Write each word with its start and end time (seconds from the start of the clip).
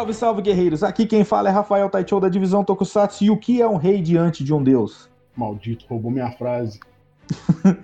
Salve, 0.00 0.14
salve, 0.14 0.40
guerreiros! 0.40 0.82
Aqui 0.82 1.04
quem 1.04 1.24
fala 1.24 1.50
é 1.50 1.52
Rafael 1.52 1.90
Taichou 1.90 2.18
da 2.18 2.30
divisão 2.30 2.64
Tokusatsu. 2.64 3.22
E 3.22 3.30
o 3.30 3.36
que 3.36 3.60
é 3.60 3.68
um 3.68 3.76
rei 3.76 4.00
diante 4.00 4.42
de 4.42 4.54
um 4.54 4.62
deus? 4.62 5.10
Maldito, 5.36 5.84
roubou 5.86 6.10
minha 6.10 6.30
frase. 6.30 6.80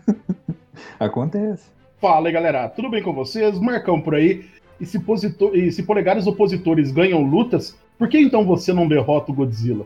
Acontece. 0.99 1.69
Fala 2.01 2.29
aí, 2.29 2.33
galera. 2.33 2.71
Tudo 2.71 2.89
bem 2.89 3.03
com 3.03 3.13
vocês? 3.13 3.59
Marcão 3.59 4.01
por 4.01 4.15
aí. 4.15 4.47
E 4.81 4.87
se, 4.87 4.99
positor... 4.99 5.55
e 5.55 5.71
se 5.71 5.83
polegares 5.83 6.27
opositores 6.27 6.91
ganham 6.91 7.23
lutas, 7.23 7.77
por 7.99 8.09
que 8.09 8.19
então 8.19 8.47
você 8.47 8.73
não 8.73 8.89
derrota 8.89 9.31
o 9.31 9.35
Godzilla? 9.35 9.85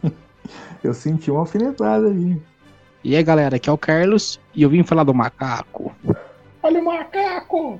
eu 0.82 0.94
senti 0.94 1.30
uma 1.30 1.40
alfinetada 1.40 2.08
aí. 2.08 2.40
E 3.04 3.14
aí, 3.14 3.22
galera, 3.22 3.56
aqui 3.56 3.68
é 3.68 3.72
o 3.72 3.76
Carlos 3.76 4.40
e 4.54 4.62
eu 4.62 4.70
vim 4.70 4.82
falar 4.82 5.04
do 5.04 5.12
macaco. 5.12 5.94
Olha 6.62 6.80
o 6.80 6.84
macaco! 6.86 7.78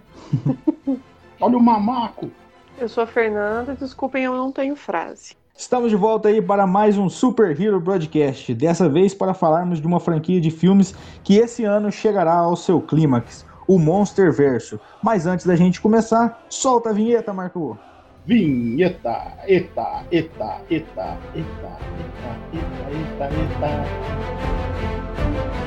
Olha 1.41 1.57
o 1.57 1.63
mamaco! 1.63 2.31
Eu 2.79 2.89
sou 2.89 3.05
a 3.05 3.07
Fernanda, 3.07 3.75
desculpem, 3.75 4.25
eu 4.25 4.35
não 4.35 4.51
tenho 4.51 4.75
frase. 4.75 5.37
Estamos 5.57 5.91
de 5.91 5.97
volta 5.97 6.29
aí 6.29 6.41
para 6.41 6.67
mais 6.67 6.97
um 6.97 7.09
Super 7.09 7.61
Hero 7.61 7.79
Broadcast, 7.79 8.55
dessa 8.55 8.89
vez 8.89 9.15
para 9.15 9.35
falarmos 9.35 9.81
de 9.81 9.87
uma 9.87 10.01
franquia 10.01 10.41
de 10.41 10.51
filmes 10.51 10.95
que 11.23 11.37
esse 11.37 11.65
ano 11.65 11.93
chegará 11.93 12.35
ao 12.35 12.57
seu 12.57 12.81
clímax, 12.81 13.47
o 13.69 13.79
Monster 13.79 14.33
Verso. 14.33 14.81
Mas 15.03 15.27
antes 15.27 15.47
da 15.47 15.55
gente 15.55 15.81
começar, 15.81 16.45
solta 16.49 16.91
a 16.91 16.93
vinheta, 16.93 17.33
Marco. 17.33 17.79
Vinheta, 18.27 19.35
eta, 19.47 20.05
eta, 20.11 20.61
eta, 20.71 20.71
eta, 20.71 21.19
eta, 21.35 21.79
eta, 22.53 22.91
eta, 22.93 23.27
eta. 23.27 25.62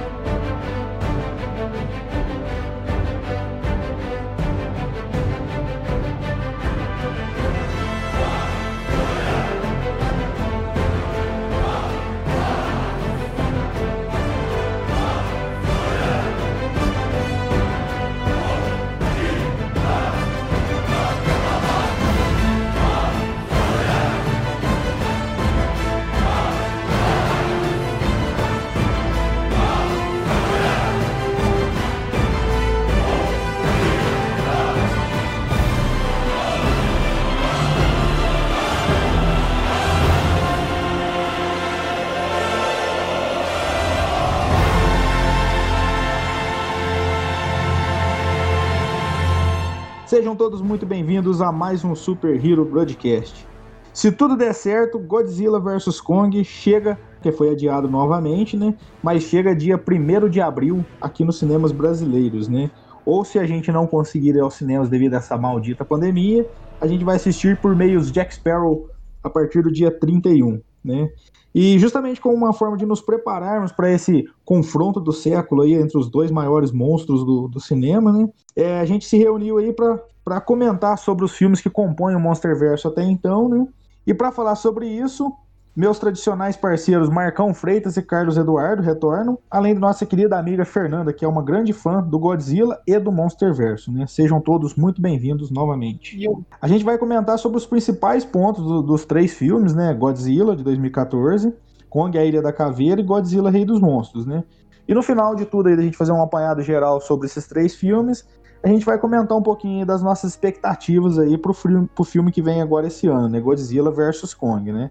Sejam 50.16 50.33
todos 50.33 50.61
muito 50.61 50.85
bem-vindos 50.85 51.41
a 51.41 51.52
mais 51.52 51.83
um 51.83 51.93
Super 51.93 52.33
Hero 52.36 52.64
Broadcast. 52.64 53.45
Se 53.93 54.09
tudo 54.14 54.37
der 54.37 54.53
certo, 54.53 54.98
Godzilla 54.98 55.59
vs 55.59 55.99
Kong 55.99 56.42
chega, 56.42 56.98
que 57.21 57.33
foi 57.33 57.49
adiado 57.49 57.89
novamente, 57.89 58.55
né? 58.55 58.73
Mas 59.03 59.23
chega 59.23 59.53
dia 59.53 59.76
1 59.76 60.30
de 60.30 60.39
abril 60.39 60.86
aqui 61.02 61.26
nos 61.26 61.37
cinemas 61.37 61.73
brasileiros, 61.73 62.48
né? 62.48 62.71
Ou 63.05 63.26
se 63.26 63.37
a 63.37 63.45
gente 63.45 63.70
não 63.73 63.86
conseguir 63.86 64.30
ir 64.30 64.39
aos 64.39 64.53
cinemas 64.53 64.87
devido 64.87 65.15
a 65.15 65.17
essa 65.17 65.37
maldita 65.37 65.83
pandemia, 65.83 66.49
a 66.80 66.87
gente 66.87 67.03
vai 67.03 67.17
assistir 67.17 67.59
por 67.59 67.76
meios 67.76 68.09
Jack 68.09 68.36
Sparrow 68.36 68.89
a 69.21 69.30
partir 69.30 69.64
do 69.64 69.70
dia 69.70 69.92
31, 69.92 70.61
né? 70.82 71.09
E 71.55 71.80
justamente 71.80 72.20
como 72.20 72.36
uma 72.36 72.52
forma 72.52 72.76
de 72.76 72.86
nos 72.86 72.99
prepararmos 72.99 73.71
para 73.71 73.89
esse 73.89 74.27
confronto 74.43 74.99
do 74.99 75.14
século 75.14 75.61
aí 75.61 75.73
entre 75.73 75.98
os 75.98 76.10
dois 76.10 76.30
maiores 76.30 76.70
monstros 76.70 77.26
do, 77.26 77.48
do 77.48 77.61
cinema, 77.61 78.11
né? 78.11 78.30
É, 78.54 78.82
a 78.82 78.86
gente 78.86 79.05
se 79.05 79.17
reuniu 79.17 79.58
aí 79.58 79.73
para 79.73 80.42
comentar 80.42 80.98
sobre 80.98 81.23
os 81.23 81.32
filmes 81.32 81.61
que 81.61 81.70
compõem 81.70 82.14
o 82.14 82.20
Monsterverso 82.20 82.89
até 82.89 83.04
então, 83.04 83.48
né? 83.48 83.65
E 84.05 84.14
para 84.14 84.33
falar 84.33 84.55
sobre 84.55 84.86
isso, 84.86 85.32
meus 85.75 85.99
tradicionais 85.99 86.55
parceiros 86.55 87.09
Marcão 87.09 87.53
Freitas 87.53 87.97
e 87.97 88.02
Carlos 88.02 88.37
Eduardo 88.37 88.81
retornam, 88.81 89.37
além 89.52 89.73
de 89.73 89.80
nossa 89.80 90.05
querida 90.05 90.39
amiga 90.39 90.63
Fernanda, 90.63 91.11
que 91.11 91.25
é 91.25 91.27
uma 91.27 91.43
grande 91.43 91.73
fã 91.73 92.02
do 92.02 92.17
Godzilla 92.17 92.80
e 92.87 92.97
do 92.97 93.11
Monsterverso. 93.11 93.91
Né? 93.91 94.08
Sejam 94.08 94.39
todos 94.39 94.75
muito 94.75 95.02
bem-vindos 95.02 95.52
novamente. 95.52 96.17
A 96.61 96.67
gente 96.67 96.85
vai 96.85 96.97
comentar 96.97 97.37
sobre 97.37 97.58
os 97.58 97.65
principais 97.65 98.23
pontos 98.23 98.64
do, 98.64 98.81
dos 98.81 99.03
três 99.03 99.33
filmes, 99.33 99.75
né? 99.75 99.93
Godzilla 99.93 100.55
de 100.55 100.64
2014, 100.64 101.53
Kong 101.89 102.17
a 102.17 102.23
Ilha 102.23 102.41
da 102.41 102.53
Caveira 102.53 103.02
e 103.02 103.03
Godzilla 103.03 103.52
Rei 103.52 103.65
dos 103.65 103.81
Monstros, 103.81 104.25
né? 104.25 104.45
E 104.87 104.93
no 104.93 105.03
final 105.03 105.35
de 105.35 105.45
tudo 105.45 105.67
aí, 105.67 105.73
a 105.73 105.81
gente 105.81 105.97
fazer 105.97 106.11
um 106.14 106.21
apanhado 106.21 106.61
geral 106.61 107.02
sobre 107.02 107.25
esses 107.25 107.47
três 107.47 107.75
filmes, 107.75 108.25
a 108.64 108.67
gente 108.67 108.85
vai 108.85 108.97
comentar 108.97 109.37
um 109.37 109.41
pouquinho 109.41 109.85
das 109.85 110.02
nossas 110.02 110.31
expectativas 110.31 111.19
aí 111.19 111.37
pro 111.37 111.53
pro 111.93 112.03
filme 112.05 112.31
que 112.31 112.41
vem 112.41 112.61
agora 112.61 112.87
esse 112.87 113.08
ano, 113.08 113.27
né? 113.27 113.41
Godzilla 113.41 113.91
versus 113.91 114.33
Kong, 114.33 114.71
né? 114.71 114.89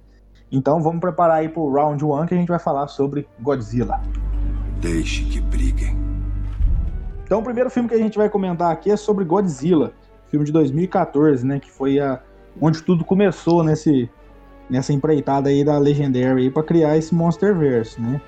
Então 0.51 0.83
vamos 0.83 1.01
preparar 1.01 1.39
aí 1.39 1.49
pro 1.49 1.73
round 1.73 2.05
1 2.05 2.27
que 2.27 2.35
a 2.35 2.37
gente 2.37 2.49
vai 2.49 2.59
falar 2.59 2.87
sobre 2.89 3.27
Godzilla. 3.41 4.01
Deixe 4.81 5.25
que 5.25 5.41
briguem. 5.41 5.97
Então 7.25 7.41
o 7.41 7.43
primeiro 7.43 7.71
filme 7.71 7.89
que 7.89 7.95
a 7.95 7.99
gente 7.99 8.19
vai 8.19 8.29
comentar 8.29 8.71
aqui 8.71 8.91
é 8.91 8.97
sobre 8.97 9.25
Godzilla, 9.25 9.93
filme 10.29 10.45
de 10.45 10.53
2014, 10.53 11.45
né, 11.47 11.59
que 11.59 11.71
foi 11.71 11.99
a 11.99 12.21
onde 12.61 12.83
tudo 12.83 13.05
começou 13.05 13.65
nesse 13.65 14.11
nessa 14.69 14.93
empreitada 14.93 15.51
aí 15.51 15.63
da 15.63 15.77
Legendary 15.79 16.51
para 16.51 16.63
criar 16.63 16.97
esse 16.97 17.15
Monsterverse, 17.15 18.01
né? 18.01 18.21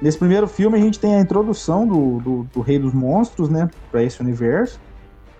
Nesse 0.00 0.18
primeiro 0.18 0.46
filme 0.46 0.76
a 0.76 0.80
gente 0.80 0.98
tem 0.98 1.14
a 1.14 1.20
introdução 1.20 1.86
do, 1.86 2.18
do, 2.18 2.42
do 2.52 2.60
Rei 2.60 2.78
dos 2.78 2.92
Monstros, 2.92 3.48
né, 3.48 3.70
para 3.90 4.02
esse 4.02 4.20
universo. 4.20 4.80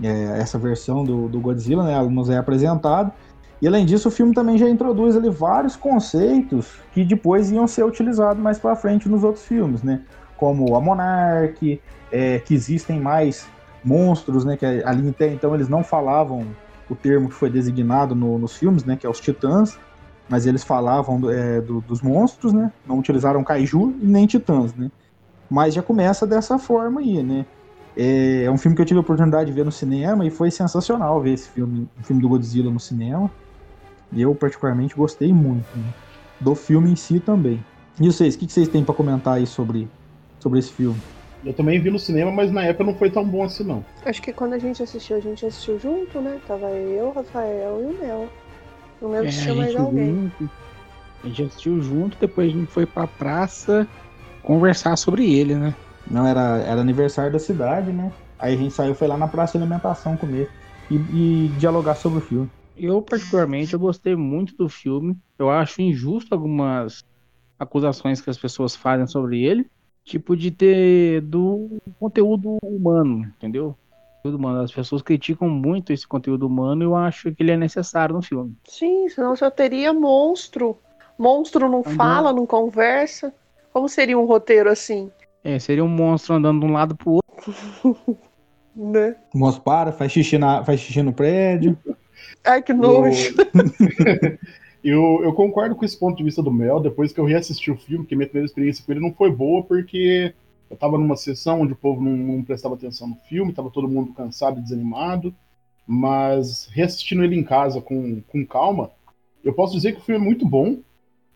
É, 0.03 0.41
essa 0.41 0.59
versão 0.59 1.05
do, 1.05 1.29
do 1.29 1.41
Godzilla, 1.41 1.85
né, 1.85 2.01
nos 2.03 2.31
é 2.31 2.37
apresentado. 2.37 3.13
E 3.61 3.67
além 3.67 3.87
disso, 3.87 4.09
o 4.09 4.11
filme 4.11 4.35
também 4.35 4.59
já 4.59 4.69
introduz 4.69 5.17
ali 5.17 5.31
vários 5.31 5.77
conceitos 5.77 6.75
que 6.93 7.05
depois 7.05 7.51
iam 7.51 7.67
ser 7.67 7.85
utilizados 7.85 8.43
mais 8.43 8.59
para 8.59 8.77
frente 8.77 9.09
nos 9.09 9.25
outros 9.25 9.45
filmes, 9.45 9.83
né? 9.83 10.03
Como 10.37 10.77
a 10.77 10.81
Monarch, 10.81 11.81
é, 12.13 12.39
que 12.39 12.55
existem 12.55 13.01
mais 13.01 13.47
monstros, 13.83 14.45
né? 14.45 14.57
Que 14.57 14.67
ali 14.67 15.09
até 15.09 15.33
então 15.33 15.55
eles 15.55 15.69
não 15.69 15.83
falavam 15.83 16.47
o 16.89 16.95
termo 16.95 17.29
que 17.29 17.35
foi 17.35 17.49
designado 17.49 18.15
no, 18.15 18.39
nos 18.39 18.57
filmes, 18.57 18.85
né? 18.85 18.97
Que 18.97 19.07
é 19.07 19.11
os 19.11 19.21
titãs, 19.21 19.79
mas 20.29 20.47
eles 20.47 20.63
falavam 20.63 21.31
é, 21.31 21.61
do, 21.61 21.81
dos 21.81 22.03
monstros, 22.03 22.53
né? 22.53 22.71
Não 22.87 22.99
utilizaram 22.99 23.43
kaiju 23.43 23.95
e 24.03 24.07
nem 24.07 24.27
titãs, 24.27 24.75
né? 24.75 24.91
Mas 25.49 25.73
já 25.73 25.83
começa 25.83 26.27
dessa 26.27 26.59
forma 26.59 27.01
aí, 27.01 27.23
né? 27.23 27.47
É, 27.97 28.45
é 28.45 28.51
um 28.51 28.59
filme 28.59 28.77
que 28.77 28.83
eu 28.83 28.87
tive 28.87 28.99
a 28.99 29.01
oportunidade 29.01 29.47
de 29.47 29.57
ver 29.57 29.65
no 29.65 29.73
cinema 29.73 30.27
e 30.27 30.31
foi 30.31 30.51
sensacional 30.51 31.23
ver 31.23 31.33
esse 31.33 31.49
filme, 31.49 31.89
o 31.99 32.05
filme 32.05 32.21
do 32.21 32.29
Godzilla 32.29 32.71
no 32.71 32.79
cinema. 32.79 33.31
E 34.13 34.23
eu, 34.23 34.35
particularmente, 34.35 34.95
gostei 34.95 35.33
muito 35.33 35.67
né? 35.77 35.93
do 36.41 36.55
filme 36.55 36.91
em 36.91 36.97
si 36.97 37.21
também. 37.21 37.63
E 38.01 38.07
vocês, 38.07 38.35
o 38.35 38.39
que 38.39 38.51
vocês 38.51 38.69
têm 38.69 38.85
para 38.85 38.95
comentar 38.95 39.35
aí 39.35 39.47
sobre, 39.47 39.89
sobre 40.39 40.59
esse 40.59 40.73
filme? 40.73 41.01
Eu 41.45 41.53
também 41.55 41.81
vi 41.81 41.91
no 41.91 41.99
cinema, 41.99 42.31
mas 42.31 42.51
na 42.51 42.65
época 42.65 42.85
não 42.85 42.95
foi 42.95 43.11
tão 43.11 43.25
bom 43.25 43.45
assim, 43.45 43.65
não. 43.65 43.85
Acho 44.05 44.21
que 44.21 44.33
quando 44.33 44.55
a 44.55 44.59
gente 44.59 44.83
assistiu, 44.83 45.17
a 45.17 45.21
gente 45.21 45.47
assistiu 45.47 45.79
junto, 45.79 46.21
né? 46.21 46.41
Tava 46.47 46.71
eu, 46.71 47.13
Rafael 47.13 47.81
e 47.83 47.85
o 47.85 47.99
Mel. 47.99 48.29
Não 49.01 49.11
lembro 49.11 49.29
é, 49.29 49.31
se 49.31 49.43
tinha 49.43 49.55
mais 49.55 49.77
alguém. 49.77 50.33
Junto, 50.39 50.51
a 51.23 51.29
gente 51.29 51.43
assistiu 51.45 51.81
junto, 51.81 52.19
depois 52.19 52.49
a 52.49 52.53
gente 52.53 52.71
foi 52.71 52.87
pra 52.87 53.07
praça 53.07 53.87
conversar 54.43 54.97
sobre 54.97 55.33
ele, 55.33 55.55
né? 55.55 55.75
Não, 56.11 56.27
era, 56.27 56.59
era 56.59 56.81
aniversário 56.81 57.33
da 57.33 57.39
cidade, 57.39 57.93
né? 57.93 58.13
Aí 58.39 58.55
a 58.55 58.57
gente 58.57 58.75
saiu, 58.75 58.95
foi 58.95 59.09
lá 59.09 59.17
na 59.17 59.27
praça 59.29 59.57
de 59.57 59.65
alimentação 59.65 60.17
comer 60.17 60.51
e, 60.91 60.97
e 60.97 61.53
dialogar 61.59 61.95
sobre 61.95 62.19
o 62.19 62.23
filme. 62.23 62.51
Eu, 62.77 63.01
particularmente, 63.01 63.73
eu 63.73 63.81
gostei 63.81 64.15
muito 64.15 64.55
do 64.57 64.69
filme. 64.69 65.17
Eu 65.39 65.51
acho 65.51 65.81
injusto 65.81 66.35
algumas 66.35 67.05
acusações 67.59 68.21
que 68.21 68.29
as 68.29 68.37
pessoas 68.37 68.77
fazem 68.77 69.07
sobre 69.07 69.43
ele. 69.43 69.67
Tipo, 70.05 70.37
de 70.37 70.51
ter 70.51 71.21
do 71.23 71.79
conteúdo 71.99 72.59
humano, 72.63 73.23
entendeu? 73.37 73.77
Humano. 74.25 74.61
As 74.61 74.73
pessoas 74.73 75.03
criticam 75.03 75.49
muito 75.49 75.93
esse 75.93 76.07
conteúdo 76.07 76.47
humano 76.47 76.83
e 76.83 76.85
eu 76.85 76.97
acho 76.97 77.33
que 77.33 77.43
ele 77.43 77.53
é 77.53 77.57
necessário 77.57 78.15
no 78.15 78.23
filme. 78.23 78.57
Sim, 78.65 79.09
senão 79.09 79.37
só 79.37 79.51
teria 79.51 79.93
monstro. 79.93 80.77
Monstro 81.19 81.69
não 81.69 81.83
fala, 81.83 82.33
não 82.33 82.45
conversa. 82.45 83.33
Como 83.73 83.89
seria 83.89 84.19
um 84.19 84.27
roteiro 84.27 84.69
assim? 84.69 85.11
É, 85.45 85.59
seria 85.59 85.85
um 85.85 85.89
monstro 85.89 86.35
andando 86.35 86.61
de 86.61 86.67
um 86.67 86.73
lado 86.73 86.97
pro 86.97 87.13
outro. 87.13 87.55
né? 88.75 89.17
O 89.33 89.39
monstro 89.39 89.63
para, 89.63 89.93
faz 89.93 90.11
xixi, 90.11 90.39
na, 90.39 90.65
faz 90.65 90.81
xixi 90.81 91.03
no 91.03 91.13
prédio. 91.13 91.79
Ai, 92.45 92.63
que 92.63 92.73
nojo. 92.73 93.35
Eu, 94.85 95.21
eu 95.25 95.33
concordo 95.33 95.75
com 95.75 95.85
esse 95.85 95.99
ponto 95.99 96.17
de 96.17 96.23
vista 96.23 96.41
do 96.41 96.53
Mel, 96.53 96.79
depois 96.79 97.13
que 97.13 97.19
eu 97.19 97.25
reassisti 97.25 97.73
o 97.73 97.77
filme, 97.77 98.07
que 98.07 98.15
minha 98.15 98.29
primeira 98.29 98.47
experiência 98.47 98.85
com 98.85 98.93
ele 98.93 99.01
não 99.01 99.13
foi 99.13 99.33
boa, 99.33 99.65
porque 99.65 100.33
eu 100.71 100.77
tava 100.77 100.97
numa 100.97 101.17
sessão 101.17 101.63
onde 101.63 101.73
o 101.73 101.77
povo 101.77 102.01
não, 102.01 102.17
não 102.17 102.45
prestava 102.45 102.77
atenção 102.77 103.09
no 103.09 103.17
filme, 103.29 103.53
tava 103.53 103.69
todo 103.69 103.89
mundo 103.89 104.13
cansado 104.13 104.61
e 104.61 104.63
desanimado. 104.63 105.35
Mas 105.85 106.69
reassistindo 106.71 107.25
ele 107.25 107.35
em 107.35 107.43
casa 107.43 107.81
com, 107.81 108.21
com 108.29 108.47
calma, 108.47 108.93
eu 109.43 109.53
posso 109.53 109.75
dizer 109.75 109.93
que 109.93 109.99
o 109.99 110.05
filme 110.05 110.21
é 110.21 110.25
muito 110.25 110.47
bom 110.47 110.79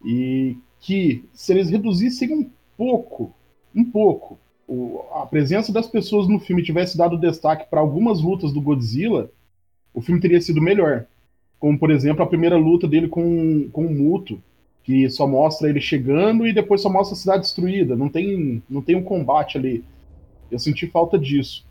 e 0.04 0.56
que 0.78 1.24
se 1.32 1.52
eles 1.52 1.70
reduzissem 1.70 2.32
um 2.32 2.50
pouco, 2.76 3.34
um 3.74 3.84
pouco, 3.84 4.38
o, 4.66 5.02
a 5.12 5.26
presença 5.26 5.72
das 5.72 5.88
pessoas 5.88 6.28
no 6.28 6.38
filme 6.38 6.62
tivesse 6.62 6.96
dado 6.96 7.18
destaque 7.18 7.68
para 7.68 7.80
algumas 7.80 8.20
lutas 8.20 8.52
do 8.52 8.60
Godzilla, 8.60 9.30
o 9.92 10.00
filme 10.00 10.20
teria 10.20 10.40
sido 10.40 10.60
melhor. 10.60 11.06
Como, 11.58 11.78
por 11.78 11.90
exemplo, 11.90 12.22
a 12.22 12.26
primeira 12.26 12.56
luta 12.56 12.88
dele 12.88 13.08
com, 13.08 13.68
com 13.70 13.86
o 13.86 13.94
Muto, 13.94 14.42
que 14.82 15.08
só 15.10 15.26
mostra 15.26 15.68
ele 15.68 15.80
chegando 15.80 16.46
e 16.46 16.52
depois 16.52 16.80
só 16.80 16.88
mostra 16.88 17.14
a 17.14 17.18
cidade 17.18 17.42
destruída. 17.42 17.94
Não 17.94 18.08
tem, 18.08 18.62
não 18.68 18.80
tem 18.80 18.96
um 18.96 19.02
combate 19.02 19.58
ali. 19.58 19.84
Eu 20.50 20.58
senti 20.58 20.86
falta 20.86 21.18
disso. 21.18 21.64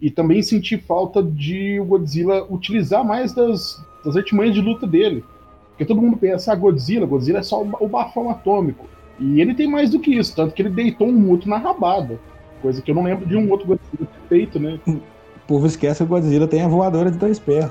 E 0.00 0.10
também 0.10 0.42
senti 0.42 0.76
falta 0.76 1.22
de 1.22 1.78
o 1.78 1.84
Godzilla 1.84 2.44
utilizar 2.50 3.04
mais 3.04 3.32
das, 3.32 3.80
das 4.04 4.16
artimanhas 4.16 4.54
de 4.54 4.60
luta 4.60 4.86
dele. 4.86 5.22
Porque 5.70 5.84
todo 5.84 6.02
mundo 6.02 6.16
pensa, 6.16 6.52
ah, 6.52 6.56
Godzilla, 6.56 7.06
Godzilla 7.06 7.38
é 7.38 7.42
só 7.42 7.62
o 7.62 7.88
bafão 7.88 8.28
atômico. 8.28 8.86
E 9.18 9.40
ele 9.40 9.54
tem 9.54 9.68
mais 9.68 9.90
do 9.90 10.00
que 10.00 10.14
isso, 10.14 10.34
tanto 10.34 10.54
que 10.54 10.62
ele 10.62 10.70
deitou 10.70 11.06
um 11.06 11.12
muto 11.12 11.48
na 11.48 11.56
rabada. 11.56 12.18
Coisa 12.60 12.82
que 12.82 12.90
eu 12.90 12.94
não 12.94 13.04
lembro 13.04 13.24
de 13.26 13.36
um 13.36 13.48
outro 13.50 13.68
Godzilla 13.68 14.06
ter 14.06 14.28
feito, 14.28 14.58
né? 14.58 14.80
O 15.44 15.46
povo 15.46 15.66
esquece 15.66 15.98
que 15.98 16.04
o 16.04 16.06
Godzilla 16.06 16.46
tem 16.46 16.62
a 16.62 16.68
voadora 16.68 17.10
de 17.10 17.18
dois 17.18 17.38
pés. 17.38 17.70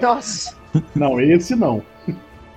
Nossa. 0.00 0.56
Não, 0.94 1.20
esse 1.20 1.54
não. 1.54 1.82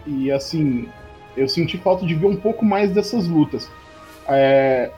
E 0.07 0.31
assim, 0.31 0.87
eu 1.35 1.49
senti 1.49 1.77
falta 1.77 2.05
de 2.05 2.15
ver 2.15 2.27
um 2.27 2.37
pouco 2.37 2.63
mais 2.63 2.91
dessas 2.91 3.27
lutas. 3.27 3.69
É, 4.25 4.89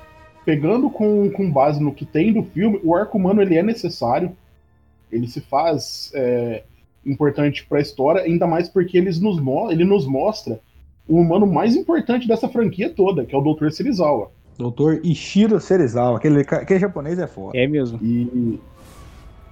pegando 0.46 0.90
com, 0.90 1.30
com 1.32 1.52
base 1.52 1.82
no 1.82 1.94
que 1.94 2.06
tem 2.06 2.32
do 2.32 2.44
filme, 2.44 2.80
o 2.84 2.96
arco 2.96 3.18
humano 3.18 3.42
ele 3.42 3.58
é 3.58 3.64
necessário. 3.64 4.36
Ele 5.12 5.28
se 5.28 5.42
faz 5.42 6.12
é, 6.14 6.64
importante 7.06 7.66
para 7.66 7.80
a 7.80 7.82
história, 7.82 8.22
ainda 8.22 8.46
mais 8.46 8.70
porque 8.70 8.98
eles 8.98 9.20
nos, 9.20 9.40
ele 9.72 9.84
nos 9.84 10.06
mostra 10.06 10.60
o 11.08 11.20
humano 11.20 11.48
mais 11.48 11.76
importante 11.76 12.28
dessa 12.28 12.48
franquia 12.50 12.90
toda, 12.90 13.26
que 13.26 13.34
é 13.34 13.38
o 13.38 13.42
Dr. 13.42 13.72
Serizawa. 13.72 14.30
Dr. 14.58 15.00
Ishiro 15.04 15.60
Serizawa, 15.60 16.18
aquele, 16.18 16.42
aquele 16.42 16.80
japonês 16.80 17.18
é 17.20 17.28
foda. 17.28 17.58
É 17.58 17.68
mesmo. 17.68 18.00
E, 18.02 18.60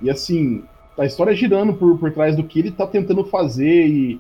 e 0.02 0.10
assim, 0.10 0.64
a 0.98 1.06
história 1.06 1.34
girando 1.34 1.74
por, 1.74 1.98
por 1.98 2.12
trás 2.12 2.36
do 2.36 2.44
que 2.44 2.60
ele 2.60 2.72
tá 2.72 2.88
tentando 2.88 3.24
fazer 3.26 3.88
e, 3.88 4.20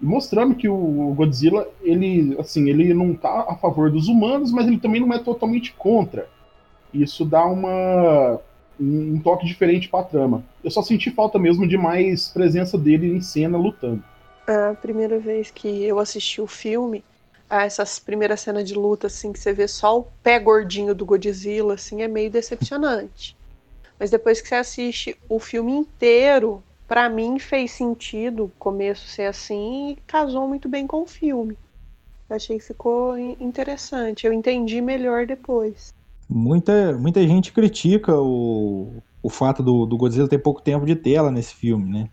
e 0.00 0.04
mostrando 0.06 0.54
que 0.54 0.68
o 0.68 1.14
Godzilla, 1.16 1.68
ele, 1.82 2.36
assim, 2.38 2.68
ele 2.68 2.94
não 2.94 3.14
tá 3.14 3.46
a 3.48 3.54
favor 3.56 3.90
dos 3.90 4.08
humanos, 4.08 4.52
mas 4.52 4.66
ele 4.66 4.78
também 4.78 5.00
não 5.00 5.12
é 5.12 5.18
totalmente 5.18 5.72
contra. 5.74 6.28
Isso 6.92 7.24
dá 7.24 7.44
uma 7.44 8.40
um 8.80 9.18
toque 9.18 9.44
diferente 9.44 9.88
pra 9.88 10.04
trama. 10.04 10.44
Eu 10.62 10.70
só 10.70 10.82
senti 10.82 11.10
falta 11.10 11.38
mesmo 11.38 11.66
de 11.66 11.76
mais 11.76 12.28
presença 12.28 12.78
dele 12.78 13.12
em 13.12 13.20
cena 13.20 13.58
lutando. 13.58 14.02
A 14.46 14.74
primeira 14.74 15.18
vez 15.18 15.50
que 15.50 15.84
eu 15.84 15.98
assisti 15.98 16.40
o 16.40 16.46
filme, 16.46 17.04
essas 17.50 17.98
primeiras 17.98 18.40
cenas 18.40 18.64
de 18.64 18.74
luta, 18.74 19.08
assim, 19.08 19.32
que 19.32 19.38
você 19.38 19.52
vê 19.52 19.66
só 19.66 19.98
o 19.98 20.06
pé 20.22 20.38
gordinho 20.38 20.94
do 20.94 21.04
Godzilla, 21.04 21.74
assim, 21.74 22.02
é 22.02 22.08
meio 22.08 22.30
decepcionante. 22.30 23.36
Mas 23.98 24.10
depois 24.10 24.40
que 24.40 24.48
você 24.48 24.54
assiste 24.54 25.16
o 25.28 25.38
filme 25.38 25.72
inteiro, 25.72 26.62
para 26.86 27.08
mim 27.08 27.38
fez 27.38 27.72
sentido 27.72 28.44
o 28.44 28.52
começo 28.58 29.08
ser 29.08 29.26
assim 29.26 29.90
e 29.90 29.96
casou 30.06 30.46
muito 30.46 30.68
bem 30.68 30.86
com 30.86 31.02
o 31.02 31.06
filme. 31.06 31.56
Eu 32.28 32.36
achei 32.36 32.58
que 32.58 32.64
ficou 32.64 33.18
interessante. 33.18 34.26
Eu 34.26 34.32
entendi 34.32 34.80
melhor 34.80 35.26
depois. 35.26 35.92
Muita, 36.28 36.92
muita 36.98 37.26
gente 37.26 37.52
critica 37.52 38.14
o, 38.14 38.92
o 39.22 39.30
fato 39.30 39.62
do, 39.62 39.86
do 39.86 39.96
Godzilla 39.96 40.28
ter 40.28 40.38
pouco 40.38 40.60
tempo 40.60 40.84
de 40.84 40.94
tela 40.94 41.30
nesse 41.30 41.54
filme, 41.54 41.90
né? 41.90 42.08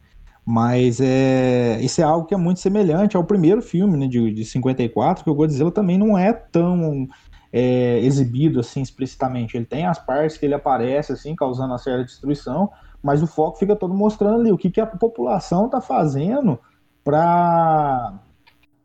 Mas 0.45 1.01
é, 1.01 1.79
isso 1.81 1.99
é 1.99 2.03
algo 2.03 2.27
que 2.27 2.33
é 2.33 2.37
muito 2.37 2.59
semelhante 2.59 3.17
ao 3.17 3.23
primeiro 3.23 3.63
filme, 3.63 3.97
né, 3.97 4.07
de, 4.07 4.31
de 4.31 4.45
54, 4.45 5.23
que 5.23 5.29
o 5.29 5.33
Godzilla 5.33 5.71
também 5.71 5.97
não 5.97 6.15
é 6.15 6.31
tão 6.31 7.07
é, 7.57 7.99
exibido 7.99 8.59
assim 8.59 8.81
explicitamente. 8.81 9.55
Ele 9.55 9.65
tem 9.65 9.85
as 9.85 9.97
partes 9.97 10.37
que 10.37 10.45
ele 10.45 10.53
aparece 10.53 11.13
assim, 11.13 11.33
causando 11.33 11.71
uma 11.71 11.77
certa 11.77 12.03
destruição, 12.03 12.69
mas 13.01 13.23
o 13.23 13.27
foco 13.27 13.57
fica 13.57 13.77
todo 13.77 13.93
mostrando 13.93 14.41
ali 14.41 14.51
o 14.51 14.57
que, 14.57 14.69
que 14.69 14.81
a 14.81 14.85
população 14.85 15.67
está 15.67 15.79
fazendo 15.79 16.59
para 17.01 18.13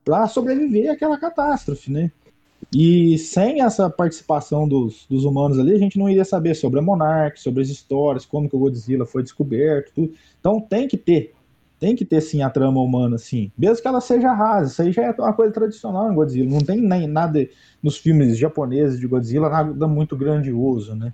para 0.04 0.26
sobreviver 0.28 0.90
àquela 0.90 1.18
catástrofe, 1.18 1.90
né? 1.90 2.12
E 2.72 3.18
sem 3.18 3.60
essa 3.60 3.90
participação 3.90 4.68
dos, 4.68 5.04
dos 5.10 5.24
humanos 5.24 5.58
ali, 5.58 5.74
a 5.74 5.78
gente 5.78 5.98
não 5.98 6.08
iria 6.08 6.24
saber 6.24 6.54
sobre 6.54 6.78
a 6.78 6.82
Monarch, 6.82 7.40
sobre 7.40 7.62
as 7.62 7.68
histórias, 7.68 8.24
como 8.24 8.48
que 8.48 8.54
o 8.54 8.58
Godzilla 8.58 9.04
foi 9.04 9.22
descoberto, 9.22 9.92
tudo. 9.92 10.14
Então 10.38 10.60
tem 10.60 10.86
que 10.86 10.96
ter, 10.96 11.34
tem 11.80 11.96
que 11.96 12.04
ter 12.04 12.20
sim 12.20 12.42
a 12.42 12.50
trama 12.50 12.80
humana, 12.80 13.16
sim. 13.16 13.50
Mesmo 13.56 13.80
que 13.80 13.88
ela 13.88 14.02
seja 14.02 14.32
rasa, 14.32 14.70
isso 14.70 14.82
aí 14.82 14.92
já 14.92 15.02
é 15.04 15.10
uma 15.18 15.32
coisa 15.32 15.50
tradicional 15.50 16.12
em 16.12 16.14
Godzilla. 16.14 16.50
Não 16.50 16.60
tem 16.60 16.78
nem 16.78 17.08
nada 17.08 17.48
nos 17.82 17.96
filmes 17.96 18.36
japoneses 18.36 19.00
de 19.00 19.06
Godzilla, 19.06 19.48
nada 19.48 19.88
muito 19.88 20.14
grandioso, 20.14 20.94
né? 20.94 21.12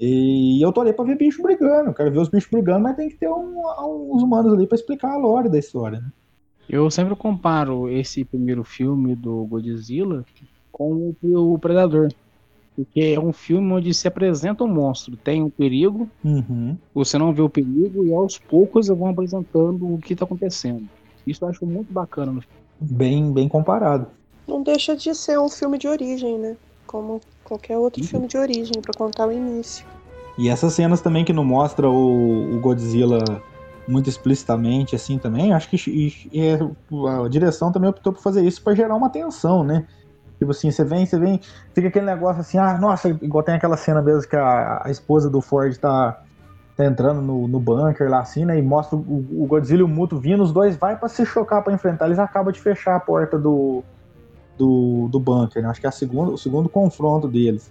E 0.00 0.60
eu 0.60 0.72
tô 0.72 0.80
ali 0.80 0.92
pra 0.92 1.04
ver 1.04 1.16
bicho 1.16 1.40
brigando, 1.40 1.94
quero 1.94 2.10
ver 2.10 2.18
os 2.18 2.28
bichos 2.28 2.50
brigando, 2.50 2.80
mas 2.80 2.96
tem 2.96 3.08
que 3.08 3.16
ter 3.16 3.28
um, 3.28 3.62
uns 4.12 4.22
humanos 4.24 4.52
ali 4.52 4.66
para 4.66 4.74
explicar 4.74 5.12
a 5.12 5.16
lore 5.16 5.48
da 5.48 5.58
história, 5.58 6.00
né? 6.00 6.10
Eu 6.68 6.90
sempre 6.90 7.14
comparo 7.14 7.88
esse 7.88 8.24
primeiro 8.24 8.64
filme 8.64 9.14
do 9.14 9.44
Godzilla 9.46 10.24
com 10.72 11.14
o 11.22 11.58
Predador. 11.58 12.08
Porque 12.74 13.00
é 13.00 13.20
um 13.20 13.32
filme 13.32 13.72
onde 13.72 13.92
se 13.92 14.08
apresenta 14.08 14.64
um 14.64 14.68
monstro, 14.68 15.16
tem 15.16 15.42
um 15.42 15.50
perigo, 15.50 16.08
uhum. 16.24 16.76
você 16.94 17.18
não 17.18 17.32
vê 17.32 17.42
o 17.42 17.48
perigo 17.48 18.04
e 18.04 18.12
aos 18.12 18.38
poucos 18.38 18.88
vão 18.88 19.08
apresentando 19.08 19.94
o 19.94 19.98
que 19.98 20.14
está 20.14 20.24
acontecendo. 20.24 20.88
Isso 21.26 21.44
eu 21.44 21.48
acho 21.48 21.66
muito 21.66 21.92
bacana 21.92 22.32
no 22.32 22.40
filme. 22.40 22.56
Bem, 22.80 23.32
bem 23.32 23.48
comparado. 23.48 24.06
Não 24.48 24.62
deixa 24.62 24.96
de 24.96 25.14
ser 25.14 25.38
um 25.38 25.48
filme 25.48 25.78
de 25.78 25.86
origem, 25.86 26.38
né? 26.38 26.56
Como 26.86 27.20
qualquer 27.44 27.76
outro 27.76 28.00
uhum. 28.00 28.08
filme 28.08 28.26
de 28.26 28.38
origem, 28.38 28.80
para 28.80 28.94
contar 28.94 29.28
o 29.28 29.32
início. 29.32 29.86
E 30.38 30.48
essas 30.48 30.72
cenas 30.72 31.00
também 31.00 31.24
que 31.24 31.32
não 31.32 31.44
mostra 31.44 31.88
o, 31.88 32.56
o 32.56 32.60
Godzilla 32.60 33.22
muito 33.86 34.08
explicitamente, 34.08 34.94
assim 34.94 35.18
também, 35.18 35.52
acho 35.52 35.68
que 35.68 35.76
e, 35.90 36.30
e 36.32 36.50
a 37.08 37.28
direção 37.28 37.72
também 37.72 37.90
optou 37.90 38.12
por 38.12 38.22
fazer 38.22 38.44
isso 38.44 38.62
para 38.62 38.74
gerar 38.74 38.94
uma 38.94 39.10
tensão, 39.10 39.62
né? 39.64 39.86
Tipo 40.42 40.50
assim, 40.50 40.72
você 40.72 40.82
vem, 40.82 41.06
você 41.06 41.16
vem, 41.16 41.40
fica 41.72 41.86
aquele 41.86 42.04
negócio 42.04 42.40
assim, 42.40 42.58
ah, 42.58 42.76
nossa, 42.76 43.08
igual 43.08 43.44
tem 43.44 43.54
aquela 43.54 43.76
cena 43.76 44.02
mesmo 44.02 44.28
que 44.28 44.34
a, 44.34 44.82
a 44.84 44.90
esposa 44.90 45.30
do 45.30 45.40
Ford 45.40 45.72
tá, 45.76 46.20
tá 46.76 46.84
entrando 46.84 47.22
no, 47.22 47.46
no 47.46 47.60
bunker 47.60 48.10
lá 48.10 48.22
assim, 48.22 48.44
né? 48.44 48.58
E 48.58 48.62
mostra 48.62 48.96
o, 48.96 49.24
o 49.40 49.46
Godzilla 49.46 49.82
e 49.82 49.84
o 49.84 49.88
Muto 49.88 50.18
vindo, 50.18 50.42
os 50.42 50.52
dois 50.52 50.74
vai 50.74 50.96
para 50.96 51.08
se 51.08 51.24
chocar 51.24 51.62
para 51.62 51.72
enfrentar, 51.72 52.06
eles 52.06 52.18
acabam 52.18 52.52
de 52.52 52.58
fechar 52.58 52.96
a 52.96 52.98
porta 52.98 53.38
do, 53.38 53.84
do, 54.58 55.06
do 55.12 55.20
bunker, 55.20 55.62
né? 55.62 55.68
Acho 55.68 55.80
que 55.80 55.86
é 55.86 55.90
a 55.90 55.92
segunda, 55.92 56.32
o 56.32 56.36
segundo 56.36 56.68
confronto 56.68 57.28
deles. 57.28 57.70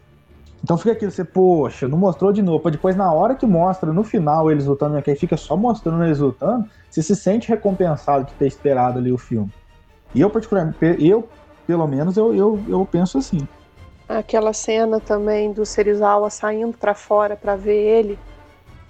Então 0.63 0.77
fica 0.77 0.93
aquilo, 0.93 1.11
você, 1.11 1.25
poxa, 1.25 1.89
não 1.89 1.97
mostrou 1.97 2.31
de 2.31 2.41
novo. 2.41 2.71
Depois, 2.71 2.95
na 2.95 3.11
hora 3.11 3.35
que 3.35 3.45
mostra, 3.45 3.91
no 3.91 4.05
final, 4.05 4.49
eles 4.49 4.65
lutando, 4.65 5.01
que 5.01 5.11
aí 5.11 5.17
fica 5.17 5.35
só 5.35 5.57
mostrando 5.57 6.05
eles 6.05 6.19
lutando, 6.19 6.69
você 6.89 7.03
se 7.03 7.17
sente 7.17 7.49
recompensado 7.49 8.27
de 8.27 8.33
ter 8.35 8.47
esperado 8.47 8.97
ali 8.97 9.11
o 9.11 9.17
filme. 9.17 9.51
E 10.15 10.21
eu, 10.21 10.29
particularmente, 10.29 10.77
eu 11.05 11.27
pelo 11.71 11.87
menos 11.87 12.17
eu, 12.17 12.35
eu, 12.35 12.59
eu 12.67 12.85
penso 12.85 13.17
assim. 13.17 13.47
Aquela 14.09 14.51
cena 14.51 14.99
também 14.99 15.53
do 15.53 15.65
Serizawa 15.65 16.29
saindo 16.29 16.77
para 16.77 16.93
fora 16.93 17.37
para 17.37 17.55
ver 17.55 17.81
ele 17.81 18.19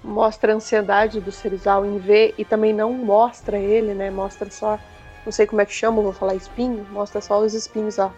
mostra 0.03 0.51
a 0.51 0.55
ansiedade 0.55 1.21
do 1.21 1.31
Serizawa 1.31 1.85
em 1.85 1.99
ver 1.99 2.33
e 2.39 2.43
também 2.43 2.73
não 2.73 2.91
mostra 2.91 3.59
ele, 3.59 3.93
né? 3.93 4.09
Mostra 4.09 4.49
só, 4.49 4.79
não 5.23 5.31
sei 5.31 5.45
como 5.45 5.61
é 5.61 5.65
que 5.65 5.71
chama, 5.71 6.01
vou 6.01 6.11
falar 6.11 6.33
espinho, 6.33 6.83
mostra 6.89 7.21
só 7.21 7.39
os 7.39 7.53
espinhos 7.53 7.99
ó, 7.99 8.11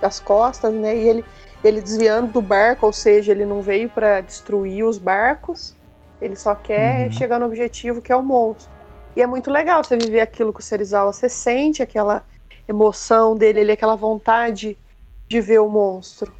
das 0.00 0.18
costas, 0.18 0.74
né? 0.74 0.96
E 0.96 1.08
ele 1.08 1.24
ele 1.62 1.80
desviando 1.80 2.32
do 2.32 2.42
barco, 2.42 2.86
ou 2.86 2.92
seja, 2.92 3.30
ele 3.30 3.44
não 3.44 3.62
veio 3.62 3.88
para 3.88 4.20
destruir 4.20 4.84
os 4.84 4.98
barcos, 4.98 5.76
ele 6.20 6.34
só 6.34 6.56
quer 6.56 7.06
uhum. 7.06 7.12
chegar 7.12 7.38
no 7.38 7.46
objetivo 7.46 8.02
que 8.02 8.10
é 8.10 8.16
o 8.16 8.22
monstro. 8.22 8.68
E 9.14 9.22
é 9.22 9.26
muito 9.28 9.48
legal 9.48 9.84
você 9.84 9.96
viver 9.96 10.20
aquilo 10.20 10.52
com 10.52 10.58
o 10.58 10.62
Serizawa, 10.62 11.12
você 11.12 11.28
sente 11.28 11.84
aquela 11.84 12.24
emoção 12.68 13.34
dele, 13.34 13.60
ele, 13.60 13.72
aquela 13.72 13.96
vontade 13.96 14.76
de 15.26 15.40
ver 15.40 15.60
o 15.60 15.68
monstro. 15.68 16.32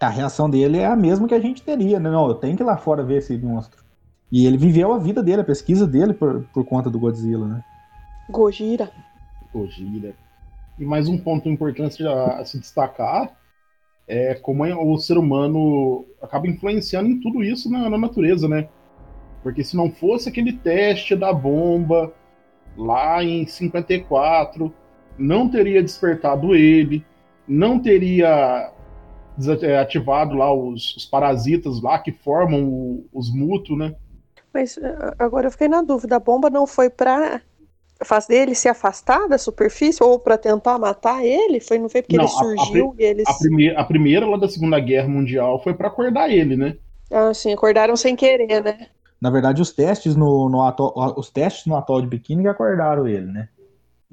A 0.00 0.08
reação 0.08 0.50
dele 0.50 0.78
é 0.78 0.86
a 0.86 0.96
mesma 0.96 1.26
que 1.26 1.34
a 1.34 1.40
gente 1.40 1.62
teria, 1.62 1.98
né? 1.98 2.10
Não, 2.10 2.26
eu 2.28 2.34
tenho 2.34 2.56
que 2.56 2.62
ir 2.62 2.66
lá 2.66 2.76
fora 2.76 3.02
ver 3.02 3.18
esse 3.18 3.36
monstro. 3.38 3.82
E 4.30 4.46
ele 4.46 4.58
viveu 4.58 4.92
a 4.92 4.98
vida 4.98 5.22
dele, 5.22 5.42
a 5.42 5.44
pesquisa 5.44 5.86
dele 5.86 6.12
por, 6.12 6.44
por 6.52 6.64
conta 6.64 6.90
do 6.90 6.98
Godzilla, 6.98 7.46
né? 7.46 7.64
Gojira. 8.28 8.90
Gojira. 9.52 10.14
E 10.78 10.84
mais 10.84 11.08
um 11.08 11.16
ponto 11.16 11.48
importante 11.48 12.06
a 12.06 12.44
se 12.44 12.58
destacar 12.58 13.30
é 14.06 14.34
como 14.34 14.64
o 14.64 14.98
ser 14.98 15.16
humano 15.16 16.04
acaba 16.20 16.46
influenciando 16.46 17.08
em 17.08 17.20
tudo 17.20 17.42
isso 17.42 17.70
na, 17.70 17.88
na 17.88 17.96
natureza, 17.96 18.48
né? 18.48 18.68
Porque 19.42 19.62
se 19.64 19.76
não 19.76 19.90
fosse 19.90 20.28
aquele 20.28 20.52
teste 20.52 21.14
da 21.14 21.32
bomba 21.32 22.12
lá 22.76 23.22
em 23.22 23.46
54, 23.46 24.72
não 25.18 25.48
teria 25.48 25.82
despertado 25.82 26.54
ele, 26.54 27.04
não 27.46 27.78
teria 27.78 28.70
ativado 29.80 30.34
lá 30.34 30.52
os, 30.52 30.96
os 30.96 31.06
parasitas 31.06 31.80
lá 31.82 31.98
que 31.98 32.12
formam 32.12 32.64
o, 32.64 33.06
os 33.12 33.34
mutos, 33.34 33.76
né? 33.76 33.94
Mas 34.52 34.76
uh, 34.76 34.82
agora 35.18 35.46
eu 35.48 35.50
fiquei 35.50 35.68
na 35.68 35.82
dúvida, 35.82 36.16
a 36.16 36.20
bomba 36.20 36.48
não 36.48 36.66
foi 36.66 36.88
pra 36.88 37.40
fazer 38.04 38.36
ele 38.36 38.54
se 38.54 38.68
afastar 38.68 39.28
da 39.28 39.38
superfície 39.38 40.02
ou 40.02 40.18
pra 40.18 40.36
tentar 40.36 40.78
matar 40.78 41.24
ele? 41.24 41.60
Foi, 41.60 41.78
não 41.78 41.88
foi 41.88 42.02
porque 42.02 42.16
Não, 42.16 42.24
ele 42.24 42.32
a- 42.32 42.36
a 42.36 42.38
surgiu 42.38 42.90
pri- 42.94 43.04
e 43.04 43.06
eles. 43.08 43.28
A, 43.28 43.34
primeira, 43.34 43.80
a 43.80 43.84
primeira 43.84 44.26
lá 44.26 44.36
da 44.36 44.48
Segunda 44.48 44.78
Guerra 44.78 45.08
Mundial 45.08 45.62
foi 45.62 45.74
pra 45.74 45.88
acordar 45.88 46.30
ele, 46.30 46.56
né? 46.56 46.76
Ah, 47.10 47.32
sim, 47.34 47.52
acordaram 47.52 47.96
sem 47.96 48.16
querer, 48.16 48.62
né? 48.62 48.88
Na 49.20 49.30
verdade, 49.30 49.62
os 49.62 49.72
testes 49.72 50.14
no, 50.14 50.48
no 50.48 50.62
atol, 50.62 50.92
os 51.16 51.30
testes 51.30 51.66
no 51.66 51.76
atol 51.76 52.00
de 52.00 52.06
Bikini 52.08 52.42
que 52.42 52.48
acordaram 52.48 53.06
ele, 53.08 53.26
né? 53.26 53.48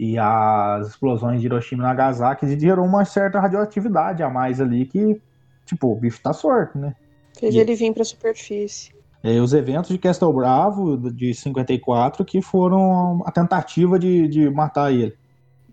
E 0.04 0.18
as 0.18 0.88
explosões 0.88 1.40
de 1.40 1.46
Hiroshima 1.46 1.84
e 1.84 1.86
Nagasaki 1.86 2.60
gerou 2.60 2.84
uma 2.84 3.06
certa 3.06 3.40
radioatividade 3.40 4.24
a 4.24 4.30
mais 4.32 4.60
ali 4.60 4.84
que, 4.88 5.22
tipo, 5.64 5.92
o 5.92 5.96
bicho 5.96 6.20
tá 6.24 6.34
sorto, 6.34 6.76
né? 6.80 6.96
Fez 7.40 7.54
E- 7.54 7.60
ele 7.60 7.76
vir 7.76 7.94
pra 7.94 8.04
superfície. 8.04 8.92
E 9.24 9.40
os 9.40 9.54
eventos 9.54 9.92
de 9.92 10.00
Castle 10.00 10.34
Bravo 10.34 10.98
de 11.12 11.32
54 11.36 12.26
que 12.26 12.42
foram 12.42 13.22
a 13.28 13.32
tentativa 13.32 14.00
de, 14.00 14.28
de 14.28 14.50
matar 14.50 14.92
ele. 14.92 15.14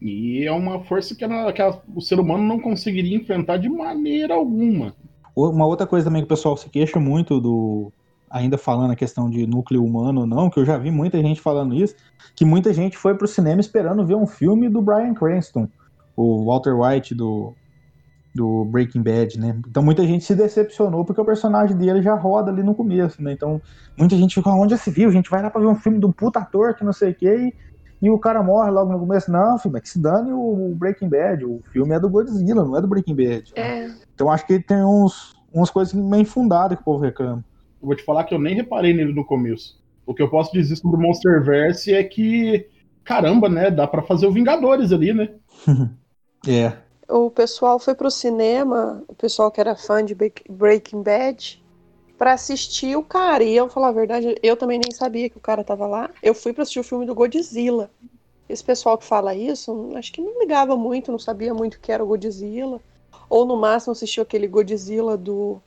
E 0.00 0.44
é 0.44 0.52
uma 0.52 0.85
força 0.85 1.14
que, 1.14 1.25
a- 1.25 1.50
que 1.50 1.62
a- 1.62 1.80
o 1.97 2.00
ser 2.02 2.20
humano 2.20 2.44
não 2.44 2.61
conseguiria 2.61 3.16
enfrentar 3.16 3.56
de 3.56 3.70
maneira 3.70 4.35
alguma. 4.35 4.94
Uma 5.35 5.64
outra 5.64 5.87
coisa 5.87 6.04
também 6.04 6.20
que 6.20 6.26
o 6.26 6.28
pessoal 6.28 6.54
se 6.54 6.68
queixa 6.68 7.00
muito 7.00 7.40
do. 7.40 7.90
Ainda 8.30 8.58
falando 8.58 8.92
a 8.92 8.97
questão 8.97 9.30
de 9.30 9.47
núcleo 9.47 9.85
humano 9.85 10.23
ou 10.23 10.26
não, 10.26 10.50
que 10.50 10.61
eu 10.61 10.64
já 10.64 10.76
vi 10.76 10.90
muita 10.90 11.20
gente 11.23 11.40
falando 11.40 11.75
isso, 11.75 11.94
que 12.35 12.44
muita 12.44 12.73
gente 12.73 12.97
foi 12.97 13.14
pro 13.14 13.26
cinema 13.26 13.61
esperando 13.61 14.06
ver 14.06 14.14
um 14.14 14.26
filme 14.26 14.68
do 14.68 14.82
Bryan 14.82 15.14
Cranston, 15.14 15.68
o 16.16 16.44
Walter 16.44 16.75
White 16.75 17.14
do, 17.14 17.54
do 18.35 18.64
Breaking 18.66 19.02
Bad, 19.02 19.38
né? 19.38 19.61
Então 19.66 19.82
muita 19.82 20.06
gente 20.06 20.25
se 20.25 20.35
decepcionou 20.35 21.04
porque 21.04 21.20
o 21.20 21.25
personagem 21.25 21.76
dele 21.76 22.02
já 22.02 22.14
roda 22.14 22.50
ali 22.50 22.62
no 22.62 22.75
começo, 22.75 23.23
né? 23.23 23.32
Então 23.32 23.61
muita 23.97 24.16
gente 24.16 24.35
ficou, 24.35 24.52
onde 24.52 24.70
já 24.70 24.76
se 24.76 24.90
viu? 24.90 25.08
A 25.08 25.12
gente 25.12 25.30
vai 25.30 25.42
lá 25.42 25.50
pra 25.50 25.61
ver 25.61 25.66
um 25.66 25.75
filme 25.75 25.99
de 25.99 26.06
um 26.06 26.12
puta 26.12 26.38
ator 26.38 26.75
que 26.75 26.85
não 26.85 26.92
sei 26.92 27.11
o 27.11 27.14
quê 27.14 27.52
e, 28.00 28.06
e 28.06 28.11
o 28.11 28.18
cara 28.18 28.42
morre 28.42 28.70
logo 28.70 28.92
no 28.92 28.99
começo. 29.00 29.30
Não, 29.30 29.58
filho, 29.58 29.76
é 29.76 29.80
que 29.80 29.88
se 29.88 29.99
dane 30.00 30.32
o, 30.32 30.75
Breaking 30.76 31.08
Bad, 31.08 31.44
o 31.44 31.61
filme 31.73 31.94
é 31.94 32.00
do 32.00 32.08
Godzilla, 32.08 32.64
não 32.64 32.76
é 32.76 32.80
do 32.80 32.88
Breaking 32.88 33.16
Bad. 33.16 33.52
É. 33.56 33.88
Então 34.14 34.30
acho 34.30 34.47
que 34.47 34.61
tem 34.61 34.85
uns, 34.85 35.35
umas 35.52 35.70
coisas 35.70 35.92
meio 35.94 36.23
infundadas 36.23 36.76
que 36.76 36.82
o 36.82 36.85
povo 36.85 37.02
reclama. 37.02 37.44
Eu 37.80 37.87
vou 37.87 37.97
te 37.97 38.02
falar 38.04 38.25
que 38.25 38.35
eu 38.35 38.38
nem 38.38 38.54
reparei 38.54 38.92
nele 38.92 39.12
no 39.12 39.25
começo. 39.25 39.78
O 40.06 40.14
que 40.14 40.23
eu 40.23 40.30
posso 40.30 40.52
dizer 40.52 40.76
sobre 40.76 40.97
o 40.97 41.00
Monsterverse 41.00 41.92
é 41.92 42.02
que, 42.02 42.66
caramba, 43.04 43.49
né? 43.49 43.70
Dá 43.70 43.87
pra 43.87 44.02
fazer 44.02 44.26
o 44.26 44.32
Vingadores 44.32 44.92
ali, 44.92 45.12
né? 45.12 45.28
É. 46.47 46.73
O 47.08 47.30
pessoal 47.30 47.78
foi 47.80 47.94
pro 47.94 48.11
cinema, 48.11 49.02
o 49.08 49.14
pessoal 49.14 49.50
que 49.50 49.61
era 49.61 49.75
fã 49.75 50.04
de 50.04 50.14
Break- 50.14 50.44
Breaking 50.49 51.02
Bad, 51.02 51.61
pra 52.16 52.35
assistir 52.35 52.97
o 52.97 53.02
cara. 53.02 53.42
E 53.42 53.56
eu, 53.56 53.68
falar 53.68 53.88
a 53.88 53.92
verdade, 53.92 54.37
eu 54.42 54.56
também 54.56 54.78
nem 54.78 54.92
sabia 54.94 55.28
que 55.28 55.37
o 55.37 55.40
cara 55.40 55.64
tava 55.64 55.87
lá. 55.87 56.11
Eu 56.23 56.35
fui 56.35 56.52
pra 56.52 56.62
assistir 56.62 56.80
o 56.80 56.85
filme 56.85 57.06
do 57.06 57.14
Godzilla. 57.14 57.90
Esse 58.49 58.62
pessoal 58.64 58.97
que 58.97 59.04
fala 59.04 59.35
isso, 59.35 59.90
acho 59.97 60.12
que 60.12 60.20
não 60.23 60.38
ligava 60.40 60.76
muito, 60.76 61.11
não 61.11 61.18
sabia 61.18 61.52
muito 61.52 61.75
o 61.75 61.80
que 61.80 61.92
era 61.92 62.04
o 62.04 62.06
Godzilla. 62.06 62.80
Ou 63.28 63.44
no 63.44 63.56
máximo 63.56 63.92
assistiu 63.92 64.23
aquele 64.23 64.47
Godzilla 64.47 65.16
do. 65.16 65.61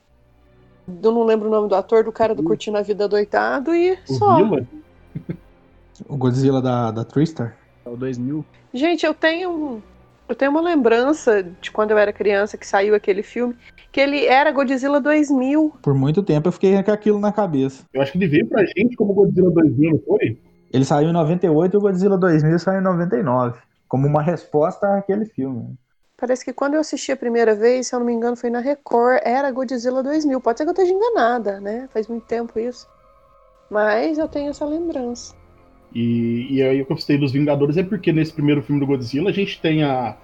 Eu 0.87 1.11
não 1.11 1.23
lembro 1.23 1.47
o 1.47 1.51
nome 1.51 1.69
do 1.69 1.75
ator, 1.75 2.03
do 2.03 2.11
cara 2.11 2.35
do 2.35 2.43
Curtindo 2.43 2.77
a 2.77 2.81
Vida 2.81 3.07
Doitado 3.07 3.73
e 3.73 3.97
O 4.09 4.13
só. 4.13 4.37
O 6.07 6.17
Godzilla 6.17 6.61
da, 6.61 6.91
da 6.91 7.03
Tristar. 7.03 7.55
É 7.85 7.89
o 7.89 7.95
2000. 7.95 8.43
Gente, 8.73 9.05
eu 9.05 9.13
tenho 9.13 9.81
eu 10.31 10.35
tenho 10.35 10.51
uma 10.51 10.61
lembrança 10.61 11.43
de 11.43 11.69
quando 11.71 11.91
eu 11.91 11.97
era 11.97 12.13
criança 12.13 12.57
que 12.57 12.65
saiu 12.65 12.95
aquele 12.95 13.21
filme, 13.21 13.53
que 13.91 13.99
ele 13.99 14.25
era 14.25 14.49
Godzilla 14.49 15.01
2000. 15.01 15.73
Por 15.81 15.93
muito 15.93 16.23
tempo 16.23 16.47
eu 16.47 16.53
fiquei 16.53 16.81
com 16.81 16.91
aquilo 16.91 17.19
na 17.19 17.33
cabeça. 17.33 17.83
Eu 17.93 18.01
acho 18.01 18.13
que 18.13 18.17
ele 18.17 18.27
veio 18.27 18.47
pra 18.47 18.63
gente 18.63 18.95
como 18.95 19.13
Godzilla 19.13 19.51
2000, 19.51 19.91
não 19.91 19.99
foi? 19.99 20.39
Ele 20.71 20.85
saiu 20.85 21.09
em 21.09 21.13
98 21.13 21.73
e 21.73 21.77
o 21.77 21.81
Godzilla 21.81 22.17
2000 22.17 22.59
saiu 22.59 22.79
em 22.79 22.83
99. 22.83 23.59
Como 23.89 24.07
uma 24.07 24.21
resposta 24.21 24.95
àquele 24.95 25.25
filme. 25.25 25.75
Parece 26.21 26.45
que 26.45 26.53
quando 26.53 26.75
eu 26.75 26.81
assisti 26.81 27.11
a 27.11 27.17
primeira 27.17 27.55
vez, 27.55 27.87
se 27.87 27.95
eu 27.95 27.99
não 27.99 28.05
me 28.05 28.13
engano, 28.13 28.35
foi 28.35 28.51
na 28.51 28.59
Record, 28.59 29.21
era 29.23 29.49
Godzilla 29.49 30.03
2000. 30.03 30.39
Pode 30.39 30.59
ser 30.59 30.65
que 30.65 30.69
eu 30.69 30.73
esteja 30.73 30.93
enganada, 30.93 31.59
né? 31.59 31.89
Faz 31.91 32.07
muito 32.07 32.27
tempo 32.27 32.59
isso. 32.59 32.87
Mas 33.71 34.19
eu 34.19 34.27
tenho 34.27 34.51
essa 34.51 34.63
lembrança. 34.63 35.33
E, 35.91 36.45
e 36.51 36.61
aí 36.61 36.79
o 36.79 36.85
que 36.85 36.91
eu 36.91 36.95
gostei 36.95 37.17
dos 37.17 37.31
Vingadores 37.31 37.75
é 37.75 37.81
porque 37.81 38.13
nesse 38.13 38.31
primeiro 38.31 38.61
filme 38.61 38.79
do 38.79 38.85
Godzilla 38.85 39.31
a 39.31 39.33
gente 39.33 39.59
tem 39.59 39.83
a, 39.83 40.15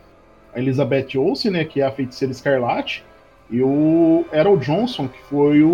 a 0.53 0.59
Elizabeth 0.59 1.17
Olsen, 1.17 1.49
né, 1.49 1.65
que 1.65 1.81
é 1.81 1.87
a 1.87 1.91
feiticeira 1.91 2.31
escarlate, 2.31 3.03
e 3.49 3.63
o 3.63 4.23
Errol 4.31 4.57
Johnson, 4.57 5.07
que 5.07 5.19
foi 5.23 5.63
o, 5.63 5.67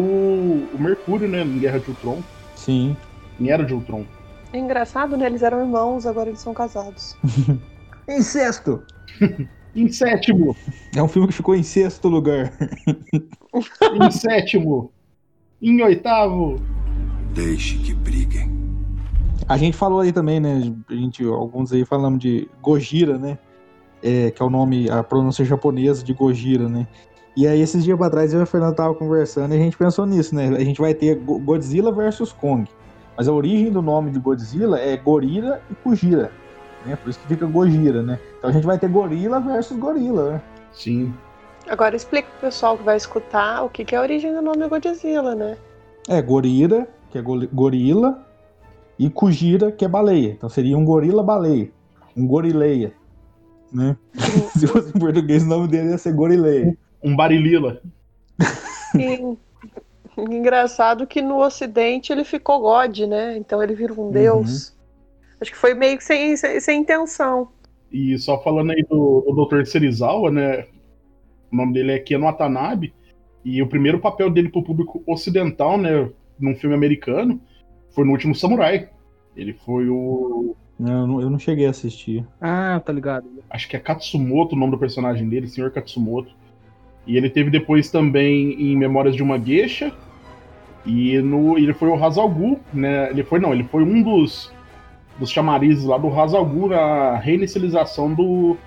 o 0.74 0.78
Mercúrio, 0.80 1.28
né, 1.28 1.42
em 1.42 1.60
Guerra 1.60 1.82
de 1.82 1.90
Ultron, 1.90 2.24
Sim. 2.56 2.96
em 3.38 3.50
Era 3.50 3.66
de 3.66 3.74
Ultron. 3.74 4.06
É 4.54 4.58
engraçado, 4.58 5.18
né? 5.18 5.26
Eles 5.26 5.44
eram 5.44 5.60
irmãos, 5.60 6.06
agora 6.06 6.30
eles 6.30 6.40
são 6.40 6.54
casados. 6.54 7.18
Incesto! 8.08 8.82
Em 9.76 9.88
sétimo, 9.92 10.56
É 10.96 11.02
um 11.02 11.08
filme 11.08 11.28
que 11.28 11.34
ficou 11.34 11.56
em 11.56 11.64
sexto 11.64 12.08
lugar. 12.08 12.54
em 13.94 14.12
sétimo, 14.12 14.92
em 15.62 15.82
oitavo, 15.82 16.62
Deixe 17.34 17.78
que 17.80 17.94
briguem. 17.96 18.52
A 19.50 19.58
gente 19.58 19.76
falou 19.76 20.02
aí 20.02 20.12
também, 20.12 20.40
né? 20.40 20.62
A 20.90 20.94
gente, 20.94 21.24
alguns 21.26 21.74
aí 21.74 21.84
falamos 21.84 22.20
de 22.20 22.48
Gojira, 22.62 23.18
né? 23.18 23.40
É, 24.02 24.30
que 24.32 24.42
é 24.42 24.46
o 24.46 24.50
nome, 24.50 24.90
a 24.90 25.02
pronúncia 25.02 25.44
japonesa 25.44 26.04
de 26.04 26.14
Gojira, 26.14 26.70
né? 26.70 26.88
E 27.36 27.48
aí, 27.48 27.60
esses 27.60 27.84
dias 27.84 27.98
pra 27.98 28.12
trás, 28.12 28.32
eu 28.32 28.42
e 28.42 28.44
o 28.44 28.46
Fernando 28.46 28.76
tava 28.76 28.94
conversando 28.94 29.54
e 29.54 29.58
a 29.58 29.60
gente 29.60 29.76
pensou 29.76 30.06
nisso, 30.06 30.36
né? 30.36 30.50
A 30.50 30.64
gente 30.64 30.80
vai 30.80 30.94
ter 30.94 31.16
Go- 31.16 31.40
Godzilla 31.40 31.92
versus 31.92 32.32
Kong. 32.32 32.70
Mas 33.18 33.28
a 33.28 33.34
origem 33.34 33.72
do 33.72 33.82
nome 33.82 34.12
de 34.12 34.20
Godzilla 34.20 34.80
é 34.80 34.96
Gorila 34.96 35.60
e 35.72 35.74
Kujira. 35.76 36.32
Né? 36.86 36.96
Por 36.96 37.10
isso 37.10 37.20
que 37.20 37.28
fica 37.28 37.46
Gojira, 37.46 38.02
né? 38.02 38.20
Então 38.38 38.50
a 38.50 38.54
gente 38.54 38.66
vai 38.66 38.78
ter 38.78 38.90
Gorila 38.90 39.40
versus 39.40 39.78
Gorila, 39.78 40.34
né? 40.34 40.42
sim. 40.74 41.14
Agora 41.68 41.96
explica 41.96 42.28
pro 42.30 42.48
pessoal 42.50 42.78
que 42.78 42.84
vai 42.84 42.98
escutar 42.98 43.64
o 43.64 43.70
que, 43.70 43.86
que 43.86 43.96
é 43.96 43.98
a 43.98 44.02
origem 44.02 44.34
do 44.34 44.42
nome 44.42 44.68
Godzilla, 44.68 45.34
né? 45.34 45.58
É 46.10 46.22
Gorira, 46.22 46.86
que 47.10 47.18
é 47.18 47.22
goli- 47.22 47.48
gorila, 47.48 48.22
e 49.00 49.10
Kujira, 49.10 49.72
que 49.72 49.86
é 49.86 49.88
baleia. 49.88 50.32
Então 50.32 50.50
seria 50.50 50.78
um 50.78 50.84
gorila-baleia. 50.84 51.72
Um 52.18 52.28
gorileia. 52.28 52.92
Né? 53.72 53.96
Se 54.58 54.68
fosse 54.68 54.90
em 54.90 55.00
português, 55.00 55.44
o 55.44 55.48
nome 55.48 55.70
dele 55.70 55.92
ia 55.92 55.98
ser 55.98 56.14
gorileia. 56.14 56.78
Um 57.02 57.16
Barilila. 57.16 57.82
E 58.98 59.38
engraçado 60.18 61.08
que 61.08 61.22
no 61.22 61.40
Ocidente 61.44 62.12
ele 62.12 62.24
ficou 62.24 62.60
God, 62.62 63.00
né? 63.00 63.38
Então 63.38 63.64
ele 63.64 63.74
vira 63.74 63.94
um 63.94 64.12
deus. 64.12 64.74
Acho 65.44 65.52
que 65.52 65.58
foi 65.58 65.74
meio 65.74 65.98
que 65.98 66.04
sem, 66.04 66.36
sem, 66.38 66.58
sem 66.62 66.80
intenção. 66.82 67.50
E 67.92 68.18
só 68.18 68.42
falando 68.42 68.72
aí 68.72 68.82
do, 68.90 69.22
do 69.28 69.46
Dr. 69.46 69.66
Serizawa, 69.66 70.32
né? 70.32 70.66
O 71.52 71.56
nome 71.56 71.74
dele 71.74 71.92
é 71.92 72.00
Ken 72.00 72.18
Watanabe. 72.20 72.94
E 73.44 73.62
o 73.62 73.68
primeiro 73.68 74.00
papel 74.00 74.30
dele 74.30 74.48
pro 74.48 74.64
público 74.64 75.04
ocidental, 75.06 75.78
né? 75.78 76.10
Num 76.40 76.56
filme 76.56 76.74
americano, 76.74 77.42
foi 77.90 78.06
no 78.06 78.12
último 78.12 78.34
Samurai. 78.34 78.90
Ele 79.36 79.54
foi 79.54 79.90
o. 79.90 80.56
Não, 80.80 81.02
eu 81.02 81.08
não- 81.08 81.22
eu 81.22 81.30
não 81.30 81.38
cheguei 81.40 81.68
a 81.68 81.72
assistir. 81.72 82.26
Ah, 82.40 82.82
tá 82.84 82.94
ligado. 82.94 83.28
Acho 83.50 83.68
que 83.68 83.76
é 83.76 83.80
Katsumoto 83.80 84.56
o 84.56 84.58
nome 84.58 84.72
do 84.72 84.78
personagem 84.80 85.28
dele, 85.28 85.48
Sr. 85.48 85.70
Katsumoto. 85.72 86.34
E 87.06 87.18
ele 87.18 87.30
teve 87.30 87.50
depois 87.52 87.92
também 87.92 88.54
em 88.62 88.78
Memórias 88.78 89.14
de 89.16 89.22
uma 89.22 89.38
Geisha. 89.38 89.92
E 90.86 91.18
no, 91.20 91.58
ele 91.58 91.74
foi 91.74 91.90
o 91.90 92.02
Hazalgu, 92.04 92.60
né? 92.74 93.10
Ele 93.12 93.24
foi, 93.24 93.40
não, 93.40 93.54
ele 93.54 93.64
foi 93.66 93.84
um 93.84 94.02
dos, 94.02 94.52
dos 95.20 95.30
chamarizes 95.30 95.84
lá 95.86 95.98
do 95.98 96.08
Hazalgu 96.10 96.68
na 96.70 97.16
reinicialização 97.18 98.14
do, 98.14 98.58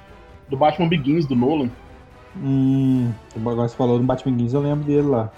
do 0.49 0.57
Batman 0.57 0.89
Begins, 0.89 1.27
do 1.27 1.35
Nolan. 1.35 1.71
Hum, 2.37 3.11
agora 3.35 3.69
você 3.69 3.77
falou 3.77 3.99
do 3.99 4.05
Batman 4.05 4.33
Begins, 4.37 4.53
eu 4.55 4.61
lembro 4.61 4.85
dele 4.85 5.07
lá. 5.09 5.31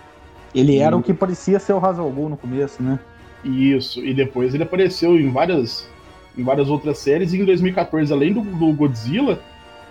Ele 0.55 0.79
era 0.79 0.97
Hum. 0.97 1.00
o 1.00 1.03
que 1.03 1.15
parecia 1.15 1.59
ser 1.59 1.73
o 1.73 1.85
Hazal 1.85 2.11
Ghul 2.11 2.29
no 2.31 2.37
começo, 2.37 2.83
né? 2.83 2.99
Isso, 3.45 4.05
e 4.05 4.12
depois 4.12 4.55
ele 4.55 4.65
apareceu 4.65 5.19
em 5.19 5.31
várias, 5.31 5.88
em 6.37 6.43
várias 6.43 6.69
outras 6.69 6.99
séries. 6.99 7.33
E 7.33 7.38
em 7.41 7.45
2014, 7.45 8.12
além 8.12 8.33
do, 8.33 8.41
do 8.41 8.73
Godzilla, 8.73 9.38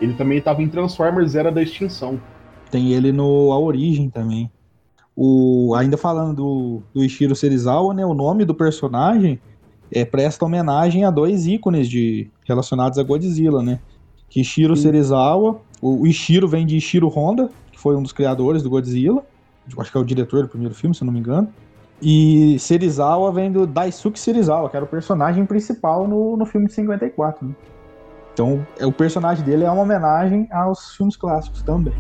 ele 0.02 0.14
também 0.14 0.38
estava 0.40 0.62
em 0.62 0.68
Transformers 0.68 1.34
Era 1.36 1.52
da 1.52 1.62
Extinção. 1.62 2.20
Tem 2.70 2.92
ele 2.92 3.12
no 3.12 3.52
A 3.54 3.60
Origem 3.60 4.10
também. 4.10 4.52
O, 5.16 5.74
ainda 5.76 5.98
falando 5.98 6.36
do, 6.36 6.82
do 6.94 7.04
Ishiro 7.04 7.36
Serizawa, 7.36 7.94
né? 7.94 8.06
O 8.06 8.14
nome 8.14 8.44
do 8.46 8.54
personagem 8.54 9.40
é, 9.91 10.06
presta 10.06 10.46
homenagem 10.46 11.03
a 11.03 11.12
dois 11.12 11.48
ícones 11.48 11.89
de, 11.89 12.29
relacionados 12.46 12.98
a 12.98 13.03
Godzilla, 13.03 13.63
né? 13.63 13.79
Que 14.29 14.41
Ishiro 14.41 14.75
Sim. 14.75 14.84
Serizawa, 14.84 15.62
o, 15.82 16.01
o 16.01 16.08
Ishiro 16.08 16.48
vem 16.48 16.65
de 16.65 16.77
Ishiro 16.77 17.08
Honda, 17.08 17.50
que 17.72 17.79
foi 17.79 17.96
um 17.96 18.03
dos 18.03 18.12
criadores 18.12 18.63
do 18.63 18.70
Godzilla. 18.70 19.24
Acho 19.77 19.91
que 19.91 19.98
é 19.98 20.01
o 20.01 20.06
diretor 20.06 20.44
do 20.44 20.50
primeiro 20.50 20.74
filme, 20.74 20.96
se 20.96 21.01
eu 21.01 21.06
não 21.06 21.13
me 21.13 21.20
engano. 21.20 21.50
E 22.01 22.58
Serizawa 22.60 23.32
vem 23.32 23.51
do 23.51 23.65
Daisuke 23.65 24.20
Serizawa, 24.20 24.70
que 24.70 24.75
era 24.75 24.86
o 24.86 24.88
personagem 24.88 25.46
principal 25.46 26.08
no, 26.08 26.38
no 26.38 26.46
filme 26.46 26.67
de 26.67 26.74
54. 26.74 27.48
Né? 27.48 27.56
Então, 28.34 28.65
é, 28.77 28.86
o 28.86 28.91
personagem 28.91 29.44
dele 29.44 29.63
é 29.63 29.72
uma 29.72 29.82
homenagem 29.82 30.48
aos 30.51 30.96
filmes 30.96 31.15
clássicos 31.17 31.63
também. 31.63 31.94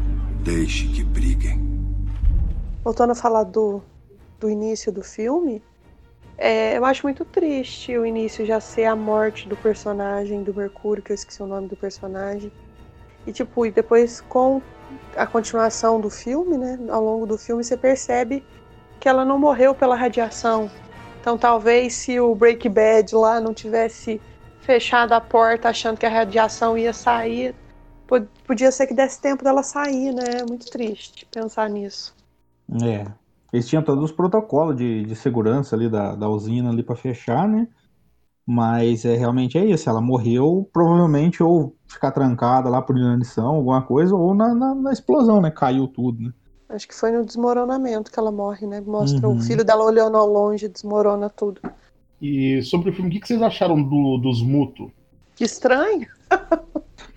Deixe 0.43 0.87
que 0.87 1.03
briguem. 1.03 1.65
Voltando 2.83 3.11
a 3.11 3.15
falar 3.15 3.43
do, 3.43 3.81
do 4.39 4.47
início 4.49 4.91
do 4.91 5.03
filme, 5.03 5.63
É, 6.37 6.77
eu 6.77 6.85
acho 6.85 7.03
muito 7.03 7.25
triste 7.25 7.97
o 7.97 8.05
início 8.05 8.45
já 8.45 8.59
ser 8.59 8.85
a 8.85 8.95
morte 8.95 9.49
do 9.49 9.57
personagem 9.57 10.43
do 10.43 10.53
Mercúrio, 10.53 11.03
que 11.03 11.11
eu 11.11 11.15
esqueci 11.15 11.41
o 11.41 11.47
nome 11.47 11.67
do 11.67 11.75
personagem. 11.75 12.51
E 13.25 13.31
tipo, 13.31 13.65
e 13.65 13.71
depois 13.71 14.21
com 14.21 14.61
a 15.15 15.25
continuação 15.25 15.99
do 15.99 16.09
filme, 16.09 16.57
né? 16.57 16.79
Ao 16.89 17.03
longo 17.03 17.25
do 17.25 17.37
filme 17.37 17.63
você 17.63 17.75
percebe 17.75 18.43
que 18.99 19.09
ela 19.09 19.25
não 19.25 19.39
morreu 19.39 19.73
pela 19.73 19.95
radiação. 19.95 20.69
Então 21.19 21.37
talvez 21.37 21.93
se 21.95 22.19
o 22.19 22.35
Break 22.35 22.69
Bad 22.69 23.15
lá 23.15 23.41
não 23.41 23.53
tivesse 23.53 24.21
fechado 24.61 25.13
a 25.13 25.21
porta 25.21 25.69
achando 25.69 25.97
que 25.97 26.05
a 26.05 26.09
radiação 26.09 26.77
ia 26.77 26.93
sair, 26.93 27.55
podia 28.45 28.71
ser 28.71 28.85
que 28.85 28.93
desse 28.93 29.19
tempo 29.19 29.43
dela 29.43 29.63
sair, 29.63 30.13
né? 30.13 30.39
É 30.41 30.45
muito 30.45 30.69
triste 30.69 31.25
pensar 31.25 31.69
nisso. 31.69 32.15
É. 32.83 33.26
Eles 33.57 33.67
tinham 33.67 33.81
todos 33.81 34.03
os 34.03 34.11
protocolos 34.11 34.77
de, 34.77 35.03
de 35.03 35.15
segurança 35.15 35.75
ali 35.75 35.89
da, 35.89 36.15
da 36.15 36.29
usina 36.29 36.69
ali 36.69 36.83
para 36.83 36.95
fechar, 36.95 37.47
né? 37.47 37.67
Mas 38.45 39.03
é 39.03 39.15
realmente 39.15 39.57
é 39.57 39.65
isso. 39.65 39.89
Ela 39.89 39.99
morreu 39.99 40.69
provavelmente 40.71 41.41
ou 41.41 41.75
ficar 41.87 42.11
trancada 42.11 42.69
lá 42.69 42.83
por 42.83 42.95
inanição, 42.95 43.55
alguma 43.55 43.81
coisa, 43.81 44.15
ou 44.15 44.35
na, 44.35 44.53
na, 44.53 44.75
na, 44.75 44.93
explosão, 44.93 45.41
né? 45.41 45.49
Caiu 45.49 45.87
tudo, 45.87 46.21
né? 46.21 46.33
Acho 46.69 46.87
que 46.87 46.93
foi 46.93 47.11
no 47.11 47.25
desmoronamento 47.25 48.11
que 48.11 48.19
ela 48.19 48.31
morre, 48.31 48.67
né? 48.67 48.79
Mostra 48.79 49.27
uhum. 49.27 49.37
o 49.37 49.41
filho 49.41 49.65
dela 49.65 49.83
olhando 49.83 50.17
ao 50.17 50.27
longe, 50.27 50.67
desmorona 50.67 51.27
tudo. 51.27 51.59
E 52.21 52.61
sobre 52.61 52.91
o 52.91 52.93
filme, 52.93 53.09
o 53.09 53.19
que 53.19 53.27
vocês 53.27 53.41
acharam 53.41 53.81
do, 53.81 54.19
dos 54.19 54.43
Muto? 54.43 54.91
Que 55.35 55.45
estranho. 55.45 56.07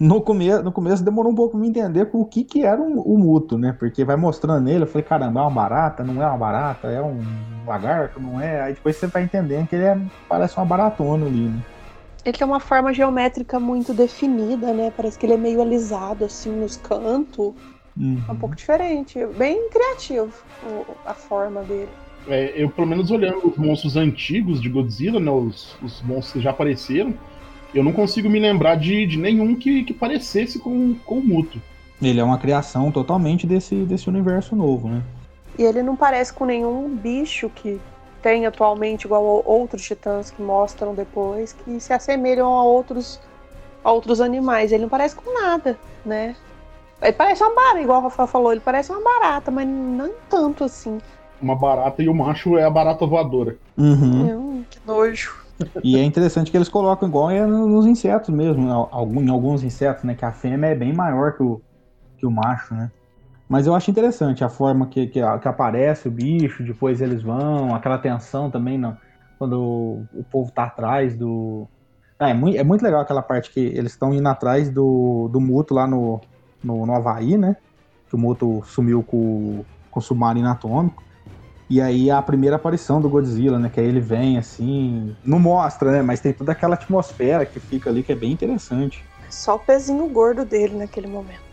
no, 0.01 0.23
come 0.23 0.49
no 0.63 0.73
começo 0.73 1.05
demorou 1.05 1.31
um 1.31 1.35
pouco 1.35 1.59
me 1.59 1.69
entender 1.69 2.09
o 2.15 2.25
que 2.25 2.43
que 2.43 2.65
era 2.65 2.81
o, 2.81 3.01
o 3.03 3.19
Muto, 3.19 3.59
né? 3.59 3.77
Porque 3.79 4.03
vai 4.03 4.17
mostrando 4.17 4.65
nele, 4.65 4.85
eu 4.85 4.87
falei, 4.87 5.03
caramba, 5.05 5.41
é 5.41 5.43
uma 5.43 5.51
barata? 5.51 6.03
Não 6.03 6.23
é 6.23 6.27
uma 6.27 6.39
barata? 6.39 6.89
É 6.89 7.03
um 7.03 7.21
lagarto? 7.67 8.19
Não 8.19 8.41
é? 8.41 8.63
Aí 8.63 8.73
depois 8.73 8.97
você 8.97 9.07
vai 9.07 9.25
entendendo 9.25 9.69
que 9.69 9.77
ele 9.77 9.85
é, 9.85 9.99
parece 10.27 10.57
uma 10.57 10.65
baratona 10.65 11.27
ali, 11.27 11.49
né? 11.49 11.63
Ele 12.25 12.37
tem 12.37 12.47
uma 12.47 12.61
forma 12.61 12.95
geométrica 12.95 13.61
muito 13.61 13.93
definida, 13.93 14.73
né? 14.73 14.91
Parece 14.95 15.19
que 15.19 15.27
ele 15.27 15.35
é 15.35 15.39
meio 15.39 15.61
alisado, 15.61 16.25
assim, 16.25 16.51
nos 16.51 16.77
cantos. 16.79 17.55
Uhum. 17.97 18.23
É 18.27 18.33
um 18.33 18.37
pouco 18.37 18.57
diferente. 18.57 19.19
Bem 19.37 19.69
criativo 19.69 20.33
a 21.05 21.13
forma 21.13 21.63
dele. 21.63 21.89
É, 22.27 22.53
eu, 22.63 22.71
pelo 22.71 22.87
menos 22.87 23.11
olhando 23.11 23.49
os 23.49 23.57
monstros 23.57 23.97
antigos 23.97 24.61
de 24.63 24.69
Godzilla, 24.69 25.21
né? 25.21 25.31
Os, 25.31 25.77
os 25.83 26.01
monstros 26.03 26.33
que 26.33 26.41
já 26.41 26.51
apareceram, 26.51 27.15
eu 27.75 27.85
não 27.85 27.93
consigo 27.93 28.29
me 28.29 28.39
lembrar 28.39 28.77
de, 28.77 29.07
de 29.07 29.19
nenhum 29.19 29.55
que, 29.55 29.85
que 29.85 29.95
parecesse 29.95 30.59
com, 30.59 30.95
com 31.05 31.19
o 31.19 31.23
Muto. 31.23 31.61
Ele 32.03 32.19
é 32.19 32.25
uma 32.25 32.39
criação 32.39 32.91
totalmente 32.91 33.47
desse, 33.47 33.75
desse 33.85 34.09
universo 34.09 34.57
novo, 34.57 34.89
né? 34.89 35.03
E 35.59 35.63
ele 35.63 35.83
não 35.83 35.95
parece 35.95 36.33
com 36.33 36.47
nenhum 36.47 36.89
bicho 36.97 37.51
que 37.51 37.79
tem 38.23 38.47
atualmente, 38.47 39.05
igual 39.05 39.23
a 39.23 39.51
outros 39.51 39.83
titãs 39.83 40.31
que 40.31 40.41
mostram 40.43 40.95
depois, 40.95 41.53
que 41.53 41.79
se 41.81 41.93
assemelham 41.93 42.47
a 42.47 42.65
outros, 42.65 43.21
a 43.85 43.91
outros 43.91 44.21
animais. 44.21 44.73
Ele 44.73 44.83
não 44.83 44.89
parece 44.89 45.15
com 45.15 45.33
nada, 45.33 45.79
né? 46.05 46.35
Ele 47.03 47.13
parece 47.13 47.43
uma 47.43 47.55
barata, 47.55 47.81
igual 47.81 48.01
o 48.01 48.05
Rafael 48.05 48.27
falou, 48.27 48.53
ele 48.53 48.61
parece 48.61 48.91
uma 48.91 49.03
barata, 49.03 49.51
mas 49.51 49.67
não 49.67 50.13
tanto 50.29 50.65
assim. 50.65 50.99
Uma 51.41 51.57
barata 51.57 52.03
e 52.03 52.09
o 52.09 52.15
macho 52.15 52.59
é 52.59 52.65
a 52.65 52.71
barata 52.71 53.07
voadora. 53.07 53.57
Uhum. 53.77 54.65
que 54.71 54.79
nojo. 54.87 55.35
E 55.85 55.97
é 55.97 56.05
interessante 56.05 56.51
que 56.51 56.57
eles 56.57 56.69
colocam 56.69 57.09
igual 57.09 57.31
é 57.31 57.45
nos 57.47 57.87
insetos 57.87 58.29
mesmo, 58.31 58.63
em 58.63 59.31
alguns 59.31 59.63
insetos, 59.63 60.05
né? 60.05 60.15
Que 60.15 60.25
a 60.25 60.33
fêmea 60.33 60.69
é 60.69 60.75
bem 60.75 60.93
maior 60.93 61.37
que 61.37 61.43
o, 61.43 61.61
que 62.19 62.27
o 62.27 62.31
macho, 62.31 62.75
né? 62.75 62.91
Mas 63.49 63.67
eu 63.67 63.75
acho 63.75 63.91
interessante 63.91 64.45
a 64.45 64.49
forma 64.49 64.87
que, 64.87 65.09
que, 65.09 65.21
que 65.21 65.49
aparece 65.49 66.07
o 66.07 66.11
bicho, 66.11 66.63
depois 66.63 67.01
eles 67.01 67.21
vão, 67.21 67.75
aquela 67.75 67.99
tensão 67.99 68.49
também, 68.49 68.79
não, 68.79 68.97
quando 69.39 69.61
o, 69.61 70.07
o 70.15 70.23
povo 70.23 70.53
tá 70.53 70.65
atrás 70.65 71.17
do. 71.17 71.67
Ah, 72.19 72.29
é, 72.29 72.35
muito, 72.35 72.59
é 72.59 72.63
muito 72.63 72.83
legal 72.83 73.01
aquela 73.01 73.23
parte 73.23 73.51
que 73.51 73.59
eles 73.59 73.93
estão 73.93 74.15
indo 74.15 74.29
atrás 74.29 74.71
do, 74.71 75.29
do 75.33 75.41
Muto 75.41 75.75
lá 75.75 75.87
no, 75.87 76.21
no, 76.63 76.87
no 76.87 76.95
Havaí, 76.95 77.37
né? 77.37 77.57
Que 78.09 78.15
o 78.15 78.19
Muto 78.19 78.63
sumiu 78.67 79.03
com, 79.03 79.65
com 79.91 79.99
o 79.99 80.03
submarino 80.03 80.49
atômico. 80.49 81.03
E 81.71 81.81
aí 81.81 82.11
a 82.11 82.21
primeira 82.21 82.57
aparição 82.57 83.01
do 83.01 83.09
Godzilla, 83.09 83.57
né? 83.57 83.71
Que 83.73 83.79
aí 83.79 83.87
ele 83.87 84.01
vem 84.01 84.37
assim. 84.37 85.15
Não 85.25 85.39
mostra, 85.39 85.93
né? 85.93 86.03
Mas 86.03 86.19
tem 86.19 86.33
toda 86.33 86.51
aquela 86.51 86.75
atmosfera 86.75 87.47
que 87.47 87.61
fica 87.61 87.89
ali 87.89 88.03
que 88.03 88.11
é 88.11 88.17
bem 88.17 88.33
interessante. 88.33 89.05
Só 89.31 89.55
o 89.55 89.59
pezinho 89.61 90.05
gordo 90.09 90.45
dele 90.45 90.77
naquele 90.77 91.07
momento. 91.07 91.49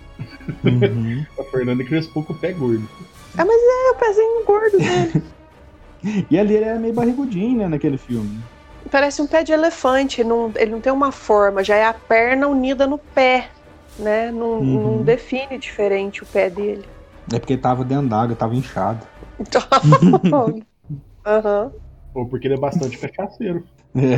Uhum. 0.66 1.24
a 1.40 1.44
Fernanda 1.44 1.84
cresceu 1.84 2.24
com 2.24 2.34
o 2.34 2.36
pé 2.36 2.52
gordo. 2.52 2.90
Ah, 3.38 3.46
mas 3.46 3.62
é 3.62 3.92
o 3.92 3.96
pezinho 3.96 4.44
gordo 4.44 4.78
dele. 4.80 5.24
e 6.32 6.40
ali 6.40 6.56
ele 6.56 6.66
é 6.66 6.80
meio 6.80 6.94
barrigudinho, 6.96 7.60
né, 7.60 7.68
naquele 7.68 8.00
filme. 8.00 8.40
Parece 8.90 9.22
um 9.22 9.28
pé 9.28 9.44
de 9.44 9.52
elefante, 9.52 10.24
não, 10.24 10.52
ele 10.56 10.72
não 10.72 10.82
tem 10.82 10.92
uma 10.92 11.12
forma, 11.12 11.64
já 11.64 11.76
é 11.76 11.86
a 11.86 11.94
perna 11.94 12.48
unida 12.48 12.88
no 12.88 12.98
pé, 12.98 13.50
né? 14.00 14.32
Não, 14.32 14.60
uhum. 14.60 14.98
não 14.98 15.04
define 15.04 15.60
diferente 15.60 16.24
o 16.24 16.26
pé 16.26 16.50
dele. 16.50 16.86
É 17.32 17.38
porque 17.38 17.58
tava 17.58 17.84
dentro 17.84 18.08
d'água, 18.08 18.36
tava 18.36 18.56
inchado. 18.56 19.06
Aham. 21.26 21.72
Ou 22.14 22.26
porque 22.26 22.48
ele 22.48 22.56
é 22.56 22.60
bastante 22.60 22.98
cachaceiro. 22.98 23.64
É. 23.96 24.18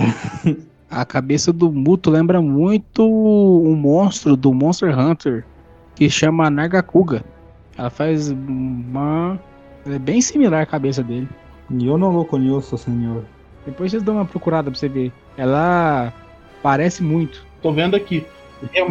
A 0.90 1.06
cabeça 1.06 1.54
do 1.54 1.72
Muto 1.72 2.10
lembra 2.10 2.42
muito 2.42 3.06
um 3.06 3.76
monstro 3.76 4.36
do 4.36 4.52
Monster 4.52 4.98
Hunter 4.98 5.46
que 5.94 6.10
chama 6.10 6.50
Nagakuga. 6.50 7.24
Ela 7.78 7.92
faz 7.92 8.32
uma. 8.32 9.40
é 9.86 10.00
bem 10.00 10.20
similar 10.20 10.64
à 10.64 10.66
cabeça 10.66 11.04
dele. 11.04 11.30
Eu 11.70 11.98
não 11.98 12.10
lo 12.10 12.26
conheço, 12.26 12.76
senhor. 12.76 13.24
Depois 13.66 13.92
vocês 13.92 14.02
dão 14.02 14.16
uma 14.16 14.26
procurada 14.26 14.72
pra 14.72 14.80
você 14.80 14.90
ver. 14.90 15.12
Ela 15.38 16.12
parece 16.64 17.04
muito. 17.04 17.46
Tô 17.62 17.72
vendo 17.72 17.96
aqui. 17.96 18.26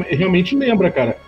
Realmente 0.09 0.55
lembra, 0.55 0.91
cara. 0.91 1.19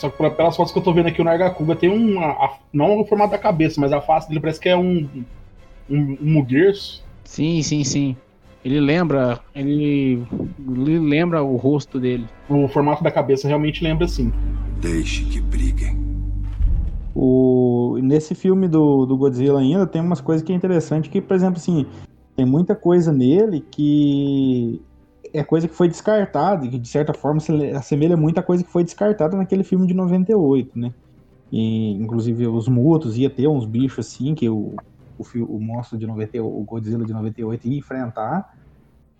Só 0.00 0.08
que 0.08 0.30
pelas 0.30 0.56
fotos 0.56 0.72
que 0.72 0.78
eu 0.78 0.82
tô 0.82 0.94
vendo 0.94 1.08
aqui, 1.08 1.20
o 1.20 1.24
Nargacuga 1.24 1.76
tem 1.76 1.90
um. 1.90 2.18
A, 2.20 2.56
não 2.72 3.00
o 3.00 3.04
formato 3.04 3.32
da 3.32 3.38
cabeça, 3.38 3.78
mas 3.78 3.92
a 3.92 4.00
face 4.00 4.28
dele 4.28 4.40
parece 4.40 4.58
que 4.58 4.70
é 4.70 4.76
um. 4.76 5.06
Um, 5.90 6.16
um 6.22 6.32
muguerço. 6.32 7.04
Sim, 7.22 7.62
sim, 7.62 7.84
sim. 7.84 8.16
Ele 8.64 8.80
lembra. 8.80 9.40
Ele, 9.54 10.22
ele 10.58 10.98
lembra 10.98 11.42
o 11.42 11.56
rosto 11.56 12.00
dele. 12.00 12.26
O 12.48 12.66
formato 12.68 13.04
da 13.04 13.10
cabeça 13.10 13.46
realmente 13.46 13.84
lembra 13.84 14.08
sim. 14.08 14.32
Deixe 14.80 15.22
que 15.24 15.38
briguem. 15.38 15.98
O, 17.14 17.98
nesse 18.02 18.34
filme 18.34 18.68
do, 18.68 19.04
do 19.04 19.18
Godzilla 19.18 19.60
ainda 19.60 19.86
tem 19.86 20.00
umas 20.00 20.22
coisas 20.22 20.42
que 20.42 20.50
é 20.50 20.56
interessante, 20.56 21.10
que, 21.10 21.20
por 21.20 21.36
exemplo, 21.36 21.58
assim, 21.58 21.84
tem 22.34 22.46
muita 22.46 22.74
coisa 22.74 23.12
nele 23.12 23.62
que 23.70 24.80
é 25.32 25.42
coisa 25.44 25.68
que 25.68 25.74
foi 25.74 25.88
descartada, 25.88 26.66
que 26.66 26.78
de 26.78 26.88
certa 26.88 27.14
forma 27.14 27.40
se 27.40 27.52
assemelha 27.72 28.16
muito 28.16 28.38
a 28.38 28.42
coisa 28.42 28.64
que 28.64 28.70
foi 28.70 28.84
descartada 28.84 29.36
naquele 29.36 29.64
filme 29.64 29.86
de 29.86 29.94
98, 29.94 30.78
né? 30.78 30.92
E, 31.52 31.92
inclusive 31.94 32.46
os 32.46 32.68
mutos 32.68 33.16
ia 33.16 33.28
ter 33.28 33.48
uns 33.48 33.66
bichos 33.66 34.06
assim 34.06 34.34
que 34.34 34.48
o, 34.48 34.74
o, 35.18 35.24
o 35.56 35.60
monstro 35.60 35.98
de 35.98 36.06
98, 36.06 36.46
o 36.46 36.62
Godzilla 36.64 37.04
de 37.04 37.12
98 37.12 37.68
ia 37.68 37.78
enfrentar. 37.78 38.54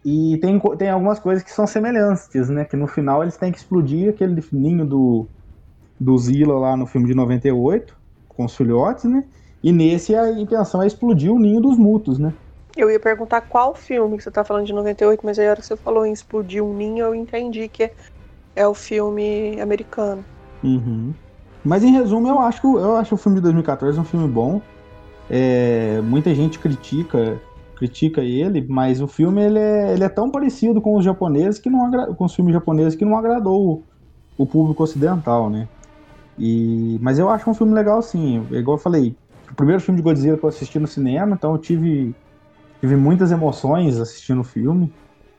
E 0.04 0.38
tem, 0.38 0.58
tem 0.78 0.88
algumas 0.88 1.18
coisas 1.18 1.42
que 1.42 1.52
são 1.52 1.66
semelhantes, 1.66 2.48
né? 2.48 2.64
Que 2.64 2.76
no 2.76 2.86
final 2.86 3.22
eles 3.22 3.36
têm 3.36 3.52
que 3.52 3.58
explodir 3.58 4.08
aquele 4.08 4.42
ninho 4.52 4.86
do, 4.86 5.26
do 5.98 6.16
Zilla 6.16 6.58
lá 6.58 6.76
no 6.76 6.86
filme 6.86 7.06
de 7.06 7.14
98, 7.14 7.94
com 8.28 8.44
os 8.44 8.56
filhotes, 8.56 9.04
né? 9.04 9.24
E 9.62 9.72
nesse 9.72 10.14
a 10.14 10.30
intenção 10.40 10.82
é 10.82 10.86
explodir 10.86 11.30
o 11.30 11.38
ninho 11.38 11.60
dos 11.60 11.76
mutos, 11.76 12.18
né? 12.18 12.32
Eu 12.80 12.90
ia 12.90 12.98
perguntar 12.98 13.42
qual 13.42 13.74
filme 13.74 14.16
que 14.16 14.24
você 14.24 14.30
tá 14.30 14.42
falando 14.42 14.66
de 14.66 14.72
98, 14.72 15.20
mas 15.24 15.38
aí 15.38 15.46
a 15.46 15.50
hora 15.50 15.60
que 15.60 15.66
você 15.66 15.76
falou 15.76 16.06
em 16.06 16.12
explodir 16.12 16.64
um 16.64 16.74
ninho, 16.74 17.04
eu 17.04 17.14
entendi 17.14 17.68
que 17.68 17.90
é 18.56 18.66
o 18.66 18.74
filme 18.74 19.60
americano. 19.60 20.24
Uhum. 20.64 21.12
Mas 21.62 21.84
em 21.84 21.92
resumo, 21.92 22.26
eu 22.26 22.38
acho 22.38 22.78
eu 22.78 22.96
acho 22.96 23.14
o 23.14 23.18
filme 23.18 23.36
de 23.36 23.42
2014 23.42 24.00
um 24.00 24.04
filme 24.04 24.26
bom. 24.26 24.62
É, 25.28 26.00
muita 26.02 26.34
gente 26.34 26.58
critica 26.58 27.38
critica 27.76 28.22
ele, 28.22 28.66
mas 28.68 29.00
o 29.00 29.06
filme 29.06 29.42
ele 29.42 29.58
é, 29.58 29.92
ele 29.94 30.04
é 30.04 30.08
tão 30.08 30.30
parecido 30.30 30.80
com 30.80 30.96
os 30.96 31.04
japoneses 31.04 31.58
que 31.58 31.70
não 31.70 32.14
com 32.14 32.24
os 32.24 32.34
filmes 32.34 32.52
japoneses 32.52 32.94
que 32.94 33.04
não 33.04 33.16
agradou 33.16 33.84
o, 34.38 34.42
o 34.42 34.46
público 34.46 34.82
ocidental, 34.82 35.48
né? 35.48 35.68
E, 36.38 36.98
mas 37.02 37.18
eu 37.18 37.28
acho 37.28 37.48
um 37.48 37.54
filme 37.54 37.74
legal, 37.74 38.00
sim. 38.02 38.46
Igual 38.50 38.76
eu 38.76 38.82
falei, 38.82 39.14
o 39.50 39.54
primeiro 39.54 39.80
filme 39.80 39.98
de 39.98 40.02
Godzilla 40.02 40.38
que 40.38 40.44
eu 40.44 40.48
assisti 40.48 40.78
no 40.78 40.86
cinema, 40.86 41.34
então 41.34 41.52
eu 41.52 41.58
tive, 41.58 42.14
tive 42.80 42.96
muitas 42.96 43.30
emoções 43.30 43.98
assistindo 43.98 44.40
o 44.40 44.44
filme. 44.44 44.92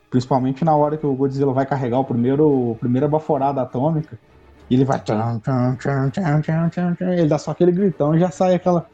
Principalmente 0.10 0.66
na 0.66 0.76
hora 0.76 0.98
que 0.98 1.06
o 1.06 1.14
Godzilla 1.14 1.54
vai 1.54 1.66
carregar 1.66 2.00
o 2.00 2.04
primeiro, 2.04 2.74
a 2.76 2.80
primeira 2.80 3.08
baforada 3.08 3.62
atômica. 3.62 4.20
E 4.70 4.76
ele 4.76 4.86
vai. 4.86 5.00
Tchan, 5.00 5.40
tchan, 5.40 6.70
tchan, 6.70 6.96
ele 7.02 7.28
dá 7.28 7.38
só 7.38 7.52
aquele 7.52 7.72
gritão 7.72 8.16
e 8.16 8.20
já 8.20 8.30
sai 8.30 8.56
aquela 8.56 8.86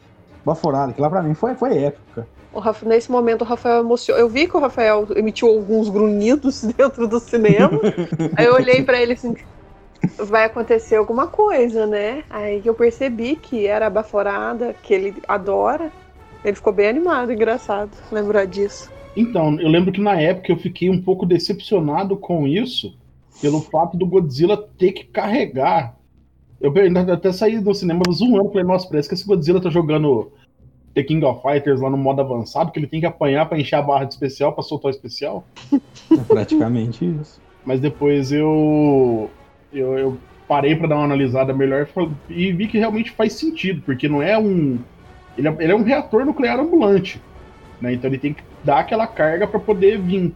baforada. 0.45 0.93
Que 0.93 1.01
lá 1.01 1.09
pra 1.09 1.23
mim 1.23 1.33
foi, 1.33 1.55
foi 1.55 1.77
épico. 1.77 2.23
Rafa, 2.59 2.87
nesse 2.87 3.11
momento 3.11 3.41
o 3.41 3.45
Rafael 3.45 3.81
emocionou. 3.81 4.21
Eu 4.21 4.29
vi 4.29 4.47
que 4.47 4.57
o 4.57 4.59
Rafael 4.59 5.07
emitiu 5.15 5.47
alguns 5.47 5.89
grunhidos 5.89 6.63
dentro 6.77 7.07
do 7.07 7.19
cinema. 7.19 7.79
aí 8.35 8.45
eu 8.45 8.53
olhei 8.53 8.83
para 8.83 9.01
ele 9.01 9.13
assim, 9.13 9.35
vai 10.17 10.45
acontecer 10.45 10.95
alguma 10.95 11.27
coisa, 11.27 11.85
né? 11.85 12.23
Aí 12.29 12.61
eu 12.63 12.73
percebi 12.73 13.35
que 13.35 13.67
era 13.67 13.87
a 13.87 13.89
baforada, 13.89 14.73
que 14.81 14.93
ele 14.93 15.15
adora. 15.27 15.91
Ele 16.43 16.55
ficou 16.55 16.73
bem 16.73 16.87
animado, 16.87 17.31
engraçado 17.31 17.91
lembrar 18.11 18.45
disso. 18.45 18.91
Então, 19.15 19.59
eu 19.59 19.67
lembro 19.67 19.91
que 19.91 19.99
na 19.99 20.19
época 20.19 20.51
eu 20.51 20.57
fiquei 20.57 20.89
um 20.89 21.01
pouco 21.01 21.25
decepcionado 21.25 22.15
com 22.15 22.47
isso, 22.47 22.95
pelo 23.41 23.61
fato 23.61 23.97
do 23.97 24.05
Godzilla 24.05 24.57
ter 24.77 24.91
que 24.91 25.05
carregar. 25.05 25.95
Eu 26.59 26.73
até 27.11 27.31
saí 27.31 27.59
do 27.59 27.73
cinema 27.73 28.01
zoando, 28.11 28.49
falei, 28.49 28.63
nossa, 28.63 28.87
parece 28.87 29.07
que 29.07 29.15
esse 29.15 29.25
Godzilla 29.25 29.61
tá 29.61 29.69
jogando 29.69 30.31
The 30.93 31.03
King 31.03 31.23
of 31.25 31.41
Fighters 31.43 31.79
lá 31.79 31.89
no 31.89 31.97
modo 31.97 32.21
avançado, 32.21 32.71
que 32.71 32.79
ele 32.79 32.87
tem 32.87 32.99
que 32.99 33.05
apanhar 33.05 33.47
para 33.47 33.59
encher 33.59 33.75
a 33.75 33.81
barra 33.81 34.05
de 34.05 34.13
especial, 34.13 34.53
para 34.53 34.63
soltar 34.63 34.91
o 34.91 34.95
especial. 34.95 35.45
É 35.71 36.23
praticamente 36.27 37.05
isso. 37.05 37.39
Mas 37.63 37.79
depois 37.79 38.31
eu, 38.31 39.29
eu, 39.71 39.97
eu 39.97 40.17
parei 40.47 40.75
para 40.75 40.87
dar 40.87 40.95
uma 40.95 41.05
analisada 41.05 41.53
melhor 41.53 41.87
e 42.29 42.51
vi 42.51 42.67
que 42.67 42.79
realmente 42.79 43.11
faz 43.11 43.33
sentido, 43.33 43.81
porque 43.83 44.07
não 44.09 44.23
é 44.23 44.37
um. 44.39 44.79
Ele 45.37 45.47
é, 45.47 45.55
ele 45.59 45.71
é 45.71 45.75
um 45.75 45.83
reator 45.83 46.25
nuclear 46.25 46.59
ambulante. 46.59 47.21
Né? 47.79 47.93
Então 47.93 48.09
ele 48.09 48.17
tem 48.17 48.33
que 48.33 48.43
dar 48.63 48.79
aquela 48.79 49.07
carga 49.07 49.47
para 49.47 49.59
poder 49.59 49.99
vir. 49.99 50.33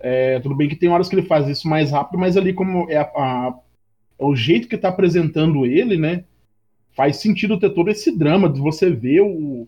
É, 0.00 0.38
tudo 0.40 0.54
bem 0.54 0.68
que 0.68 0.76
tem 0.76 0.88
horas 0.88 1.08
que 1.08 1.14
ele 1.14 1.26
faz 1.26 1.48
isso 1.48 1.66
mais 1.68 1.90
rápido, 1.90 2.18
mas 2.18 2.36
ali 2.36 2.52
como 2.52 2.90
é 2.90 2.98
a, 2.98 3.02
a, 3.02 3.54
o 4.18 4.36
jeito 4.36 4.68
que 4.68 4.74
está 4.74 4.88
apresentando 4.88 5.64
ele, 5.64 5.96
né? 5.96 6.24
Faz 6.94 7.16
sentido 7.16 7.58
ter 7.58 7.70
todo 7.70 7.90
esse 7.90 8.16
drama 8.16 8.48
de 8.48 8.60
você 8.60 8.90
ver 8.90 9.22
o, 9.22 9.66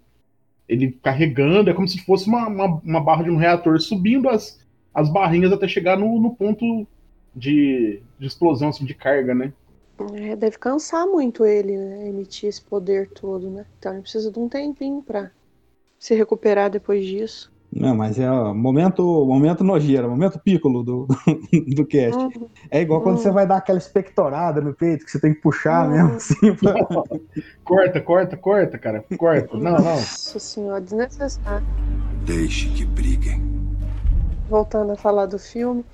ele 0.69 0.93
carregando, 1.03 1.71
é 1.71 1.75
como 1.75 1.89
se 1.89 1.99
fosse 2.05 2.29
uma, 2.29 2.49
uma, 2.49 2.67
uma 2.67 3.01
barra 3.01 3.25
de 3.25 3.31
um 3.31 3.37
reator 3.37 3.81
subindo 3.81 4.29
as, 4.29 4.61
as 4.95 5.09
barrinhas 5.09 5.53
até 5.53 5.67
chegar 5.67 5.97
no, 5.97 6.21
no 6.21 6.35
ponto 6.35 6.87
de, 7.35 8.01
de 8.19 8.27
explosão, 8.27 8.69
assim, 8.69 8.85
de 8.85 8.95
carga, 8.95 9.35
né? 9.35 9.53
É, 10.15 10.37
deve 10.37 10.59
cansar 10.59 11.07
muito 11.07 11.45
ele, 11.45 11.77
né? 11.77 12.09
Emitir 12.09 12.49
esse 12.49 12.63
poder 12.63 13.09
todo, 13.11 13.51
né? 13.51 13.65
Então 13.79 13.93
ele 13.93 14.03
precisa 14.03 14.31
de 14.31 14.39
um 14.39 14.49
tempinho 14.49 15.03
pra 15.03 15.31
se 15.99 16.15
recuperar 16.15 16.71
depois 16.71 17.05
disso. 17.05 17.53
Não, 17.73 17.95
mas 17.95 18.19
é 18.19 18.31
o 18.31 18.55
momento, 18.55 19.03
momento 19.27 19.65
nojeira, 19.65 20.09
momento 20.09 20.39
pícolo 20.39 20.83
do, 20.83 21.07
do, 21.07 21.17
do 21.75 21.87
cast. 21.87 22.17
Uhum. 22.17 22.49
É 22.71 22.81
igual 22.81 23.01
quando 23.03 23.17
uhum. 23.17 23.23
você 23.23 23.31
vai 23.31 23.47
dar 23.47 23.57
aquela 23.57 23.79
espectorada 23.79 24.61
no 24.61 24.73
peito, 24.73 25.05
que 25.05 25.11
você 25.11 25.21
tem 25.21 25.35
que 25.35 25.41
puxar 25.41 25.87
uhum. 25.87 25.93
mesmo, 25.93 26.15
assim. 26.15 26.55
Pra... 26.55 26.75
corta, 27.65 28.01
corta, 28.01 28.37
corta, 28.37 28.79
cara. 28.79 29.05
Corta. 29.19 29.57
Não, 29.57 29.73
não. 29.73 29.81
Nossa 29.81 30.39
senhora, 30.39 30.81
desnecessário. 30.81 31.67
Deixe 32.25 32.69
que 32.71 32.85
briguem. 32.85 33.45
Voltando 34.49 34.93
a 34.93 34.97
falar 34.97 35.27
do 35.27 35.39
filme, 35.39 35.85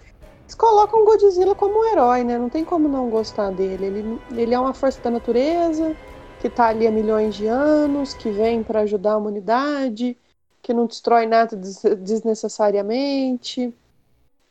eles 0.53 0.55
colocam 0.55 1.05
Godzilla 1.05 1.55
como 1.55 1.81
um 1.81 1.85
herói, 1.87 2.25
né? 2.25 2.39
Não 2.39 2.49
tem 2.49 2.65
como 2.65 2.89
não 2.89 3.09
gostar 3.09 3.51
dele. 3.51 3.87
Ele, 3.87 4.19
ele 4.37 4.55
é 4.55 4.59
uma 4.59 4.75
força 4.75 5.01
da 5.01 5.11
natureza, 5.11 5.97
que 6.41 6.51
tá 6.51 6.67
ali 6.67 6.87
há 6.87 6.91
milhões 6.91 7.35
de 7.35 7.47
anos, 7.47 8.15
que 8.15 8.31
vem 8.31 8.63
para 8.63 8.81
ajudar 8.81 9.13
a 9.13 9.17
humanidade 9.17 10.17
que 10.61 10.73
não 10.73 10.87
destrói 10.87 11.27
nada 11.27 11.57
desnecessariamente. 11.57 13.75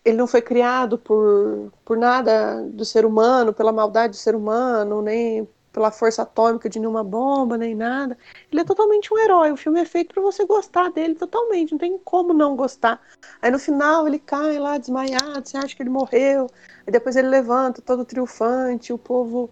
Ele 0.03 0.17
não 0.17 0.27
foi 0.27 0.41
criado 0.41 0.97
por, 0.97 1.71
por 1.85 1.97
nada 1.97 2.63
do 2.63 2.83
ser 2.83 3.05
humano, 3.05 3.53
pela 3.53 3.71
maldade 3.71 4.11
do 4.11 4.17
ser 4.17 4.35
humano, 4.35 5.01
nem 5.01 5.47
pela 5.71 5.91
força 5.91 6.23
atômica 6.23 6.69
de 6.69 6.79
nenhuma 6.79 7.03
bomba, 7.03 7.57
nem 7.57 7.73
nada. 7.73 8.17
Ele 8.51 8.61
é 8.61 8.63
totalmente 8.63 9.13
um 9.13 9.17
herói. 9.17 9.51
O 9.51 9.57
filme 9.57 9.79
é 9.79 9.85
feito 9.85 10.13
para 10.13 10.21
você 10.21 10.45
gostar 10.45 10.91
dele 10.91 11.15
totalmente. 11.15 11.71
Não 11.71 11.79
tem 11.79 11.97
como 12.03 12.33
não 12.33 12.55
gostar. 12.55 13.01
Aí 13.41 13.49
no 13.49 13.59
final 13.59 14.07
ele 14.07 14.19
cai 14.19 14.57
lá 14.59 14.77
desmaiado, 14.77 15.47
você 15.47 15.57
acha 15.57 15.75
que 15.75 15.81
ele 15.81 15.89
morreu. 15.89 16.47
Aí 16.85 16.91
depois 16.91 17.15
ele 17.15 17.29
levanta 17.29 17.81
todo 17.81 18.05
triunfante, 18.05 18.91
o 18.91 18.97
povo 18.97 19.49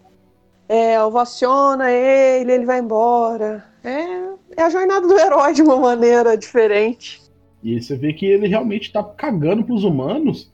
é, 0.68 1.02
ovaciona 1.02 1.90
ele, 1.92 2.52
ele 2.52 2.66
vai 2.66 2.80
embora. 2.80 3.66
É, 3.84 4.62
é 4.62 4.64
a 4.64 4.70
jornada 4.70 5.08
do 5.08 5.18
herói 5.18 5.54
de 5.54 5.62
uma 5.62 5.78
maneira 5.78 6.38
diferente. 6.38 7.22
E 7.64 7.82
você 7.82 7.96
vê 7.96 8.14
que 8.14 8.26
ele 8.26 8.48
realmente 8.48 8.92
tá 8.92 9.04
cagando 9.04 9.64
pros 9.64 9.84
humanos. 9.84 10.52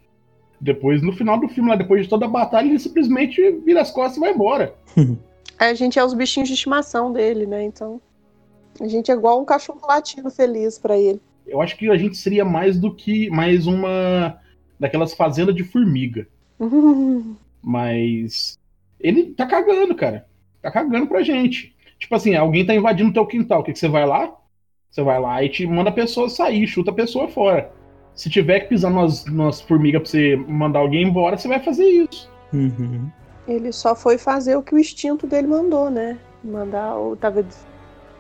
Depois, 0.60 1.02
no 1.02 1.14
final 1.14 1.40
do 1.40 1.50
filme, 1.50 1.70
lá, 1.70 1.76
depois 1.76 2.04
de 2.04 2.10
toda 2.10 2.26
a 2.26 2.30
batalha, 2.30 2.68
ele 2.68 2.80
simplesmente 2.80 3.52
vira 3.64 3.82
as 3.82 3.92
costas 3.92 4.18
e 4.18 4.20
vai 4.20 4.32
embora. 4.32 4.74
a 5.58 5.74
gente 5.74 5.98
é 5.98 6.04
os 6.04 6.14
bichinhos 6.14 6.50
de 6.50 6.56
estimação 6.56 7.12
dele, 7.12 7.46
né? 7.46 7.64
Então. 7.64 8.02
A 8.80 8.88
gente 8.88 9.10
é 9.10 9.14
igual 9.14 9.42
um 9.42 9.46
cachorro 9.46 9.80
latino 9.88 10.30
feliz 10.30 10.78
para 10.78 10.98
ele. 10.98 11.22
Eu 11.48 11.62
acho 11.62 11.78
que 11.78 11.90
a 11.90 11.98
gente 11.98 12.18
seria 12.18 12.44
mais 12.44 12.78
do 12.78 12.94
que 12.94 13.30
mais 13.30 13.68
uma 13.68 14.38
daquelas 14.80 15.14
fazendas 15.14 15.56
de 15.56 15.64
formiga. 15.64 16.28
Mas 17.64 18.60
ele 19.00 19.32
tá 19.32 19.46
cagando, 19.46 19.96
cara. 19.96 20.28
Tá 20.62 20.70
cagando 20.72 21.08
pra 21.08 21.24
gente. 21.24 21.74
Tipo 21.98 22.16
assim, 22.16 22.36
alguém 22.36 22.66
tá 22.66 22.76
invadindo 22.76 23.14
teu 23.14 23.26
quintal. 23.26 23.62
O 23.62 23.64
que, 23.64 23.72
que 23.72 23.80
você 23.80 23.88
vai 23.88 24.06
lá? 24.06 24.36
Você 24.90 25.02
vai 25.02 25.20
lá 25.20 25.44
e 25.44 25.50
te 25.50 25.66
manda 25.66 25.90
a 25.90 25.94
pessoa 25.94 26.30
sair, 26.30 26.68
chuta 26.68 26.92
a 26.92 26.94
pessoa 26.94 27.28
fora. 27.28 27.72
Se 28.14 28.30
tiver 28.30 28.62
que 28.62 28.70
pisar 28.70 28.92
nas, 28.92 29.26
nas 29.26 29.62
formigas 29.62 30.02
pra 30.02 30.10
você 30.10 30.36
mandar 30.36 30.80
alguém 30.80 31.04
embora, 31.04 31.38
você 31.38 31.48
vai 31.48 31.60
fazer 31.60 31.86
isso. 31.86 32.32
Uhum. 32.54 33.10
Ele 33.48 33.72
só 33.72 33.96
foi 33.96 34.18
fazer 34.18 34.56
o 34.56 34.64
que 34.64 34.74
o 34.74 34.80
instinto 34.80 35.28
dele 35.28 35.48
mandou, 35.48 35.90
né? 35.90 36.18
Mandar. 36.44 36.96
Ou, 36.96 37.16
tava, 37.16 37.46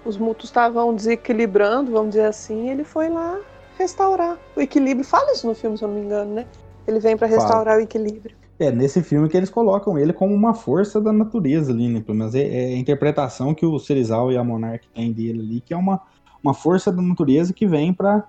os 0.05 0.17
mutos 0.17 0.45
estavam 0.45 0.93
desequilibrando, 0.93 1.91
vamos 1.91 2.09
dizer 2.09 2.25
assim, 2.25 2.69
ele 2.69 2.83
foi 2.83 3.09
lá 3.09 3.39
restaurar 3.77 4.37
o 4.55 4.61
equilíbrio. 4.61 5.05
Fala 5.05 5.31
isso 5.31 5.47
no 5.47 5.55
filme, 5.55 5.77
se 5.77 5.83
eu 5.83 5.87
não 5.87 5.95
me 5.95 6.01
engano, 6.01 6.33
né? 6.33 6.45
Ele 6.87 6.99
vem 6.99 7.17
para 7.17 7.27
restaurar 7.27 7.65
Fala. 7.65 7.77
o 7.77 7.81
equilíbrio. 7.81 8.35
É, 8.57 8.71
nesse 8.71 9.03
filme 9.03 9.27
que 9.27 9.35
eles 9.35 9.49
colocam 9.49 9.97
ele 9.97 10.13
como 10.13 10.33
uma 10.33 10.53
força 10.53 11.01
da 11.01 11.11
natureza 11.11 11.73
ali, 11.73 11.89
né? 11.89 12.01
Pelo 12.01 12.17
menos 12.17 12.35
é, 12.35 12.47
é 12.47 12.65
a 12.67 12.77
interpretação 12.77 13.53
que 13.53 13.65
o 13.65 13.77
Serizal 13.79 14.31
e 14.31 14.37
a 14.37 14.43
Monarch 14.43 14.87
têm 14.93 15.11
dele 15.11 15.41
ali, 15.41 15.61
que 15.61 15.73
é 15.73 15.77
uma, 15.77 16.01
uma 16.41 16.53
força 16.53 16.91
da 16.91 17.01
natureza 17.01 17.51
que 17.51 17.67
vem 17.67 17.93
para 17.93 18.23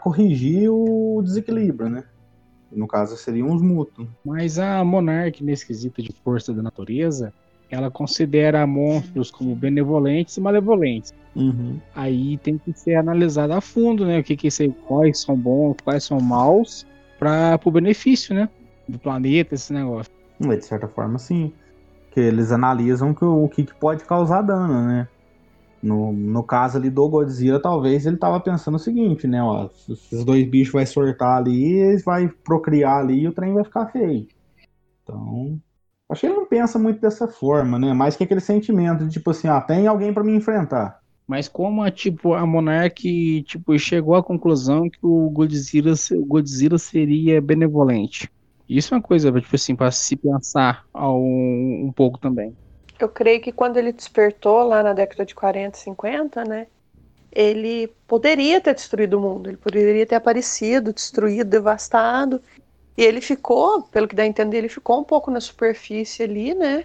corrigir 0.00 0.68
o 0.70 1.22
desequilíbrio, 1.22 1.88
né? 1.88 2.04
No 2.74 2.86
caso, 2.86 3.16
seriam 3.16 3.52
os 3.52 3.62
mútuos. 3.62 4.08
Mas 4.24 4.58
a 4.58 4.82
Monarch, 4.84 5.42
nesse 5.42 5.66
quesito 5.66 6.02
de 6.02 6.12
força 6.24 6.52
da 6.52 6.62
natureza, 6.62 7.32
ela 7.70 7.90
considera 7.90 8.66
monstros 8.66 9.30
como 9.30 9.54
benevolentes 9.54 10.36
e 10.36 10.40
malevolentes. 10.40 11.14
Uhum. 11.34 11.78
Aí 11.94 12.38
tem 12.38 12.58
que 12.58 12.72
ser 12.72 12.94
analisado 12.94 13.52
a 13.52 13.60
fundo, 13.60 14.04
né? 14.04 14.20
O 14.20 14.24
que 14.24 14.36
que 14.36 14.48
quais 14.86 15.20
são 15.20 15.36
bons, 15.36 15.76
quais 15.82 16.04
são 16.04 16.20
maus, 16.20 16.86
para 17.18 17.58
o 17.64 17.70
benefício, 17.70 18.34
né? 18.34 18.48
do 18.88 18.98
planeta, 18.98 19.54
esse 19.54 19.72
negócio. 19.72 20.12
De 20.38 20.64
certa 20.64 20.88
forma, 20.88 21.18
sim. 21.18 21.52
Que 22.10 22.20
eles 22.20 22.52
analisam 22.52 23.12
que, 23.14 23.24
o 23.24 23.48
que, 23.48 23.64
que 23.64 23.74
pode 23.74 24.04
causar 24.04 24.42
dano, 24.42 24.86
né? 24.86 25.08
No, 25.84 26.12
no 26.12 26.42
caso 26.42 26.78
ali 26.78 26.88
do 26.88 27.06
Godzilla, 27.06 27.60
talvez 27.60 28.06
ele 28.06 28.16
tava 28.16 28.40
pensando 28.40 28.76
o 28.76 28.78
seguinte, 28.78 29.26
né? 29.26 29.42
Ó, 29.42 29.68
esses 29.88 30.24
dois 30.24 30.48
bichos 30.48 30.72
vai 30.72 30.86
sortar 30.86 31.36
ali, 31.36 31.74
eles 31.74 32.02
vai 32.02 32.26
procriar 32.26 33.00
ali 33.00 33.20
e 33.20 33.28
o 33.28 33.32
trem 33.32 33.52
vai 33.52 33.62
ficar 33.64 33.88
feio. 33.88 34.26
Então, 35.02 35.60
acho 36.08 36.22
que 36.22 36.26
ele 36.26 36.36
não 36.36 36.46
pensa 36.46 36.78
muito 36.78 37.00
dessa 37.00 37.28
forma, 37.28 37.78
né? 37.78 37.92
Mais 37.92 38.16
que 38.16 38.24
aquele 38.24 38.40
sentimento 38.40 39.04
de 39.04 39.10
tipo 39.10 39.30
assim, 39.30 39.46
ah, 39.46 39.60
tem 39.60 39.86
alguém 39.86 40.12
para 40.12 40.24
me 40.24 40.34
enfrentar. 40.34 41.00
Mas 41.26 41.48
como 41.48 41.82
a, 41.82 41.90
tipo, 41.90 42.32
a 42.32 42.46
Monarch 42.46 43.42
tipo, 43.42 43.78
chegou 43.78 44.14
à 44.14 44.22
conclusão 44.22 44.88
que 44.88 44.98
o 45.02 45.28
Godzilla, 45.28 45.92
o 46.12 46.24
Godzilla 46.24 46.78
seria 46.78 47.42
benevolente? 47.42 48.30
Isso 48.66 48.94
é 48.94 48.96
uma 48.96 49.02
coisa, 49.02 49.30
tipo 49.30 49.54
assim, 49.54 49.76
para 49.76 49.90
se 49.90 50.16
pensar 50.16 50.86
um, 50.94 51.84
um 51.88 51.92
pouco 51.92 52.18
também. 52.18 52.56
Eu 52.98 53.08
creio 53.08 53.40
que 53.40 53.52
quando 53.52 53.76
ele 53.76 53.92
despertou 53.92 54.62
lá 54.62 54.82
na 54.82 54.92
década 54.92 55.24
de 55.24 55.34
40, 55.34 55.76
50, 55.76 56.44
né? 56.44 56.66
Ele 57.32 57.88
poderia 58.06 58.60
ter 58.60 58.74
destruído 58.74 59.18
o 59.18 59.20
mundo, 59.20 59.50
ele 59.50 59.56
poderia 59.56 60.06
ter 60.06 60.14
aparecido, 60.14 60.92
destruído, 60.92 61.50
devastado. 61.50 62.40
E 62.96 63.02
ele 63.02 63.20
ficou, 63.20 63.82
pelo 63.82 64.06
que 64.06 64.14
dá 64.14 64.22
a 64.22 64.26
entender, 64.26 64.58
ele 64.58 64.68
ficou 64.68 65.00
um 65.00 65.04
pouco 65.04 65.30
na 65.30 65.40
superfície 65.40 66.22
ali, 66.22 66.54
né? 66.54 66.84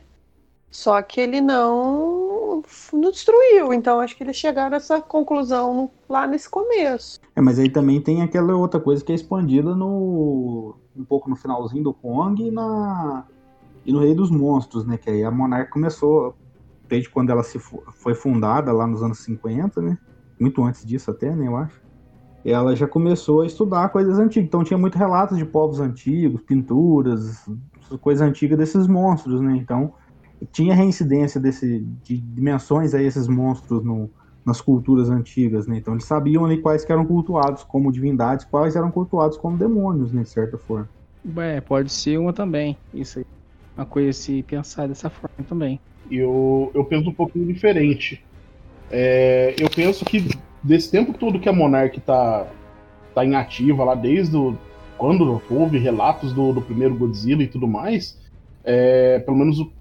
Só 0.72 1.02
que 1.02 1.20
ele 1.22 1.42
não, 1.42 2.64
não 2.94 3.12
destruiu. 3.12 3.74
Então 3.74 4.00
acho 4.00 4.16
que 4.16 4.24
eles 4.24 4.36
chegaram 4.36 4.74
a 4.74 4.78
essa 4.78 5.02
conclusão 5.02 5.90
lá 6.08 6.28
nesse 6.28 6.50
começo. 6.50 7.20
É, 7.36 7.42
mas 7.42 7.60
aí 7.60 7.70
também 7.70 8.02
tem 8.02 8.22
aquela 8.22 8.56
outra 8.56 8.80
coisa 8.80 9.04
que 9.04 9.12
é 9.12 9.16
expandida 9.16 9.76
no 9.76 10.76
um 10.96 11.06
pouco 11.06 11.30
no 11.30 11.36
finalzinho 11.36 11.84
do 11.84 11.94
Kong 11.94 12.44
e 12.44 12.52
na 12.52 13.26
e 13.90 13.92
no 13.92 14.00
Rei 14.00 14.14
dos 14.14 14.30
Monstros, 14.30 14.86
né? 14.86 14.98
Que 14.98 15.10
aí 15.10 15.24
a 15.24 15.32
Monarch 15.32 15.72
começou 15.72 16.36
desde 16.88 17.10
quando 17.10 17.32
ela 17.32 17.42
se 17.42 17.58
foi 17.58 18.14
fundada 18.14 18.72
lá 18.72 18.86
nos 18.86 19.02
anos 19.02 19.20
50, 19.24 19.82
né? 19.82 19.98
Muito 20.40 20.64
antes 20.64 20.86
disso 20.86 21.10
até, 21.10 21.36
né, 21.36 21.48
eu 21.48 21.58
acho. 21.58 21.82
Ela 22.46 22.76
já 22.76 22.88
começou 22.88 23.42
a 23.42 23.48
estudar 23.48 23.90
coisas 23.90 24.20
antigas. 24.20 24.48
Então 24.48 24.64
tinha 24.64 24.78
muito 24.78 24.96
relatos 24.96 25.38
de 25.38 25.44
povos 25.44 25.80
antigos, 25.80 26.42
pinturas, 26.44 27.44
coisas 28.00 28.26
antigas 28.26 28.58
desses 28.60 28.86
monstros, 28.86 29.42
né? 29.42 29.58
Então 29.58 29.92
tinha 30.52 30.76
reincidência 30.76 31.42
desse, 31.42 31.80
de 32.04 32.18
dimensões 32.18 32.94
a 32.94 33.02
esses 33.02 33.28
monstros 33.28 33.84
no, 33.84 34.08
nas 34.46 34.62
culturas 34.62 35.10
antigas, 35.10 35.66
né? 35.66 35.78
Então 35.78 35.96
eles 35.96 36.06
sabiam 36.06 36.46
ali 36.46 36.62
quais 36.62 36.88
eram 36.88 37.06
cultuados 37.06 37.64
como 37.64 37.92
divindades, 37.92 38.46
quais 38.46 38.76
eram 38.76 38.92
cultuados 38.92 39.36
como 39.36 39.58
demônios, 39.58 40.12
né, 40.14 40.22
de 40.22 40.30
certa 40.30 40.60
forma. 40.60 40.88
É, 41.38 41.60
pode 41.60 41.92
ser 41.92 42.18
uma 42.20 42.32
também, 42.32 42.78
isso 42.94 43.18
aí. 43.18 43.26
Uma 43.80 43.86
coisa 43.86 44.12
se 44.12 44.44
pensar 44.44 44.90
dessa 44.90 45.10
forma 45.10 45.38
também. 45.48 45.80
Eu, 46.12 46.70
eu 46.76 46.84
penso 46.84 47.10
um 47.10 47.14
pouquinho 47.14 47.48
diferente. 47.48 48.22
É, 48.92 49.56
eu 49.58 49.70
penso 49.70 50.04
que 50.04 50.28
desse 50.62 50.92
tempo 50.92 51.14
todo 51.14 51.40
que 51.40 51.48
a 51.48 51.54
Monarch 51.54 51.98
tá, 52.02 52.46
tá 53.16 53.24
em 53.24 53.36
ativa 53.36 53.86
lá 53.86 53.96
desde 53.96 54.36
o, 54.36 54.58
quando 54.98 55.42
houve 55.50 55.78
relatos 55.78 56.34
do, 56.34 56.52
do 56.52 56.62
primeiro 56.62 56.94
Godzilla 56.94 57.42
e 57.42 57.48
tudo 57.48 57.70
mais. 57.70 58.20
É, 58.66 59.20
pelo 59.20 59.38
menos 59.38 59.62
o, 59.62 59.72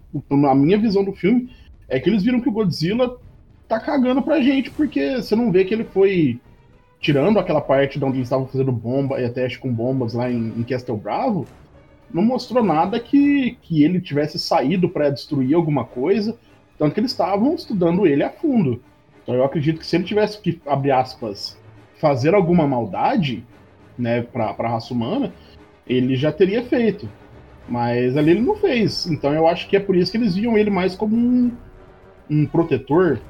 a 0.47 0.55
minha 0.55 0.79
visão 0.79 1.03
do 1.03 1.13
filme 1.13 1.51
é 1.89 1.99
que 1.99 2.09
eles 2.09 2.23
viram 2.23 2.41
que 2.41 2.49
o 2.49 2.53
Godzilla 2.53 3.19
tá 3.67 3.81
cagando 3.81 4.23
pra 4.23 4.41
gente, 4.41 4.71
porque 4.71 5.17
você 5.17 5.35
não 5.35 5.51
vê 5.51 5.65
que 5.65 5.75
ele 5.75 5.83
foi 5.83 6.41
tirando 7.01 7.41
aquela 7.41 7.61
parte 7.61 7.99
de 7.99 8.05
onde 8.05 8.19
eles 8.19 8.27
estavam 8.27 8.47
fazendo 8.47 8.71
bomba 8.71 9.21
e 9.21 9.29
teste 9.29 9.59
com 9.59 9.73
bombas 9.73 10.15
lá 10.15 10.31
em, 10.31 10.53
em 10.57 10.63
Castle 10.63 10.97
Bravo, 10.97 11.49
não 12.13 12.23
mostrou 12.23 12.63
nada 12.63 12.99
que, 12.99 13.59
que 13.63 13.83
ele 13.83 14.01
tivesse 14.01 14.39
saído 14.39 14.89
para 14.89 15.11
destruir 15.11 15.55
alguma 15.55 15.85
coisa, 15.85 16.39
tanto 16.79 16.95
que 16.95 17.01
eles 17.01 17.11
estavam 17.11 17.55
estudando 17.55 18.07
ele 18.07 18.23
a 18.23 18.31
fundo. 18.31 18.83
Então 19.23 19.35
eu 19.35 19.45
acredito 19.45 19.81
que 19.81 19.87
se 19.87 19.97
ele 19.97 20.05
tivesse 20.05 20.41
que, 20.41 20.61
abre 20.67 20.91
aspas, 20.91 21.59
fazer 22.01 22.35
alguma 22.35 22.67
maldade, 22.67 23.45
né, 23.99 24.23
pra, 24.23 24.55
pra 24.55 24.71
raça 24.71 24.95
humana, 24.95 25.33
ele 25.87 26.17
já 26.17 26.33
teria 26.33 26.63
feito. 26.63 27.09
Mas 27.69 28.17
ali 28.17 28.31
ele 28.31 28.41
não 28.41 28.57
fez. 28.57 29.07
Então 29.07 29.35
eu 29.35 29.47
acho 29.47 29.69
que 29.69 29.77
é 29.77 29.81
por 29.81 29.95
isso 29.95 30.11
que 30.11 30.17
eles 30.17 30.35
viam 30.35 30.57
ele 30.57 30.71
mais 30.71 30.95
como 30.95 31.15
um, 31.15 31.53
um 32.31 32.47
protetor. 32.47 33.21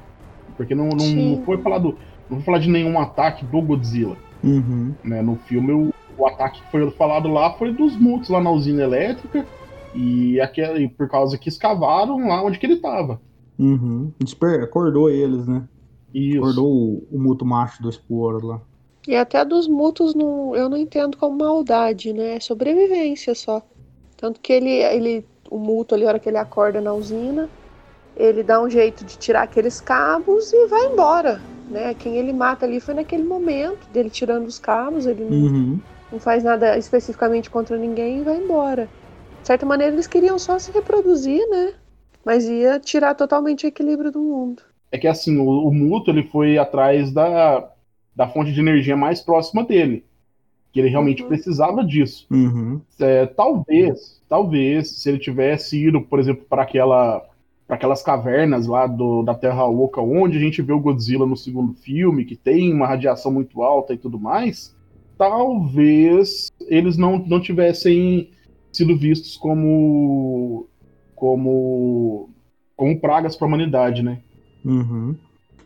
Porque 0.55 0.73
não, 0.73 0.89
não, 0.89 1.07
não 1.07 1.43
foi 1.43 1.57
falado. 1.57 1.97
Não 2.29 2.37
foi 2.37 2.45
falar 2.45 2.59
de 2.59 2.69
nenhum 2.69 2.99
ataque 2.99 3.43
do 3.45 3.61
Godzilla. 3.61 4.15
Uhum. 4.43 4.93
Né? 5.03 5.21
No 5.21 5.35
filme, 5.35 5.73
o, 5.73 5.93
o, 6.19 6.27
ataque 6.27 6.61
que 6.61 6.71
foi 6.71 6.89
falado 6.91 7.27
lá 7.29 7.53
foi 7.53 7.71
dos 7.73 7.95
mutos 7.95 8.29
lá 8.29 8.41
na 8.41 8.51
usina 8.51 8.83
elétrica. 8.83 9.45
E, 9.95 10.39
aquele, 10.39 10.87
por 10.89 11.09
causa 11.09 11.37
que 11.37 11.49
escavaram 11.49 12.27
lá 12.27 12.43
onde 12.43 12.59
que 12.59 12.65
ele 12.65 12.77
tava. 12.77 13.19
Uhum. 13.57 14.11
Desper 14.19 14.63
acordou 14.63 15.09
eles, 15.09 15.47
né? 15.47 15.63
Isso. 16.13 16.37
Acordou 16.37 16.67
o, 16.67 17.07
o 17.11 17.19
muto 17.19 17.45
macho 17.45 17.81
do 17.81 17.89
esporo 17.89 18.45
lá. 18.45 18.61
E 19.07 19.15
até 19.15 19.43
dos 19.43 19.67
mutos 19.67 20.13
não, 20.13 20.55
eu 20.55 20.69
não 20.69 20.77
entendo 20.77 21.17
como 21.17 21.37
maldade, 21.37 22.13
né? 22.13 22.35
É 22.35 22.39
sobrevivência 22.39 23.33
só. 23.33 23.61
Tanto 24.15 24.39
que 24.39 24.53
ele, 24.53 24.69
ele 24.69 25.25
o 25.49 25.57
muto 25.57 25.95
ali, 25.95 26.05
a 26.05 26.09
hora 26.09 26.19
que 26.19 26.29
ele 26.29 26.37
acorda 26.37 26.79
na 26.79 26.93
usina, 26.93 27.49
ele 28.15 28.43
dá 28.43 28.61
um 28.61 28.69
jeito 28.69 29.03
de 29.03 29.17
tirar 29.17 29.43
aqueles 29.43 29.81
cabos 29.81 30.53
e 30.53 30.67
vai 30.67 30.85
embora. 30.87 31.41
Né? 31.69 31.93
Quem 31.93 32.17
ele 32.17 32.33
mata 32.33 32.65
ali 32.65 32.79
foi 32.79 32.93
naquele 32.93 33.23
momento 33.23 33.87
dele 33.91 34.09
tirando 34.09 34.45
os 34.45 34.59
cabos, 34.59 35.05
ele 35.05 35.23
não, 35.23 35.37
Uhum. 35.37 35.79
Não 36.11 36.19
faz 36.19 36.43
nada 36.43 36.77
especificamente 36.77 37.49
contra 37.49 37.77
ninguém 37.77 38.19
e 38.19 38.23
vai 38.23 38.37
embora. 38.37 38.93
De 39.41 39.47
certa 39.47 39.65
maneira, 39.65 39.93
eles 39.93 40.07
queriam 40.07 40.37
só 40.39 40.59
se 40.59 40.71
reproduzir, 40.71 41.47
né? 41.49 41.75
Mas 42.25 42.45
ia 42.47 42.79
tirar 42.79 43.15
totalmente 43.15 43.65
o 43.65 43.69
equilíbrio 43.69 44.11
do 44.11 44.21
mundo. 44.21 44.63
É 44.91 44.97
que 44.97 45.07
assim, 45.07 45.37
o, 45.37 45.45
o 45.67 45.73
Muto 45.73 46.09
ele 46.11 46.23
foi 46.23 46.57
atrás 46.57 47.11
da, 47.11 47.71
da 48.15 48.27
fonte 48.27 48.51
de 48.51 48.59
energia 48.59 48.97
mais 48.97 49.21
próxima 49.21 49.63
dele. 49.63 50.05
Que 50.71 50.79
ele 50.79 50.89
realmente 50.89 51.23
Uhum. 51.23 51.29
precisava 51.29 51.83
disso. 51.85 52.29
Uhum. 52.31 52.81
É, 52.99 53.25
talvez, 53.27 54.21
talvez, 54.29 54.89
se 55.01 55.09
ele 55.09 55.19
tivesse 55.19 55.87
ido, 55.87 56.01
por 56.01 56.19
exemplo, 56.19 56.45
para 56.49 56.63
aquela 56.63 57.25
para 57.67 57.75
aquelas 57.77 58.01
cavernas 58.03 58.67
lá 58.67 58.87
do, 58.87 59.23
da 59.23 59.35
Terra 59.35 59.65
Oca, 59.67 60.01
onde 60.01 60.37
a 60.37 60.41
gente 60.41 60.61
vê 60.61 60.73
o 60.73 60.79
Godzilla 60.79 61.25
no 61.27 61.37
segundo 61.37 61.73
filme, 61.73 62.25
que 62.25 62.35
tem 62.35 62.73
uma 62.73 62.87
radiação 62.87 63.31
muito 63.31 63.61
alta 63.61 63.93
e 63.93 63.97
tudo 63.97 64.19
mais, 64.19 64.75
talvez 65.19 66.49
eles 66.69 66.97
não, 66.97 67.19
não 67.19 67.41
tivessem 67.41 68.31
sido 68.71 68.97
vistos 68.97 69.35
como 69.35 70.65
como 71.13 72.29
como 72.77 73.01
pragas 73.01 73.35
para 73.35 73.45
a 73.45 73.49
humanidade, 73.49 74.01
né? 74.01 74.19
Uhum. 74.63 75.13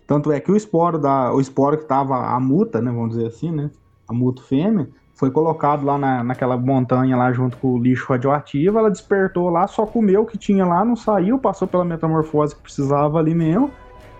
Tanto 0.07 0.31
é 0.31 0.39
que 0.39 0.51
o 0.51 0.57
esporo 0.57 0.97
da, 0.97 1.31
o 1.31 1.39
esporo 1.39 1.77
que 1.77 1.85
tava 1.85 2.15
a 2.17 2.39
muta, 2.39 2.81
né, 2.81 2.91
vamos 2.91 3.11
dizer 3.11 3.27
assim, 3.27 3.51
né, 3.51 3.69
a 4.07 4.13
muto 4.13 4.43
fêmea, 4.43 4.89
foi 5.13 5.29
colocado 5.29 5.85
lá 5.85 5.97
na, 5.97 6.23
naquela 6.23 6.57
montanha 6.57 7.15
lá 7.15 7.31
junto 7.31 7.55
com 7.57 7.75
o 7.75 7.77
lixo 7.77 8.11
radioativo, 8.11 8.79
ela 8.79 8.89
despertou 8.89 9.49
lá, 9.49 9.67
só 9.67 9.85
comeu 9.85 10.23
o 10.23 10.25
que 10.25 10.37
tinha 10.37 10.65
lá, 10.65 10.83
não 10.83 10.95
saiu, 10.95 11.37
passou 11.37 11.67
pela 11.67 11.85
metamorfose 11.85 12.55
que 12.55 12.63
precisava 12.63 13.19
ali 13.19 13.35
mesmo. 13.35 13.71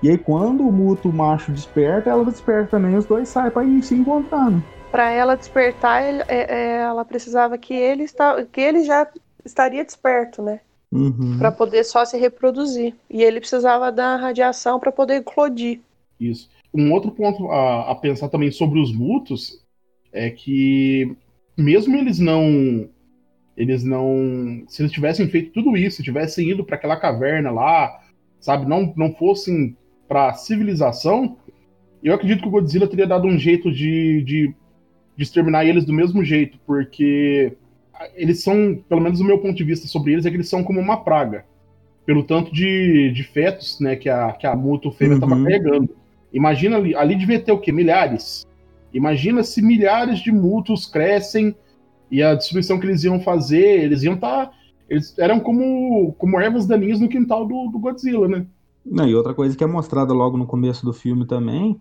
E 0.02 0.10
aí 0.10 0.17
quando 0.17 0.62
o 0.62 0.72
muto 0.72 1.12
macho 1.12 1.52
desperta, 1.52 2.12
ela 2.12 2.24
desperta 2.24 2.78
também, 2.78 2.96
os 2.96 3.06
dois 3.06 3.28
saem 3.28 3.52
para 3.52 3.65
ir 3.65 3.82
se 3.82 3.96
encontrando. 3.96 4.63
Para 4.93 5.10
ela 5.10 5.36
despertar, 5.36 6.08
ele- 6.08 6.23
é- 6.27 6.53
é, 6.53 6.77
ela 6.82 7.03
precisava 7.03 7.58
que 7.58 7.73
ele, 7.73 8.03
está, 8.03 8.45
que 8.45 8.62
ele 8.62 8.84
já 8.84 9.08
estaria 9.43 9.84
desperto, 9.84 10.43
né? 10.43 10.60
Uhum. 10.91 11.39
Para 11.39 11.51
poder 11.51 11.84
só 11.84 12.06
se 12.06 12.15
reproduzir. 12.15 12.93
E 13.10 13.23
ele 13.23 13.39
precisava 13.39 13.91
da 13.91 14.17
radiação 14.17 14.79
para 14.79 14.91
poder 14.91 15.15
eclodir. 15.15 15.79
Isso. 16.19 16.47
Um 16.71 16.91
outro 16.91 17.10
ponto 17.10 17.49
a, 17.49 17.89
a 17.89 17.95
pensar 17.95 18.29
também 18.29 18.51
sobre 18.51 18.79
os 18.79 18.93
mutos 18.95 19.65
é 20.12 20.29
que 20.29 21.17
mesmo 21.58 21.95
eles 21.97 22.19
não 22.19 22.88
eles 23.58 23.84
não 23.84 24.63
se 24.67 24.84
eles 24.84 24.91
tivessem 24.91 25.27
feito 25.27 25.51
tudo 25.53 25.75
isso, 25.75 25.97
se 25.97 26.03
tivessem 26.03 26.51
ido 26.51 26.63
para 26.63 26.75
aquela 26.75 26.97
caverna 26.97 27.49
lá, 27.49 27.99
sabe, 28.39 28.67
não 28.67 28.93
não 28.95 29.12
fossem 29.12 29.75
para 30.08 30.34
civilização, 30.36 31.36
eu 32.03 32.13
acredito 32.13 32.41
que 32.41 32.47
o 32.47 32.51
Godzilla 32.51 32.88
teria 32.88 33.08
dado 33.08 33.25
um 33.27 33.39
jeito 33.39 33.71
de, 33.71 34.21
de, 34.23 34.53
de 35.15 35.23
exterminar 35.23 35.65
eles 35.65 35.86
do 35.86 35.93
mesmo 35.93 36.23
jeito, 36.23 36.58
porque 36.65 37.54
eles 38.15 38.41
são, 38.43 38.76
pelo 38.89 39.02
menos 39.02 39.19
o 39.19 39.23
meu 39.23 39.38
ponto 39.39 39.56
de 39.56 39.63
vista 39.63 39.88
sobre 39.88 40.13
eles, 40.13 40.26
é 40.26 40.30
que 40.30 40.36
eles 40.36 40.49
são 40.49 40.63
como 40.63 40.80
uma 40.80 40.97
praga. 40.97 41.45
Pelo 42.06 42.23
tanto 42.23 42.54
de, 42.54 43.12
de 43.12 43.23
fetos 43.23 43.80
né, 43.80 43.95
que 43.95 44.10
a, 44.10 44.32
que 44.34 44.45
a 44.45 44.56
muto 44.56 44.91
fêmea 44.91 45.15
estava 45.15 45.36
Uhum. 45.36 45.43
carregando. 45.43 45.89
Imagina 46.34 46.78
ali, 46.78 46.95
ali 46.95 47.15
devia 47.15 47.39
ter 47.39 47.52
o 47.52 47.60
quê? 47.60 47.71
Milhares. 47.71 48.45
Imagina 48.93 49.43
se 49.43 49.62
milhares 49.62 50.19
de 50.19 50.32
mutos 50.32 50.86
crescem 50.86 51.56
e 52.12 52.21
a 52.21 52.36
destruição 52.36 52.80
que 52.80 52.86
eles 52.86 53.04
iam 53.04 53.19
fazer, 53.21 53.84
eles 53.84 54.04
iam 54.04 54.15
estar. 54.15 54.52
eles 54.89 55.17
eram 55.17 55.39
como, 55.39 56.13
como 56.17 56.39
ervas 56.39 56.65
daninhas 56.67 56.99
no 56.99 57.08
quintal 57.08 57.47
do, 57.47 57.69
do 57.69 57.80
Godzilla, 57.80 58.28
né? 58.28 58.45
Não, 58.86 59.08
e 59.08 59.15
outra 59.15 59.34
coisa 59.34 59.56
que 59.56 59.63
é 59.63 59.67
mostrada 59.67 60.13
logo 60.13 60.38
no 60.38 60.45
começo 60.45 60.86
do 60.86 60.91
filme 60.91 61.26
também, 61.26 61.80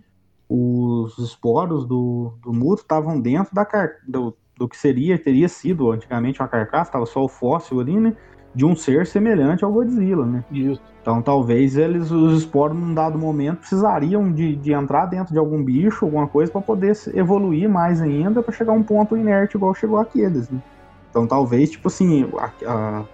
os 0.55 1.17
esporos 1.19 1.87
do, 1.87 2.35
do 2.43 2.53
muto 2.53 2.83
estavam 2.83 3.21
dentro 3.21 3.55
da 3.55 3.65
car... 3.65 3.91
do, 4.07 4.37
do 4.57 4.69
que 4.69 4.77
seria, 4.77 5.19
teria 5.19 5.49
sido 5.49 5.91
antigamente 5.91 6.41
uma 6.41 6.49
carcaça, 6.49 6.91
estava 6.91 7.07
só 7.07 7.25
o 7.25 7.29
fóssil 7.29 7.81
ali, 7.81 7.99
né? 7.99 8.15
De 8.55 8.67
um 8.67 8.77
ser 8.77 9.07
semelhante 9.07 9.65
ao 9.65 9.73
Godzilla, 9.73 10.27
né? 10.27 10.45
Isso. 10.51 10.81
Então 11.01 11.23
talvez 11.23 11.77
eles, 11.77 12.11
os 12.11 12.39
esporos, 12.43 12.77
num 12.77 12.93
dado 12.95 13.19
momento, 13.19 13.61
precisariam 13.61 14.31
de, 14.31 14.55
de 14.57 14.73
entrar 14.73 15.07
dentro 15.07 15.33
de 15.33 15.39
algum 15.39 15.65
bicho, 15.65 16.05
alguma 16.05 16.29
coisa, 16.29 16.53
para 16.53 16.61
poder 16.61 16.93
evoluir 17.15 17.69
mais 17.69 18.01
ainda, 18.01 18.43
para 18.43 18.53
chegar 18.55 18.73
a 18.73 18.77
um 18.77 18.83
ponto 18.83 19.17
inerte 19.17 19.57
igual 19.57 19.75
chegou 19.75 19.99
aqueles, 19.99 20.51
né? 20.51 20.61
Então 21.09 21.27
talvez, 21.27 21.71
tipo 21.71 21.89
assim, 21.89 22.31
a- 22.39 22.53
a- 22.71 23.05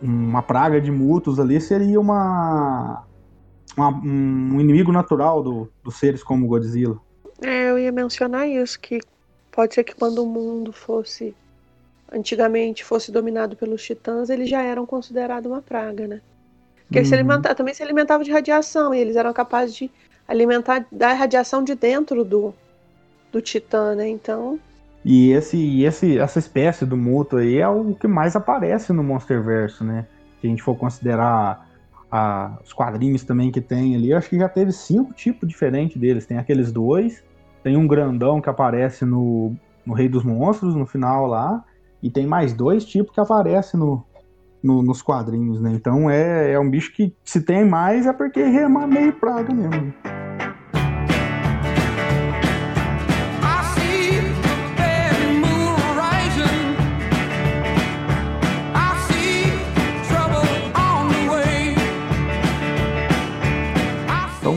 uma 0.00 0.42
praga 0.42 0.80
de 0.80 0.92
mutos 0.92 1.40
ali 1.40 1.60
seria 1.60 2.00
uma, 2.00 3.04
uma- 3.78 4.00
um 4.04 4.60
inimigo 4.60 4.92
natural 4.92 5.42
do, 5.42 5.68
dos 5.82 5.96
seres 5.96 6.22
como 6.22 6.46
Godzilla. 6.46 6.98
É, 7.42 7.70
eu 7.70 7.78
ia 7.78 7.92
mencionar 7.92 8.48
isso, 8.48 8.78
que 8.80 8.98
pode 9.52 9.74
ser 9.74 9.84
que 9.84 9.94
quando 9.94 10.22
o 10.22 10.26
mundo 10.26 10.72
fosse 10.72 11.34
antigamente 12.10 12.84
fosse 12.84 13.12
dominado 13.12 13.54
pelos 13.54 13.82
titãs, 13.84 14.30
eles 14.30 14.48
já 14.48 14.62
eram 14.62 14.86
considerados 14.86 15.50
uma 15.50 15.60
praga, 15.62 16.06
né? 16.08 16.20
Porque 16.86 16.98
eles 16.98 17.08
se 17.08 17.14
Uhum. 17.14 17.20
alimenta- 17.20 17.54
também 17.54 17.74
se 17.74 17.82
alimentavam 17.82 18.24
de 18.24 18.32
radiação, 18.32 18.94
e 18.94 18.98
eles 18.98 19.14
eram 19.14 19.32
capazes 19.32 19.74
de 19.76 19.90
alimentar 20.26 20.86
da 20.90 21.12
radiação 21.12 21.62
de 21.62 21.74
dentro 21.74 22.24
do, 22.24 22.54
do 23.30 23.40
titã, 23.42 23.94
né? 23.94 24.08
Então, 24.08 24.58
E 25.04 25.30
esse, 25.30 25.82
esse, 25.84 26.18
essa 26.18 26.38
espécie 26.38 26.84
do 26.84 26.96
muto 26.96 27.36
aí 27.36 27.58
é 27.58 27.68
o 27.68 27.94
que 27.94 28.08
mais 28.08 28.34
aparece 28.34 28.92
no 28.92 29.02
Monsterverso, 29.02 29.84
né? 29.84 30.06
Se 30.40 30.46
a 30.46 30.50
gente 30.50 30.62
for 30.62 30.76
considerar 30.76 31.67
a- 32.10 32.58
os 32.64 32.72
quadrinhos 32.72 33.24
também 33.24 33.50
que 33.50 33.60
tem 33.60 33.94
ali, 33.94 34.10
eu 34.10 34.18
acho 34.18 34.28
que 34.28 34.38
já 34.38 34.48
teve 34.48 34.72
cinco 34.72 35.12
tipos 35.12 35.48
diferentes 35.48 35.96
deles. 35.96 36.26
Tem 36.26 36.38
aqueles 36.38 36.72
dois, 36.72 37.22
tem 37.62 37.76
um 37.76 37.86
grandão 37.86 38.40
que 38.40 38.48
aparece 38.48 39.04
no, 39.04 39.54
no 39.84 39.94
Rei 39.94 40.08
dos 40.08 40.24
Monstros, 40.24 40.74
no 40.74 40.86
final 40.86 41.26
lá, 41.26 41.64
e 42.02 42.10
tem 42.10 42.26
mais 42.26 42.52
dois 42.52 42.84
tipos 42.84 43.12
que 43.14 43.20
aparecem 43.20 43.78
no, 43.78 44.04
no- 44.62 44.82
nos 44.82 45.02
quadrinhos, 45.02 45.60
né? 45.60 45.72
Então 45.74 46.08
é, 46.10 46.52
é 46.52 46.58
um 46.60 46.70
bicho 46.70 46.92
que 46.94 47.14
se 47.24 47.40
tem 47.42 47.64
mais 47.64 48.06
é 48.06 48.12
porque 48.12 48.40
uma 48.42 48.86
meio 48.86 49.12
praga 49.12 49.52
mesmo. 49.52 49.92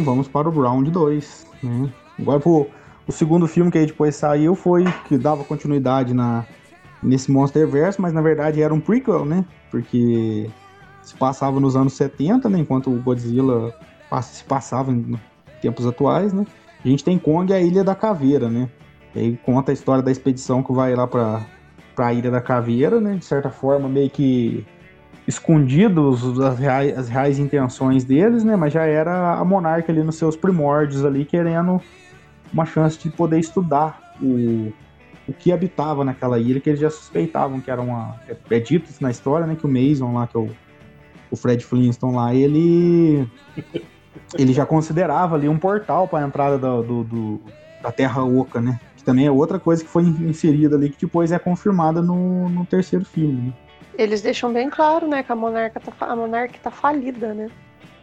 Então 0.02 0.14
vamos 0.14 0.28
para 0.28 0.50
o 0.50 0.62
round 0.62 0.90
2. 0.90 1.46
Né? 1.62 1.94
Agora 2.20 2.40
pro, 2.40 2.68
o 3.08 3.12
segundo 3.12 3.48
filme 3.48 3.70
que 3.70 3.78
aí 3.78 3.86
depois 3.86 4.16
saiu 4.16 4.56
foi 4.56 4.84
que 5.08 5.16
dava 5.16 5.44
continuidade 5.44 6.12
na, 6.12 6.44
nesse 7.04 7.32
Monsterverse, 7.32 8.02
mas 8.02 8.12
na 8.12 8.20
verdade 8.22 8.64
era 8.64 8.74
um 8.74 8.80
prequel, 8.80 9.24
né? 9.26 9.46
Porque 9.70 10.50
se 11.04 11.16
passava 11.16 11.60
nos 11.60 11.76
anos 11.76 11.94
70, 11.94 12.50
né? 12.50 12.58
Enquanto 12.58 12.90
o 12.90 13.00
Godzilla 13.00 13.76
se 14.24 14.44
passava 14.44 14.92
em 14.92 15.20
tempos 15.62 15.86
atuais, 15.86 16.34
né? 16.34 16.48
A 16.84 16.88
gente 16.88 17.04
tem 17.04 17.20
Kong 17.20 17.52
e 17.52 17.56
a 17.56 17.62
Ilha 17.62 17.84
da 17.84 17.94
Caveira, 17.94 18.50
né? 18.50 18.68
E 19.14 19.20
aí 19.20 19.38
conta 19.46 19.72
a 19.72 19.74
história 19.74 20.02
da 20.02 20.10
expedição 20.10 20.64
que 20.64 20.74
vai 20.74 20.96
lá 20.96 21.06
pra, 21.06 21.46
pra 21.96 22.12
Ilha 22.12 22.32
da 22.32 22.42
Caveira, 22.42 23.00
né? 23.00 23.18
De 23.18 23.26
certa 23.26 23.52
forma, 23.52 23.88
meio 23.88 24.10
que 24.10 24.66
escondidos 25.32 26.39
as 26.39 26.60
reais, 26.60 26.98
as 26.98 27.10
reais 27.10 27.39
intenções 27.39 28.04
deles, 28.04 28.44
né? 28.44 28.56
Mas 28.56 28.74
já 28.74 28.84
era 28.84 29.34
a 29.34 29.46
monarca 29.46 29.91
ali 29.91 30.04
nos 30.04 30.15
seus 30.15 30.36
primórdios 30.36 31.06
ali, 31.06 31.26
querendo 31.26 31.82
uma 32.54 32.65
chance 32.65 33.00
de 33.00 33.10
poder 33.10 33.39
estudar 33.39 34.15
o, 34.22 34.74
o 35.28 35.34
que 35.34 35.52
habitava 35.52 36.04
naquela 36.04 36.38
ilha, 36.38 36.60
que 36.60 36.70
eles 36.70 36.82
já 36.82 36.89
suspeitavam 36.89 37.62
que 37.62 37.72
era 37.72 37.82
uma... 37.82 38.15
É, 38.28 38.36
é 38.56 38.60
dito 38.60 38.91
na 39.00 39.10
história, 39.10 39.48
né? 39.48 39.56
Que 39.56 39.65
o 39.65 39.70
Mason 39.70 40.13
lá, 40.13 40.28
que 40.28 40.36
é 40.36 40.39
o, 40.39 40.50
o 41.32 41.36
Fred 41.36 41.63
Flintstone 41.63 42.15
lá, 42.15 42.36
ele... 42.36 43.28
ele 44.38 44.54
já 44.54 44.65
considerava 44.65 45.36
ali 45.36 45.48
um 45.48 45.58
portal 45.58 46.08
para 46.08 46.24
a 46.24 46.28
entrada 46.28 46.58
do, 46.58 46.84
do, 46.84 47.04
do, 47.04 47.41
da 47.82 47.91
Terra 47.91 48.24
Oca, 48.24 48.60
né? 48.60 48.80
Que 48.98 49.04
também 49.04 49.26
é 49.26 49.32
outra 49.32 49.58
coisa 49.58 49.82
que 49.82 49.89
foi 49.89 50.04
inserida 50.04 50.76
ali, 50.76 50.89
que 50.89 51.06
depois 51.06 51.32
é 51.32 51.39
confirmada 51.39 52.02
no, 52.02 52.50
no 52.50 52.65
terceiro 52.65 53.06
filme. 53.06 53.48
Né? 53.48 53.54
Eles 53.98 54.22
deixam 54.22 54.52
bem 54.52 54.70
claro, 54.70 55.08
né, 55.08 55.22
que 55.24 55.32
a 55.32 55.36
monarca 55.36 55.80
tá, 55.80 55.94
a 56.06 56.16
monarca 56.16 56.58
tá 56.62 56.72
falida, 56.72 57.34
né? 57.34 57.50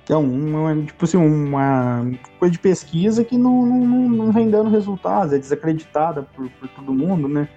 É 0.09 0.17
um, 0.17 0.61
uma, 0.63 0.83
tipo 0.85 1.05
assim, 1.05 1.19
uma 1.19 2.11
coisa 2.39 2.53
de 2.53 2.59
pesquisa 2.59 3.23
que 3.25 3.37
não, 3.37 3.67
não- 3.67 4.09
não 4.09 4.33
vem 4.33 4.49
dando 4.49 4.71
resultados, 4.71 5.33
é 5.35 5.39
desacreditada 5.39 6.23
por, 6.23 6.49
por 6.51 6.69
todo 6.69 6.95
mundo, 6.95 7.29
né? 7.29 7.49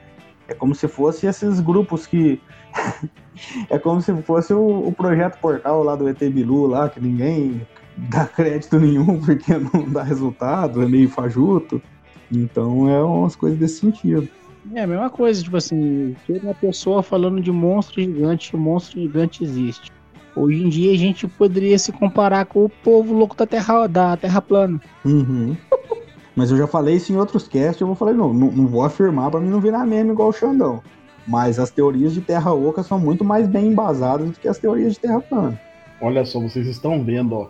É 0.48 0.54
como 0.54 0.76
se 0.76 0.88
fosse 0.88 1.26
esses 1.28 1.62
grupos 1.62 2.06
que. 2.06 2.42
é 3.70 3.80
como 3.80 4.02
se 4.02 4.14
fosse 4.24 4.54
o, 4.54 4.88
o 4.88 4.92
projeto 4.92 5.40
portal 5.40 5.82
lá 5.82 5.96
do 5.96 6.10
ET 6.10 6.20
Bilu, 6.20 6.68
lá, 6.68 6.90
que 6.90 7.00
ninguém 7.00 7.66
dá 7.96 8.26
crédito 8.26 8.78
nenhum 8.78 9.20
porque 9.22 9.54
não 9.74 9.90
dá 9.90 10.04
resultado, 10.04 10.82
é 10.82 10.86
meio 10.86 11.08
fajuto. 11.10 11.82
Então 12.30 12.90
é 12.90 13.02
umas 13.02 13.36
coisas 13.36 13.58
desse 13.58 13.80
sentido. 13.80 14.28
É 14.74 14.82
a 14.82 14.88
mesma 14.88 15.10
coisa, 15.10 15.44
tipo 15.44 15.58
assim, 15.58 16.16
uma 16.44 16.54
pessoa 16.54 17.02
falando 17.02 17.42
de 17.42 17.52
monstro 17.52 18.02
gigante, 18.02 18.56
o 18.56 18.60
monstro 18.60 19.02
gigante 19.02 19.44
existe. 19.44 19.92
Hoje 20.36 20.64
em 20.64 20.70
dia 20.70 20.94
a 20.94 20.98
gente 20.98 21.28
poderia 21.28 21.78
se 21.78 21.92
comparar 21.92 22.46
com 22.46 22.66
o 22.66 22.70
povo 22.70 23.14
louco 23.14 23.36
da 23.36 23.46
Terra, 23.46 23.88
da 23.88 24.16
terra 24.16 24.42
plana. 24.42 24.80
Uhum. 25.04 25.58
Mas 26.36 26.50
eu 26.52 26.58
já 26.58 26.68
falei 26.68 26.96
isso 26.96 27.12
em 27.12 27.18
outros 27.18 27.48
casts, 27.48 27.82
eu 27.82 27.88
vou 27.88 27.96
falar 27.96 28.14
de 28.14 28.18
novo. 28.18 28.34
Não, 28.34 28.52
não 28.52 28.68
vou 28.68 28.84
afirmar 28.84 29.30
pra 29.30 29.40
mim 29.40 29.50
não 29.50 29.60
virar 29.60 29.86
meme 29.86 30.12
igual 30.12 30.30
o 30.30 30.34
Xandão. 30.34 30.82
Mas 31.28 31.60
as 31.60 31.70
teorias 31.70 32.14
de 32.14 32.22
Terra 32.22 32.54
Oca 32.54 32.82
são 32.84 32.98
muito 32.98 33.24
mais 33.24 33.48
bem 33.48 33.68
embasadas 33.68 34.30
do 34.30 34.40
que 34.40 34.48
as 34.48 34.58
teorias 34.58 34.94
de 34.94 35.00
Terra 35.00 35.20
plana. 35.20 35.60
Olha 36.02 36.26
só, 36.26 36.40
vocês 36.40 36.68
estão 36.68 37.04
vendo, 37.04 37.36
ó. 37.36 37.50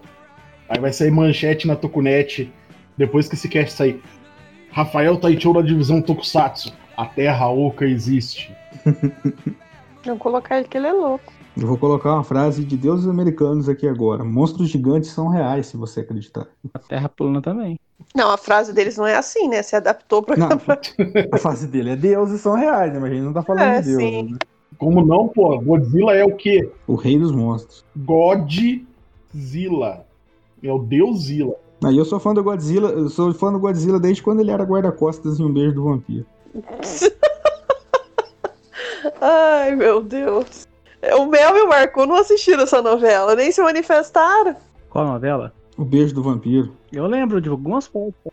Aí 0.68 0.80
vai 0.80 0.92
sair 0.92 1.12
manchete 1.12 1.68
na 1.68 1.76
Tokunete 1.76 2.52
depois 2.98 3.28
que 3.28 3.36
esse 3.36 3.48
cast 3.48 3.74
sair. 3.74 4.02
Rafael 4.72 5.18
Taichou 5.18 5.54
da 5.54 5.62
divisão 5.62 6.02
Tokusatsu. 6.02 6.74
A 7.02 7.06
Terra 7.08 7.50
Oca 7.50 7.84
existe. 7.84 8.56
Não 10.06 10.20
colocar 10.20 10.60
ele 10.60 10.68
que 10.68 10.78
ele 10.78 10.86
é 10.86 10.94
louco. 10.94 11.34
Eu 11.58 11.66
vou 11.66 11.76
colocar 11.76 12.14
uma 12.14 12.24
frase 12.24 12.64
de 12.64 12.78
deuses 12.78 13.08
americanos 13.08 13.68
aqui 13.68 13.88
agora. 13.88 14.24
Monstros 14.24 14.70
gigantes 14.70 15.10
são 15.10 15.28
reais, 15.28 15.66
se 15.66 15.78
você 15.78 16.02
acreditar. 16.02 16.46
A 16.72 16.78
terra 16.78 17.10
plana 17.10 17.42
também. 17.42 17.80
Não, 18.16 18.30
a 18.30 18.38
frase 18.38 18.72
deles 18.72 18.98
não 18.98 19.08
é 19.08 19.16
assim, 19.16 19.48
né? 19.48 19.64
Se 19.64 19.76
adaptou 19.76 20.22
pra. 20.22 20.38
Não, 20.38 20.50
a 21.34 21.38
frase 21.40 21.66
dele 21.66 21.90
é 21.90 21.96
deuses 21.96 22.40
são 22.40 22.54
reais, 22.54 22.94
né? 22.94 23.00
Mas 23.00 23.12
a 23.12 23.16
gente 23.16 23.24
não 23.24 23.34
tá 23.34 23.42
falando 23.42 23.64
É, 23.64 23.82
de 23.82 23.88
deuses. 23.88 24.08
sim. 24.08 24.32
né? 24.34 24.38
Como 24.78 25.04
não, 25.04 25.28
pô? 25.28 25.60
Godzilla 25.60 26.14
é 26.14 26.24
o 26.24 26.36
quê? 26.36 26.70
O 26.86 26.94
rei 26.94 27.18
dos 27.18 27.32
monstros. 27.32 27.84
Godzilla. 27.96 28.86
É 30.62 30.72
o 30.72 30.78
Deusila. 30.78 31.56
Aí 31.84 31.98
eu 31.98 32.06
sou 32.06 32.20
fã 32.20 32.32
do 32.32 32.44
Godzilla, 32.44 32.90
eu 32.92 33.10
sou 33.10 33.34
fã 33.34 33.52
do 33.52 33.60
Godzilla 33.60 34.00
desde 34.00 34.22
quando 34.22 34.42
ele 34.42 34.52
era 34.52 34.64
guarda-costas 34.64 35.40
em 35.40 35.44
um 35.44 35.52
beijo 35.52 35.74
do 35.74 35.84
vampiro. 35.86 36.28
Ai, 39.22 39.76
meu 39.76 40.02
Deus. 40.02 40.68
O 41.18 41.26
Mel 41.26 41.58
e 41.58 41.62
o 41.62 41.70
Marco 41.70 42.06
não 42.06 42.16
assistiram 42.16 42.64
essa 42.64 42.82
novela, 42.82 43.36
nem 43.36 43.52
se 43.52 43.62
manifestaram. 43.62 44.56
Qual 44.90 45.06
novela? 45.06 45.54
O 45.78 45.84
beijo 45.84 46.14
do 46.14 46.22
vampiro. 46.22 46.74
Eu 46.92 47.08
lembro 47.08 47.42
de 47.42 47.50
algumas 47.50 47.88
fotos. 47.88 48.32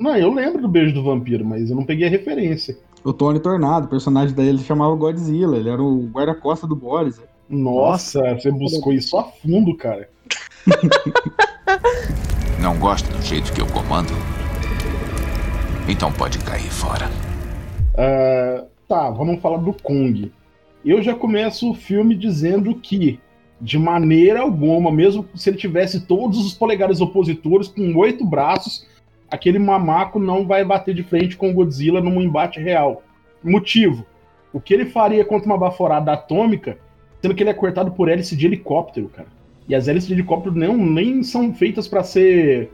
Não, 0.00 0.16
eu 0.16 0.32
lembro 0.32 0.62
do 0.62 0.68
beijo 0.68 0.94
do 0.94 1.04
vampiro, 1.04 1.44
mas 1.44 1.70
eu 1.70 1.76
não 1.76 1.84
peguei 1.84 2.08
a 2.08 2.10
referência. 2.10 2.76
O 3.04 3.12
Tony 3.12 3.38
Tornado, 3.38 3.86
o 3.86 3.88
personagem 3.88 4.34
dele 4.34 4.58
chamava 4.58 4.94
Godzilla, 4.94 5.56
ele 5.56 5.68
era 5.68 5.82
o 5.82 6.08
guarda-costas 6.08 6.68
do 6.68 6.74
Boris. 6.74 7.20
Nossa, 7.48 8.34
você 8.34 8.50
buscou 8.50 8.92
isso 8.92 9.16
a 9.16 9.24
fundo, 9.24 9.76
cara. 9.76 10.08
Não 12.60 12.76
gosta 12.78 13.10
do 13.16 13.22
jeito 13.22 13.52
que 13.52 13.60
eu 13.60 13.66
comando? 13.68 14.12
Então 15.88 16.12
pode 16.12 16.38
cair 16.40 16.70
fora. 16.70 17.08
Ah, 17.98 18.64
tá, 18.86 19.10
vamos 19.10 19.40
falar 19.42 19.56
do 19.56 19.72
Kong. 19.72 20.30
Eu 20.84 21.02
já 21.02 21.16
começo 21.16 21.68
o 21.68 21.74
filme 21.74 22.14
dizendo 22.14 22.72
que, 22.76 23.18
de 23.60 23.76
maneira 23.76 24.40
alguma, 24.40 24.92
mesmo 24.92 25.28
se 25.34 25.50
ele 25.50 25.56
tivesse 25.56 26.06
todos 26.06 26.38
os 26.38 26.54
polegares 26.54 27.00
opositores 27.00 27.66
com 27.66 27.96
oito 27.96 28.24
braços, 28.24 28.86
aquele 29.28 29.58
mamaco 29.58 30.20
não 30.20 30.46
vai 30.46 30.64
bater 30.64 30.94
de 30.94 31.02
frente 31.02 31.36
com 31.36 31.50
o 31.50 31.52
Godzilla 31.52 32.00
num 32.00 32.22
embate 32.22 32.60
real. 32.60 33.02
Motivo: 33.42 34.06
o 34.52 34.60
que 34.60 34.72
ele 34.72 34.86
faria 34.86 35.24
contra 35.24 35.48
uma 35.48 35.58
baforada 35.58 36.12
atômica, 36.12 36.78
sendo 37.20 37.34
que 37.34 37.42
ele 37.42 37.50
é 37.50 37.54
cortado 37.54 37.90
por 37.90 38.08
hélice 38.08 38.36
de 38.36 38.46
helicóptero, 38.46 39.08
cara. 39.08 39.28
E 39.68 39.74
as 39.74 39.88
hélices 39.88 40.06
de 40.06 40.14
helicóptero 40.14 40.54
não, 40.54 40.76
nem 40.76 41.24
são 41.24 41.52
feitas 41.52 41.88
pra 41.88 42.04
ser. 42.04 42.72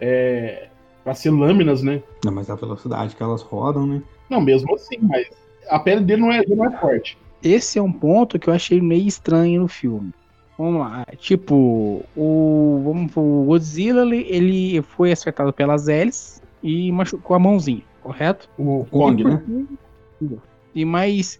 É, 0.00 0.66
para 1.04 1.14
ser 1.14 1.30
lâminas, 1.30 1.82
né? 1.82 2.02
Não, 2.24 2.32
mas 2.32 2.50
a 2.50 2.54
velocidade 2.54 3.16
que 3.16 3.22
elas 3.22 3.40
rodam, 3.40 3.86
né? 3.86 4.02
Não, 4.28 4.40
mesmo 4.40 4.74
assim, 4.74 4.98
mas 5.00 5.28
a 5.68 5.78
pele 5.78 6.02
dele 6.02 6.22
não 6.22 6.32
é, 6.32 6.44
não 6.46 6.64
é 6.64 6.76
forte. 6.78 7.18
Esse 7.42 7.78
é 7.78 7.82
um 7.82 7.92
ponto 7.92 8.38
que 8.38 8.48
eu 8.48 8.54
achei 8.54 8.80
meio 8.80 9.06
estranho 9.06 9.62
no 9.62 9.68
filme. 9.68 10.12
Vamos 10.58 10.80
lá, 10.80 11.06
tipo, 11.16 12.04
o, 12.16 12.82
vamos, 12.84 13.12
o 13.14 13.44
Godzilla 13.46 14.04
ele, 14.14 14.82
foi 14.82 15.12
acertado 15.12 15.52
pelas 15.52 15.86
hélices 15.86 16.42
e 16.60 16.90
machucou 16.90 17.36
a 17.36 17.38
mãozinha, 17.38 17.82
correto? 18.02 18.50
O 18.58 18.84
Kong, 18.90 19.22
né? 19.22 19.40
E 20.74 20.84
mas 20.84 21.38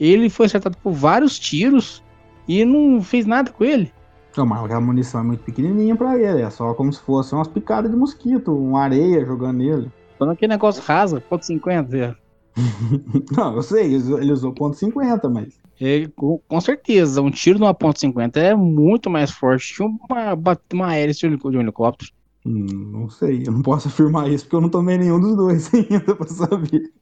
ele 0.00 0.30
foi 0.30 0.46
acertado 0.46 0.78
por 0.78 0.92
vários 0.92 1.38
tiros 1.38 2.02
e 2.48 2.64
não 2.64 3.02
fez 3.02 3.26
nada 3.26 3.50
com 3.50 3.64
ele. 3.64 3.92
Não, 4.34 4.46
mas 4.46 4.70
a 4.70 4.80
munição 4.80 5.20
é 5.20 5.24
muito 5.24 5.44
pequenininha 5.44 5.94
pra 5.94 6.18
ele, 6.18 6.40
é 6.40 6.48
só 6.48 6.72
como 6.72 6.90
se 6.90 7.00
fosse 7.00 7.34
umas 7.34 7.46
picadas 7.46 7.90
de 7.90 7.96
mosquito, 7.96 8.56
uma 8.56 8.82
areia 8.82 9.26
jogando 9.26 9.58
nele. 9.58 9.92
Quando 10.16 10.30
aquele 10.30 10.52
negócio 10.52 10.82
rasa, 10.82 11.20
ponto 11.20 11.44
50, 11.44 11.96
é. 11.96 12.14
Não, 13.36 13.56
eu 13.56 13.62
sei, 13.62 13.94
ele 13.94 14.32
usou- 14.32 14.54
ponto 14.54 14.76
.50, 14.76 15.28
mas... 15.28 15.58
É, 15.80 16.06
com, 16.08 16.38
com 16.38 16.60
certeza, 16.60 17.20
um 17.20 17.30
tiro 17.30 17.58
numa 17.58 17.74
ponto 17.74 17.98
50 17.98 18.38
é 18.38 18.54
muito 18.54 19.10
mais 19.10 19.30
forte 19.30 19.74
que 19.74 19.82
uma, 19.82 20.38
uma 20.72 20.96
hélice 20.96 21.28
de 21.28 21.36
um 21.56 21.60
helicóptero. 21.60 22.10
Hum, 22.46 22.66
não 22.92 23.08
sei, 23.08 23.42
eu 23.46 23.52
não 23.52 23.62
posso 23.62 23.88
afirmar 23.88 24.30
isso 24.30 24.44
porque 24.44 24.56
eu 24.56 24.60
não 24.60 24.68
tomei 24.68 24.96
nenhum 24.98 25.18
dos 25.20 25.36
dois 25.36 25.70
ainda 25.74 26.14
pra 26.14 26.28
saber. 26.28 26.92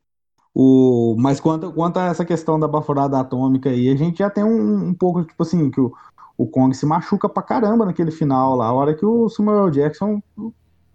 O, 0.55 1.17
mas 1.19 1.41
quanto, 1.41 1.73
quanto 1.73 1.99
a 1.99 2.07
essa 2.07 2.25
questão 2.25 2.61
da 2.61 2.69
baforada 2.69 3.19
atômica 3.21 3.71
aí, 3.71 3.89
a 3.91 3.97
gente 3.97 4.19
já 4.19 4.31
tem 4.31 4.45
um, 4.45 4.89
um 4.89 4.95
pouco, 4.95 5.25
tipo 5.25 5.43
assim, 5.43 5.71
que 5.71 5.81
o, 5.81 5.93
o 6.37 6.47
Kong 6.47 6.75
se 6.77 6.87
machuca 6.87 7.29
pra 7.29 7.43
caramba 7.43 7.87
naquele 7.87 8.11
final 8.11 8.57
lá, 8.57 8.67
a 8.67 8.73
hora 8.73 8.95
que 8.95 9.05
o 9.07 9.29
Samuel 9.31 9.71
Jackson 9.71 10.21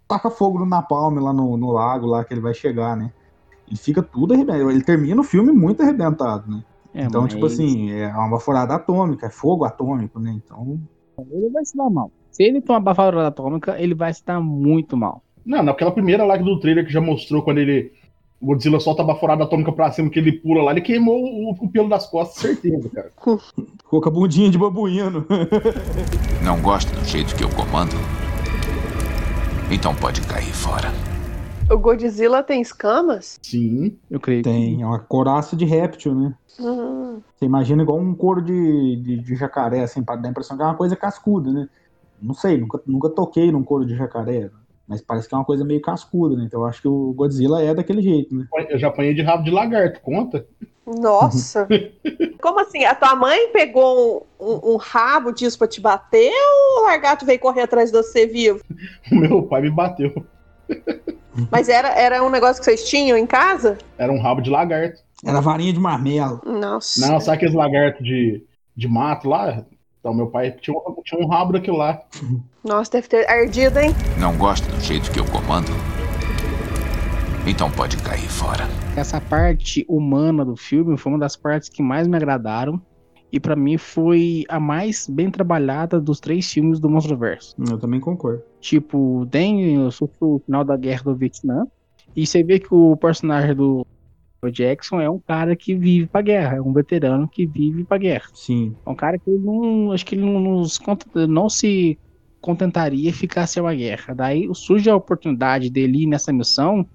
taca 0.08 0.30
fogo 0.30 0.58
no 0.58 0.66
Napalm 0.66 1.18
lá 1.20 1.32
no, 1.32 1.56
no 1.56 1.72
lago, 1.72 2.06
lá 2.06 2.24
que 2.24 2.34
ele 2.34 2.40
vai 2.40 2.54
chegar, 2.54 2.96
né? 2.96 3.12
Ele 3.68 3.76
fica 3.76 4.02
tudo 4.02 4.34
arrebentado, 4.34 4.70
ele 4.70 4.82
termina 4.82 5.20
o 5.20 5.24
filme 5.24 5.52
muito 5.52 5.82
arrebentado, 5.82 6.50
né? 6.50 6.64
É, 6.94 7.04
então, 7.04 7.22
mas 7.22 7.34
tipo 7.34 7.46
assim, 7.46 7.90
é 7.90 8.08
uma 8.08 8.30
baforada 8.30 8.74
atômica, 8.74 9.26
é 9.26 9.30
fogo 9.30 9.64
atômico, 9.64 10.18
né? 10.18 10.40
Então, 10.42 10.80
Ele 11.30 11.50
vai 11.50 11.64
se 11.64 11.76
dar 11.76 11.90
mal. 11.90 12.10
Se 12.30 12.42
ele 12.42 12.60
tomar 12.60 12.80
baforada 12.80 13.26
atômica, 13.26 13.76
ele 13.78 13.94
vai 13.94 14.12
se 14.12 14.24
dar 14.24 14.40
muito 14.40 14.96
mal. 14.96 15.22
Não, 15.44 15.62
naquela 15.62 15.90
primeira 15.90 16.24
lá 16.24 16.36
do 16.36 16.58
trailer 16.60 16.86
que 16.86 16.92
já 16.92 17.00
mostrou 17.00 17.42
quando 17.42 17.58
ele. 17.58 17.92
O 18.40 18.46
Godzilla 18.46 18.78
solta 18.78 19.02
a 19.02 19.04
baforada 19.04 19.42
atômica 19.42 19.72
pra 19.72 19.90
cima, 19.90 20.08
que 20.08 20.18
ele 20.18 20.30
pula 20.30 20.62
lá, 20.62 20.70
ele 20.70 20.80
queimou 20.80 21.20
o, 21.20 21.50
o 21.50 21.68
pelo 21.68 21.88
das 21.88 22.06
costas, 22.06 22.40
certeza, 22.40 22.88
cara. 22.88 23.10
ficou 23.16 24.00
com 24.00 24.08
a 24.08 24.12
bundinha 24.12 24.48
de 24.48 24.56
babuíno. 24.56 25.26
Não 26.44 26.60
gosta 26.62 26.94
do 26.94 27.04
jeito 27.04 27.34
que 27.34 27.42
eu 27.42 27.48
comando? 27.48 27.96
Então 29.70 29.92
pode 29.96 30.20
cair 30.20 30.54
fora. 30.54 30.92
O 31.70 31.76
Godzilla 31.78 32.42
tem 32.42 32.60
escamas? 32.60 33.38
Sim. 33.44 33.98
Eu 34.10 34.18
creio. 34.20 34.42
que 34.42 34.48
Tem, 34.48 34.82
é 34.82 34.86
uma 34.86 34.98
coraça 34.98 35.54
de 35.56 35.64
réptil, 35.64 36.14
né? 36.14 36.34
Hum, 36.60 37.20
Você 37.36 37.44
imagina 37.44 37.82
igual 37.82 37.98
um 37.98 38.14
couro 38.14 38.42
de, 38.42 38.96
de, 38.96 39.16
de 39.22 39.36
jacaré, 39.36 39.80
assim, 39.82 40.02
para 40.02 40.16
dar 40.16 40.28
a 40.28 40.30
impressão 40.30 40.56
que 40.56 40.62
é 40.62 40.66
uma 40.66 40.76
coisa 40.76 40.96
cascuda, 40.96 41.52
né? 41.52 41.68
Não 42.20 42.34
sei, 42.34 42.58
nunca, 42.58 42.80
nunca 42.86 43.08
toquei 43.10 43.52
num 43.52 43.62
couro 43.62 43.86
de 43.86 43.94
jacaré, 43.94 44.50
mas 44.88 45.00
parece 45.00 45.28
que 45.28 45.34
é 45.34 45.38
uma 45.38 45.44
coisa 45.44 45.64
meio 45.64 45.80
cascuda, 45.80 46.34
né? 46.36 46.44
Então 46.44 46.60
eu 46.60 46.66
acho 46.66 46.80
que 46.82 46.88
o 46.88 47.12
Godzilla 47.12 47.62
é 47.62 47.72
daquele 47.74 48.02
jeito, 48.02 48.34
né? 48.34 48.44
Eu 48.70 48.78
já 48.78 48.88
apanhei 48.88 49.14
de 49.14 49.22
rabo 49.22 49.44
de 49.44 49.50
lagarto, 49.50 50.00
conta? 50.00 50.44
Nossa. 50.86 51.68
Como 52.42 52.60
assim? 52.60 52.84
A 52.84 52.94
tua 52.94 53.14
mãe 53.14 53.52
pegou 53.52 54.26
um, 54.40 54.52
um- 54.52 54.72
um 54.74 54.76
rabo 54.76 55.32
disso 55.32 55.58
pra 55.58 55.68
te 55.68 55.80
bater 55.80 56.32
ou 56.32 56.80
o 56.82 56.86
largato 56.86 57.26
veio 57.26 57.38
correr 57.38 57.62
atrás 57.62 57.90
de 57.92 57.96
você 57.96 58.26
vivo? 58.26 58.60
O 59.12 59.16
meu 59.16 59.42
pai 59.44 59.62
me 59.62 59.70
bateu. 59.70 60.12
Mas 61.50 61.68
era, 61.68 61.88
era 61.88 62.22
um 62.22 62.30
negócio 62.30 62.60
que 62.60 62.64
vocês 62.64 62.88
tinham 62.88 63.16
em 63.16 63.26
casa? 63.26 63.78
Era 63.96 64.12
um 64.12 64.20
rabo 64.20 64.40
de 64.40 64.50
lagarto. 64.50 65.00
Era 65.24 65.40
varinha 65.40 65.72
de 65.72 65.80
marmelo. 65.80 66.40
Nossa. 66.44 67.00
Não, 67.00 67.20
sabe 67.20 67.38
aqueles 67.38 67.54
lagartos 67.54 68.04
de, 68.04 68.44
de 68.76 68.88
mato 68.88 69.28
lá? 69.28 69.64
Então, 70.00 70.14
meu 70.14 70.28
pai 70.28 70.52
tinha 70.52 70.76
um, 70.76 71.02
tinha 71.04 71.20
um 71.20 71.28
rabo 71.28 71.52
daquilo 71.52 71.76
lá. 71.76 72.00
Nossa, 72.64 72.92
deve 72.92 73.08
ter 73.08 73.28
ardido, 73.28 73.78
hein? 73.78 73.90
Não 74.18 74.36
gosta 74.36 74.70
do 74.70 74.80
jeito 74.80 75.10
que 75.10 75.18
eu 75.18 75.24
comando? 75.26 75.72
Então 77.46 77.70
pode 77.70 77.96
cair 77.98 78.28
fora. 78.28 78.68
Essa 78.96 79.20
parte 79.20 79.84
humana 79.88 80.44
do 80.44 80.54
filme 80.54 80.98
foi 80.98 81.12
uma 81.12 81.18
das 81.18 81.34
partes 81.34 81.68
que 81.68 81.82
mais 81.82 82.06
me 82.06 82.16
agradaram. 82.16 82.80
E 83.30 83.38
pra 83.38 83.54
mim 83.54 83.76
foi 83.76 84.44
a 84.48 84.58
mais 84.58 85.06
bem 85.06 85.30
trabalhada 85.30 86.00
dos 86.00 86.18
três 86.18 86.50
filmes 86.50 86.80
do 86.80 86.88
Monstro-Verso. 86.88 87.54
Eu 87.68 87.78
também 87.78 88.00
concordo. 88.00 88.42
Tipo, 88.60 89.26
tem 89.30 89.78
o 89.78 89.90
final 90.40 90.64
da 90.64 90.76
guerra 90.76 91.04
do 91.04 91.14
Vietnã. 91.14 91.66
E 92.16 92.26
você 92.26 92.42
vê 92.42 92.58
que 92.58 92.72
o 92.74 92.96
personagem 92.96 93.54
do 93.54 93.86
Jackson 94.50 95.00
é 95.00 95.10
um 95.10 95.18
cara 95.18 95.54
que 95.54 95.74
vive 95.74 96.06
pra 96.06 96.22
guerra. 96.22 96.56
É 96.56 96.62
um 96.62 96.72
veterano 96.72 97.28
que 97.28 97.46
vive 97.46 97.84
pra 97.84 97.98
guerra. 97.98 98.28
Sim. 98.32 98.74
É 98.84 98.90
um 98.90 98.94
cara 98.94 99.18
que 99.18 99.30
não. 99.30 99.92
Acho 99.92 100.06
que 100.06 100.14
ele 100.14 100.24
não, 100.24 100.40
nos 100.40 100.80
não 101.28 101.48
se 101.48 101.98
contentaria 102.40 103.12
ficar 103.12 103.46
sem 103.46 103.62
uma 103.62 103.74
guerra. 103.74 104.14
Daí 104.14 104.48
surge 104.54 104.88
a 104.88 104.96
oportunidade 104.96 105.68
dele 105.68 106.04
ir 106.04 106.06
nessa 106.06 106.32
missão. 106.32 106.86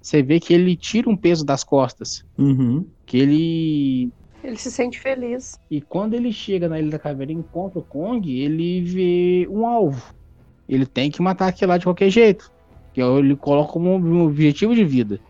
Você 0.00 0.22
vê 0.22 0.40
que 0.40 0.54
ele 0.54 0.76
tira 0.76 1.10
um 1.10 1.16
peso 1.16 1.44
das 1.44 1.64
costas. 1.64 2.24
Uhum. 2.38 2.86
Que 3.04 3.18
ele. 3.18 4.12
Ele 4.42 4.56
se 4.56 4.70
sente 4.70 4.98
feliz. 4.98 5.58
E 5.70 5.80
quando 5.80 6.14
ele 6.14 6.32
chega 6.32 6.68
na 6.68 6.78
Ilha 6.78 6.92
da 6.92 6.98
Caveira 6.98 7.32
e 7.32 7.34
encontra 7.34 7.78
o 7.78 7.82
Kong, 7.82 8.30
ele 8.40 8.80
vê 8.82 9.48
um 9.50 9.66
alvo. 9.66 10.14
Ele 10.68 10.86
tem 10.86 11.10
que 11.10 11.20
matar 11.20 11.48
aquele 11.48 11.70
lá 11.70 11.78
de 11.78 11.84
qualquer 11.84 12.10
jeito. 12.10 12.50
Que 12.92 13.02
ele 13.02 13.36
coloca 13.36 13.72
como 13.72 13.94
um 13.94 14.24
objetivo 14.24 14.74
de 14.74 14.84
vida. 14.84 15.20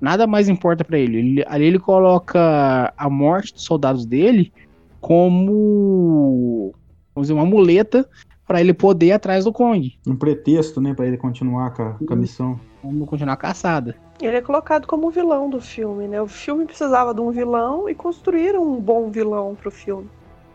Nada 0.00 0.26
mais 0.26 0.48
importa 0.48 0.84
pra 0.84 0.98
ele. 0.98 1.18
ele. 1.18 1.44
Ali 1.46 1.66
ele 1.66 1.78
coloca 1.78 2.92
a 2.96 3.10
morte 3.10 3.52
dos 3.52 3.64
soldados 3.64 4.04
dele 4.04 4.52
como 5.00 6.72
vamos 7.14 7.28
dizer, 7.28 7.34
uma 7.34 7.46
muleta 7.46 8.08
pra 8.46 8.60
ele 8.60 8.72
poder 8.72 9.06
ir 9.06 9.12
atrás 9.12 9.44
do 9.44 9.52
Kong. 9.52 9.92
Um 10.06 10.16
pretexto, 10.16 10.80
né, 10.80 10.94
pra 10.94 11.06
ele 11.06 11.16
continuar 11.16 11.72
com 11.74 11.82
a, 11.82 11.92
com 11.94 12.12
a 12.14 12.16
missão. 12.16 12.58
Vamos 12.82 13.08
continuar 13.08 13.34
a 13.34 13.36
caçada. 13.36 13.96
Ele 14.20 14.36
é 14.36 14.40
colocado 14.40 14.86
como 14.86 15.10
vilão 15.10 15.48
do 15.48 15.60
filme, 15.60 16.08
né? 16.08 16.20
O 16.20 16.28
filme 16.28 16.64
precisava 16.64 17.14
de 17.14 17.20
um 17.20 17.30
vilão 17.30 17.88
e 17.88 17.94
construíram 17.94 18.62
um 18.62 18.80
bom 18.80 19.10
vilão 19.10 19.54
pro 19.54 19.70
filme. 19.70 20.08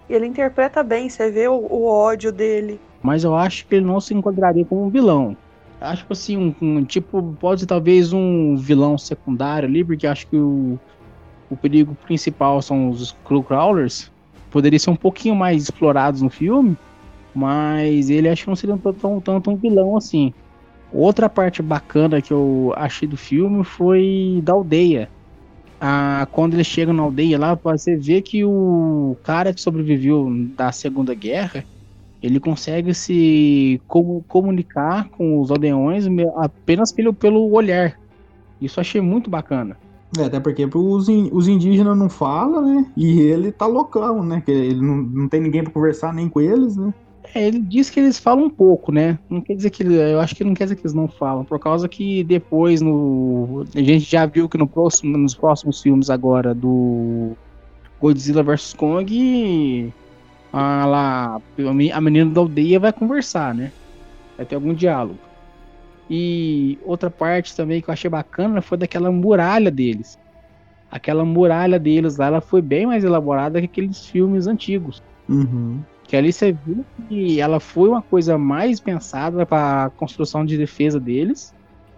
E 0.09 0.13
ele 0.13 0.25
interpreta 0.25 0.83
bem, 0.83 1.09
você 1.09 1.31
vê 1.31 1.47
o, 1.47 1.53
o 1.53 1.85
ódio 1.85 2.31
dele. 2.31 2.79
Mas 3.01 3.23
eu 3.23 3.35
acho 3.35 3.65
que 3.65 3.75
ele 3.75 3.85
não 3.85 3.99
se 3.99 4.13
enquadraria 4.13 4.65
como 4.65 4.85
um 4.85 4.89
vilão. 4.89 5.35
Eu 5.79 5.87
Acho 5.87 6.05
que 6.05 6.13
assim, 6.13 6.37
um, 6.37 6.55
um 6.61 6.83
tipo, 6.83 7.35
pode 7.39 7.61
ser 7.61 7.67
talvez 7.67 8.13
um 8.13 8.55
vilão 8.55 8.97
secundário 8.97 9.67
ali, 9.67 9.83
porque 9.83 10.07
acho 10.07 10.27
que 10.27 10.37
o, 10.37 10.79
o 11.49 11.57
perigo 11.57 11.95
principal 12.05 12.61
são 12.61 12.89
os 12.89 13.01
Skullcrawlers. 13.01 14.11
Poderia 14.51 14.79
ser 14.79 14.89
um 14.89 14.95
pouquinho 14.95 15.35
mais 15.35 15.63
explorados 15.63 16.21
no 16.21 16.29
filme, 16.29 16.77
mas 17.33 18.09
ele 18.09 18.29
acho 18.29 18.43
que 18.43 18.49
não 18.49 18.55
seria 18.55 18.77
tão, 18.77 18.93
tão, 18.93 19.21
tanto 19.21 19.51
um 19.51 19.55
vilão 19.55 19.97
assim. 19.97 20.33
Outra 20.93 21.27
parte 21.27 21.61
bacana 21.61 22.21
que 22.21 22.31
eu 22.31 22.71
achei 22.75 23.07
do 23.07 23.17
filme 23.17 23.63
foi 23.63 24.41
da 24.43 24.53
aldeia. 24.53 25.09
Ah, 25.81 26.27
quando 26.31 26.53
eles 26.53 26.67
chegam 26.67 26.93
na 26.93 27.03
aldeia 27.03 27.37
lá, 27.37 27.55
você 27.55 27.97
vê 27.97 28.21
que 28.21 28.45
o 28.45 29.17
cara 29.23 29.53
que 29.53 29.59
sobreviveu 29.59 30.29
da 30.55 30.71
Segunda 30.71 31.13
Guerra, 31.13 31.65
ele 32.21 32.39
consegue 32.39 32.93
se 32.93 33.81
comu- 33.87 34.23
comunicar 34.27 35.09
com 35.09 35.41
os 35.41 35.51
aldeões 35.51 36.05
apenas 36.37 36.91
pelo, 36.91 37.13
pelo 37.13 37.51
olhar. 37.51 37.99
Isso 38.61 38.79
achei 38.79 39.01
muito 39.01 39.29
bacana. 39.29 39.75
É, 40.17 40.25
até 40.25 40.39
porque 40.39 40.63
os, 40.73 41.07
os 41.09 41.47
indígenas 41.47 41.97
não 41.97 42.07
falam, 42.07 42.61
né? 42.61 42.85
E 42.95 43.19
ele 43.19 43.51
tá 43.51 43.65
loucão, 43.65 44.23
né? 44.23 44.41
Que 44.45 44.51
ele 44.51 44.79
não, 44.81 44.97
não 44.97 45.27
tem 45.27 45.41
ninguém 45.41 45.63
pra 45.63 45.73
conversar 45.73 46.13
nem 46.13 46.29
com 46.29 46.39
eles, 46.39 46.77
né? 46.77 46.93
É, 47.33 47.47
ele 47.47 47.59
diz 47.59 47.89
que 47.89 47.99
eles 47.99 48.19
falam 48.19 48.45
um 48.45 48.49
pouco, 48.49 48.91
né? 48.91 49.17
Não 49.29 49.41
quer 49.41 49.55
dizer 49.55 49.69
que 49.69 49.83
eu 49.83 50.19
acho 50.19 50.35
que 50.35 50.43
não 50.43 50.53
quer 50.53 50.65
dizer 50.65 50.75
que 50.75 50.81
eles 50.81 50.93
não 50.93 51.07
falam, 51.07 51.45
por 51.45 51.59
causa 51.59 51.87
que 51.87 52.23
depois 52.23 52.81
no 52.81 53.65
a 53.75 53.79
gente 53.79 53.99
já 53.99 54.25
viu 54.25 54.49
que 54.49 54.57
no 54.57 54.67
próximo, 54.67 55.17
nos 55.17 55.33
próximos 55.33 55.81
filmes 55.81 56.09
agora 56.09 56.53
do 56.53 57.31
Godzilla 57.99 58.43
vs 58.43 58.73
Kong, 58.73 59.93
a, 60.51 60.85
lá, 60.85 61.41
a 61.93 62.01
menina 62.01 62.29
da 62.29 62.41
aldeia 62.41 62.79
vai 62.79 62.91
conversar, 62.91 63.55
né? 63.55 63.71
Vai 64.35 64.45
ter 64.45 64.55
algum 64.55 64.73
diálogo. 64.73 65.19
E 66.09 66.77
outra 66.83 67.09
parte 67.09 67.55
também 67.55 67.81
que 67.81 67.89
eu 67.89 67.93
achei 67.93 68.09
bacana 68.09 68.61
foi 68.61 68.77
daquela 68.77 69.11
muralha 69.11 69.71
deles. 69.71 70.19
Aquela 70.91 71.25
muralha 71.25 71.79
deles 71.79 72.17
lá, 72.17 72.27
ela 72.27 72.41
foi 72.41 72.61
bem 72.61 72.85
mais 72.85 73.03
elaborada 73.03 73.59
que 73.59 73.65
aqueles 73.65 74.05
filmes 74.05 74.45
antigos. 74.45 75.01
Uhum. 75.27 75.79
Que 76.13 76.17
ali 76.17 76.31
você 76.31 76.51
viu 76.51 76.85
que 77.09 77.41
ela 77.41 77.59
foi 77.59 77.89
uma 77.89 78.03
coisa 78.03 78.37
mais 78.37 78.79
pensada 78.79 79.47
para 79.47 79.85
a 79.85 79.89
construção 79.89 80.45
de 80.45 80.55
defesa 80.55 80.99
deles. 80.99 81.51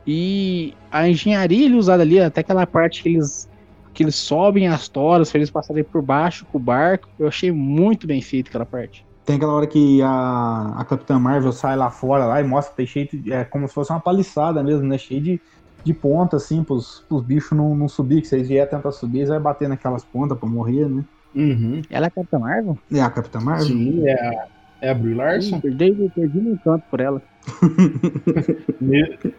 E 0.07 0.73
a 0.89 1.05
engenharia 1.05 1.65
ele 1.65 1.75
usada 1.75 2.01
ali, 2.01 2.21
até 2.21 2.39
aquela 2.39 2.65
parte 2.65 3.03
que 3.03 3.09
eles, 3.09 3.49
que 3.93 4.03
eles 4.03 4.15
sobem 4.15 4.69
as 4.69 4.87
toras 4.87 5.35
eles 5.35 5.51
passarem 5.51 5.83
por 5.83 6.01
baixo 6.01 6.45
com 6.45 6.57
o 6.57 6.61
barco, 6.61 7.09
eu 7.19 7.27
achei 7.27 7.51
muito 7.51 8.07
bem 8.07 8.21
feito 8.21 8.47
aquela 8.47 8.65
parte. 8.65 9.05
Tem 9.25 9.35
aquela 9.35 9.51
hora 9.51 9.67
que 9.67 10.01
a, 10.01 10.75
a 10.77 10.85
Capitã 10.85 11.19
Marvel 11.19 11.51
sai 11.51 11.75
lá 11.75 11.91
fora 11.91 12.25
lá 12.25 12.39
e 12.39 12.43
mostra 12.45 12.71
que 12.71 12.77
tem 12.77 12.87
cheio 12.87 13.09
de, 13.11 13.33
é 13.33 13.43
como 13.43 13.67
se 13.67 13.73
fosse 13.73 13.91
uma 13.91 13.99
paliçada 13.99 14.63
mesmo, 14.63 14.87
né? 14.87 14.97
Cheio 14.97 15.19
de, 15.19 15.41
de 15.83 15.93
ponta, 15.93 16.37
assim, 16.37 16.63
pros, 16.63 17.03
pros 17.09 17.21
bichos 17.21 17.51
não, 17.51 17.75
não 17.75 17.89
subir, 17.89 18.21
que 18.21 18.29
se 18.29 18.35
eles 18.37 18.47
vier 18.47 18.69
tentar 18.69 18.93
subir, 18.93 19.17
eles 19.17 19.29
vai 19.29 19.41
bater 19.41 19.67
naquelas 19.67 20.05
pontas 20.05 20.37
pra 20.37 20.47
morrer, 20.47 20.87
né? 20.87 21.03
Uhum. 21.35 21.81
Ela 21.89 22.05
é 22.05 22.07
a 22.07 22.11
Capitã 22.11 22.39
Marvel? 22.39 22.77
É 22.91 23.01
a 23.01 23.09
Capitã 23.09 23.39
Marvel? 23.41 23.67
Sim, 23.67 24.07
é 24.07 24.13
a, 24.13 24.47
é 24.81 24.89
a 24.89 24.93
Brie 24.93 25.13
Larson. 25.13 25.57
Ih, 25.57 25.61
Perdi, 25.61 26.09
perdi 26.15 26.41
meu 26.41 26.53
encanto 26.53 26.85
por 26.89 26.99
ela. 26.99 27.21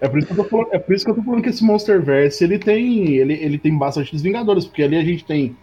É 0.00 0.08
por, 0.08 0.18
isso 0.18 0.26
que 0.28 0.32
eu 0.32 0.36
tô 0.36 0.44
falando, 0.44 0.68
é 0.72 0.78
por 0.78 0.94
isso 0.94 1.04
que 1.04 1.10
eu 1.10 1.14
tô 1.14 1.22
falando 1.22 1.42
que 1.42 1.48
esse 1.48 1.64
Monsterverse 1.64 2.44
ele 2.44 2.58
tem, 2.58 3.16
ele, 3.16 3.34
ele 3.34 3.58
tem 3.58 3.76
bastante 3.76 4.12
dos 4.12 4.22
Vingadores, 4.22 4.64
porque 4.66 4.82
ali 4.82 4.96
a 4.96 5.02
gente 5.04 5.24
tem, 5.24 5.56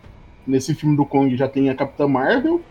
nesse 0.46 0.74
filme 0.76 0.96
do 0.98 1.06
Kong, 1.06 1.36
já 1.38 1.48
tem 1.48 1.70
a 1.70 1.76
Capitã 1.76 2.08
Marvel, 2.08 2.62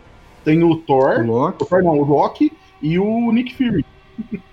tem 0.45 0.63
o 0.63 0.77
Thor, 0.85 1.25
Loki. 1.25 1.65
o 1.65 1.67
Thor 1.67 1.83
não, 1.83 1.99
o 1.99 2.05
Rock 2.05 2.51
e 2.83 2.99
o 2.99 3.33
Nick 3.33 3.55
Fury. 3.55 3.85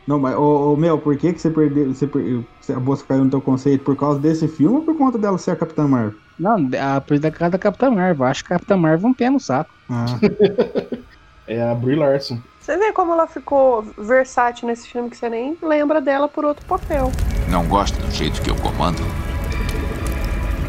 Não, 0.07 0.19
mas, 0.19 0.35
ô, 0.35 0.73
ô, 0.73 0.77
Mel, 0.77 0.99
por 0.99 1.15
que, 1.17 1.33
que 1.33 1.39
você 1.39 1.51
perdeu. 1.51 1.93
Você, 1.93 2.07
per- 2.07 2.43
você- 2.59 2.73
a 2.73 2.79
bolsa 2.79 3.05
caiu 3.05 3.23
no 3.23 3.29
teu 3.29 3.41
conceito? 3.41 3.83
Por 3.83 3.95
causa 3.95 4.19
desse 4.19 4.47
filme 4.47 4.77
ou 4.77 4.85
por 4.85 4.97
conta 4.97 5.17
dela 5.17 5.37
ser 5.37 5.51
a 5.51 5.55
Capitã 5.55 5.87
Marvel? 5.87 6.19
Não, 6.39 6.55
a 6.79 6.99
da 7.19 7.31
casa 7.31 7.51
da 7.51 7.57
Capitã 7.57 7.91
Marvel. 7.91 8.25
Acho 8.25 8.43
que 8.43 8.53
a 8.53 8.57
Capitã 8.57 8.77
Marvel 8.77 9.07
é 9.07 9.11
um 9.11 9.13
pé 9.13 9.29
no 9.29 9.39
saco. 9.39 9.71
Ah, 9.89 10.05
É 11.49 11.63
a 11.63 11.73
Brie 11.73 11.95
Larson. 11.95 12.37
Você 12.61 12.77
vê 12.77 12.93
como 12.93 13.11
ela 13.11 13.25
ficou 13.25 13.81
versátil 13.97 14.67
nesse 14.67 14.87
filme 14.87 15.09
que 15.09 15.17
você 15.17 15.27
nem 15.27 15.57
lembra 15.63 15.99
dela 15.99 16.27
por 16.27 16.45
outro 16.45 16.63
papel. 16.67 17.11
Não 17.49 17.67
gosta 17.67 17.99
do 17.99 18.11
jeito 18.11 18.39
que 18.43 18.51
eu 18.51 18.55
comando? 18.57 18.99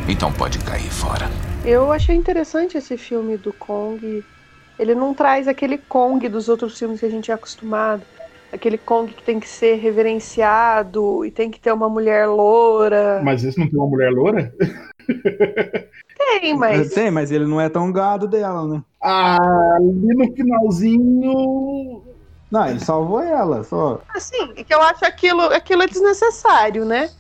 Então 0.09 0.33
pode 0.33 0.59
cair 0.61 0.91
fora. 0.91 1.29
Eu 1.67 1.93
achei 1.93 2.17
interessante 2.17 2.79
esse 2.79 2.97
filme 2.97 3.37
do 3.37 3.53
Kong. 3.53 4.25
Ele 4.79 4.95
não 4.95 5.13
traz 5.13 5.47
aquele 5.47 5.77
Kong 5.77 6.27
dos 6.31 6.49
outros 6.49 6.79
filmes 6.79 7.01
que 7.01 7.05
a 7.07 7.11
gente 7.11 7.31
é 7.31 7.35
acostumado. 7.35 8.03
Aquele 8.51 8.79
Kong 8.79 9.13
que 9.13 9.23
tem 9.23 9.39
que 9.39 9.47
ser 9.47 9.75
reverenciado 9.77 11.27
e 11.27 11.31
tem 11.31 11.51
que 11.51 11.61
ter 11.61 11.73
uma 11.73 11.91
mulher 11.91 12.27
loura. 12.27 13.21
Mas 13.23 13.45
esse 13.45 13.59
não 13.59 13.69
tem 13.69 13.79
uma 13.79 13.87
mulher 13.89 14.11
loura? 14.11 14.51
Tem, 16.17 16.55
mas. 16.57 16.93
Tem, 16.93 17.11
mas 17.11 17.31
ele 17.31 17.47
não 17.47 17.61
é 17.61 17.69
tão 17.69 17.91
gado 17.91 18.29
dela, 18.29 18.67
né? 18.67 18.83
Ah, 19.03 19.77
ali 19.77 20.15
no 20.15 20.33
finalzinho. 20.35 22.03
Não, 22.51 22.67
ele 22.67 22.81
salvou 22.81 23.23
ela, 23.23 23.63
só. 23.65 24.01
Assim, 24.15 24.53
é 24.57 24.65
que 24.65 24.75
eu 24.75 24.83
acho 24.83 25.05
aquilo, 25.05 25.41
aquilo 25.43 25.83
é 25.83 25.87
desnecessário, 25.87 26.85
né? 26.85 27.11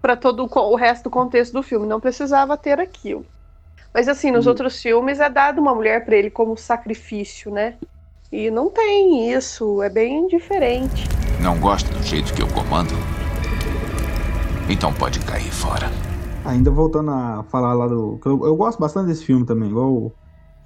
Pra 0.00 0.16
todo 0.16 0.48
o 0.48 0.76
resto 0.76 1.04
do 1.04 1.10
contexto 1.10 1.52
do 1.52 1.62
filme. 1.62 1.86
Não 1.86 2.00
precisava 2.00 2.56
ter 2.56 2.78
aquilo. 2.78 3.26
Mas 3.92 4.08
assim, 4.08 4.30
nos 4.30 4.46
outros 4.46 4.80
filmes 4.80 5.20
é 5.20 5.28
dado 5.28 5.60
uma 5.60 5.74
mulher 5.74 6.04
pra 6.04 6.16
ele 6.16 6.30
como 6.30 6.56
sacrifício, 6.56 7.50
né? 7.50 7.74
E 8.30 8.50
não 8.50 8.68
tem 8.68 9.32
isso, 9.32 9.82
é 9.82 9.88
bem 9.88 10.26
diferente. 10.28 11.04
Não 11.40 11.58
gosta 11.58 11.90
do 11.92 12.02
jeito 12.02 12.34
que 12.34 12.42
eu 12.42 12.48
comando? 12.48 12.94
Então 14.68 14.92
pode 14.92 15.20
cair 15.20 15.50
fora. 15.50 15.90
Ainda 16.46 16.70
voltando 16.70 17.10
a 17.10 17.44
falar 17.44 17.74
lá 17.74 17.86
do. 17.88 18.20
Eu, 18.24 18.46
eu 18.46 18.56
gosto 18.56 18.78
bastante 18.78 19.06
desse 19.08 19.24
filme 19.24 19.44
também, 19.46 19.70
igual 19.70 20.14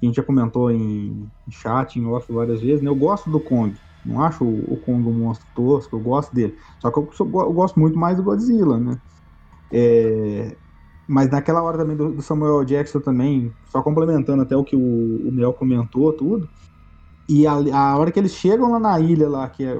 a 0.01 0.05
gente 0.05 0.15
já 0.15 0.23
comentou 0.23 0.69
em, 0.71 1.31
em 1.47 1.51
chat, 1.51 1.97
em 1.99 2.05
off 2.05 2.31
várias 2.31 2.61
vezes, 2.61 2.81
né? 2.83 2.89
Eu 2.89 2.95
gosto 2.95 3.29
do 3.31 3.41
Kong. 3.41 3.79
Não 4.03 4.21
acho 4.21 4.43
o, 4.45 4.73
o 4.73 4.77
Kong 4.79 5.07
um 5.07 5.13
monstro 5.13 5.47
tosco, 5.53 5.95
eu 5.95 5.99
gosto 6.01 6.33
dele. 6.33 6.55
Só 6.81 6.91
que 6.91 6.99
eu, 6.99 7.09
eu 7.19 7.53
gosto 7.53 7.79
muito 7.79 7.97
mais 7.97 8.17
do 8.17 8.23
Godzilla, 8.23 8.79
né? 8.79 8.99
É, 9.71 10.57
mas 11.07 11.29
naquela 11.31 11.63
hora 11.63 11.77
também 11.79 11.97
do, 11.97 12.13
do 12.15 12.21
Samuel 12.23 12.65
Jackson 12.65 13.01
também, 13.01 13.55
só 13.65 13.83
complementando 13.83 14.43
até 14.43 14.55
o 14.57 14.63
que 14.65 14.75
o, 14.75 14.81
o 14.81 15.31
Mel 15.33 15.53
comentou, 15.53 16.13
tudo. 16.15 16.49
E 17.29 17.47
a, 17.47 17.53
a 17.53 17.97
hora 17.97 18.11
que 18.11 18.19
eles 18.19 18.33
chegam 18.33 18.71
lá 18.71 18.79
na 18.79 18.99
ilha 18.99 19.29
lá, 19.29 19.49
que 19.49 19.63
é 19.63 19.75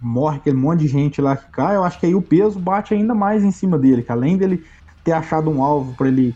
morre 0.00 0.38
aquele 0.38 0.56
monte 0.56 0.80
de 0.80 0.88
gente 0.88 1.20
lá 1.22 1.36
que 1.36 1.50
cai, 1.52 1.76
eu 1.76 1.84
acho 1.84 1.98
que 2.00 2.06
aí 2.06 2.14
o 2.14 2.22
peso 2.22 2.60
bate 2.60 2.92
ainda 2.94 3.14
mais 3.14 3.44
em 3.44 3.52
cima 3.52 3.78
dele, 3.78 4.02
que 4.02 4.12
além 4.12 4.36
dele 4.36 4.62
ter 5.04 5.12
achado 5.12 5.50
um 5.50 5.62
alvo 5.62 5.94
pra 5.96 6.08
ele, 6.08 6.34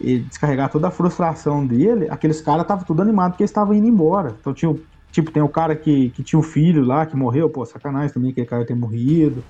ele 0.00 0.24
descarregar 0.24 0.70
toda 0.70 0.88
a 0.88 0.90
frustração 0.90 1.66
dele, 1.66 2.08
aqueles 2.10 2.40
caras 2.40 2.62
estavam 2.62 2.84
tudo 2.84 3.02
animados 3.02 3.32
porque 3.32 3.42
eles 3.44 3.50
estavam 3.50 3.74
indo 3.74 3.86
embora. 3.88 4.36
Então 4.40 4.52
tinha, 4.54 4.74
tipo, 5.10 5.30
tem 5.32 5.42
o 5.42 5.48
cara 5.48 5.76
que, 5.76 6.10
que 6.10 6.22
tinha 6.22 6.38
o 6.38 6.42
filho 6.42 6.84
lá, 6.84 7.06
que 7.06 7.16
morreu, 7.16 7.50
pô, 7.50 7.64
sacanagem 7.64 8.12
também 8.12 8.30
aquele 8.32 8.46
cara 8.46 8.66
ter 8.66 8.74
morrido. 8.74 9.46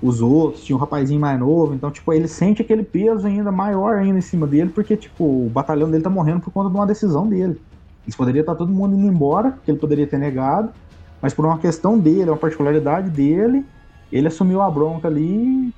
Os 0.00 0.20
outros, 0.20 0.64
tinha 0.64 0.76
um 0.76 0.80
rapazinho 0.80 1.20
mais 1.20 1.38
novo, 1.40 1.74
então, 1.74 1.90
tipo, 1.90 2.12
ele 2.12 2.28
sente 2.28 2.60
aquele 2.60 2.84
peso 2.84 3.26
ainda 3.26 3.50
maior 3.50 3.96
ainda 3.96 4.18
em 4.18 4.22
cima 4.22 4.46
dele, 4.46 4.70
porque, 4.70 4.96
tipo, 4.96 5.46
o 5.46 5.50
batalhão 5.50 5.90
dele 5.90 6.02
tá 6.04 6.10
morrendo 6.10 6.40
por 6.42 6.52
conta 6.52 6.68
de 6.70 6.76
uma 6.76 6.86
decisão 6.86 7.26
dele. 7.28 7.58
Eles 8.06 8.16
poderiam 8.16 8.42
estar 8.42 8.54
todo 8.54 8.72
mundo 8.72 8.94
indo 8.96 9.06
embora, 9.06 9.52
que 9.64 9.70
ele 9.70 9.78
poderia 9.78 10.06
ter 10.06 10.18
negado, 10.18 10.74
mas 11.22 11.32
por 11.32 11.46
uma 11.46 11.58
questão 11.58 11.98
dele, 11.98 12.30
uma 12.30 12.36
particularidade 12.36 13.10
dele, 13.10 13.66
ele 14.12 14.28
assumiu 14.28 14.60
a 14.60 14.70
bronca 14.70 15.08
ali 15.08 15.74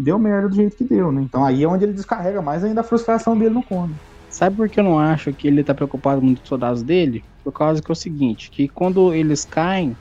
deu 0.00 0.18
merda 0.18 0.48
do 0.48 0.54
jeito 0.54 0.76
que 0.76 0.84
deu, 0.84 1.12
né? 1.12 1.22
Então 1.22 1.44
aí 1.44 1.62
é 1.62 1.68
onde 1.68 1.84
ele 1.84 1.92
descarrega 1.92 2.40
mais 2.42 2.64
ainda 2.64 2.80
a 2.80 2.84
frustração 2.84 3.36
dele 3.36 3.54
no 3.54 3.62
Conde. 3.62 3.94
Sabe 4.28 4.56
por 4.56 4.68
que 4.68 4.80
eu 4.80 4.84
não 4.84 4.98
acho 4.98 5.32
que 5.32 5.48
ele 5.48 5.64
tá 5.64 5.74
preocupado 5.74 6.22
muito 6.22 6.38
com 6.38 6.44
os 6.44 6.48
soldados 6.48 6.82
dele? 6.82 7.24
Por 7.42 7.52
causa 7.52 7.82
que 7.82 7.90
é 7.90 7.92
o 7.92 7.96
seguinte, 7.96 8.50
que 8.50 8.68
quando 8.68 9.12
eles 9.12 9.44
caem, 9.44 9.96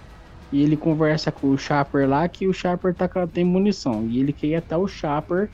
e 0.51 0.61
ele 0.61 0.77
conversa 0.77 1.31
com 1.31 1.49
o 1.49 1.57
Chopper 1.57 2.07
lá, 2.07 2.27
que 2.27 2.47
o 2.47 2.53
Chopper 2.53 2.93
tá, 2.93 3.07
tem 3.27 3.43
munição. 3.43 4.07
E 4.07 4.19
ele 4.19 4.33
quer 4.33 4.47
ir 4.47 4.55
até 4.55 4.75
o 4.75 4.87
Chopper 4.87 5.49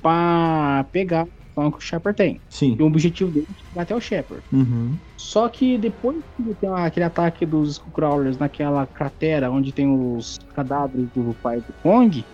pra 0.00 0.86
pegar 0.92 1.26
munição 1.56 1.72
que 1.72 1.78
o 1.78 1.80
Chopper 1.80 2.14
tem. 2.14 2.40
Sim. 2.48 2.76
E 2.78 2.82
o 2.82 2.86
objetivo 2.86 3.30
dele 3.30 3.46
é 3.48 3.68
chegar 3.68 3.82
até 3.82 3.94
o 3.94 4.00
Shepard. 4.00 4.42
Uhum. 4.52 4.96
Só 5.16 5.48
que 5.48 5.78
depois 5.78 6.16
que 6.36 6.54
tem 6.54 6.70
aquele 6.70 7.06
ataque 7.06 7.46
dos 7.46 7.72
Skullcrawlers 7.72 8.38
naquela 8.38 8.86
cratera 8.86 9.50
onde 9.50 9.72
tem 9.72 9.88
os 9.88 10.38
cadáveres 10.54 11.08
do 11.14 11.34
pai 11.42 11.56
do 11.56 11.72
Kong, 11.82 12.24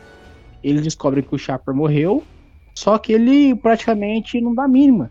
eles 0.63 0.83
descobrem 0.83 1.23
que 1.23 1.35
o 1.35 1.39
Chopper 1.39 1.75
morreu, 1.75 2.23
só 2.75 2.99
que 2.99 3.13
ele 3.13 3.55
praticamente 3.55 4.41
não 4.41 4.55
dá 4.55 4.65
a 4.65 4.69
mínima. 4.69 5.11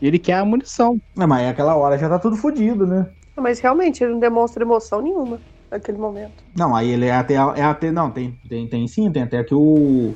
Ele 0.00 0.18
quer 0.18 0.34
a 0.34 0.44
munição. 0.44 0.98
Não, 1.16 1.26
mas 1.26 1.48
aquela 1.48 1.76
hora 1.76 1.98
já 1.98 2.08
tá 2.08 2.18
tudo 2.18 2.36
fodido, 2.36 2.86
né? 2.86 3.06
Mas 3.36 3.58
realmente 3.58 4.02
ele 4.02 4.12
não 4.12 4.20
demonstra 4.20 4.62
emoção 4.62 5.00
nenhuma 5.00 5.40
naquele 5.70 5.98
momento. 5.98 6.44
Não, 6.56 6.74
aí 6.74 6.90
ele 6.90 7.06
é 7.06 7.14
até. 7.14 7.34
É 7.34 7.62
até 7.62 7.90
não, 7.90 8.10
tem, 8.10 8.38
tem, 8.48 8.68
tem 8.68 8.86
sim, 8.86 9.10
tem 9.10 9.22
até 9.22 9.42
que 9.42 9.54
o. 9.54 10.14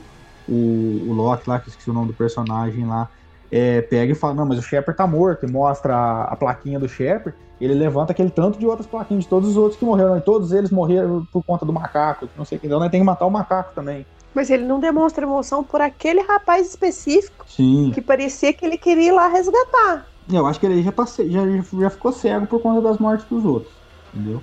O, 0.50 1.10
o 1.10 1.12
Loki 1.12 1.48
lá, 1.48 1.60
que 1.60 1.68
esqueci 1.68 1.90
o 1.90 1.92
nome 1.92 2.06
do 2.06 2.14
personagem 2.14 2.86
lá, 2.86 3.10
é, 3.52 3.82
pega 3.82 4.12
e 4.12 4.14
fala: 4.14 4.32
Não, 4.32 4.46
mas 4.46 4.58
o 4.58 4.62
Shepard 4.62 4.96
tá 4.96 5.06
morto. 5.06 5.44
E 5.46 5.50
mostra 5.50 5.94
a, 5.94 6.24
a 6.24 6.36
plaquinha 6.36 6.78
do 6.78 6.88
Shepard. 6.88 7.36
Ele 7.60 7.74
levanta 7.74 8.12
aquele 8.12 8.30
tanto 8.30 8.58
de 8.58 8.66
outras 8.66 8.86
plaquinhas 8.86 9.24
de 9.24 9.28
todos 9.28 9.50
os 9.50 9.56
outros 9.56 9.78
que 9.78 9.84
morreram. 9.84 10.16
E 10.16 10.20
todos 10.20 10.52
eles 10.52 10.70
morreram 10.70 11.26
por 11.32 11.42
conta 11.42 11.66
do 11.66 11.72
macaco. 11.72 12.28
que 12.28 12.38
Não 12.38 12.44
sei 12.44 12.56
o 12.56 12.60
que. 12.60 12.66
Então, 12.66 12.80
né, 12.80 12.88
tem 12.88 13.00
que 13.00 13.06
matar 13.06 13.26
o 13.26 13.30
macaco 13.30 13.74
também. 13.74 14.06
Mas 14.38 14.50
ele 14.50 14.62
não 14.64 14.78
demonstra 14.78 15.24
emoção 15.24 15.64
por 15.64 15.80
aquele 15.80 16.20
rapaz 16.20 16.68
específico 16.68 17.44
Sim. 17.48 17.90
que 17.92 18.00
parecia 18.00 18.52
que 18.52 18.64
ele 18.64 18.78
queria 18.78 19.08
ir 19.08 19.10
lá 19.10 19.26
resgatar. 19.26 20.06
Eu 20.32 20.46
acho 20.46 20.60
que 20.60 20.66
ele 20.66 20.80
já, 20.80 20.92
já, 21.28 21.80
já 21.80 21.90
ficou 21.90 22.12
cego 22.12 22.46
por 22.46 22.62
conta 22.62 22.80
das 22.80 22.98
mortes 22.98 23.28
dos 23.28 23.44
outros. 23.44 23.74
Entendeu? 24.14 24.40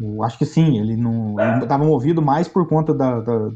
Eu 0.00 0.22
acho 0.22 0.38
que 0.38 0.46
sim, 0.46 0.78
ele 0.80 0.96
não. 0.96 1.38
Ele 1.38 1.66
tava 1.66 1.84
movido 1.84 2.22
mais 2.22 2.48
por 2.48 2.66
conta 2.66 2.94
da. 2.94 3.20
da- 3.20 3.50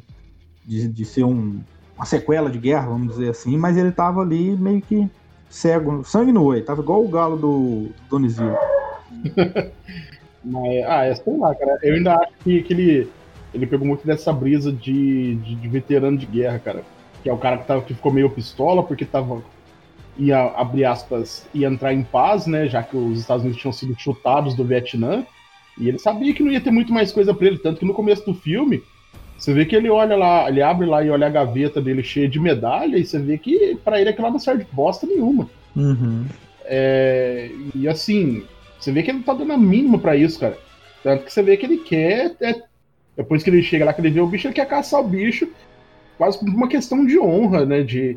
de, 0.62 0.88
de 0.88 1.04
ser 1.06 1.24
um, 1.24 1.58
uma 1.96 2.04
sequela 2.04 2.50
de 2.50 2.58
guerra, 2.58 2.88
vamos 2.90 3.08
dizer 3.08 3.30
assim, 3.30 3.56
mas 3.56 3.74
ele 3.78 3.90
tava 3.90 4.20
ali 4.20 4.54
meio 4.58 4.82
que 4.82 5.08
cego, 5.48 6.04
sangue 6.04 6.32
no 6.32 6.44
olho, 6.44 6.62
tava 6.66 6.82
igual 6.82 7.02
o 7.02 7.08
galo 7.08 7.38
do 7.38 7.94
Donizil. 8.10 8.52
Mas, 10.44 10.84
ah, 10.86 11.04
é, 11.04 11.14
sei 11.14 11.36
lá, 11.36 11.54
cara. 11.54 11.78
Eu 11.82 11.94
ainda 11.94 12.14
acho 12.14 12.32
que, 12.44 12.62
que 12.62 12.74
ele, 13.52 13.66
pegou 13.66 13.86
muito 13.86 14.06
dessa 14.06 14.32
brisa 14.32 14.72
de, 14.72 15.36
de, 15.36 15.54
de 15.54 15.68
veterano 15.68 16.18
de 16.18 16.26
guerra, 16.26 16.58
cara. 16.58 16.84
Que 17.22 17.28
é 17.28 17.32
o 17.32 17.38
cara 17.38 17.58
que, 17.58 17.66
tava, 17.66 17.82
que 17.82 17.94
ficou 17.94 18.12
meio 18.12 18.30
pistola 18.30 18.82
porque 18.82 19.04
tava. 19.04 19.42
ia, 20.16 20.40
abrir 20.56 20.84
aspas, 20.84 21.46
ia 21.54 21.68
entrar 21.68 21.92
em 21.92 22.02
paz, 22.02 22.46
né? 22.46 22.66
Já 22.66 22.82
que 22.82 22.96
os 22.96 23.18
Estados 23.18 23.42
Unidos 23.42 23.60
tinham 23.60 23.72
sido 23.72 23.98
chutados 23.98 24.54
do 24.54 24.64
Vietnã. 24.64 25.24
E 25.78 25.88
ele 25.88 25.98
sabia 25.98 26.34
que 26.34 26.42
não 26.42 26.50
ia 26.50 26.60
ter 26.60 26.70
muito 26.70 26.92
mais 26.92 27.12
coisa 27.12 27.32
pra 27.32 27.46
ele. 27.46 27.58
Tanto 27.58 27.80
que 27.80 27.86
no 27.86 27.94
começo 27.94 28.24
do 28.24 28.34
filme, 28.34 28.82
você 29.38 29.52
vê 29.52 29.64
que 29.64 29.76
ele 29.76 29.88
olha 29.88 30.16
lá, 30.16 30.48
ele 30.48 30.60
abre 30.60 30.84
lá 30.84 31.02
e 31.04 31.10
olha 31.10 31.28
a 31.28 31.30
gaveta 31.30 31.80
dele 31.80 32.02
cheia 32.02 32.28
de 32.28 32.40
medalha, 32.40 32.96
e 32.96 33.06
você 33.06 33.18
vê 33.20 33.38
que 33.38 33.78
pra 33.84 34.00
ele 34.00 34.10
aquilo 34.10 34.26
lá 34.26 34.32
não 34.32 34.38
serve 34.40 34.64
de 34.64 34.72
bosta 34.72 35.06
nenhuma. 35.06 35.48
Uhum. 35.76 36.26
É, 36.64 37.48
e 37.74 37.86
assim, 37.86 38.42
você 38.78 38.90
vê 38.90 39.02
que 39.02 39.10
ele 39.10 39.18
não 39.18 39.24
tá 39.24 39.34
dando 39.34 39.52
a 39.52 39.58
mínima 39.58 39.98
pra 39.98 40.16
isso, 40.16 40.40
cara. 40.40 40.58
Tanto 41.04 41.24
que 41.24 41.32
você 41.32 41.40
vê 41.40 41.56
que 41.56 41.66
ele 41.66 41.78
quer. 41.78 42.34
é, 42.40 42.62
depois 43.18 43.42
que 43.42 43.50
ele 43.50 43.64
chega 43.64 43.84
lá, 43.84 43.92
que 43.92 44.00
ele 44.00 44.10
vê 44.10 44.20
o 44.20 44.26
bicho, 44.28 44.46
ele 44.46 44.54
quer 44.54 44.68
caçar 44.68 45.00
o 45.00 45.08
bicho, 45.08 45.48
quase 46.16 46.38
por 46.38 46.48
uma 46.48 46.68
questão 46.68 47.04
de 47.04 47.18
honra, 47.18 47.66
né? 47.66 47.82
De, 47.82 48.16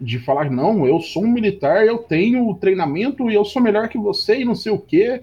de 0.00 0.20
falar, 0.20 0.48
não, 0.48 0.86
eu 0.86 1.00
sou 1.00 1.24
um 1.24 1.28
militar, 1.28 1.84
eu 1.84 1.98
tenho 1.98 2.54
treinamento 2.54 3.28
e 3.28 3.34
eu 3.34 3.44
sou 3.44 3.60
melhor 3.60 3.88
que 3.88 3.98
você 3.98 4.40
e 4.40 4.44
não 4.44 4.54
sei 4.54 4.70
o 4.70 4.78
quê. 4.78 5.20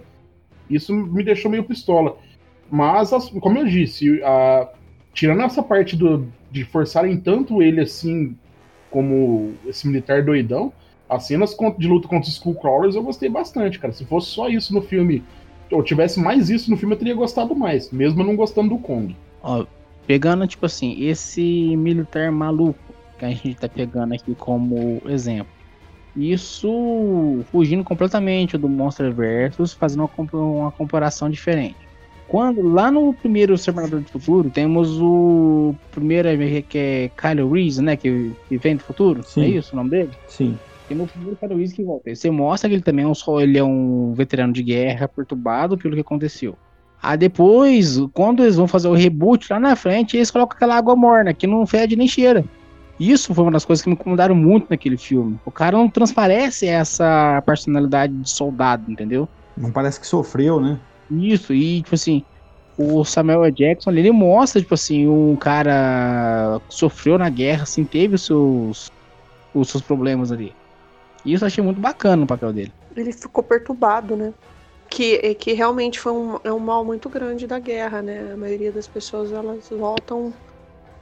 Isso 0.70 0.94
me 0.94 1.24
deixou 1.24 1.50
meio 1.50 1.64
pistola. 1.64 2.18
Mas, 2.70 3.14
as- 3.14 3.30
como 3.30 3.60
eu 3.60 3.66
disse, 3.66 4.22
a- 4.24 4.70
tirando 5.14 5.42
essa 5.44 5.64
parte 5.64 5.96
do, 5.96 6.28
de 6.52 6.66
forçarem 6.66 7.18
tanto 7.18 7.62
ele 7.62 7.80
assim, 7.80 8.36
como 8.92 9.54
esse 9.66 9.88
militar 9.88 10.22
doidão, 10.22 10.74
as 11.10 11.28
cenas 11.28 11.56
de 11.78 11.88
luta 11.88 12.10
contra 12.10 12.28
os 12.28 12.36
Skullcrawlers 12.36 12.96
eu 12.96 13.04
gostei 13.04 13.30
bastante, 13.30 13.80
cara. 13.80 13.94
Se 13.94 14.04
fosse 14.04 14.28
só 14.32 14.50
isso 14.50 14.74
no 14.74 14.82
filme, 14.82 15.24
ou 15.74 15.84
tivesse 15.84 16.20
mais 16.20 16.50
isso 16.50 16.70
no 16.70 16.78
filme, 16.78 16.96
eu 16.96 17.00
teria 17.00 17.16
gostado 17.16 17.56
mais, 17.56 17.92
mesmo 17.92 18.22
eu 18.22 18.26
não 18.26 18.36
gostando 18.36 18.70
do 18.70 18.78
Kong. 18.78 19.16
Ó, 19.42 19.66
pegando, 20.06 20.48
tipo 20.48 20.66
assim, 20.66 21.04
esse 21.04 21.76
militar 21.76 22.32
maluco 22.32 22.80
que 23.18 23.26
a 23.26 23.30
gente 23.30 23.56
tá 23.56 23.68
pegando 23.68 24.14
aqui 24.14 24.36
como 24.36 25.02
exemplo. 25.06 25.52
Isso 26.16 27.44
fugindo 27.52 27.84
completamente 27.84 28.58
do 28.58 28.70
Monster 28.70 29.12
Versus, 29.12 29.74
fazendo 29.74 30.10
uma, 30.18 30.42
uma 30.42 30.72
comparação 30.72 31.30
diferente. 31.30 31.76
Quando 32.28 32.62
lá 32.62 32.92
no 32.92 33.14
primeiro 33.14 33.54
Exterminador 33.54 34.02
do 34.02 34.08
Futuro, 34.08 34.50
temos 34.50 35.00
o 35.02 35.76
primeiro 35.92 36.30
que 36.68 36.78
é 36.78 37.12
Kyle 37.16 37.48
Reese, 37.48 37.82
né? 37.82 37.96
Que, 37.96 38.32
que 38.48 38.58
vem 38.58 38.76
do 38.76 38.84
futuro. 38.84 39.24
Sim. 39.24 39.44
É 39.44 39.48
isso 39.50 39.74
o 39.74 39.76
nome 39.76 39.90
dele? 39.90 40.10
Sim. 40.28 40.58
E 40.94 40.96
no 40.96 41.08
primeiro 41.08 41.58
Reese 41.58 41.74
que 41.74 41.84
volta. 41.84 42.14
Você 42.14 42.30
mostra 42.30 42.70
que 42.70 42.76
ele 42.76 42.84
também 42.84 43.04
é 43.04 43.08
um, 43.08 43.16
só, 43.16 43.42
ele 43.42 43.58
é 43.58 43.64
um 43.64 44.14
veterano 44.14 44.54
de 44.54 44.62
guerra 44.62 45.08
perturbado 45.08 45.78
pelo 45.78 45.96
que 45.96 46.02
aconteceu. 46.02 46.56
Aí 47.02 47.18
depois, 47.18 48.00
quando 48.14 48.44
eles 48.44 48.56
vão 48.56 48.68
fazer 48.68 48.88
o 48.88 48.94
reboot 48.94 49.52
lá 49.52 49.60
na 49.60 49.76
frente, 49.76 50.16
eles 50.16 50.32
colocam 50.32 50.56
aquela 50.56 50.78
água 50.78 50.96
morna, 50.96 51.34
que 51.34 51.46
não 51.46 51.66
fede 51.66 51.96
nem 51.96 52.08
cheira. 52.08 52.46
Isso 53.00 53.34
foi 53.34 53.44
uma 53.44 53.52
das 53.52 53.66
coisas 53.66 53.84
que 53.84 53.90
me 53.90 53.96
incomodaram 53.96 54.36
muito 54.36 54.68
naquele 54.70 54.96
filme. 54.96 55.38
O 55.44 55.52
cara 55.52 55.76
não 55.76 55.90
transparece 55.90 56.68
essa 56.68 57.42
personalidade 57.46 58.14
de 58.14 58.30
soldado, 58.30 58.90
entendeu? 58.90 59.28
Não 59.58 59.72
parece 59.72 60.00
que 60.00 60.08
sofreu, 60.08 60.62
né? 60.62 60.80
Isso, 61.12 61.54
e 61.54 61.82
tipo 61.82 61.96
assim, 61.96 62.24
o 62.78 63.04
Samuel. 63.04 63.52
Jackson 63.52 63.92
ele 63.92 64.12
mostra, 64.12 64.62
tipo 64.62 64.74
assim, 64.74 65.08
um 65.08 65.36
cara 65.36 66.62
que 66.70 66.74
sofreu 66.74 67.18
na 67.18 67.30
guerra, 67.30 67.64
assim, 67.64 67.84
teve 67.84 68.16
os 68.16 68.26
seus, 68.26 68.92
os 69.54 69.70
seus 69.70 69.84
problemas 69.84 70.32
ali. 70.32 70.54
E 71.26 71.34
isso 71.34 71.44
eu 71.44 71.48
achei 71.48 71.64
muito 71.64 71.80
bacana 71.80 72.18
no 72.18 72.28
papel 72.28 72.52
dele. 72.54 72.74
Ele 72.96 73.12
ficou 73.12 73.44
perturbado, 73.44 74.16
né? 74.16 74.34
Que, 74.90 75.16
é 75.24 75.34
que 75.34 75.54
realmente 75.54 76.00
foi 76.00 76.12
um, 76.12 76.40
é 76.44 76.52
um 76.52 76.60
mal 76.60 76.86
muito 76.86 77.10
grande 77.10 77.48
da 77.48 77.58
guerra, 77.58 78.02
né? 78.02 78.32
A 78.34 78.38
maioria 78.38 78.72
das 78.72 78.88
pessoas 78.88 79.32
elas 79.32 79.70
voltam 79.70 80.34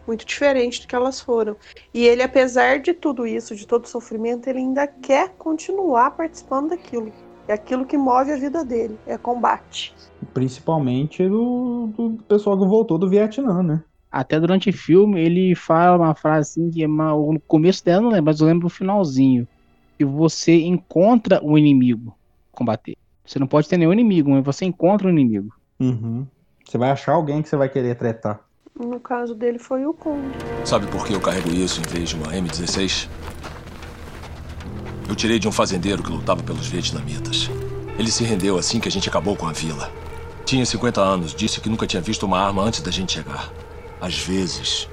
muito 0.07 0.25
diferente 0.25 0.81
do 0.81 0.87
que 0.87 0.95
elas 0.95 1.19
foram. 1.19 1.55
E 1.93 2.05
ele, 2.05 2.23
apesar 2.23 2.79
de 2.79 2.93
tudo 2.93 3.27
isso, 3.27 3.55
de 3.55 3.67
todo 3.67 3.85
o 3.85 3.89
sofrimento, 3.89 4.47
ele 4.47 4.59
ainda 4.59 4.87
quer 4.87 5.29
continuar 5.37 6.11
participando 6.11 6.69
daquilo. 6.69 7.11
É 7.47 7.53
aquilo 7.53 7.85
que 7.85 7.97
move 7.97 8.31
a 8.31 8.37
vida 8.37 8.63
dele, 8.63 8.97
é 9.05 9.17
combate. 9.17 9.93
Principalmente 10.33 11.27
do, 11.27 11.87
do 11.97 12.23
pessoal 12.23 12.57
que 12.57 12.65
voltou 12.65 12.97
do 12.97 13.09
Vietnã, 13.09 13.61
né? 13.61 13.83
Até 14.11 14.39
durante 14.39 14.69
o 14.69 14.73
filme 14.73 15.21
ele 15.21 15.55
fala 15.55 16.05
uma 16.05 16.15
frase 16.15 16.51
assim 16.51 16.69
que 16.69 16.83
é 16.83 16.87
uma, 16.87 17.11
no 17.11 17.39
começo 17.47 17.83
dela 17.83 17.99
eu 17.99 18.03
não 18.03 18.09
lembro, 18.09 18.25
mas 18.25 18.41
eu 18.41 18.47
lembro 18.47 18.67
do 18.67 18.73
finalzinho. 18.73 19.47
Que 20.01 20.05
você 20.05 20.55
encontra 20.61 21.39
o 21.43 21.59
inimigo 21.59 22.17
combater. 22.51 22.97
Você 23.23 23.37
não 23.37 23.45
pode 23.45 23.69
ter 23.69 23.77
nenhum 23.77 23.93
inimigo, 23.93 24.31
mas 24.31 24.43
você 24.43 24.65
encontra 24.65 25.05
o 25.05 25.11
inimigo. 25.11 25.53
Uhum. 25.79 26.25
Você 26.65 26.75
vai 26.75 26.89
achar 26.89 27.11
alguém 27.11 27.43
que 27.43 27.47
você 27.47 27.55
vai 27.55 27.69
querer 27.69 27.93
tretar. 27.93 28.41
No 28.75 28.99
caso 28.99 29.35
dele 29.35 29.59
foi 29.59 29.85
o 29.85 29.93
Kong. 29.93 30.23
Sabe 30.65 30.87
por 30.87 31.05
que 31.05 31.13
eu 31.13 31.21
carrego 31.21 31.51
isso 31.51 31.79
em 31.79 31.93
vez 31.93 32.09
de 32.09 32.15
uma 32.15 32.33
M16? 32.33 33.07
Eu 35.07 35.15
tirei 35.15 35.37
de 35.37 35.47
um 35.47 35.51
fazendeiro 35.51 36.01
que 36.01 36.11
lutava 36.11 36.41
pelos 36.41 36.65
vietnamitas. 36.65 37.47
Ele 37.99 38.09
se 38.09 38.23
rendeu 38.23 38.57
assim 38.57 38.79
que 38.79 38.87
a 38.87 38.91
gente 38.91 39.07
acabou 39.07 39.35
com 39.35 39.45
a 39.45 39.51
vila. 39.51 39.91
Tinha 40.45 40.65
50 40.65 40.99
anos, 40.99 41.35
disse 41.35 41.61
que 41.61 41.69
nunca 41.69 41.85
tinha 41.85 42.01
visto 42.01 42.25
uma 42.25 42.39
arma 42.39 42.63
antes 42.63 42.81
da 42.81 42.89
gente 42.89 43.13
chegar. 43.13 43.53
Às 44.01 44.17
vezes, 44.17 44.89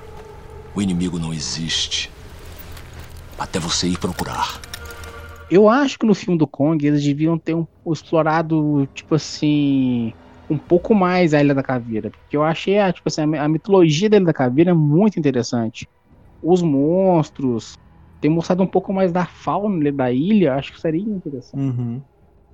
o 0.74 0.82
inimigo 0.82 1.18
não 1.18 1.32
existe. 1.32 2.12
Até 3.38 3.58
você 3.58 3.88
ir 3.88 3.98
procurar. 3.98 4.60
Eu 5.48 5.68
acho 5.68 5.98
que 5.98 6.06
no 6.06 6.14
filme 6.14 6.38
do 6.38 6.46
Kong 6.46 6.86
eles 6.86 7.02
deviam 7.02 7.38
ter 7.38 7.54
um, 7.54 7.66
explorado, 7.92 8.86
tipo 8.94 9.14
assim, 9.14 10.12
um 10.48 10.58
pouco 10.58 10.94
mais 10.94 11.32
a 11.34 11.40
Ilha 11.42 11.54
da 11.54 11.62
Caveira. 11.62 12.10
Porque 12.10 12.36
eu 12.36 12.42
achei 12.44 12.78
a, 12.78 12.92
tipo 12.92 13.08
assim, 13.08 13.22
a 13.22 13.26
mi- 13.26 13.38
a 13.38 13.48
mitologia 13.48 14.10
da 14.10 14.16
Ilha 14.18 14.26
da 14.26 14.34
Caveira 14.34 14.74
muito 14.74 15.18
interessante. 15.18 15.88
Os 16.42 16.62
monstros, 16.62 17.74
ter 18.20 18.28
mostrado 18.30 18.62
um 18.62 18.66
pouco 18.66 18.92
mais 18.92 19.12
da 19.12 19.26
fauna 19.26 19.92
da 19.92 20.12
ilha, 20.12 20.54
acho 20.56 20.72
que 20.72 20.80
seria 20.80 21.02
interessante. 21.02 21.54
Uhum. 21.62 22.02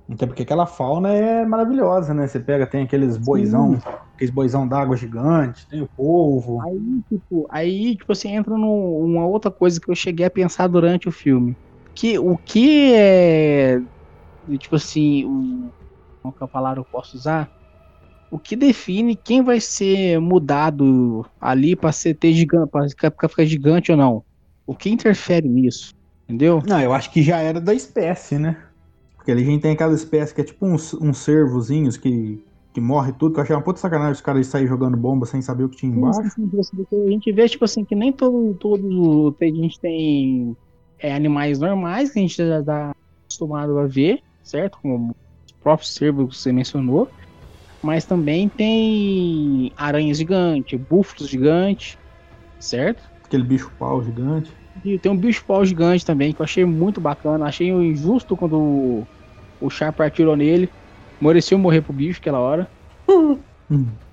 Até 0.09 0.27
porque 0.27 0.43
aquela 0.43 0.67
fauna 0.67 1.13
é 1.13 1.45
maravilhosa, 1.45 2.13
né? 2.13 2.27
Você 2.27 2.39
pega, 2.39 2.67
tem 2.67 2.83
aqueles 2.83 3.17
boizão, 3.17 3.79
aqueles 4.15 4.33
boizão 4.33 4.67
d'água 4.67 4.97
gigante, 4.97 5.67
tem 5.67 5.81
o 5.81 5.89
polvo. 5.95 6.61
Aí, 6.61 7.03
tipo, 7.09 7.47
aí, 7.49 7.97
tipo 7.97 8.11
assim, 8.11 8.29
entra 8.29 8.55
numa 8.57 9.25
outra 9.27 9.51
coisa 9.51 9.79
que 9.81 9.89
eu 9.89 9.95
cheguei 9.95 10.25
a 10.25 10.31
pensar 10.31 10.67
durante 10.67 11.07
o 11.07 11.11
filme. 11.11 11.57
Que 11.95 12.19
o 12.19 12.37
que 12.37 12.93
é. 12.93 13.79
Tipo 14.59 14.75
assim, 14.75 15.25
o, 15.25 15.71
qual 16.21 16.33
que 16.33 16.43
é 16.43 16.45
a 16.45 16.49
palavra 16.49 16.81
que 16.81 16.87
eu 16.87 16.91
posso 16.91 17.17
usar? 17.17 17.51
O 18.29 18.39
que 18.39 18.55
define 18.55 19.15
quem 19.15 19.43
vai 19.43 19.59
ser 19.61 20.19
mudado 20.19 21.25
ali 21.39 21.75
pra 21.75 21.91
ser 21.91 22.15
ter 22.15 22.33
gigante, 22.33 22.69
pra 22.71 22.87
ficar- 22.89 23.45
gigante 23.45 23.91
ou 23.91 23.97
não? 23.97 24.25
O 24.67 24.75
que 24.75 24.89
interfere 24.89 25.47
nisso? 25.47 25.93
Entendeu? 26.27 26.61
Não, 26.67 26.81
eu 26.81 26.93
acho 26.93 27.11
que 27.11 27.21
já 27.21 27.39
era 27.39 27.61
da 27.61 27.73
espécie, 27.73 28.37
né? 28.37 28.57
Porque 29.15 29.31
ali 29.31 29.43
a 29.43 29.45
gente 29.45 29.61
tem 29.61 29.71
aquela 29.73 29.93
espécie 29.93 30.33
que 30.33 30.41
é 30.41 30.43
tipo 30.43 30.65
uns, 30.65 30.93
uns 30.95 31.19
cervozinhos 31.19 31.97
que, 31.97 32.43
que 32.73 32.81
morre 32.81 33.13
tudo, 33.13 33.33
que 33.33 33.39
eu 33.39 33.43
achei 33.43 33.55
uma 33.55 33.63
puta 33.63 33.79
sacanagem 33.79 34.13
os 34.13 34.21
caras 34.21 34.47
saírem 34.47 34.67
jogando 34.69 34.97
bomba 34.97 35.25
sem 35.25 35.41
saber 35.41 35.63
o 35.63 35.69
que 35.69 35.77
tinha 35.77 35.91
embaixo. 35.95 36.35
A 37.07 37.09
gente 37.09 37.31
vê, 37.31 37.47
tipo 37.47 37.63
assim, 37.65 37.85
que 37.85 37.95
nem 37.95 38.11
todo, 38.11 38.55
todo 38.55 39.35
a 39.39 39.45
gente 39.45 39.79
tem 39.79 40.55
é, 40.99 41.13
animais 41.13 41.59
normais 41.59 42.11
que 42.11 42.19
a 42.19 42.21
gente 42.21 42.35
já 42.35 42.63
tá 42.63 42.91
acostumado 43.27 43.77
a 43.79 43.87
ver, 43.87 44.21
certo? 44.43 44.77
Como 44.81 45.09
os 45.09 45.53
próprios 45.61 45.93
cervos 45.93 46.35
que 46.35 46.41
você 46.41 46.51
mencionou. 46.51 47.09
Mas 47.81 48.05
também 48.05 48.49
tem 48.49 49.71
aranhas 49.75 50.17
gigantes, 50.17 50.79
búfalos 50.79 51.29
gigantes, 51.29 51.97
certo? 52.59 53.03
Aquele 53.23 53.43
bicho 53.43 53.71
pau 53.77 54.01
gigante. 54.03 54.51
E 54.83 54.97
tem 54.99 55.11
um 55.11 55.17
bicho 55.17 55.45
pau 55.45 55.63
gigante 55.63 56.03
também, 56.05 56.33
que 56.33 56.41
eu 56.41 56.43
achei 56.43 56.65
muito 56.65 56.99
bacana. 56.99 57.45
Achei 57.45 57.69
injusto 57.69 58.35
quando 58.35 58.59
o, 58.59 59.07
o 59.59 59.69
Sharp 59.69 60.01
atirou 60.01 60.35
nele. 60.35 60.69
Mereceu 61.21 61.57
morrer 61.57 61.81
pro 61.81 61.93
bicho 61.93 62.19
aquela 62.19 62.39
hora. 62.39 62.67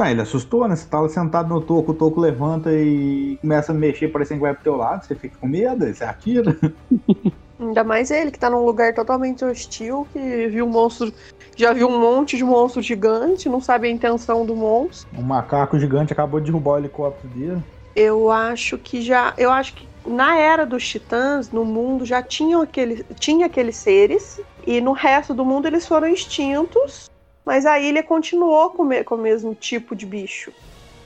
Ah, 0.00 0.12
ele 0.12 0.20
assustou, 0.20 0.68
né? 0.68 0.76
Você 0.76 0.88
tava 0.88 1.08
sentado 1.08 1.48
no 1.48 1.60
toco, 1.60 1.90
o 1.90 1.94
toco 1.94 2.20
levanta 2.20 2.70
e 2.72 3.36
começa 3.40 3.72
a 3.72 3.74
mexer, 3.74 4.06
parecendo 4.08 4.38
que 4.38 4.46
vai 4.46 4.54
pro 4.54 4.62
teu 4.62 4.76
lado, 4.76 5.04
você 5.04 5.14
fica 5.16 5.36
com 5.40 5.48
medo, 5.48 5.92
você 5.92 6.04
atira. 6.04 6.56
Ainda 7.58 7.82
mais 7.82 8.12
ele, 8.12 8.30
que 8.30 8.38
tá 8.38 8.48
num 8.48 8.64
lugar 8.64 8.94
totalmente 8.94 9.44
hostil, 9.44 10.06
que 10.12 10.46
viu 10.46 10.64
um 10.64 10.68
monstro. 10.68 11.12
Já 11.56 11.72
viu 11.72 11.88
um 11.88 11.98
monte 11.98 12.36
de 12.36 12.44
monstro 12.44 12.80
gigante, 12.80 13.48
não 13.48 13.60
sabe 13.60 13.88
a 13.88 13.90
intenção 13.90 14.46
do 14.46 14.54
monstro. 14.54 15.08
Um 15.18 15.22
macaco 15.22 15.76
gigante 15.76 16.12
acabou 16.12 16.38
de 16.38 16.46
derrubar 16.46 16.74
o 16.74 16.78
helicóptero 16.78 17.34
dele. 17.34 17.62
Eu 17.96 18.30
acho 18.30 18.78
que 18.78 19.02
já. 19.02 19.34
Eu 19.36 19.50
acho 19.50 19.74
que 19.74 19.88
na 20.06 20.38
era 20.38 20.64
dos 20.64 20.86
titãs, 20.86 21.50
no 21.50 21.64
mundo, 21.64 22.06
já 22.06 22.22
tinham 22.22 22.62
aquele, 22.62 23.04
tinha 23.18 23.46
aqueles 23.46 23.76
seres. 23.76 24.40
E 24.64 24.80
no 24.80 24.92
resto 24.92 25.34
do 25.34 25.44
mundo 25.44 25.66
eles 25.66 25.88
foram 25.88 26.06
extintos. 26.06 27.10
Mas 27.48 27.64
a 27.64 27.80
ilha 27.80 28.02
continuou 28.02 28.68
com, 28.68 28.86
com 29.04 29.14
o 29.14 29.18
mesmo 29.18 29.54
tipo 29.54 29.96
de 29.96 30.04
bicho. 30.04 30.52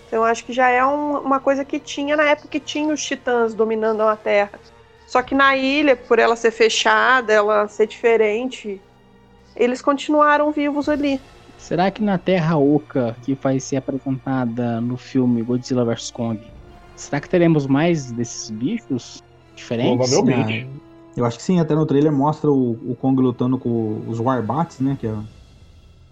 Então 0.09 0.19
eu 0.19 0.25
acho 0.25 0.45
que 0.45 0.53
já 0.53 0.69
é 0.69 0.85
um- 0.85 1.21
uma 1.21 1.39
coisa 1.39 1.65
que 1.65 1.79
tinha 1.79 2.17
na 2.17 2.25
época 2.25 2.49
que 2.49 2.59
tinha 2.59 2.93
os 2.93 3.01
titãs 3.01 3.55
dominando 3.55 4.01
a 4.01 4.17
Terra. 4.17 4.51
Só 5.07 5.23
que 5.23 5.37
na 5.37 5.57
ilha, 5.57 5.95
por 5.95 6.19
ela 6.19 6.35
ser 6.35 6.51
fechada, 6.51 7.33
ela 7.33 7.69
ser 7.69 7.87
diferente, 7.87 8.81
eles 9.55 9.81
continuaram 9.81 10.51
vivos 10.51 10.89
ali. 10.89 11.21
Será 11.59 11.93
que 11.93 12.03
na 12.03 12.19
Terra 12.19 12.57
Oca, 12.57 13.15
que 13.25 13.35
vai 13.35 13.61
ser 13.61 13.77
apresentada 13.77 14.81
no 14.81 14.97
filme 14.97 15.43
Godzilla 15.43 15.85
vs 15.85 16.11
Kong, 16.11 16.41
será 16.97 17.21
que 17.21 17.29
teremos 17.29 17.69
mais 17.69 18.11
desses 18.11 18.51
bichos 18.51 19.23
diferentes? 19.55 19.97
Provavelmente. 19.97 20.67
Eu 21.17 21.25
acho 21.25 21.37
que 21.37 21.45
sim, 21.45 21.61
até 21.61 21.73
no 21.77 21.87
trailer 21.87 22.11
mostra 22.11 22.51
o, 22.51 22.73
o 22.91 22.97
Kong 22.97 23.23
lutando 23.23 23.57
com 23.59 24.03
os 24.09 24.19
Warbats, 24.19 24.81
né? 24.81 24.97
Que 24.99 25.07
é 25.07 25.15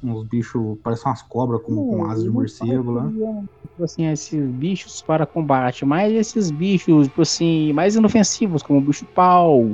uns 0.03 0.25
bichos, 0.25 0.79
parecem 0.83 1.11
umas 1.11 1.23
cobras 1.23 1.63
com, 1.63 1.75
com 1.75 2.05
asas 2.07 2.25
de 2.25 2.31
morcego 2.31 2.93
lá. 2.93 3.09
Tipo 3.09 3.85
assim, 3.85 4.07
esses 4.07 4.51
bichos 4.51 5.03
para 5.03 5.27
combate, 5.27 5.85
mas 5.85 6.13
esses 6.13 6.51
bichos, 6.51 7.07
tipo 7.09 7.23
assim, 7.23 7.73
mais 7.73 7.97
inofensivos, 7.97 8.63
como 8.63 8.79
o 8.79 8.83
bicho 8.83 9.05
pau, 9.07 9.71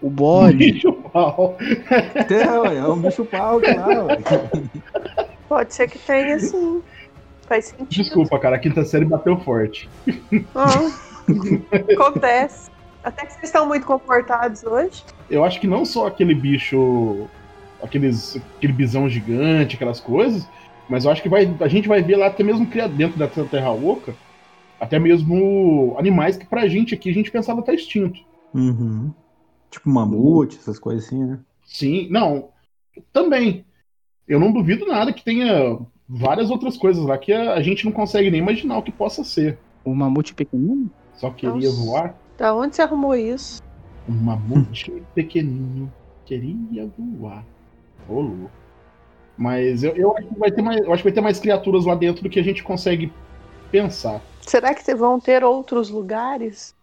o 0.00 0.10
bode. 0.10 0.56
Bicho 0.72 0.92
pau. 0.92 1.56
É, 1.60 2.58
ué, 2.60 2.76
é 2.76 2.86
um 2.86 3.00
bicho 3.00 3.24
pau, 3.24 3.60
claro. 3.60 4.08
Pode 5.48 5.74
ser 5.74 5.88
que 5.88 5.98
tenha 5.98 6.38
sim. 6.38 6.82
Faz 7.46 7.66
sentido. 7.66 7.88
Desculpa, 7.88 8.38
cara, 8.38 8.56
a 8.56 8.58
quinta 8.58 8.84
série 8.84 9.04
bateu 9.04 9.38
forte. 9.40 9.88
Ah, 10.54 10.90
acontece. 11.92 12.70
Até 13.02 13.26
que 13.26 13.32
vocês 13.32 13.44
estão 13.44 13.66
muito 13.66 13.86
comportados 13.86 14.64
hoje. 14.64 15.04
Eu 15.28 15.44
acho 15.44 15.60
que 15.60 15.66
não 15.66 15.84
só 15.84 16.06
aquele 16.06 16.34
bicho. 16.34 17.28
Aqueles, 17.84 18.40
aquele 18.56 18.72
bisão 18.72 19.08
gigante, 19.08 19.76
aquelas 19.76 20.00
coisas. 20.00 20.48
Mas 20.88 21.04
eu 21.04 21.10
acho 21.10 21.22
que 21.22 21.28
vai, 21.28 21.54
a 21.60 21.68
gente 21.68 21.88
vai 21.88 22.02
ver 22.02 22.16
lá 22.16 22.26
até 22.26 22.42
mesmo 22.42 22.66
criado 22.66 22.94
dentro 22.94 23.18
da 23.18 23.28
Terra 23.28 23.70
Oca. 23.70 24.14
Até 24.80 24.98
mesmo 24.98 25.94
animais 25.98 26.36
que 26.36 26.46
pra 26.46 26.68
gente 26.68 26.94
aqui 26.94 27.10
a 27.10 27.14
gente 27.14 27.30
pensava 27.30 27.60
estar 27.60 27.72
extinto. 27.72 28.20
Uhum. 28.52 29.12
Tipo 29.70 29.88
mamute, 29.88 30.58
essas 30.58 30.78
coisas 30.78 31.06
assim, 31.06 31.24
né? 31.24 31.38
Sim, 31.64 32.08
não. 32.10 32.48
Também. 33.12 33.64
Eu 34.26 34.38
não 34.40 34.52
duvido 34.52 34.86
nada 34.86 35.12
que 35.12 35.24
tenha 35.24 35.78
várias 36.08 36.50
outras 36.50 36.76
coisas 36.76 37.04
lá 37.04 37.18
que 37.18 37.32
a, 37.32 37.54
a 37.54 37.62
gente 37.62 37.84
não 37.84 37.92
consegue 37.92 38.30
nem 38.30 38.40
imaginar 38.40 38.78
o 38.78 38.82
que 38.82 38.92
possa 38.92 39.24
ser. 39.24 39.58
O 39.84 39.94
mamute 39.94 40.34
pequenino? 40.34 40.90
Só 41.14 41.30
queria 41.30 41.68
Nossa. 41.68 41.82
voar. 41.82 42.14
Da 42.36 42.54
onde 42.54 42.76
você 42.76 42.82
arrumou 42.82 43.14
isso? 43.14 43.62
Um 44.08 44.14
mamute 44.14 45.02
pequenininho 45.14 45.92
queria 46.24 46.90
voar. 46.98 47.44
Ô, 48.08 48.20
louco. 48.20 48.50
Mas 49.36 49.82
eu, 49.82 49.94
eu 49.96 50.16
acho 50.16 50.28
que 50.28 50.38
vai 50.38 50.50
ter 50.50 50.62
mais, 50.62 50.80
eu 50.80 50.92
acho 50.92 51.02
que 51.02 51.08
vai 51.08 51.14
ter 51.14 51.20
mais 51.20 51.40
criaturas 51.40 51.84
lá 51.84 51.94
dentro 51.94 52.22
do 52.22 52.30
que 52.30 52.38
a 52.38 52.44
gente 52.44 52.62
consegue 52.62 53.12
pensar. 53.70 54.20
Será 54.40 54.74
que 54.74 54.94
vão 54.94 55.18
ter 55.18 55.42
outros 55.42 55.90
lugares 55.90 56.74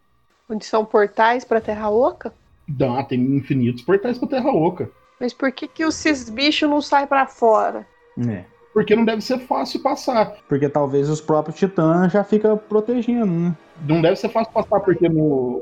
onde 0.50 0.66
são 0.66 0.84
portais 0.84 1.46
para 1.46 1.62
Terra 1.62 1.90
Oca? 1.90 2.34
Dá, 2.68 3.04
tem 3.04 3.20
infinitos 3.22 3.84
portais 3.84 4.18
pra 4.18 4.28
Terra 4.28 4.52
Oca. 4.52 4.90
Mas 5.20 5.34
por 5.34 5.52
que, 5.52 5.68
que 5.68 5.84
esses 5.84 6.30
bichos 6.30 6.70
não 6.70 6.82
saem 6.82 7.08
para 7.08 7.28
fora? 7.28 7.86
É. 8.28 8.44
Porque 8.74 8.96
não 8.96 9.06
deve 9.06 9.22
ser 9.22 9.40
fácil 9.40 9.82
passar. 9.82 10.38
Porque 10.48 10.68
talvez 10.68 11.10
os 11.10 11.22
próprios 11.22 11.58
titãs 11.58 12.12
já 12.12 12.24
ficam 12.24 12.58
protegendo, 12.58 13.32
né? 13.32 13.56
Não 13.88 14.02
deve 14.02 14.16
ser 14.16 14.30
fácil 14.30 14.52
passar, 14.52 14.80
porque 14.80 15.08
no, 15.08 15.62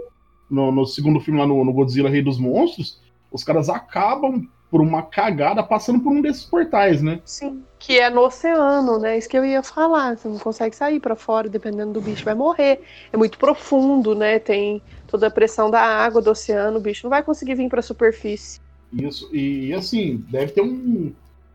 no, 0.50 0.72
no 0.72 0.86
segundo 0.86 1.20
filme 1.20 1.40
lá 1.40 1.46
no, 1.46 1.64
no 1.64 1.74
Godzilla 1.74 2.10
Rei 2.10 2.22
dos 2.22 2.40
Monstros, 2.40 3.02
os 3.32 3.44
caras 3.44 3.70
acabam 3.70 4.48
por 4.70 4.82
uma 4.82 5.02
cagada 5.02 5.64
passando 5.64 6.00
por 6.00 6.12
um 6.12 6.22
desses 6.22 6.46
portais, 6.46 7.02
né? 7.02 7.20
Sim. 7.26 7.64
Que 7.80 8.00
é 8.00 8.10
no 8.10 8.22
oceano, 8.22 9.00
né? 9.00 9.18
Isso 9.18 9.28
que 9.28 9.38
eu 9.38 9.44
ia 9.44 9.64
falar. 9.64 10.18
Você 10.18 10.28
não 10.28 10.38
consegue 10.38 10.76
sair 10.76 11.00
para 11.00 11.16
fora, 11.16 11.50
dependendo 11.50 11.94
do 11.94 12.02
bicho, 12.02 12.24
vai 12.24 12.36
morrer. 12.36 12.82
É 13.12 13.18
muito 13.18 13.38
profundo, 13.40 14.14
né? 14.14 14.38
Tem 14.38 14.82
toda 15.08 15.28
a 15.28 15.32
pressão 15.32 15.72
da 15.72 15.82
água 15.82 16.22
do 16.22 16.30
oceano, 16.30 16.78
o 16.78 16.82
bicho 16.82 17.06
não 17.06 17.10
vai 17.10 17.24
conseguir 17.24 17.56
vir 17.56 17.68
para 17.68 17.80
a 17.80 17.84
superfície. 17.84 18.60
Isso, 18.94 19.34
e 19.34 19.74
assim, 19.74 20.24
deve 20.30 20.52
ter 20.52 20.62
um, 20.62 21.12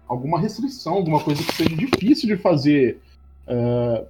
alguma 0.09 0.41
restrição, 0.41 0.95
alguma 0.95 1.21
coisa 1.21 1.43
que 1.43 1.53
seja 1.55 1.75
difícil 1.77 2.29
de 2.29 2.37
fazer 2.37 3.01
eh, 3.47 4.05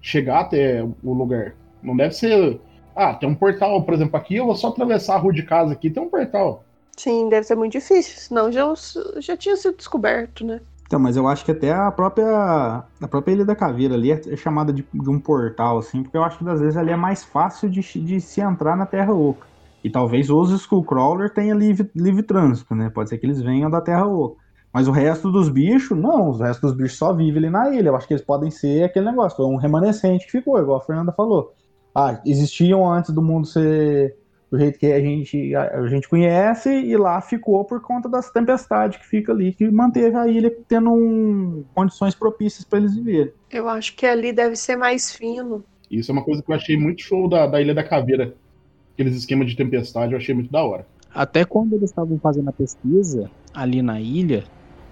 chegar 0.00 0.40
até 0.40 0.82
o 0.82 1.12
lugar. 1.12 1.54
Não 1.82 1.96
deve 1.96 2.14
ser. 2.14 2.60
Ah, 2.94 3.14
tem 3.14 3.28
um 3.28 3.34
portal, 3.34 3.82
por 3.82 3.94
exemplo, 3.94 4.16
aqui 4.16 4.36
eu 4.36 4.46
vou 4.46 4.56
só 4.56 4.68
atravessar 4.68 5.16
a 5.16 5.18
rua 5.18 5.32
de 5.32 5.42
casa 5.42 5.72
aqui, 5.72 5.90
tem 5.90 6.02
um 6.02 6.08
portal. 6.08 6.64
Sim, 6.96 7.28
deve 7.28 7.46
ser 7.46 7.56
muito 7.56 7.72
difícil, 7.72 8.18
senão 8.18 8.50
já, 8.50 8.72
já 9.18 9.36
tinha 9.36 9.56
sido 9.56 9.76
descoberto, 9.76 10.44
né? 10.44 10.60
Então, 10.86 11.00
mas 11.00 11.16
eu 11.16 11.26
acho 11.26 11.44
que 11.44 11.50
até 11.50 11.72
a 11.72 11.90
própria 11.90 12.84
a 13.00 13.08
própria 13.08 13.32
Ilha 13.32 13.44
da 13.44 13.56
Caveira 13.56 13.94
ali 13.94 14.12
é 14.12 14.20
é 14.32 14.36
chamada 14.36 14.72
de, 14.72 14.88
de 14.92 15.10
um 15.10 15.18
portal, 15.20 15.78
assim, 15.78 16.02
porque 16.02 16.16
eu 16.16 16.22
acho 16.22 16.38
que 16.38 16.48
às 16.48 16.60
vezes 16.60 16.76
ali 16.76 16.92
é 16.92 16.96
mais 16.96 17.24
fácil 17.24 17.68
de, 17.68 17.80
de 17.80 18.20
se 18.20 18.40
entrar 18.40 18.76
na 18.76 18.86
Terra 18.86 19.12
Oca. 19.12 19.46
E 19.82 19.90
talvez 19.90 20.30
os 20.30 20.50
Skullcrawler 20.52 21.32
tenham 21.32 21.58
livre, 21.58 21.90
livre 21.94 22.22
trânsito, 22.22 22.74
né? 22.74 22.90
Pode 22.90 23.08
ser 23.08 23.18
que 23.18 23.26
eles 23.26 23.42
venham 23.42 23.70
da 23.70 23.80
Terra 23.80 24.06
Oca. 24.06 24.40
Mas 24.72 24.88
o 24.88 24.92
resto 24.92 25.30
dos 25.30 25.48
bichos, 25.48 25.96
não, 25.98 26.30
os 26.30 26.40
restos 26.40 26.70
dos 26.70 26.76
bichos 26.76 26.98
só 26.98 27.12
vivem 27.12 27.38
ali 27.38 27.50
na 27.50 27.70
ilha. 27.70 27.88
Eu 27.88 27.96
acho 27.96 28.06
que 28.06 28.12
eles 28.14 28.24
podem 28.24 28.50
ser 28.50 28.84
aquele 28.84 29.06
negócio, 29.06 29.44
um 29.46 29.56
remanescente 29.56 30.26
que 30.26 30.32
ficou, 30.32 30.58
igual 30.60 30.78
a 30.78 30.84
Fernanda 30.84 31.12
falou. 31.12 31.52
Ah, 31.94 32.20
existiam 32.26 32.90
antes 32.92 33.10
do 33.12 33.22
mundo 33.22 33.46
ser 33.46 34.16
do 34.56 34.60
jeito 34.60 34.78
que 34.78 34.86
a 34.86 35.00
gente, 35.00 35.54
a, 35.54 35.80
a 35.80 35.86
gente 35.88 36.08
conhece, 36.08 36.70
e 36.70 36.96
lá 36.96 37.20
ficou 37.20 37.64
por 37.64 37.80
conta 37.80 38.08
das 38.08 38.30
tempestades 38.30 38.98
que 38.98 39.06
fica 39.06 39.32
ali, 39.32 39.54
que 39.54 39.70
manteve 39.70 40.16
a 40.16 40.26
ilha 40.28 40.50
tendo 40.68 40.92
um- 40.92 41.64
condições 41.74 42.14
propícias 42.14 42.64
para 42.66 42.78
eles 42.78 42.94
viverem. 42.94 43.32
Eu 43.50 43.68
acho 43.68 43.94
que 43.96 44.06
ali 44.06 44.32
deve 44.32 44.56
ser 44.56 44.76
mais 44.76 45.12
fino. 45.12 45.64
Isso 45.90 46.10
é 46.10 46.14
uma 46.14 46.24
coisa 46.24 46.42
que 46.42 46.50
eu 46.50 46.56
achei 46.56 46.76
muito 46.76 47.02
show 47.02 47.28
da, 47.28 47.46
da 47.46 47.60
Ilha 47.60 47.74
da 47.74 47.84
Caveira. 47.84 48.34
Aqueles 48.94 49.16
esquemas 49.16 49.48
de 49.50 49.56
tempestade, 49.56 50.12
eu 50.12 50.18
achei 50.18 50.34
muito 50.34 50.50
da 50.50 50.64
hora. 50.64 50.86
Até 51.10 51.44
quando 51.44 51.74
eles 51.74 51.90
estavam 51.90 52.18
fazendo 52.20 52.48
a 52.48 52.52
pesquisa 52.52 53.30
ali 53.54 53.82
na 53.82 54.00
ilha, 54.00 54.44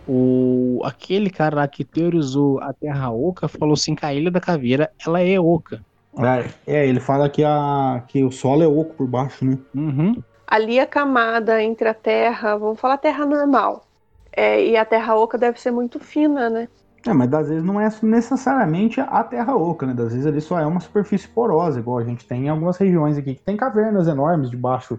O, 0.06 0.82
aquele 0.84 1.30
cara 1.30 1.56
lá 1.56 1.68
que 1.68 1.84
teorizou 1.84 2.60
a 2.60 2.72
Terra 2.74 3.10
Oca 3.10 3.48
falou 3.48 3.74
assim 3.74 3.94
que 3.94 4.04
a 4.06 4.14
Ilha 4.14 4.30
da 4.30 4.40
Caveira 4.40 4.90
ela 5.06 5.20
é 5.20 5.40
oca. 5.40 5.84
É, 6.18 6.76
é, 6.76 6.86
ele 6.86 7.00
fala 7.00 7.28
que, 7.28 7.42
a, 7.42 8.02
que 8.06 8.22
o 8.22 8.30
solo 8.30 8.62
é 8.62 8.66
oco 8.66 8.94
por 8.94 9.06
baixo, 9.06 9.44
né? 9.44 9.58
Uhum. 9.74 10.22
Ali 10.46 10.78
a 10.78 10.86
camada 10.86 11.62
entre 11.62 11.88
a 11.88 11.94
terra, 11.94 12.56
vamos 12.56 12.78
falar 12.78 12.98
terra 12.98 13.24
normal, 13.24 13.86
é, 14.32 14.64
e 14.64 14.76
a 14.76 14.84
terra 14.84 15.16
oca 15.16 15.36
deve 15.36 15.60
ser 15.60 15.70
muito 15.70 15.98
fina, 15.98 16.48
né? 16.48 16.68
É, 17.06 17.12
mas 17.12 17.32
às 17.34 17.48
vezes 17.48 17.64
não 17.64 17.80
é 17.80 17.88
necessariamente 18.02 19.00
a 19.00 19.22
terra 19.24 19.56
oca, 19.56 19.86
né? 19.86 19.92
Às 19.92 20.12
vezes 20.12 20.26
ali 20.26 20.40
só 20.40 20.58
é 20.58 20.66
uma 20.66 20.80
superfície 20.80 21.28
porosa, 21.28 21.80
igual 21.80 21.98
a 21.98 22.04
gente 22.04 22.26
tem 22.26 22.46
em 22.46 22.48
algumas 22.48 22.76
regiões 22.76 23.18
aqui 23.18 23.34
que 23.34 23.42
tem 23.42 23.56
cavernas 23.56 24.06
enormes 24.06 24.50
debaixo 24.50 24.98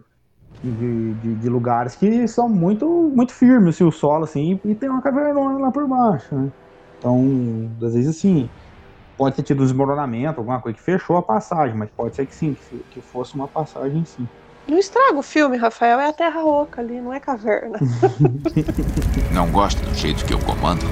de, 0.63 1.13
de, 1.16 1.36
de 1.36 1.49
lugares 1.49 1.95
que 1.95 2.28
são 2.28 2.47
muito, 2.47 2.88
muito 3.16 3.34
firmes, 3.34 3.76
assim, 3.76 3.84
o 3.84 3.91
solo, 3.91 4.24
assim, 4.24 4.59
e 4.63 4.76
tem 4.76 4.89
uma 4.89 5.01
caverna 5.01 5.39
lá 5.59 5.72
por 5.72 5.88
baixo, 5.88 6.36
né? 6.36 6.51
Então, 6.99 7.70
às 7.84 7.93
vezes, 7.93 8.16
assim, 8.16 8.49
pode 9.18 9.36
ter 9.36 9.43
tido 9.43 9.63
desmoronamento, 9.63 10.39
alguma 10.39 10.59
coisa 10.59 10.78
que 10.78 10.84
fechou 10.84 11.18
a 11.18 11.22
passagem, 11.22 11.76
mas 11.76 11.89
pode 11.89 12.16
ser 12.16 12.26
que 12.26 12.36
sim, 12.36 12.55
que, 12.91 13.01
fosse 13.01 13.36
uma 13.36 13.47
passagem 13.47 14.03
sim. 14.05 14.28
Não 14.68 14.80
estraga 14.80 15.18
o 15.18 15.22
filme, 15.22 15.57
Rafael, 15.57 15.99
é 15.99 16.09
a 16.09 16.13
terra 16.13 16.43
oca 16.43 16.82
ali, 16.82 16.99
não 16.99 17.13
é 17.13 17.20
caverna. 17.20 17.78
Não 19.32 19.51
gosta 19.51 19.86
do 19.86 19.93
jeito 19.93 20.26
que 20.26 20.34
eu 20.34 20.39
comando? 20.39 20.86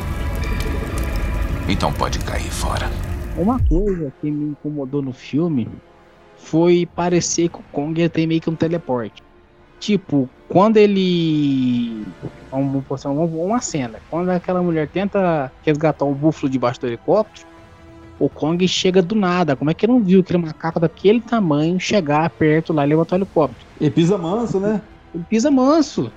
Então 1.67 1.91
pode 1.91 2.19
cair 2.19 2.51
fora. 2.51 2.87
Uma 3.35 3.59
coisa 3.67 4.13
que 4.21 4.29
me 4.29 4.51
incomodou 4.51 5.01
no 5.01 5.11
filme 5.11 5.67
foi 6.37 6.87
parecer 6.93 7.49
que 7.49 7.57
o 7.57 7.63
Kong 7.71 7.99
ia 7.99 8.09
ter 8.09 8.27
meio 8.27 8.41
que 8.41 8.49
um 8.49 8.55
teleporte. 8.55 9.23
Tipo, 9.79 10.29
quando 10.47 10.77
ele. 10.77 12.05
Vamos 12.51 12.85
postar 12.85 13.09
uma 13.09 13.59
cena. 13.59 13.99
Quando 14.09 14.29
aquela 14.29 14.61
mulher 14.61 14.87
tenta 14.87 15.51
resgatar 15.65 16.05
o 16.05 16.13
búfalo 16.13 16.49
debaixo 16.49 16.79
do 16.79 16.87
helicóptero, 16.87 17.47
o 18.23 18.29
Kong 18.29 18.65
chega 18.67 19.01
do 19.01 19.15
nada. 19.15 19.55
Como 19.55 19.69
é 19.69 19.73
que 19.73 19.85
ele 19.85 19.93
não 19.93 20.01
viu 20.01 20.21
aquele 20.21 20.39
macaco 20.39 20.79
daquele 20.79 21.19
tamanho 21.19 21.77
chegar 21.79 22.29
perto 22.29 22.71
lá 22.71 22.85
e 22.85 22.89
levantar 22.89 23.15
o 23.15 23.19
helicóptero? 23.19 23.65
E 23.81 23.89
pisa 23.89 24.17
manso, 24.17 24.59
né? 24.59 24.81
Ele 25.13 25.25
pisa 25.29 25.51
manso. 25.51 26.09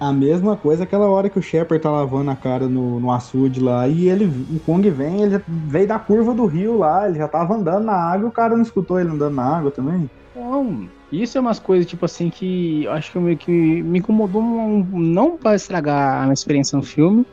A 0.00 0.12
mesma 0.12 0.56
coisa 0.56 0.84
aquela 0.84 1.06
hora 1.08 1.28
que 1.28 1.38
o 1.38 1.42
Shepard 1.42 1.82
tá 1.82 1.90
lavando 1.90 2.30
a 2.30 2.36
cara 2.36 2.66
no, 2.66 2.98
no 2.98 3.12
açude 3.12 3.60
lá 3.60 3.86
e 3.86 4.08
ele, 4.08 4.24
o 4.24 4.58
Kong 4.60 4.88
vem, 4.90 5.22
ele 5.22 5.40
veio 5.46 5.86
da 5.86 5.98
curva 5.98 6.34
do 6.34 6.46
rio 6.46 6.78
lá, 6.78 7.08
ele 7.08 7.18
já 7.18 7.28
tava 7.28 7.54
andando 7.54 7.84
na 7.84 7.94
água 7.94 8.26
e 8.26 8.28
o 8.28 8.32
cara 8.32 8.56
não 8.56 8.62
escutou 8.62 8.98
ele 8.98 9.10
andando 9.10 9.34
na 9.34 9.56
água 9.56 9.70
também. 9.70 10.10
Não, 10.34 10.88
isso 11.12 11.38
é 11.38 11.40
umas 11.40 11.60
coisas, 11.60 11.86
tipo 11.86 12.04
assim, 12.04 12.28
que 12.28 12.84
eu 12.84 12.92
acho 12.92 13.12
que, 13.12 13.18
meio 13.18 13.38
que 13.38 13.82
me 13.82 14.00
incomodou, 14.00 14.42
não, 14.42 14.78
não 14.78 15.36
pra 15.36 15.54
estragar 15.54 16.18
a 16.18 16.22
minha 16.22 16.34
experiência 16.34 16.76
no 16.76 16.82
filme, 16.82 17.24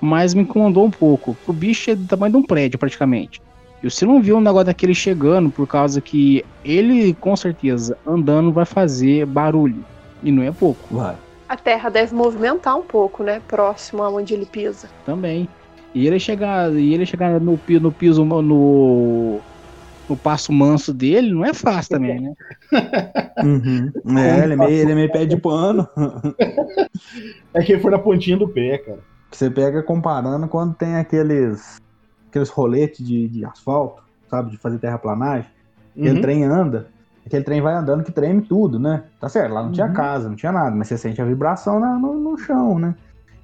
mas 0.00 0.34
me 0.34 0.42
incomodou 0.42 0.84
um 0.84 0.90
pouco. 0.90 1.36
O 1.46 1.52
bicho 1.52 1.90
é 1.90 1.94
do 1.94 2.06
tamanho 2.06 2.32
de 2.32 2.38
um 2.38 2.42
prédio, 2.42 2.78
praticamente. 2.78 3.40
E 3.82 3.90
você 3.90 4.06
não 4.06 4.20
viu 4.20 4.36
um 4.36 4.40
negócio 4.40 4.66
daquele 4.66 4.94
chegando, 4.94 5.50
por 5.50 5.66
causa 5.66 6.00
que 6.00 6.44
ele, 6.64 7.14
com 7.14 7.36
certeza, 7.36 7.96
andando 8.06 8.52
vai 8.52 8.64
fazer 8.64 9.26
barulho. 9.26 9.84
E 10.22 10.32
não 10.32 10.42
é 10.42 10.50
pouco. 10.50 10.94
Vai. 10.94 11.16
A 11.48 11.56
terra 11.56 11.88
deve 11.88 12.14
movimentar 12.14 12.76
um 12.76 12.82
pouco, 12.82 13.22
né? 13.22 13.40
Próximo 13.46 14.02
aonde 14.02 14.34
ele 14.34 14.46
pisa. 14.46 14.88
Também. 15.04 15.48
E 15.94 16.06
ele 16.06 16.18
chegar, 16.18 16.72
e 16.74 16.92
ele 16.92 17.06
chegar 17.06 17.40
no, 17.40 17.58
no 17.80 17.92
piso, 17.92 18.24
no, 18.24 19.40
no 20.08 20.16
passo 20.16 20.52
manso 20.52 20.92
dele, 20.92 21.32
não 21.32 21.44
é 21.44 21.54
fácil 21.54 21.96
também, 21.96 22.20
né? 22.20 22.32
Uhum. 23.44 23.92
É, 24.18 24.44
ele 24.44 24.54
é, 24.54 24.56
meio, 24.56 24.70
ele 24.70 24.92
é 24.92 24.94
meio 24.94 25.12
pé 25.12 25.26
de 25.26 25.36
pano. 25.36 25.86
É 27.52 27.62
que 27.62 27.72
ele 27.72 27.80
foi 27.80 27.90
na 27.90 27.98
pontinha 27.98 28.36
do 28.36 28.48
pé, 28.48 28.78
cara. 28.78 28.98
Que 29.30 29.36
você 29.36 29.50
pega 29.50 29.82
comparando 29.82 30.46
quando 30.48 30.74
tem 30.74 30.96
aqueles 30.96 31.76
aqueles 32.28 32.48
roletes 32.50 33.04
de, 33.06 33.28
de 33.28 33.44
asfalto, 33.44 34.02
sabe, 34.30 34.50
de 34.50 34.58
fazer 34.58 34.78
terraplanagem, 34.78 35.50
aquele 35.96 36.14
Uhum. 36.16 36.20
trem 36.20 36.44
anda, 36.44 36.90
aquele 37.24 37.44
trem 37.44 37.60
vai 37.62 37.74
andando 37.74 38.04
que 38.04 38.12
treme 38.12 38.42
tudo, 38.42 38.78
né? 38.78 39.04
Tá 39.20 39.28
certo, 39.28 39.52
lá 39.54 39.62
não 39.62 39.72
tinha 39.72 39.86
Uhum. 39.86 39.92
casa, 39.94 40.28
não 40.28 40.36
tinha 40.36 40.52
nada, 40.52 40.74
mas 40.76 40.88
você 40.88 40.98
sente 40.98 41.20
a 41.20 41.24
vibração 41.24 41.80
na- 41.80 41.98
no, 41.98 42.14
no 42.14 42.36
chão, 42.38 42.78
né? 42.78 42.94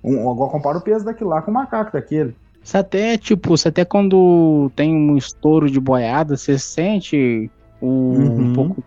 Um, 0.04 0.28
agora 0.30 0.50
compara 0.50 0.78
o 0.78 0.82
peso 0.82 1.04
daquilo 1.04 1.30
lá 1.30 1.40
com 1.40 1.50
o 1.50 1.54
macaco 1.54 1.92
daquele. 1.92 2.36
Você 2.62 2.76
até, 2.76 3.16
tipo, 3.16 3.48
você 3.56 3.68
até 3.68 3.84
quando 3.84 4.70
tem 4.76 4.94
um 4.94 5.16
estouro 5.16 5.70
de 5.70 5.80
boiada, 5.80 6.36
você 6.36 6.58
sente 6.58 7.50
o, 7.80 7.86
Uhum. 7.86 8.42
um 8.42 8.52
pouco. 8.52 8.84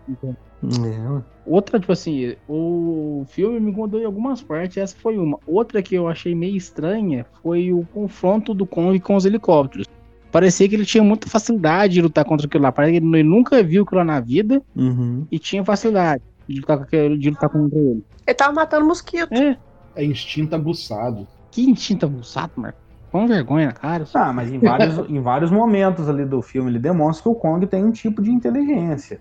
É. 0.84 1.22
Outra, 1.46 1.78
tipo 1.78 1.92
assim, 1.92 2.34
o 2.48 3.24
filme 3.28 3.60
me 3.60 3.70
incomodou 3.70 4.00
em 4.00 4.04
algumas 4.04 4.42
partes, 4.42 4.76
essa 4.78 4.96
foi 4.96 5.16
uma. 5.16 5.38
Outra 5.46 5.80
que 5.80 5.94
eu 5.94 6.08
achei 6.08 6.34
meio 6.34 6.56
estranha 6.56 7.24
foi 7.42 7.72
o 7.72 7.86
confronto 7.94 8.52
do 8.52 8.66
Kong 8.66 8.98
com 9.00 9.14
os 9.14 9.24
helicópteros. 9.24 9.86
Parecia 10.32 10.68
que 10.68 10.74
ele 10.74 10.84
tinha 10.84 11.04
muita 11.04 11.28
facilidade 11.28 11.94
de 11.94 12.02
lutar 12.02 12.24
contra 12.24 12.46
aquilo 12.46 12.64
lá. 12.64 12.72
Parece 12.72 12.98
que 13.00 13.06
ele 13.06 13.22
nunca 13.22 13.62
viu 13.62 13.84
aquilo 13.84 13.98
lá 13.98 14.04
na 14.04 14.20
vida 14.20 14.60
Uhum. 14.74 15.24
e 15.30 15.38
tinha 15.38 15.64
facilidade 15.64 16.22
de 16.48 16.60
lutar, 16.60 16.76
com 16.78 16.82
aquele- 16.82 17.16
de 17.16 17.30
lutar 17.30 17.48
contra 17.48 17.78
ele. 17.78 18.04
Ele 18.26 18.34
tava 18.34 18.52
matando 18.52 18.86
mosquito. 18.86 19.32
É, 19.32 19.56
É 19.94 20.04
instinto 20.04 20.54
aguçado. 20.54 21.26
que 21.50 21.62
instinto 21.70 22.04
abuçado, 22.06 22.52
Marco. 22.56 22.78
Com 23.10 23.26
vergonha 23.26 23.66
na 23.68 23.72
cara. 23.72 24.04
Ah, 24.12 24.30
mas 24.32 24.52
em 24.52 24.58
vários, 24.58 24.98
em 25.08 25.20
vários 25.20 25.50
momentos 25.50 26.06
ali 26.08 26.24
do 26.26 26.42
filme 26.42 26.70
ele 26.70 26.78
demonstra 26.80 27.22
que 27.22 27.28
o 27.30 27.34
Kong 27.34 27.64
tem 27.66 27.82
um 27.84 27.92
tipo 27.92 28.20
de 28.20 28.30
inteligência. 28.30 29.20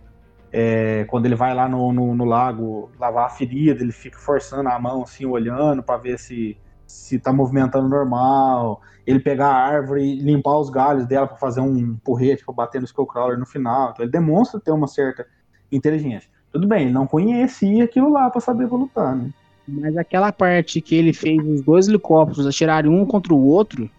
É, 0.58 1.04
quando 1.10 1.26
ele 1.26 1.36
vai 1.36 1.54
lá 1.54 1.68
no, 1.68 1.92
no, 1.92 2.16
no 2.16 2.24
lago 2.24 2.90
lavar 2.98 3.26
a 3.26 3.30
ferida, 3.30 3.84
ele 3.84 3.92
fica 3.92 4.18
forçando 4.18 4.70
a 4.70 4.80
mão 4.80 5.04
assim, 5.04 5.26
olhando 5.26 5.84
pra 5.84 5.98
ver 5.98 6.18
se, 6.18 6.56
se 6.88 7.20
tá 7.20 7.34
movimentando 7.34 7.90
normal. 7.90 8.82
Ele 9.06 9.20
pegar 9.20 9.48
a 9.48 9.54
árvore 9.54 10.02
e 10.02 10.22
limpar 10.22 10.58
os 10.58 10.70
galhos 10.70 11.06
dela 11.06 11.28
pra 11.28 11.36
fazer 11.36 11.60
um 11.60 11.98
porrete 11.98 12.46
pra 12.46 12.54
bater 12.54 12.80
no 12.80 12.86
Skullcrawler 12.86 13.38
no 13.38 13.46
final. 13.46 13.92
Então 13.92 14.06
ele 14.06 14.12
demonstra 14.14 14.58
ter 14.58 14.72
uma 14.72 14.88
certa 14.88 15.28
inteligência. 15.70 16.30
Tudo 16.54 16.66
bem, 16.70 16.84
ele 16.84 16.94
não 16.94 17.06
conhecia 17.06 17.84
aquilo 17.84 18.10
lá 18.10 18.30
pra 18.30 18.40
saber 18.40 18.70
pra 18.70 18.78
lutar, 18.78 19.14
né? 19.14 19.32
Mas 19.68 19.98
aquela 19.98 20.32
parte 20.32 20.80
que 20.80 20.96
ele 20.96 21.12
fez 21.12 21.46
os 21.46 21.64
dois 21.64 21.90
helicópteros 21.90 22.48
atirarem 22.48 22.90
um 22.90 23.06
contra 23.06 23.34
o 23.34 23.46
outro, 23.46 23.90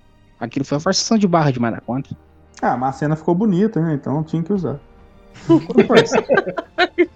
aquilo 0.41 0.65
foi 0.65 0.77
uma 0.77 0.83
forçação 0.83 1.19
de 1.19 1.29
barra 1.29 1.51
demais 1.51 1.75
da 1.75 1.83
conta. 1.83 2.17
Ah, 2.63 2.79
mas 2.79 2.95
a 2.95 2.99
cena 2.99 3.15
ficou 3.15 3.35
bonita, 3.35 3.79
né? 3.79 3.93
Então 3.93 4.25
tinha 4.25 4.43
que 4.43 4.55
usar. 4.55 4.81
Força. 5.87 6.23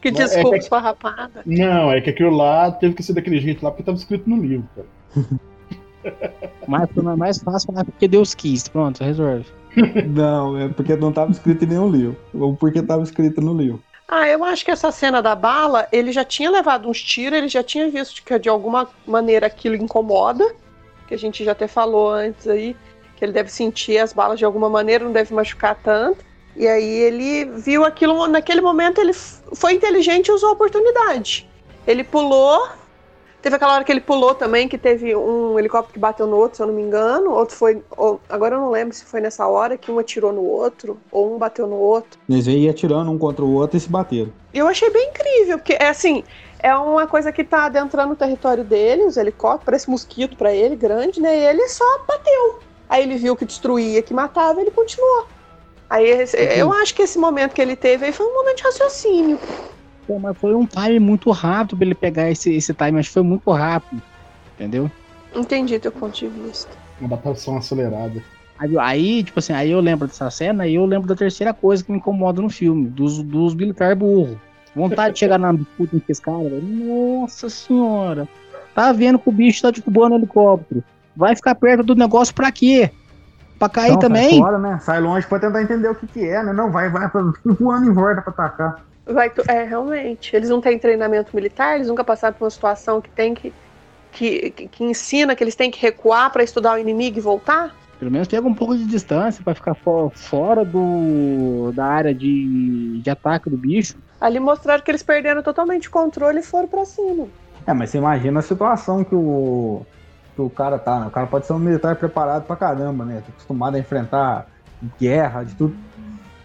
Que 0.00 0.10
Mas 0.10 0.20
é 0.20 0.24
desculpa 0.24 0.50
que- 0.56 0.62
esfarrapada. 0.62 1.42
Não, 1.44 1.92
é 1.92 2.00
que 2.00 2.08
aquilo 2.08 2.34
lá 2.34 2.70
teve 2.72 2.94
que 2.94 3.02
ser 3.02 3.12
daquele 3.12 3.38
jeito 3.38 3.62
lá 3.62 3.70
porque 3.70 3.82
tava 3.82 3.98
escrito 3.98 4.28
no 4.30 4.36
livro, 4.40 4.66
cara. 4.74 4.86
Mas 6.66 6.90
foi 6.92 7.02
mais 7.16 7.38
fácil 7.38 7.66
falar 7.66 7.84
porque 7.84 8.08
Deus 8.08 8.32
quis. 8.34 8.66
Pronto, 8.68 9.04
resolve. 9.04 9.44
Não, 10.08 10.56
é 10.58 10.68
porque 10.68 10.96
não 10.96 11.10
estava 11.10 11.30
escrito 11.30 11.64
em 11.64 11.68
nenhum 11.68 11.90
livro. 11.90 12.16
Ou 12.32 12.56
porque 12.56 12.78
estava 12.78 13.02
escrito 13.02 13.40
no 13.42 13.52
livro. 13.54 13.82
Ah, 14.08 14.26
eu 14.26 14.42
acho 14.42 14.64
que 14.64 14.70
essa 14.70 14.90
cena 14.90 15.20
da 15.22 15.34
bala, 15.36 15.86
ele 15.92 16.10
já 16.10 16.24
tinha 16.24 16.50
levado 16.50 16.88
uns 16.88 17.00
tiros, 17.02 17.38
ele 17.38 17.48
já 17.48 17.62
tinha 17.62 17.88
visto 17.90 18.22
que 18.24 18.38
de 18.38 18.48
alguma 18.48 18.88
maneira 19.06 19.46
aquilo 19.46 19.76
incomoda, 19.76 20.44
que 21.06 21.14
a 21.14 21.18
gente 21.18 21.44
já 21.44 21.52
até 21.52 21.68
falou 21.68 22.10
antes 22.10 22.48
aí, 22.48 22.74
que 23.16 23.24
ele 23.24 23.32
deve 23.32 23.50
sentir 23.52 23.98
as 23.98 24.12
balas 24.12 24.38
de 24.38 24.44
alguma 24.44 24.68
maneira, 24.70 25.04
não 25.04 25.12
deve 25.12 25.32
machucar 25.34 25.76
tanto. 25.76 26.24
E 26.56 26.66
aí 26.66 26.84
ele 26.88 27.44
viu 27.44 27.84
aquilo, 27.84 28.26
naquele 28.26 28.60
momento 28.60 29.00
ele 29.00 29.12
foi 29.12 29.74
inteligente 29.74 30.28
e 30.28 30.32
usou 30.32 30.50
a 30.50 30.52
oportunidade. 30.52 31.48
Ele 31.86 32.04
pulou, 32.04 32.68
teve 33.40 33.56
aquela 33.56 33.74
hora 33.74 33.84
que 33.84 33.90
ele 33.92 34.00
pulou 34.00 34.34
também, 34.34 34.68
que 34.68 34.76
teve 34.76 35.14
um 35.16 35.58
helicóptero 35.58 35.94
que 35.94 35.98
bateu 35.98 36.26
no 36.26 36.36
outro, 36.36 36.56
se 36.56 36.62
eu 36.62 36.66
não 36.66 36.74
me 36.74 36.82
engano, 36.82 37.30
outro 37.30 37.56
foi, 37.56 37.82
ou- 37.96 38.20
agora 38.28 38.56
eu 38.56 38.60
não 38.60 38.70
lembro 38.70 38.94
se 38.94 39.04
foi 39.04 39.20
nessa 39.20 39.46
hora 39.46 39.78
que 39.78 39.90
um 39.90 39.98
atirou 39.98 40.32
no 40.32 40.42
outro, 40.44 40.98
ou 41.10 41.34
um 41.34 41.38
bateu 41.38 41.66
no 41.66 41.76
outro. 41.76 42.18
Eles 42.28 42.46
iam 42.46 42.70
atirando 42.70 43.10
um 43.10 43.16
contra 43.18 43.44
o 43.44 43.54
outro 43.54 43.76
e 43.76 43.80
se 43.80 43.88
bateram. 43.88 44.32
Eu 44.52 44.66
achei 44.66 44.90
bem 44.90 45.08
incrível, 45.10 45.58
porque 45.58 45.74
é 45.80 45.88
assim, 45.88 46.22
é 46.58 46.74
uma 46.74 47.06
coisa 47.06 47.32
que 47.32 47.42
tá 47.44 47.64
adentrando 47.66 48.12
o 48.12 48.16
território 48.16 48.64
dele, 48.64 49.04
os 49.06 49.16
helicópteros, 49.16 49.64
parece 49.64 49.88
mosquito 49.90 50.36
pra 50.36 50.52
ele, 50.52 50.76
grande, 50.76 51.20
né? 51.20 51.38
E 51.38 51.44
ele 51.46 51.66
só 51.68 51.84
bateu. 52.06 52.58
Aí 52.88 53.04
ele 53.04 53.16
viu 53.16 53.36
que 53.36 53.44
destruía, 53.46 54.02
que 54.02 54.12
matava, 54.12 54.60
ele 54.60 54.70
continuou. 54.72 55.26
Aí 55.90 56.06
esse- 56.08 56.36
eu 56.36 56.72
acho 56.72 56.94
que 56.94 57.02
esse 57.02 57.18
momento 57.18 57.52
que 57.52 57.60
ele 57.60 57.74
teve 57.74 58.06
aí 58.06 58.12
foi 58.12 58.24
um 58.24 58.32
momento 58.34 58.58
de 58.58 58.62
raciocínio. 58.62 59.38
Pô, 60.06 60.18
mas 60.20 60.38
foi 60.38 60.54
um 60.54 60.64
time 60.64 60.98
muito 61.00 61.30
rápido 61.32 61.76
pra 61.76 61.86
ele 61.86 61.94
pegar 61.94 62.30
esse, 62.30 62.52
esse 62.54 62.72
time. 62.72 62.98
Acho 63.00 63.08
que 63.08 63.14
foi 63.14 63.22
muito 63.22 63.50
rápido. 63.50 64.00
Entendeu? 64.54 64.90
Entendi 65.34 65.78
teu 65.78 65.90
ponto 65.92 66.16
de 66.16 66.28
vista. 66.28 66.68
Uma 67.00 67.08
adaptação 67.08 67.56
acelerada. 67.56 68.22
Aí, 68.58 68.78
aí, 68.78 69.24
tipo 69.24 69.38
assim, 69.38 69.52
aí 69.52 69.70
eu 69.70 69.80
lembro 69.80 70.06
dessa 70.06 70.30
cena 70.30 70.66
e 70.66 70.74
eu 70.74 70.84
lembro 70.84 71.08
da 71.08 71.16
terceira 71.16 71.52
coisa 71.54 71.82
que 71.82 71.90
me 71.90 71.98
incomoda 71.98 72.42
no 72.42 72.50
filme, 72.50 72.88
dos, 72.88 73.22
dos 73.22 73.54
militares 73.54 73.96
burros. 73.96 74.36
Vontade 74.76 75.14
de 75.14 75.18
chegar 75.20 75.38
na 75.38 75.52
disputa 75.52 75.90
com 75.98 76.02
esse 76.12 76.22
cara, 76.22 76.38
velho. 76.42 76.62
Nossa 76.62 77.48
senhora. 77.48 78.28
Tá 78.74 78.92
vendo 78.92 79.18
que 79.18 79.28
o 79.28 79.32
bicho 79.32 79.62
tá 79.62 79.70
derrubando 79.70 80.14
o 80.14 80.18
helicóptero. 80.18 80.84
Vai 81.16 81.34
ficar 81.34 81.54
perto 81.54 81.82
do 81.82 81.94
negócio 81.96 82.34
pra 82.34 82.52
quê? 82.52 82.90
Pra 83.60 83.68
cair 83.68 83.92
Então, 83.92 84.00
Sai 84.00 84.08
também? 84.08 84.38
fora, 84.40 84.58
né? 84.58 84.78
Sai 84.80 85.00
longe 85.00 85.26
pra 85.26 85.38
tentar 85.38 85.62
entender 85.62 85.86
o 85.88 85.94
que 85.94 86.06
que 86.06 86.26
é, 86.26 86.42
né? 86.42 86.52
Não, 86.52 86.70
vai, 86.72 86.88
vai, 86.88 87.08
pra- 87.10 87.30
voando 87.60 87.86
em 87.88 87.92
volta 87.92 88.22
pra 88.22 88.32
atacar. 88.32 88.80
Vai 89.06 89.28
tu- 89.28 89.44
é, 89.46 89.64
realmente. 89.64 90.34
Eles 90.34 90.48
não 90.48 90.60
têm 90.62 90.78
treinamento 90.78 91.36
militar, 91.36 91.74
eles 91.76 91.86
nunca 91.88 92.02
passaram 92.02 92.34
por 92.34 92.44
uma 92.44 92.50
situação 92.50 93.00
que 93.00 93.10
tem 93.10 93.34
que 93.34 93.52
que, 94.12 94.50
que, 94.50 94.66
que 94.68 94.82
ensina 94.84 95.36
que 95.36 95.44
eles 95.44 95.54
têm 95.54 95.70
que 95.70 95.80
recuar 95.80 96.32
para 96.32 96.42
estudar 96.42 96.74
o 96.74 96.78
inimigo 96.78 97.18
e 97.18 97.20
voltar? 97.20 97.72
Pelo 97.98 98.10
menos 98.10 98.26
pega 98.26 98.44
um 98.48 98.54
pouco 98.54 98.74
de 98.76 98.84
distância 98.86 99.44
pra 99.44 99.54
ficar 99.54 99.74
fo- 99.74 100.10
fora 100.14 100.64
do 100.64 101.70
da 101.72 101.84
área 101.84 102.12
de, 102.14 103.00
de 103.02 103.10
ataque 103.10 103.48
do 103.50 103.56
bicho. 103.58 103.94
Ali 104.20 104.40
mostraram 104.40 104.82
que 104.82 104.90
eles 104.90 105.02
perderam 105.02 105.42
totalmente 105.42 105.86
o 105.86 105.90
controle 105.92 106.40
e 106.40 106.42
foram 106.42 106.66
pra 106.66 106.84
cima. 106.86 107.26
É, 107.66 107.72
mas 107.74 107.90
você 107.90 107.98
imagina 107.98 108.40
a 108.40 108.42
situação 108.42 109.04
que 109.04 109.14
o, 109.14 109.82
que 110.34 110.40
o 110.42 110.50
cara 110.50 110.78
tá, 110.78 111.00
né? 111.00 111.06
O 111.06 111.10
cara 111.10 111.26
pode 111.26 111.46
ser 111.46 111.52
um 111.52 111.58
militar 111.58 111.96
preparado 111.96 112.44
pra 112.44 112.56
caramba, 112.56 113.04
né? 113.04 113.22
Tá 113.24 113.28
acostumado 113.30 113.74
a 113.76 113.78
enfrentar 113.78 114.46
guerra, 114.98 115.44
de 115.44 115.54
tudo, 115.54 115.74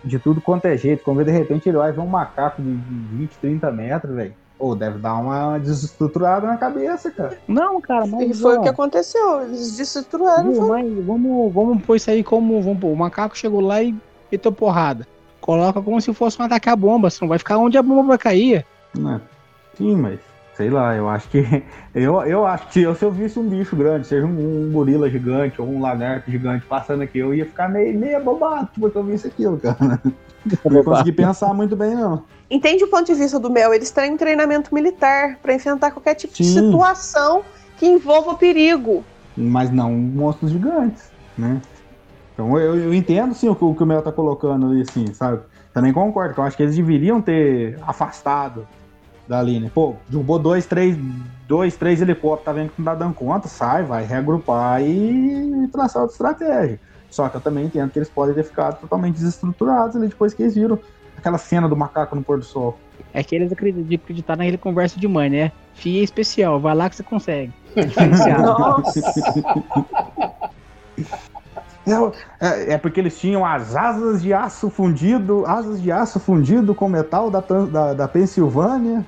de 0.04 0.20
tudo 0.20 0.42
quanto 0.42 0.66
é 0.66 0.76
jeito. 0.78 1.04
Quando 1.04 1.24
de 1.24 1.32
repente 1.32 1.70
ele 1.70 1.78
vai 1.78 1.92
ver 1.92 2.02
um 2.02 2.08
macaco 2.08 2.62
de 2.62 2.76
de 2.76 3.16
20, 3.18 3.38
30 3.38 3.72
metros, 3.72 4.16
velho. 4.16 4.34
Pô, 4.58 4.74
deve 4.74 4.98
dar 5.00 5.16
uma 5.16 5.58
desestruturada 5.58 6.48
na 6.48 6.56
cabeça, 6.56 7.12
cara. 7.12 7.38
Não, 7.48 7.82
cara, 7.82 8.06
E 8.08 8.10
mas. 8.10 8.40
foi 8.40 8.56
ó, 8.56 8.60
o 8.60 8.64
que 8.64 8.70
aconteceu. 8.70 9.42
Eles 9.42 9.72
desestruturaram. 9.72 10.54
foi- 10.56 10.70
mas 10.84 11.06
vamos, 11.06 11.54
vamos 11.54 11.84
pôr 11.84 11.96
isso 11.98 12.10
aí 12.10 12.24
como. 12.24 12.62
Vamos 12.62 12.80
pôr, 12.80 12.92
o 12.92 12.96
macaco 12.96 13.38
chegou 13.38 13.60
lá 13.60 13.82
e 13.84 13.94
meteu 14.32 14.52
porrada. 14.52 15.06
Coloca 15.42 15.82
como 15.82 16.00
se 16.02 16.14
fosse 16.14 16.42
um 16.42 16.46
ataque 16.46 16.70
à 16.70 16.76
bomba, 16.76 17.10
senão 17.10 17.28
vai 17.30 17.38
ficar 17.38 17.58
onde 17.58 17.78
a 17.78 17.84
bomba 17.84 18.04
vai 18.04 18.18
cair. 18.18 18.66
Né? 18.98 19.20
Sim, 19.78 19.96
mas 19.98 20.20
sei 20.56 20.70
lá, 20.70 20.96
eu 20.96 21.08
acho 21.08 21.30
que. 21.30 21.44
Eu, 21.94 22.22
eu 22.24 22.46
acho 22.46 22.68
que 22.68 22.74
se 22.74 22.82
eu, 22.82 22.94
se 22.94 23.06
eu 23.06 23.12
visse 23.12 23.40
um 23.40 23.48
bicho 23.48 23.74
grande, 23.74 24.06
seja 24.06 24.26
um, 24.26 24.68
um 24.68 24.70
gorila 24.70 25.10
gigante 25.10 25.62
ou 25.62 25.68
um 25.70 25.80
lagarto 25.80 26.30
gigante 26.30 26.66
passando 26.66 27.04
aqui, 27.04 27.20
eu 27.20 27.34
ia 27.34 27.46
ficar 27.46 27.70
meio, 27.70 27.98
meio 27.98 28.22
bobado 28.22 28.68
porque 28.78 28.98
eu 28.98 29.04
visse 29.06 29.28
aquilo, 29.28 29.58
cara. 29.58 30.02
Não 30.66 30.78
ia 30.78 30.84
conseguir 30.84 31.14
pensar 31.14 31.54
muito 31.54 31.74
bem, 31.74 31.96
não. 31.96 32.26
Entende 32.52 32.84
o 32.84 32.90
ponto 32.90 33.06
de 33.06 33.14
vista 33.14 33.40
do 33.40 33.50
Mel? 33.50 33.74
Eles 33.74 33.92
têm 33.92 34.18
treinamento 34.18 34.76
militar 34.76 35.40
pra 35.42 35.54
enfrentar 35.54 35.92
qualquer 35.92 36.16
tipo 36.16 36.34
de 36.34 36.44
Sim. 36.44 36.66
situação 36.66 37.44
que 37.78 37.86
envolva 37.86 38.36
perigo. 38.36 39.06
mas 39.38 39.72
não 39.72 39.94
monstros 39.94 40.52
gigantes, 40.52 41.10
né? 41.38 41.62
Então 42.34 42.60
eu, 42.60 42.78
eu 42.78 42.94
entendo 42.94 43.34
sim 43.34 43.48
o 43.48 43.56
que, 43.56 43.64
o 43.64 43.74
que 43.74 43.84
o 43.84 43.86
Mel 43.86 44.02
tá 44.02 44.12
colocando 44.12 44.68
ali, 44.68 44.82
assim, 44.82 45.14
sabe? 45.14 45.42
Também 45.74 45.94
concordo, 45.94 46.34
que 46.34 46.40
eu 46.42 46.44
acho 46.44 46.58
que 46.58 46.64
eles 46.64 46.76
deveriam 46.76 47.22
ter 47.22 47.80
afastado 47.88 48.68
dali, 49.28 49.60
né? 49.60 49.72
Pô, 49.74 49.96
derrubou 50.08 50.40
dois, 50.40 50.66
três, 50.66 50.98
dois, 51.48 51.76
três 51.76 52.02
helicópteros, 52.02 52.46
tá 52.46 52.54
vendo 52.54 52.70
que 52.70 52.80
não 52.82 52.86
tá 52.86 52.96
dando 52.96 53.14
conta, 53.14 53.48
sai, 53.48 53.84
vai 53.84 54.06
reagrupar 54.06 54.82
e 54.82 55.68
traçar 55.72 56.02
outra 56.04 56.14
estratégia. 56.14 56.80
Só 57.10 57.30
que 57.30 57.38
eu 57.38 57.42
também 57.42 57.66
entendo 57.66 57.90
que 57.92 58.00
eles 58.00 58.10
podem 58.10 58.36
ter 58.36 58.44
ficado 58.44 58.80
totalmente 58.82 59.16
desestruturados 59.16 59.96
ali 59.96 60.08
depois 60.08 60.34
que 60.34 60.44
eles 60.44 60.56
viram 60.56 60.78
aquela 61.18 61.38
cena 61.38 61.68
do 61.70 61.76
macaco 61.76 62.16
no 62.16 62.24
pôr 62.24 62.40
do 62.40 62.46
sol. 62.46 62.78
É 63.14 63.24
que 63.24 63.36
eles 63.36 63.52
acreditam 63.52 63.84
de 63.84 63.96
acreditar 63.96 64.36
naquele 64.36 64.58
conversa 64.58 65.00
de 65.00 65.08
mãe, 65.08 65.30
né? 65.30 65.52
Fia 65.74 66.04
especial, 66.04 66.60
vai 66.60 66.76
lá 66.76 66.90
que 66.90 66.98
você 66.98 67.04
consegue. 67.04 67.54
É, 71.88 72.48
é- 72.48 72.74
é 72.74 72.78
porque 72.80 73.00
eles 73.00 73.20
tinham 73.20 73.46
as 73.46 73.76
asas 73.76 74.20
de 74.22 74.34
aço 74.34 74.72
fundido, 74.72 75.46
asas 75.46 75.80
de 75.80 75.92
aço 75.92 76.20
fundido 76.20 76.74
com 76.74 76.90
metal 76.90 77.30
da, 77.30 77.42
da, 77.42 77.94
da 77.94 78.08
Pensilvânia. 78.08 79.06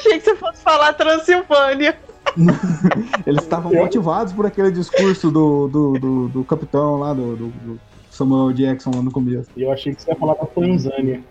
Achei 0.00 0.18
que 0.18 0.24
você 0.24 0.36
fosse 0.36 0.62
falar 0.62 0.92
Transilvânia. 0.94 1.96
Eles 3.26 3.42
estavam 3.42 3.72
motivados 3.72 4.32
por 4.32 4.46
aquele 4.46 4.70
discurso 4.70 5.30
do, 5.30 5.68
do, 5.68 5.92
do, 5.98 6.28
do 6.28 6.44
capitão 6.44 6.96
lá, 6.98 7.12
do, 7.12 7.36
do- 7.36 7.48
do 7.48 7.80
Samuel 8.10 8.52
Jackson 8.52 8.90
lá 8.94 9.02
no 9.02 9.10
começo. 9.10 9.48
E 9.56 9.62
eu 9.62 9.72
achei 9.72 9.94
que 9.94 10.02
você 10.02 10.10
ia 10.10 10.16
falar 10.16 10.34
da 10.34 10.46
Tanzânia. 10.46 11.22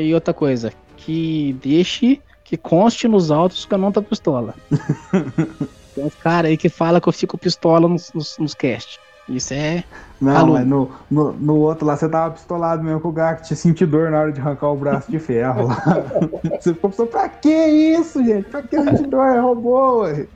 E 0.00 0.14
outra 0.14 0.32
coisa, 0.32 0.72
que 0.96 1.52
deixe 1.62 2.20
que 2.44 2.56
conste 2.56 3.08
nos 3.08 3.30
autos 3.30 3.64
que 3.64 3.74
eu 3.74 3.78
não 3.78 3.90
tô 3.92 4.02
pistola. 4.02 4.54
Tem 5.94 6.04
uns 6.04 6.14
caras 6.16 6.50
aí 6.50 6.56
que 6.56 6.68
falam 6.68 7.00
que 7.00 7.08
eu 7.08 7.12
fico 7.12 7.38
pistola 7.38 7.88
nos, 7.88 8.12
nos, 8.12 8.36
nos 8.38 8.54
cast. 8.54 8.98
Isso 9.28 9.54
é. 9.54 9.84
Não, 10.20 10.36
Alô. 10.36 10.52
mas 10.52 10.66
no, 10.66 10.90
no, 11.10 11.32
no 11.32 11.56
outro 11.56 11.86
lá 11.86 11.96
você 11.96 12.08
tava 12.08 12.34
pistolado 12.34 12.82
mesmo 12.82 13.00
com 13.00 13.08
o 13.08 13.12
Gak, 13.12 13.46
tinha 13.46 13.56
sentido 13.56 13.90
dor 13.90 14.10
na 14.10 14.20
hora 14.20 14.32
de 14.32 14.40
arrancar 14.40 14.68
o 14.68 14.76
braço 14.76 15.10
de 15.10 15.18
ferro 15.18 15.68
lá. 15.68 15.82
Você 16.60 16.74
ficou 16.74 16.90
pensando, 16.90 17.08
pra 17.08 17.28
que 17.28 17.48
isso, 17.48 18.22
gente? 18.24 18.48
Pra 18.48 18.62
que 18.62 18.80
sentir 18.82 19.06
dor? 19.06 19.34
É 19.34 19.40
robô, 19.40 20.02
ué. 20.02 20.26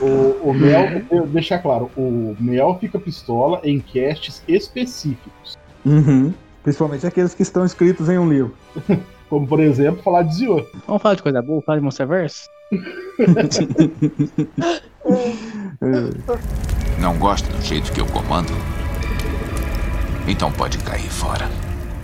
O, 0.00 0.50
o 0.50 0.54
Mel, 0.54 1.02
deixar 1.26 1.58
claro, 1.58 1.90
o 1.96 2.34
Mel 2.40 2.76
fica 2.80 2.98
pistola 2.98 3.60
em 3.62 3.78
casts 3.78 4.42
específicos. 4.48 5.56
Uhum. 5.84 6.32
Principalmente 6.62 7.06
aqueles 7.06 7.34
que 7.34 7.42
estão 7.42 7.64
escritos 7.64 8.08
em 8.08 8.18
um 8.18 8.28
livro. 8.28 8.54
Como, 9.28 9.46
por 9.46 9.60
exemplo, 9.60 10.02
falar 10.02 10.22
de 10.22 10.36
Zio. 10.36 10.66
Vamos 10.86 11.02
falar 11.02 11.16
de 11.16 11.22
coisa 11.22 11.42
boa? 11.42 11.60
Falar 11.62 11.78
de 11.78 11.84
Monsterverse? 11.84 12.48
Não 17.00 17.18
gosta 17.18 17.52
do 17.52 17.60
jeito 17.60 17.92
que 17.92 18.00
eu 18.00 18.06
comando? 18.06 18.52
Então 20.26 20.50
pode 20.50 20.78
cair 20.78 21.10
fora. 21.10 21.46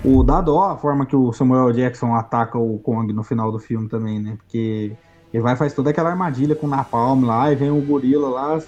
O 0.05 0.23
dá 0.23 0.41
dó 0.41 0.71
a 0.71 0.77
forma 0.77 1.07
que 1.07 1.17
o 1.17 1.33
Samuel 1.33 1.73
Jackson 1.73 2.15
ataca 2.15 2.59
o 2.59 2.79
Kong 2.79 3.11
no 3.13 3.23
final 3.23 3.51
do 3.51 3.59
filme 3.59 3.89
também, 3.89 4.21
né? 4.21 4.37
Porque 4.37 4.93
ele 5.33 5.43
vai 5.43 5.55
e 5.55 5.57
faz 5.57 5.73
toda 5.73 5.91
aquela 5.91 6.11
armadilha 6.11 6.55
com 6.55 6.67
o 6.67 6.71
Napalm 6.71 7.25
lá, 7.25 7.51
e 7.51 7.57
vem 7.57 7.71
o 7.71 7.81
gorila 7.81 8.29
lá, 8.29 8.61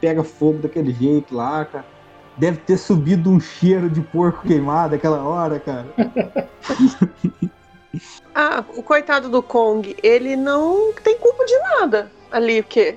pega 0.00 0.22
fogo 0.22 0.58
daquele 0.58 0.92
jeito 0.92 1.34
lá, 1.34 1.64
cara. 1.64 1.84
Deve 2.36 2.58
ter 2.58 2.76
subido 2.76 3.30
um 3.30 3.40
cheiro 3.40 3.90
de 3.90 4.00
porco 4.00 4.46
queimado 4.46 4.94
aquela 4.94 5.22
hora, 5.22 5.58
cara. 5.58 5.86
Ah, 8.34 8.64
o 8.76 8.82
coitado 8.82 9.28
do 9.28 9.40
Kong, 9.40 9.94
ele 10.02 10.34
não 10.34 10.92
tem 10.94 11.16
culpa 11.16 11.44
de 11.44 11.56
nada 11.60 12.10
ali, 12.34 12.62
porque 12.62 12.96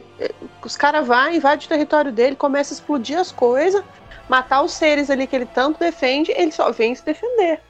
os 0.65 0.75
caras 0.75 1.05
vão, 1.05 1.31
invadem 1.31 1.65
o 1.65 1.69
território 1.69 2.11
dele, 2.11 2.35
começa 2.35 2.73
a 2.73 2.75
explodir 2.75 3.19
as 3.19 3.31
coisas, 3.31 3.83
matar 4.27 4.63
os 4.63 4.73
seres 4.73 5.11
ali 5.11 5.27
que 5.27 5.35
ele 5.35 5.45
tanto 5.45 5.79
defende, 5.79 6.33
ele 6.35 6.51
só 6.51 6.71
vem 6.71 6.95
se 6.95 7.05
defender. 7.05 7.61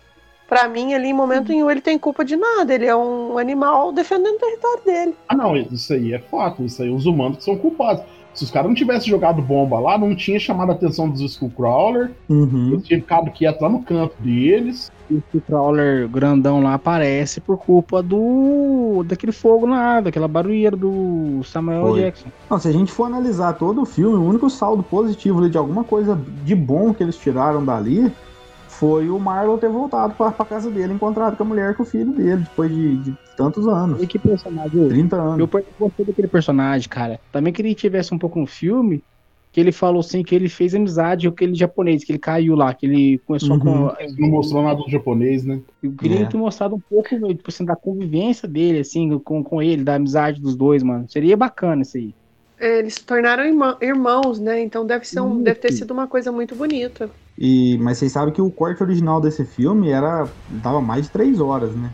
Pra 0.47 0.69
mim, 0.69 0.93
ali, 0.93 1.09
em 1.09 1.13
momento 1.13 1.49
nenhum, 1.49 1.69
ele 1.69 1.81
tem 1.81 1.99
culpa 1.99 2.23
de 2.23 2.37
nada. 2.37 2.73
Ele 2.73 2.85
é 2.85 2.95
um 2.95 3.37
animal 3.37 3.91
defendendo 3.91 4.35
o 4.35 4.39
território 4.39 4.83
dele. 4.85 5.15
Ah, 5.27 5.35
não, 5.35 5.57
isso 5.57 5.91
aí 5.91 6.13
é 6.13 6.19
fato. 6.19 6.63
Isso 6.63 6.81
aí, 6.81 6.89
os 6.89 7.05
humanos 7.05 7.39
que 7.39 7.43
são 7.43 7.57
culpados. 7.57 8.01
Se 8.37 8.43
os 8.43 8.51
caras 8.51 8.67
não 8.67 8.75
tivessem 8.75 9.09
jogado 9.09 9.41
bomba 9.41 9.79
lá, 9.79 9.97
não 9.97 10.15
tinha 10.15 10.39
chamado 10.39 10.71
a 10.71 10.75
atenção 10.75 11.09
dos 11.09 11.21
Skullcrawler, 11.21 12.11
Uhum. 12.29 12.67
eles 12.73 12.85
tinham 12.85 13.01
ficado 13.01 13.31
quieto 13.31 13.59
lá 13.63 13.67
no 13.67 13.81
canto 13.81 14.13
deles. 14.19 14.91
E 15.09 15.15
o 15.15 15.41
Crawler 15.41 16.07
grandão 16.07 16.61
lá 16.61 16.75
aparece 16.75 17.41
por 17.41 17.57
culpa 17.57 18.03
do. 18.03 19.03
daquele 19.07 19.31
fogo 19.31 19.65
lá, 19.65 20.01
daquela 20.01 20.27
barulheira 20.27 20.75
do 20.77 21.41
Samuel 21.45 21.87
Foi. 21.87 22.01
Jackson. 22.01 22.29
Não, 22.47 22.59
se 22.59 22.67
a 22.67 22.71
gente 22.71 22.91
for 22.91 23.05
analisar 23.05 23.53
todo 23.53 23.81
o 23.81 23.85
filme, 23.85 24.15
o 24.17 24.23
único 24.23 24.49
saldo 24.51 24.83
positivo 24.83 25.39
ali 25.39 25.49
de 25.49 25.57
alguma 25.57 25.83
coisa 25.83 26.19
de 26.43 26.53
bom 26.53 26.93
que 26.93 27.01
eles 27.01 27.15
tiraram 27.17 27.65
dali 27.65 28.11
foi 28.67 29.09
o 29.09 29.17
Marlon 29.17 29.57
ter 29.57 29.69
voltado 29.69 30.13
pra, 30.13 30.29
pra 30.29 30.45
casa 30.45 30.69
dele, 30.69 30.93
encontrado 30.93 31.35
com 31.35 31.41
a 31.43 31.47
mulher 31.47 31.71
e 31.71 31.73
com 31.73 31.81
o 31.81 31.85
filho 31.85 32.11
dele, 32.11 32.43
depois 32.43 32.69
de, 32.69 32.97
de 32.97 33.17
tantos 33.37 33.67
anos. 33.67 34.01
E 34.03 34.07
que 34.07 34.19
personagem? 34.19 34.87
30 34.89 35.15
anos. 35.15 35.39
Eu 35.39 35.47
gostei 35.79 36.05
daquele 36.05 36.27
personagem, 36.27 36.89
cara. 36.89 37.19
Também 37.31 37.53
queria 37.53 37.73
que 37.73 37.79
tivesse 37.81 38.13
um 38.13 38.17
pouco 38.19 38.39
um 38.39 38.47
filme 38.47 39.03
que 39.53 39.61
ele 39.61 39.71
falou 39.71 40.01
assim 40.01 40.23
que 40.23 40.35
ele 40.35 40.49
fez 40.49 40.75
amizade 40.75 41.27
com 41.27 41.33
aquele 41.33 41.55
japonês, 41.55 42.03
que 42.03 42.11
ele 42.11 42.19
caiu 42.19 42.55
lá, 42.55 42.73
que 42.73 42.85
ele 42.85 43.17
começou 43.25 43.51
Uhum. 43.53 43.59
com. 43.59 43.69
Não 44.19 44.29
mostrou 44.29 44.61
nada 44.63 44.79
do 44.81 44.89
japonês, 44.89 45.45
né? 45.45 45.61
Eu 45.81 45.91
queria 45.93 46.21
É. 46.21 46.25
ter 46.25 46.37
mostrado 46.37 46.75
um 46.75 46.81
pouco, 46.89 47.09
tipo 47.33 47.49
assim, 47.49 47.63
da 47.65 47.75
convivência 47.75 48.47
dele, 48.47 48.79
assim, 48.79 49.17
com, 49.19 49.43
com 49.43 49.61
ele, 49.61 49.83
da 49.83 49.95
amizade 49.95 50.41
dos 50.41 50.55
dois, 50.55 50.83
mano. 50.83 51.09
Seria 51.09 51.37
bacana 51.37 51.83
isso 51.83 51.97
aí. 51.97 52.13
Eles 52.59 52.95
se 52.95 53.03
tornaram 53.05 53.45
irmã- 53.45 53.77
irmãos, 53.81 54.39
né? 54.39 54.61
Então 54.63 54.85
deve, 54.85 55.05
ser 55.07 55.21
um, 55.21 55.41
deve 55.41 55.59
ter 55.59 55.71
sido 55.71 55.91
uma 55.91 56.07
coisa 56.07 56.31
muito 56.31 56.55
bonita. 56.55 57.09
E, 57.37 57.77
mas 57.79 57.99
vocês 57.99 58.11
sabem 58.11 58.33
que 58.33 58.41
o 58.41 58.49
corte 58.49 58.81
original 58.81 59.21
desse 59.21 59.45
filme 59.45 59.89
era 59.89 60.27
dava 60.61 60.81
mais 60.81 61.05
de 61.05 61.11
três 61.11 61.39
horas, 61.39 61.75
né? 61.75 61.91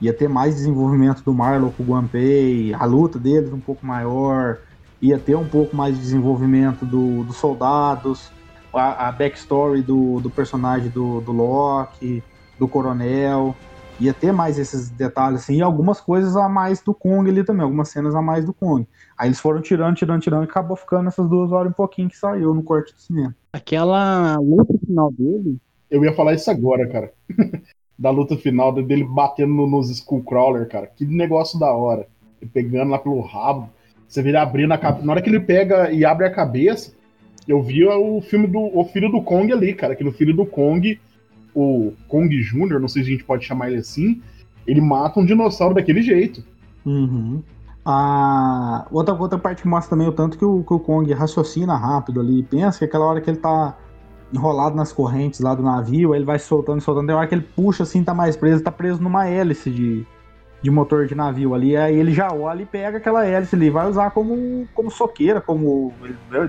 Ia 0.00 0.12
ter 0.12 0.28
mais 0.28 0.54
desenvolvimento 0.56 1.22
do 1.24 1.34
Marlon 1.34 1.70
com 1.70 1.82
o 1.82 1.86
Guanpei, 1.86 2.72
a 2.74 2.84
luta 2.84 3.18
deles 3.18 3.52
um 3.52 3.60
pouco 3.60 3.84
maior, 3.84 4.58
ia 5.00 5.18
ter 5.18 5.36
um 5.36 5.48
pouco 5.48 5.74
mais 5.76 5.94
de 5.96 6.00
desenvolvimento 6.00 6.84
do- 6.86 7.24
dos 7.24 7.36
soldados, 7.36 8.30
a, 8.72 9.08
a 9.08 9.12
backstory 9.12 9.82
do, 9.82 10.20
do 10.20 10.30
personagem 10.30 10.90
do, 10.90 11.20
do 11.20 11.32
Loki, 11.32 12.22
do 12.58 12.68
Coronel, 12.68 13.54
ia 13.98 14.14
ter 14.14 14.32
mais 14.32 14.58
esses 14.58 14.90
detalhes 14.90 15.40
assim, 15.42 15.56
e 15.56 15.62
algumas 15.62 16.00
coisas 16.00 16.36
a 16.36 16.48
mais 16.48 16.80
do 16.80 16.94
Kong 16.94 17.28
ali 17.28 17.42
também, 17.44 17.62
algumas 17.62 17.88
cenas 17.88 18.14
a 18.14 18.22
mais 18.22 18.44
do 18.44 18.54
Kong. 18.54 18.86
Aí 19.18 19.28
eles 19.28 19.40
foram 19.40 19.60
tirando, 19.60 19.96
tirando, 19.96 20.20
tirando, 20.22 20.42
e 20.44 20.48
acabou 20.48 20.76
ficando 20.76 21.08
essas 21.08 21.28
duas 21.28 21.50
horas 21.50 21.70
e 21.70 21.70
um 21.70 21.76
pouquinho 21.76 22.08
que 22.08 22.16
saiu 22.16 22.54
no 22.54 22.62
corte 22.62 22.94
do 22.94 23.00
cinema. 23.00 23.34
Aquela 23.52 24.36
luta 24.36 24.74
final 24.86 25.10
dele, 25.10 25.58
Eu 25.90 26.04
ia 26.04 26.12
falar 26.14 26.34
isso 26.34 26.50
agora, 26.50 26.86
cara. 26.88 27.12
da 27.98 28.10
luta 28.10 28.36
final 28.36 28.72
dele 28.72 29.04
batendo 29.04 29.52
no- 29.52 29.66
nos 29.66 29.90
Skullcrawler, 29.90 30.68
cara. 30.68 30.86
Que 30.86 31.04
negócio 31.04 31.58
da 31.58 31.72
hora. 31.72 32.06
Ele 32.40 32.50
pegando 32.52 32.90
lá 32.90 32.98
pelo 32.98 33.20
rabo. 33.20 33.68
Você 34.06 34.22
vê 34.22 34.28
ele 34.28 34.38
abrindo 34.38 34.72
a 34.72 34.78
cabeça. 34.78 35.04
Na 35.04 35.12
hora 35.12 35.20
que 35.22 35.28
ele 35.28 35.40
pega 35.40 35.90
e 35.90 36.04
abre 36.04 36.26
a 36.26 36.30
cabeça, 36.30 36.92
eu 37.46 37.60
vi 37.62 37.84
o 37.84 38.20
filme 38.20 38.46
do 38.46 38.60
o 38.60 38.84
filho 38.84 39.10
do 39.10 39.20
Kong 39.20 39.52
ali, 39.52 39.74
cara. 39.74 39.96
Que 39.96 40.04
no 40.04 40.12
filho 40.12 40.34
do 40.34 40.46
Kong, 40.46 40.98
o 41.54 41.92
Kong 42.06 42.28
Jr., 42.40 42.78
não 42.78 42.88
sei 42.88 43.02
se 43.02 43.08
a 43.08 43.12
gente 43.12 43.24
pode 43.24 43.44
chamar 43.44 43.70
ele 43.70 43.80
assim, 43.80 44.22
ele 44.66 44.80
mata 44.80 45.18
um 45.18 45.24
dinossauro 45.26 45.74
daquele 45.74 46.00
jeito. 46.00 46.44
Uhum. 46.86 47.42
A 47.84 48.86
outra, 48.90 49.14
outra 49.14 49.38
parte 49.38 49.62
que 49.62 49.68
mostra 49.68 49.90
também 49.90 50.06
o 50.06 50.12
tanto 50.12 50.38
que 50.38 50.44
o, 50.44 50.62
que 50.62 50.74
o 50.74 50.78
Kong 50.78 51.10
raciocina 51.12 51.74
rápido 51.74 52.20
ali, 52.20 52.42
pensa 52.42 52.78
que 52.78 52.84
aquela 52.84 53.06
hora 53.06 53.20
que 53.20 53.30
ele 53.30 53.38
tá 53.38 53.76
enrolado 54.32 54.76
nas 54.76 54.92
correntes 54.92 55.40
lá 55.40 55.54
do 55.54 55.62
navio, 55.62 56.12
aí 56.12 56.18
ele 56.18 56.26
vai 56.26 56.38
soltando, 56.38 56.80
soltando, 56.80 57.06
tem 57.06 57.16
hora 57.16 57.26
que 57.26 57.34
ele 57.34 57.46
puxa 57.56 57.82
assim, 57.82 58.04
tá 58.04 58.12
mais 58.12 58.36
preso, 58.36 58.62
tá 58.62 58.70
preso 58.70 59.02
numa 59.02 59.26
hélice 59.26 59.70
de, 59.70 60.06
de 60.62 60.70
motor 60.70 61.06
de 61.06 61.14
navio 61.14 61.54
ali, 61.54 61.76
aí 61.76 61.96
ele 61.96 62.12
já 62.12 62.30
olha 62.32 62.62
e 62.62 62.66
pega 62.66 62.98
aquela 62.98 63.26
hélice 63.26 63.56
ali, 63.56 63.70
vai 63.70 63.88
usar 63.88 64.10
como, 64.10 64.68
como 64.74 64.90
soqueira, 64.90 65.40
como. 65.40 65.92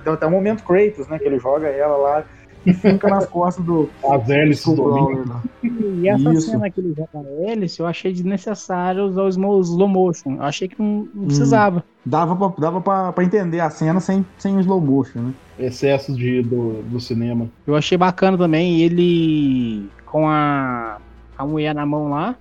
Tem 0.03 0.13
até 0.13 0.27
um 0.27 0.32
momento 0.32 0.63
Kratos, 0.63 1.07
né? 1.07 1.17
Que 1.17 1.25
ele 1.25 1.39
joga 1.39 1.67
ela 1.67 1.95
lá 1.95 2.23
fica 2.66 3.07
nas 3.07 3.26
costas 3.28 3.64
do. 3.66 3.89
As 4.03 4.30
hélices 4.30 4.66
do. 4.66 4.84
Crawler 4.84 5.28
lá. 5.28 5.43
E 5.64 6.07
essa 6.07 6.34
Isso. 6.34 6.51
cena 6.51 6.70
que 6.70 6.80
ele 6.80 6.93
joga 6.95 7.10
a 7.16 7.49
hélice, 7.49 7.80
eu 7.80 7.88
achei 7.88 8.12
desnecessário 8.12 9.05
usar 9.05 9.24
o 9.24 9.30
slow, 9.30 9.62
slow 9.62 9.88
motion. 9.88 10.36
Eu 10.36 10.43
achei 10.43 10.68
que 10.68 10.82
não, 10.82 11.07
não 11.14 11.26
precisava. 11.26 11.84
Dava, 12.05 12.36
pra, 12.36 12.62
dava 12.62 12.82
pra, 12.82 13.12
pra 13.12 13.24
entender 13.24 13.60
a 13.60 13.70
cena 13.70 13.99
sem, 13.99 14.26
sem 14.38 14.60
slow 14.60 14.82
motion, 14.82 15.20
né? 15.20 15.34
Excessos 15.57 16.18
de, 16.18 16.41
do, 16.41 16.82
do 16.84 16.99
cinema. 16.99 17.49
Eu 17.68 17.76
achei 17.76 17.97
bacana 17.97 18.38
também 18.38 18.82
ele 18.82 19.89
com 20.05 20.28
a, 20.28 20.97
a 21.38 21.45
mulher 21.45 21.76
na 21.76 21.86
mão 21.86 22.10
lá, 22.10 22.36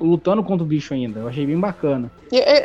lutando 0.00 0.42
contra 0.42 0.64
o 0.64 0.66
bicho 0.66 0.94
ainda. 0.94 1.20
Eu 1.20 1.28
achei 1.28 1.46
bem 1.46 1.58
bacana. 1.58 2.10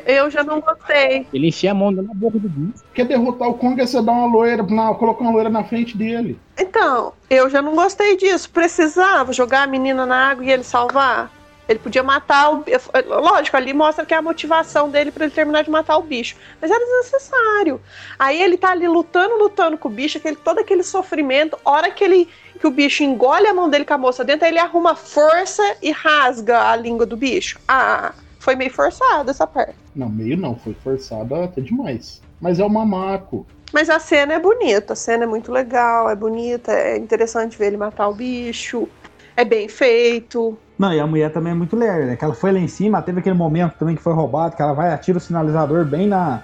Eu 0.05 0.29
já 0.29 0.43
não 0.43 0.59
gostei. 0.59 1.27
Ele 1.34 1.47
enfia 1.47 1.71
a 1.71 1.73
mão 1.73 1.91
na 1.91 2.01
boca 2.13 2.39
do 2.39 2.49
bicho. 2.49 2.84
Quer 2.93 3.05
derrotar 3.05 3.49
o 3.49 3.53
Kong 3.53 3.79
é 3.82 3.86
você 3.86 4.01
dar 4.01 4.11
uma 4.11 4.27
loira, 4.27 4.63
na, 4.63 4.93
colocar 4.93 5.23
uma 5.23 5.32
loira 5.32 5.49
na 5.49 5.63
frente 5.63 5.97
dele. 5.97 6.38
Então, 6.57 7.13
eu 7.29 7.49
já 7.49 7.61
não 7.61 7.75
gostei 7.75 8.17
disso. 8.17 8.49
Precisava 8.49 9.34
jogar 9.34 9.63
a 9.63 9.67
menina 9.67 10.05
na 10.05 10.32
água 10.32 10.43
e 10.43 10.51
ele 10.51 10.63
salvar. 10.63 11.32
Ele 11.72 11.80
podia 11.80 12.03
matar 12.03 12.51
o. 12.51 12.65
Lógico, 13.07 13.57
ali 13.57 13.74
mostra 13.74 14.05
que 14.05 14.13
é 14.13 14.17
a 14.17 14.22
motivação 14.22 14.89
dele 14.89 15.11
pra 15.11 15.26
ele 15.26 15.34
terminar 15.34 15.63
de 15.63 15.69
matar 15.69 15.97
o 15.97 16.03
bicho. 16.03 16.36
Mas 16.61 16.69
era 16.69 16.80
desnecessário. 16.80 17.82
Aí 18.19 18.41
ele 18.41 18.57
tá 18.57 18.72
ali 18.72 18.88
lutando, 18.88 19.38
lutando 19.38 19.78
com 19.78 19.88
o 19.88 19.91
bicho, 19.91 20.17
aquele, 20.17 20.36
todo 20.36 20.59
aquele 20.59 20.84
sofrimento. 20.84 21.57
Hora 21.63 21.89
que 21.89 22.03
ele. 22.03 22.30
Que 22.59 22.67
o 22.67 22.72
bicho 22.72 23.01
engole 23.01 23.47
a 23.47 23.53
mão 23.55 23.67
dele 23.67 23.86
com 23.86 23.93
a 23.95 23.97
moça 23.97 24.24
dentro, 24.24 24.45
aí 24.45 24.51
ele 24.51 24.59
arruma 24.59 24.95
força 24.95 25.63
e 25.82 25.91
rasga 25.91 26.69
a 26.69 26.76
língua 26.76 27.07
do 27.07 27.17
bicho. 27.17 27.59
Ah, 27.67 28.13
foi 28.39 28.55
meio 28.55 28.72
forçado 28.72 29.32
essa 29.32 29.47
parte. 29.47 29.74
Não, 29.95 30.07
meio 30.07 30.38
não, 30.38 30.55
foi 30.55 30.76
forçada 30.76 31.45
até 31.45 31.59
demais. 31.59 32.22
Mas 32.39 32.59
é 32.59 32.65
o 32.65 32.69
mamaco. 32.69 33.47
Mas 33.74 33.89
a 33.89 33.99
cena 33.99 34.34
é 34.34 34.39
bonita, 34.39 34.93
a 34.93 34.95
cena 34.95 35.24
é 35.24 35.28
muito 35.28 35.51
legal, 35.51 36.09
é 36.09 36.15
bonita, 36.15 36.72
é 36.72 36.97
interessante 36.97 37.57
ver 37.57 37.67
ele 37.67 37.78
matar 37.78 38.09
o 38.09 38.13
bicho, 38.13 38.88
é 39.36 39.45
bem 39.45 39.69
feito. 39.69 40.57
Não, 40.82 40.91
e 40.91 40.99
a 40.99 41.05
mulher 41.05 41.32
também 41.32 41.51
é 41.51 41.55
muito 41.55 41.75
lerda, 41.75 42.07
né? 42.07 42.15
Que 42.15 42.25
ela 42.25 42.34
foi 42.34 42.51
lá 42.51 42.57
em 42.57 42.67
cima, 42.67 43.03
teve 43.03 43.19
aquele 43.19 43.36
momento 43.36 43.75
também 43.77 43.95
que 43.95 44.01
foi 44.01 44.13
roubado, 44.13 44.55
que 44.55 44.63
ela 44.63 44.73
vai 44.73 44.91
atira 44.91 45.19
o 45.19 45.21
sinalizador 45.21 45.86
bem 45.86 46.07
na, 46.07 46.41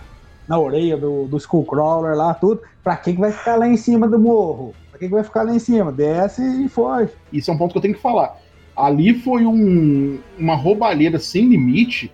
na 0.47 0.59
orelha 0.59 0.95
do, 0.95 1.25
do 1.25 1.38
Skullcrawler 1.38 2.15
lá, 2.15 2.35
tudo. 2.35 2.61
Pra 2.83 2.95
que 2.95 3.13
que 3.13 3.19
vai 3.19 3.31
ficar 3.31 3.55
lá 3.55 3.67
em 3.67 3.75
cima 3.75 4.07
do 4.07 4.19
morro? 4.19 4.75
Pra 4.91 4.99
que 4.99 5.07
que 5.07 5.11
vai 5.11 5.23
ficar 5.23 5.41
lá 5.41 5.55
em 5.55 5.57
cima? 5.57 5.91
Desce 5.91 6.43
e 6.63 6.69
foge. 6.69 7.09
Isso 7.33 7.49
é 7.49 7.53
um 7.55 7.57
ponto 7.57 7.71
que 7.71 7.79
eu 7.79 7.81
tenho 7.81 7.95
que 7.95 7.99
falar. 7.99 8.38
Ali 8.75 9.15
foi 9.15 9.43
um, 9.43 10.19
uma 10.38 10.53
roubalheira 10.53 11.17
sem 11.17 11.49
limite, 11.49 12.13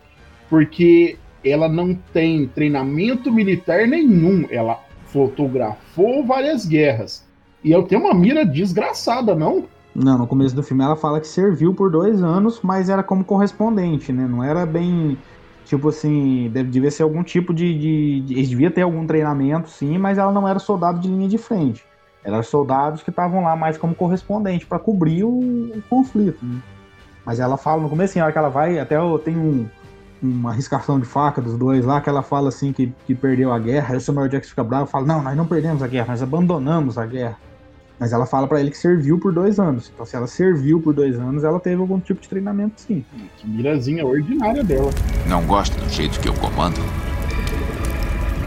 porque 0.49 1.17
ela 1.43 1.67
não 1.67 1.93
tem 2.13 2.47
treinamento 2.47 3.33
militar 3.33 3.85
nenhum. 3.85 4.47
Ela 4.49 4.79
fotografou 5.07 6.25
várias 6.25 6.65
guerras. 6.65 7.27
E 7.61 7.69
eu 7.69 7.83
tenho 7.83 7.99
uma 7.99 8.13
mira 8.13 8.45
desgraçada, 8.45 9.35
não? 9.35 9.65
Não, 9.95 10.17
no 10.17 10.25
começo 10.27 10.55
do 10.55 10.63
filme 10.63 10.83
ela 10.83 10.95
fala 10.95 11.19
que 11.21 11.27
serviu 11.27 11.73
por 11.73 11.91
dois 11.91 12.23
anos, 12.23 12.59
mas 12.63 12.89
era 12.89 13.03
como 13.03 13.23
correspondente, 13.23 14.11
né? 14.11 14.27
Não 14.27 14.43
era 14.43 14.65
bem. 14.65 15.17
Tipo 15.65 15.89
assim, 15.89 16.49
deve, 16.51 16.69
devia 16.69 16.91
ser 16.91 17.03
algum 17.03 17.23
tipo 17.23 17.53
de, 17.53 17.77
de, 17.77 18.21
de- 18.21 18.33
Eles 18.33 18.49
devia 18.49 18.69
ter 18.71 18.81
algum 18.81 19.05
treinamento, 19.05 19.69
sim, 19.69 19.97
mas 19.97 20.17
ela 20.17 20.31
não 20.31 20.47
era 20.47 20.59
soldado 20.59 20.99
de 20.99 21.07
linha 21.07 21.27
de 21.27 21.37
frente. 21.37 21.85
Eram 22.23 22.41
soldados 22.41 23.03
que 23.03 23.09
estavam 23.09 23.43
lá 23.43 23.55
mais 23.55 23.77
como 23.77 23.93
correspondente 23.93 24.65
para 24.65 24.79
cobrir 24.79 25.23
o, 25.23 25.29
o 25.29 25.81
conflito, 25.89 26.43
né? 26.43 26.59
Mas 27.25 27.39
ela 27.39 27.55
fala 27.55 27.81
no 27.81 27.89
começo, 27.89 28.11
assim, 28.11 28.19
hora 28.21 28.31
que 28.31 28.37
ela 28.37 28.49
vai, 28.49 28.79
até 28.79 28.95
tenho 29.23 29.39
um, 29.39 29.67
uma 30.21 30.51
riscação 30.51 30.99
de 30.99 31.05
faca 31.05 31.41
dos 31.41 31.57
dois 31.57 31.85
lá, 31.85 32.01
que 32.01 32.09
ela 32.09 32.21
fala 32.21 32.49
assim 32.49 32.73
que, 32.73 32.93
que 33.05 33.15
perdeu 33.15 33.51
a 33.53 33.59
guerra. 33.59 33.91
Aí 33.91 33.97
o 33.97 34.01
Samuel 34.01 34.27
Jackson 34.27 34.49
fica 34.49 34.63
bravo 34.63 34.85
e 34.85 34.91
fala: 34.91 35.05
Não, 35.05 35.21
nós 35.21 35.35
não 35.37 35.45
perdemos 35.45 35.81
a 35.83 35.87
guerra, 35.87 36.07
nós 36.09 36.21
abandonamos 36.21 36.97
a 36.97 37.05
guerra. 37.05 37.37
Mas 38.03 38.11
ela 38.11 38.25
fala 38.25 38.45
pra 38.49 38.59
ele 38.59 38.69
que 38.69 38.77
serviu 38.77 39.17
por 39.17 39.31
dois 39.31 39.61
anos. 39.61 39.89
Então, 39.93 40.05
se 40.05 40.13
ela 40.13 40.27
serviu 40.27 40.77
por 40.81 40.93
dois 40.93 41.17
anos, 41.17 41.45
ela 41.45 41.57
teve 41.57 41.79
algum 41.79 42.01
tipo 42.01 42.19
de 42.19 42.27
treinamento, 42.27 42.81
sim. 42.81 43.05
Que 43.37 43.47
mirazinha 43.47 44.05
ordinária 44.05 44.61
dela. 44.61 44.91
Não 45.25 45.45
gosta 45.45 45.79
do 45.79 45.89
jeito 45.89 46.19
que 46.19 46.27
eu 46.27 46.33
comando? 46.33 46.81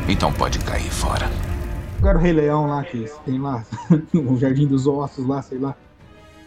Então 0.07 0.30
pode 0.30 0.59
cair 0.59 0.90
fora. 0.90 1.30
Agora 1.98 2.18
o 2.18 2.20
Rei 2.20 2.34
Leão 2.34 2.66
lá, 2.66 2.84
que 2.84 3.11
tem 3.24 3.38
lá, 3.40 3.64
o 4.12 4.36
Jardim 4.36 4.66
dos 4.66 4.86
Ossos 4.86 5.26
lá, 5.26 5.40
sei 5.40 5.57
lá, 5.59 5.74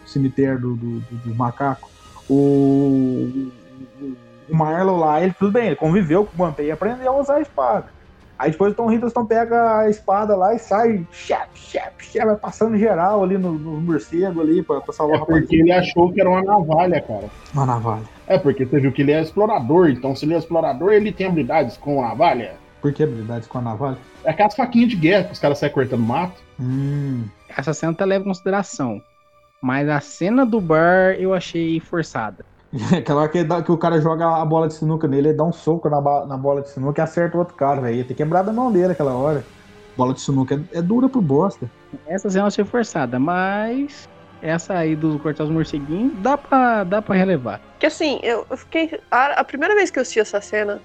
o 0.05 0.07
cemitério 0.07 0.59
do, 0.59 0.75
do, 0.75 0.99
do- 0.99 1.17
do 1.29 1.33
macaco. 1.35 1.89
O, 2.29 2.35
o- 3.99 4.55
Marlon 4.55 4.97
lá, 4.99 5.19
ele 5.19 5.33
tudo 5.33 5.51
bem, 5.51 5.65
ele 5.65 5.75
conviveu 5.75 6.25
com 6.25 6.43
o 6.43 6.53
Piece 6.53 6.67
e 6.69 6.71
aprendeu 6.71 7.11
a 7.11 7.19
usar 7.19 7.37
a 7.37 7.41
espada. 7.41 7.85
Aí 8.39 8.51
depois 8.51 8.71
o 8.71 8.75
Tom 8.75 8.89
Hiddleston 8.89 9.25
pega 9.25 9.79
a 9.79 9.89
espada 9.89 10.33
lá 10.33 10.55
e 10.55 10.59
sai, 10.59 11.05
chap, 11.11 11.49
chap, 11.53 11.93
chap, 12.01 12.25
vai 12.25 12.37
passando 12.37 12.77
geral 12.77 13.21
ali 13.21 13.37
no, 13.37 13.51
no 13.51 13.81
morcego 13.81 14.39
ali 14.39 14.63
pra, 14.63 14.79
pra 14.79 14.93
salvar 14.93 15.19
É 15.19 15.21
o 15.23 15.25
porque 15.25 15.57
ele 15.57 15.73
achou 15.73 16.11
que 16.13 16.21
era 16.21 16.29
uma 16.29 16.41
navalha, 16.41 17.01
cara. 17.01 17.25
Uma 17.53 17.65
navalha. 17.65 18.05
É 18.25 18.37
porque 18.37 18.65
você 18.65 18.79
viu 18.79 18.93
que 18.93 19.01
ele 19.01 19.11
é 19.11 19.21
explorador, 19.21 19.89
então 19.89 20.15
se 20.15 20.23
ele 20.23 20.35
é 20.35 20.37
explorador, 20.37 20.93
ele 20.93 21.11
tem 21.11 21.27
habilidades 21.27 21.75
com 21.75 22.01
navalha. 22.01 22.53
Por 22.81 22.93
que 22.93 23.03
habilidades 23.03 23.45
com 23.45 23.57
a 23.57 23.61
navalha? 23.61 23.97
É 24.23 24.29
aquelas 24.29 24.55
faquinhas 24.55 24.89
de 24.89 24.95
guerra 24.95 25.25
que 25.25 25.33
os 25.33 25.39
caras 25.39 25.57
saem 25.59 25.73
cortando 25.73 26.01
mato. 26.01 26.41
Hum, 26.57 27.25
Essa 27.49 27.73
cena 27.73 27.91
até 27.91 28.05
leva 28.05 28.23
em 28.23 28.27
consideração. 28.27 29.01
Mas 29.61 29.89
a 29.89 29.99
cena 29.99 30.45
do 30.45 30.61
bar 30.61 31.15
eu 31.19 31.33
achei 31.33 31.77
forçada. 31.81 32.45
Aquela 32.97 33.21
hora 33.21 33.29
que, 33.29 33.43
dá- 33.43 33.61
que 33.63 33.71
o 33.71 33.77
cara 33.77 33.99
joga 33.99 34.27
a 34.27 34.45
bola 34.45 34.67
de 34.67 34.75
sinuca 34.75 35.07
nele, 35.07 35.29
ele 35.29 35.37
dá 35.37 35.43
um 35.43 35.51
soco 35.51 35.89
na, 35.89 35.99
na 36.25 36.37
bola 36.37 36.61
de 36.61 36.69
sinuca 36.69 37.01
e 37.01 37.03
acerta 37.03 37.35
o 37.35 37.39
outro 37.39 37.55
cara, 37.55 37.81
velho. 37.81 37.97
Ia 37.97 38.03
ter 38.03 38.13
quebrado 38.13 38.49
a 38.49 38.53
mão 38.53 38.71
dele 38.71 38.91
aquela 38.91 39.13
hora. 39.13 39.43
Bola 39.97 40.13
de 40.13 40.21
sinuca 40.21 40.55
é, 40.73 40.77
é 40.77 40.81
dura 40.81 41.09
pro 41.09 41.21
bosta. 41.21 41.69
Essa 42.07 42.29
cena 42.29 42.43
eu 42.43 42.47
achei 42.47 42.63
forçada, 42.63 43.19
mas 43.19 44.07
essa 44.41 44.73
aí 44.75 44.95
do 44.95 45.19
cortar 45.19 45.43
os 45.43 45.49
morceguinhos 45.49 46.13
dá 46.19 46.37
pra, 46.37 46.83
dá 46.83 47.01
pra 47.01 47.15
relevar. 47.15 47.59
Que 47.79 47.87
assim, 47.87 48.19
eu 48.23 48.45
fiquei. 48.55 48.99
A, 49.09 49.41
a 49.41 49.43
primeira 49.43 49.75
vez 49.75 49.89
que 49.89 49.97
eu 49.99 50.01
assisti 50.01 50.19
essa 50.19 50.39
cena 50.39 50.79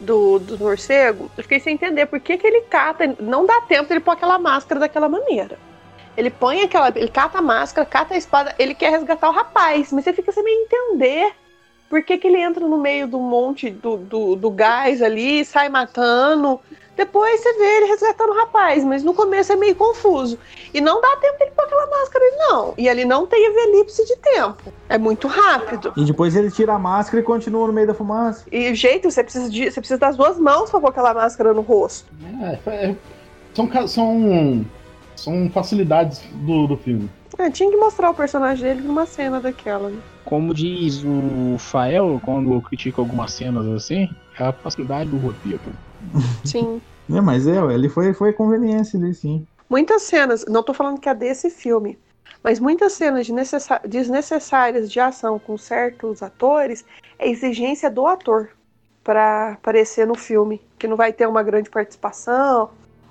do, 0.00 0.38
do 0.38 0.58
morcego, 0.58 1.30
eu 1.36 1.42
fiquei 1.42 1.60
sem 1.60 1.74
entender 1.74 2.06
por 2.06 2.20
que, 2.20 2.36
que 2.36 2.46
ele 2.46 2.62
cata. 2.62 3.16
Não 3.20 3.46
dá 3.46 3.60
tempo 3.62 3.90
ele 3.92 4.00
pôr 4.00 4.10
aquela 4.12 4.38
máscara 4.38 4.80
daquela 4.80 5.08
maneira. 5.08 5.56
Ele 6.18 6.30
põe 6.30 6.62
aquela. 6.62 6.88
Ele 6.88 7.08
cata 7.08 7.38
a 7.38 7.42
máscara, 7.42 7.86
cata 7.86 8.14
a 8.14 8.16
espada, 8.16 8.52
ele 8.58 8.74
quer 8.74 8.90
resgatar 8.90 9.28
o 9.28 9.32
rapaz, 9.32 9.92
mas 9.92 10.02
você 10.02 10.12
fica 10.12 10.32
sem 10.32 10.42
meio 10.42 10.62
entender 10.62 11.32
por 11.88 12.02
que, 12.02 12.18
que 12.18 12.26
ele 12.26 12.40
entra 12.40 12.66
no 12.66 12.76
meio 12.76 13.06
do 13.06 13.20
monte 13.20 13.70
do, 13.70 13.96
do, 13.96 14.34
do 14.34 14.50
gás 14.50 15.00
ali, 15.00 15.44
sai 15.44 15.68
matando. 15.68 16.58
Depois 16.96 17.40
você 17.40 17.52
vê 17.54 17.76
ele 17.76 17.86
resgatando 17.86 18.30
o 18.30 18.34
rapaz, 18.34 18.82
mas 18.82 19.04
no 19.04 19.14
começo 19.14 19.52
é 19.52 19.56
meio 19.56 19.76
confuso. 19.76 20.36
E 20.74 20.80
não 20.80 21.00
dá 21.00 21.16
tempo 21.20 21.38
dele 21.38 21.52
pôr 21.54 21.64
aquela 21.64 21.86
máscara 21.86 22.24
ali, 22.24 22.36
não. 22.36 22.74
E 22.76 22.88
ele 22.88 23.04
não 23.04 23.24
tem 23.24 23.40
elipse 23.46 24.04
de 24.04 24.16
tempo. 24.16 24.72
É 24.88 24.98
muito 24.98 25.28
rápido. 25.28 25.92
E 25.96 26.04
depois 26.04 26.34
ele 26.34 26.50
tira 26.50 26.74
a 26.74 26.78
máscara 26.80 27.22
e 27.22 27.24
continua 27.24 27.68
no 27.68 27.72
meio 27.72 27.86
da 27.86 27.94
fumaça. 27.94 28.44
E 28.50 28.72
o 28.72 28.74
jeito, 28.74 29.08
você 29.08 29.22
precisa, 29.22 29.48
de, 29.48 29.70
você 29.70 29.80
precisa 29.80 30.00
das 30.00 30.16
duas 30.16 30.36
mãos 30.36 30.68
pra 30.68 30.80
pôr 30.80 30.88
aquela 30.88 31.14
máscara 31.14 31.54
no 31.54 31.60
rosto. 31.60 32.10
É, 32.42 32.70
é- 32.70 32.96
são, 33.54 33.88
são, 33.88 34.66
são 35.18 35.50
facilidades 35.50 36.22
do, 36.32 36.66
do 36.66 36.76
filme. 36.76 37.10
É, 37.38 37.50
tinha 37.50 37.70
que 37.70 37.76
mostrar 37.76 38.10
o 38.10 38.14
personagem 38.14 38.64
dele 38.64 38.80
numa 38.80 39.06
cena 39.06 39.40
daquela. 39.40 39.90
Né? 39.90 40.00
Como 40.24 40.54
diz 40.54 41.04
o 41.04 41.56
Fael, 41.58 42.20
quando 42.24 42.60
critica 42.62 43.00
algumas 43.00 43.32
cenas 43.32 43.66
assim, 43.68 44.08
é 44.38 44.44
a 44.44 44.52
facilidade 44.52 45.10
do 45.10 45.18
roteiro. 45.18 45.60
Sim. 46.44 46.80
É, 47.10 47.20
mas 47.20 47.46
é, 47.46 47.56
ele 47.72 47.88
foi, 47.88 48.12
foi 48.12 48.32
conveniência 48.32 48.98
ali, 48.98 49.14
sim. 49.14 49.46
Muitas 49.68 50.02
cenas, 50.02 50.44
não 50.46 50.62
tô 50.62 50.74
falando 50.74 51.00
que 51.00 51.08
é 51.08 51.14
desse 51.14 51.48
filme, 51.48 51.98
mas 52.44 52.60
muitas 52.60 52.92
cenas 52.92 53.26
desnecessárias 53.88 54.90
de 54.92 55.00
ação 55.00 55.38
com 55.38 55.56
certos 55.56 56.22
atores 56.22 56.84
é 57.18 57.30
exigência 57.30 57.90
do 57.90 58.06
ator 58.06 58.50
pra 59.02 59.52
aparecer 59.52 60.06
no 60.06 60.14
filme, 60.14 60.60
que 60.78 60.86
não 60.86 60.96
vai 60.96 61.10
ter 61.12 61.26
uma 61.26 61.42
grande 61.42 61.70
participação, 61.70 62.68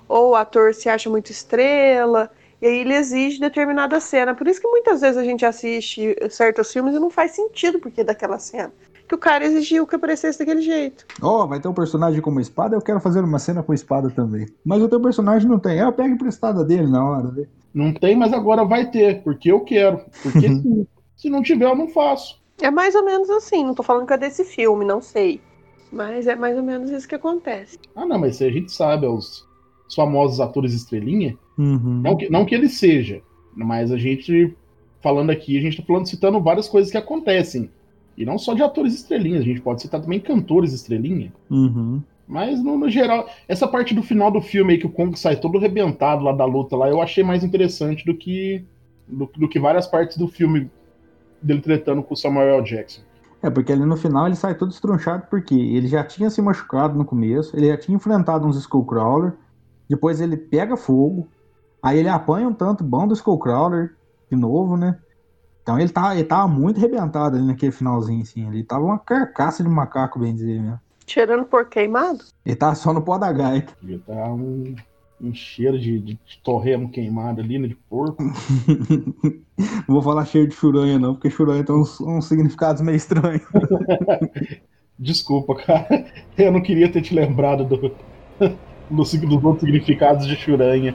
ou 0.08 0.30
o 0.30 0.34
ator 0.34 0.74
se 0.74 0.88
acha 0.88 1.10
muito 1.10 1.30
estrela, 1.30 2.30
e 2.60 2.66
aí 2.66 2.78
ele 2.78 2.94
exige 2.94 3.38
determinada 3.38 4.00
cena. 4.00 4.34
Por 4.34 4.48
isso 4.48 4.60
que 4.60 4.66
muitas 4.66 5.00
vezes 5.00 5.16
a 5.16 5.24
gente 5.24 5.44
assiste 5.44 6.16
certos 6.30 6.72
filmes 6.72 6.94
e 6.94 6.98
não 6.98 7.10
faz 7.10 7.32
sentido 7.32 7.78
porque 7.78 8.02
daquela 8.02 8.38
cena. 8.38 8.72
Que 9.06 9.14
o 9.14 9.18
cara 9.18 9.44
exigiu 9.44 9.86
que 9.86 9.94
aparecesse 9.94 10.38
daquele 10.38 10.60
jeito. 10.60 11.06
Ó, 11.22 11.46
vai 11.46 11.60
ter 11.60 11.68
um 11.68 11.74
personagem 11.74 12.20
com 12.20 12.30
uma 12.30 12.42
espada, 12.42 12.76
eu 12.76 12.82
quero 12.82 13.00
fazer 13.00 13.20
uma 13.20 13.38
cena 13.38 13.62
com 13.62 13.72
espada 13.72 14.10
também. 14.10 14.46
Mas 14.64 14.82
o 14.82 14.88
teu 14.88 15.00
personagem 15.00 15.48
não 15.48 15.58
tem. 15.58 15.80
É, 15.80 15.84
eu 15.84 15.92
pego 15.92 16.14
emprestada 16.14 16.64
dele 16.64 16.88
na 16.88 17.08
hora, 17.08 17.32
né? 17.32 17.46
Não 17.72 17.94
tem, 17.94 18.16
mas 18.16 18.32
agora 18.32 18.64
vai 18.64 18.90
ter, 18.90 19.22
porque 19.22 19.50
eu 19.50 19.60
quero. 19.60 20.00
Porque 20.22 20.48
se, 20.52 20.88
se 21.16 21.30
não 21.30 21.42
tiver, 21.42 21.66
eu 21.66 21.76
não 21.76 21.88
faço. 21.88 22.42
É 22.60 22.70
mais 22.70 22.94
ou 22.94 23.04
menos 23.04 23.30
assim, 23.30 23.64
não 23.64 23.74
tô 23.74 23.82
falando 23.82 24.06
que 24.06 24.12
é 24.12 24.18
desse 24.18 24.44
filme, 24.44 24.84
não 24.84 25.00
sei. 25.00 25.40
Mas 25.90 26.26
é 26.26 26.34
mais 26.34 26.56
ou 26.56 26.62
menos 26.62 26.90
isso 26.90 27.08
que 27.08 27.14
acontece. 27.14 27.78
Ah, 27.96 28.04
não, 28.04 28.18
mas 28.18 28.42
a 28.42 28.50
gente 28.50 28.70
sabe, 28.70 29.06
é 29.06 29.08
os 29.08 29.47
famosos 29.94 30.40
atores 30.40 30.72
estrelinha. 30.72 31.36
Uhum. 31.56 32.00
Não 32.02 32.16
que, 32.16 32.30
não 32.30 32.44
que 32.44 32.54
ele 32.54 32.68
seja, 32.68 33.20
mas 33.54 33.90
a 33.90 33.96
gente, 33.96 34.54
falando 35.00 35.30
aqui, 35.30 35.58
a 35.58 35.60
gente 35.60 35.76
tá 35.76 35.82
falando, 35.86 36.06
citando 36.06 36.40
várias 36.40 36.68
coisas 36.68 36.90
que 36.90 36.98
acontecem. 36.98 37.70
E 38.16 38.24
não 38.24 38.38
só 38.38 38.52
de 38.54 38.62
atores 38.62 38.94
estrelinhas, 38.94 39.42
a 39.42 39.46
gente 39.46 39.60
pode 39.60 39.80
citar 39.80 40.00
também 40.00 40.18
cantores 40.18 40.72
estrelinha. 40.72 41.32
Uhum. 41.50 42.02
Mas 42.26 42.62
no, 42.62 42.76
no 42.76 42.90
geral, 42.90 43.26
essa 43.46 43.66
parte 43.66 43.94
do 43.94 44.02
final 44.02 44.30
do 44.30 44.40
filme 44.40 44.72
aí 44.72 44.78
que 44.78 44.86
o 44.86 44.90
Kong 44.90 45.18
sai 45.18 45.36
todo 45.36 45.56
arrebentado 45.56 46.22
lá 46.22 46.32
da 46.32 46.44
luta 46.44 46.76
lá, 46.76 46.88
eu 46.88 47.00
achei 47.00 47.24
mais 47.24 47.42
interessante 47.42 48.04
do 48.04 48.14
que 48.14 48.64
do, 49.06 49.30
do 49.36 49.48
que 49.48 49.58
várias 49.58 49.86
partes 49.86 50.18
do 50.18 50.28
filme 50.28 50.70
dele 51.40 51.60
tretando 51.60 52.02
com 52.02 52.12
o 52.12 52.16
Samuel 52.16 52.58
L. 52.58 52.64
Jackson. 52.64 53.00
É, 53.42 53.48
porque 53.48 53.72
ali 53.72 53.84
no 53.84 53.96
final 53.96 54.26
ele 54.26 54.34
sai 54.34 54.54
todo 54.54 54.72
estrunchado 54.72 55.26
porque 55.30 55.54
ele 55.54 55.86
já 55.86 56.02
tinha 56.02 56.28
se 56.28 56.42
machucado 56.42 56.98
no 56.98 57.04
começo, 57.04 57.56
ele 57.56 57.68
já 57.68 57.76
tinha 57.76 57.96
enfrentado 57.96 58.46
uns 58.46 58.56
Skullcrawler, 58.56 59.32
depois 59.88 60.20
ele 60.20 60.36
pega 60.36 60.76
fogo, 60.76 61.28
aí 61.82 61.98
ele 61.98 62.08
apanha 62.08 62.48
um 62.48 62.52
tanto 62.52 62.84
bom 62.84 63.06
do 63.06 63.14
Skullcrawler 63.14 63.94
de 64.30 64.36
novo, 64.36 64.76
né? 64.76 64.98
Então 65.62 65.78
ele, 65.78 65.90
tá, 65.90 66.14
ele 66.14 66.24
tava 66.24 66.48
muito 66.48 66.78
arrebentado 66.78 67.36
ali 67.36 67.46
naquele 67.46 67.72
finalzinho, 67.72 68.22
assim. 68.22 68.48
Ele 68.48 68.64
tava 68.64 68.84
uma 68.84 68.98
carcaça 68.98 69.62
de 69.62 69.68
macaco, 69.68 70.18
bem 70.18 70.34
dizer 70.34 70.60
mesmo. 70.60 70.80
Cheirando 71.06 71.44
por 71.44 71.66
queimado? 71.68 72.24
Ele 72.44 72.56
tava 72.56 72.74
só 72.74 72.92
no 72.92 73.02
pó 73.02 73.18
da 73.18 73.32
gaita. 73.32 73.74
Devia 73.80 73.96
estar 73.96 74.32
um, 74.32 74.74
um 75.20 75.34
cheiro 75.34 75.78
de, 75.78 75.98
de 76.00 76.18
torremo 76.42 76.90
queimado 76.90 77.40
ali, 77.40 77.58
né, 77.58 77.68
de 77.68 77.74
porco. 77.74 78.22
Não 79.86 79.94
vou 79.94 80.02
falar 80.02 80.24
cheiro 80.24 80.48
de 80.48 80.54
churanha, 80.54 80.98
não, 80.98 81.14
porque 81.14 81.28
churanha 81.28 81.64
tem 81.64 81.74
uns, 81.74 82.00
uns 82.00 82.26
significados 82.26 82.80
meio 82.80 82.96
estranhos. 82.96 83.42
Desculpa, 84.96 85.56
cara. 85.56 86.06
Eu 86.36 86.52
não 86.52 86.60
queria 86.60 86.90
ter 86.90 87.02
te 87.02 87.14
lembrado 87.14 87.64
do, 87.64 87.92
do, 88.90 89.04
sig- 89.04 89.20
dos 89.26 89.42
outros 89.44 89.60
significados 89.60 90.26
de 90.26 90.36
churanha. 90.36 90.94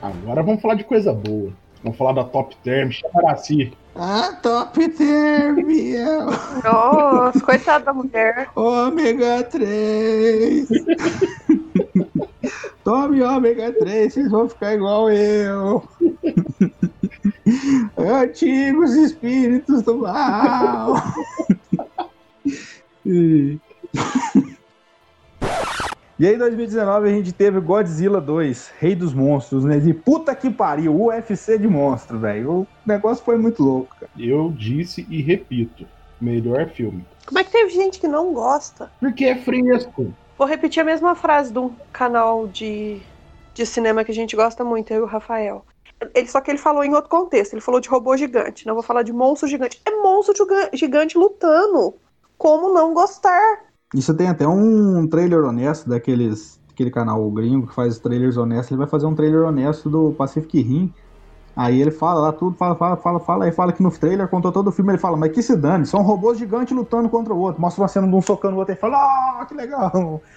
Agora 0.00 0.42
vamos 0.42 0.60
falar 0.60 0.74
de 0.74 0.84
coisa 0.84 1.12
boa. 1.12 1.52
Vamos 1.82 1.96
falar 1.98 2.12
da 2.12 2.24
Top 2.24 2.54
Term, 2.62 2.90
Chamaraci. 2.90 3.72
Ah, 3.98 4.38
top 4.42 4.88
term. 4.90 5.56
Nossa, 6.64 7.40
coitada 7.40 7.86
da 7.86 7.92
mulher. 7.92 8.48
ômega 8.54 9.42
3. 9.42 10.68
Tome 12.84 13.22
ômega 13.22 13.72
3, 13.72 14.14
vocês 14.14 14.30
vão 14.30 14.48
ficar 14.48 14.74
igual 14.74 15.10
eu. 15.10 15.82
Antigos 17.98 18.94
espíritos 18.94 19.82
do 19.82 19.98
mal. 19.98 20.94
e... 26.18 26.26
Aí, 26.26 26.34
em 26.34 26.38
2019, 26.38 27.08
a 27.08 27.12
gente 27.12 27.32
teve 27.32 27.60
Godzilla 27.60 28.20
2, 28.20 28.70
Rei 28.78 28.94
dos 28.94 29.14
Monstros, 29.14 29.64
né? 29.64 29.78
De 29.78 29.94
puta 29.94 30.34
que 30.34 30.50
pariu, 30.50 30.94
UFC 30.94 31.58
de 31.58 31.68
monstro, 31.68 32.18
velho. 32.18 32.60
O 32.62 32.66
negócio 32.86 33.24
foi 33.24 33.38
muito 33.38 33.62
louco, 33.62 33.94
cara. 33.98 34.10
Eu 34.16 34.52
disse 34.56 35.06
e 35.08 35.22
repito: 35.22 35.86
melhor 36.20 36.68
filme. 36.70 37.04
Como 37.26 37.38
é 37.38 37.44
que 37.44 37.52
teve 37.52 37.70
gente 37.70 38.00
que 38.00 38.08
não 38.08 38.32
gosta? 38.32 38.90
Porque 39.00 39.24
é 39.24 39.36
fresco. 39.36 40.12
Vou 40.36 40.46
repetir 40.46 40.80
a 40.80 40.84
mesma 40.84 41.14
frase 41.14 41.52
de 41.52 41.58
um 41.58 41.74
canal 41.92 42.46
de, 42.46 43.00
de 43.54 43.66
cinema 43.66 44.04
que 44.04 44.12
a 44.12 44.14
gente 44.14 44.36
gosta 44.36 44.64
muito, 44.64 44.92
eu 44.92 45.00
e 45.00 45.02
o 45.02 45.06
Rafael. 45.06 45.64
Ele, 46.14 46.28
só 46.28 46.40
que 46.40 46.50
ele 46.50 46.58
falou 46.58 46.84
em 46.84 46.94
outro 46.94 47.10
contexto. 47.10 47.54
Ele 47.54 47.60
falou 47.60 47.80
de 47.80 47.88
robô 47.88 48.16
gigante. 48.16 48.66
Não 48.66 48.74
vou 48.74 48.82
falar 48.82 49.02
de 49.02 49.12
monstro 49.12 49.48
gigante. 49.48 49.80
É 49.84 49.90
monstro 49.90 50.34
giga- 50.36 50.70
gigante 50.72 51.18
lutando. 51.18 51.94
Como 52.36 52.72
não 52.72 52.94
gostar? 52.94 53.67
Isso 53.94 54.14
tem 54.14 54.28
até 54.28 54.46
um 54.46 55.08
trailer 55.08 55.44
honesto 55.44 55.88
daqueles 55.88 56.60
aquele 56.70 56.90
canal 56.90 57.28
gringo 57.32 57.66
que 57.66 57.74
faz 57.74 57.98
trailers 57.98 58.36
honestos. 58.36 58.70
Ele 58.70 58.78
vai 58.78 58.86
fazer 58.86 59.06
um 59.06 59.14
trailer 59.14 59.42
honesto 59.44 59.90
do 59.90 60.12
Pacific 60.14 60.60
Rim. 60.60 60.94
Aí 61.56 61.80
ele 61.80 61.90
fala 61.90 62.20
lá 62.20 62.32
tudo, 62.32 62.56
fala, 62.56 62.76
fala, 62.76 62.96
fala, 62.96 63.20
fala, 63.20 63.44
aí 63.46 63.52
fala 63.52 63.72
que 63.72 63.82
no 63.82 63.90
trailer 63.90 64.28
contou 64.28 64.52
todo 64.52 64.68
o 64.68 64.72
filme, 64.72 64.92
ele 64.92 64.98
fala, 64.98 65.16
mas 65.16 65.32
que 65.32 65.42
se 65.42 65.56
dane, 65.56 65.86
são 65.86 66.02
robôs 66.02 66.38
gigantes 66.38 66.76
lutando 66.76 67.10
contra 67.10 67.34
o 67.34 67.38
outro. 67.38 67.60
Mostra 67.60 67.82
uma 67.82 67.88
cena 67.88 68.08
de 68.08 68.14
um 68.14 68.22
socando 68.22 68.56
o 68.56 68.60
outro 68.60 68.74
e 68.74 68.78
fala, 68.78 68.96
ah, 69.42 69.46
que 69.46 69.54
legal. 69.54 70.22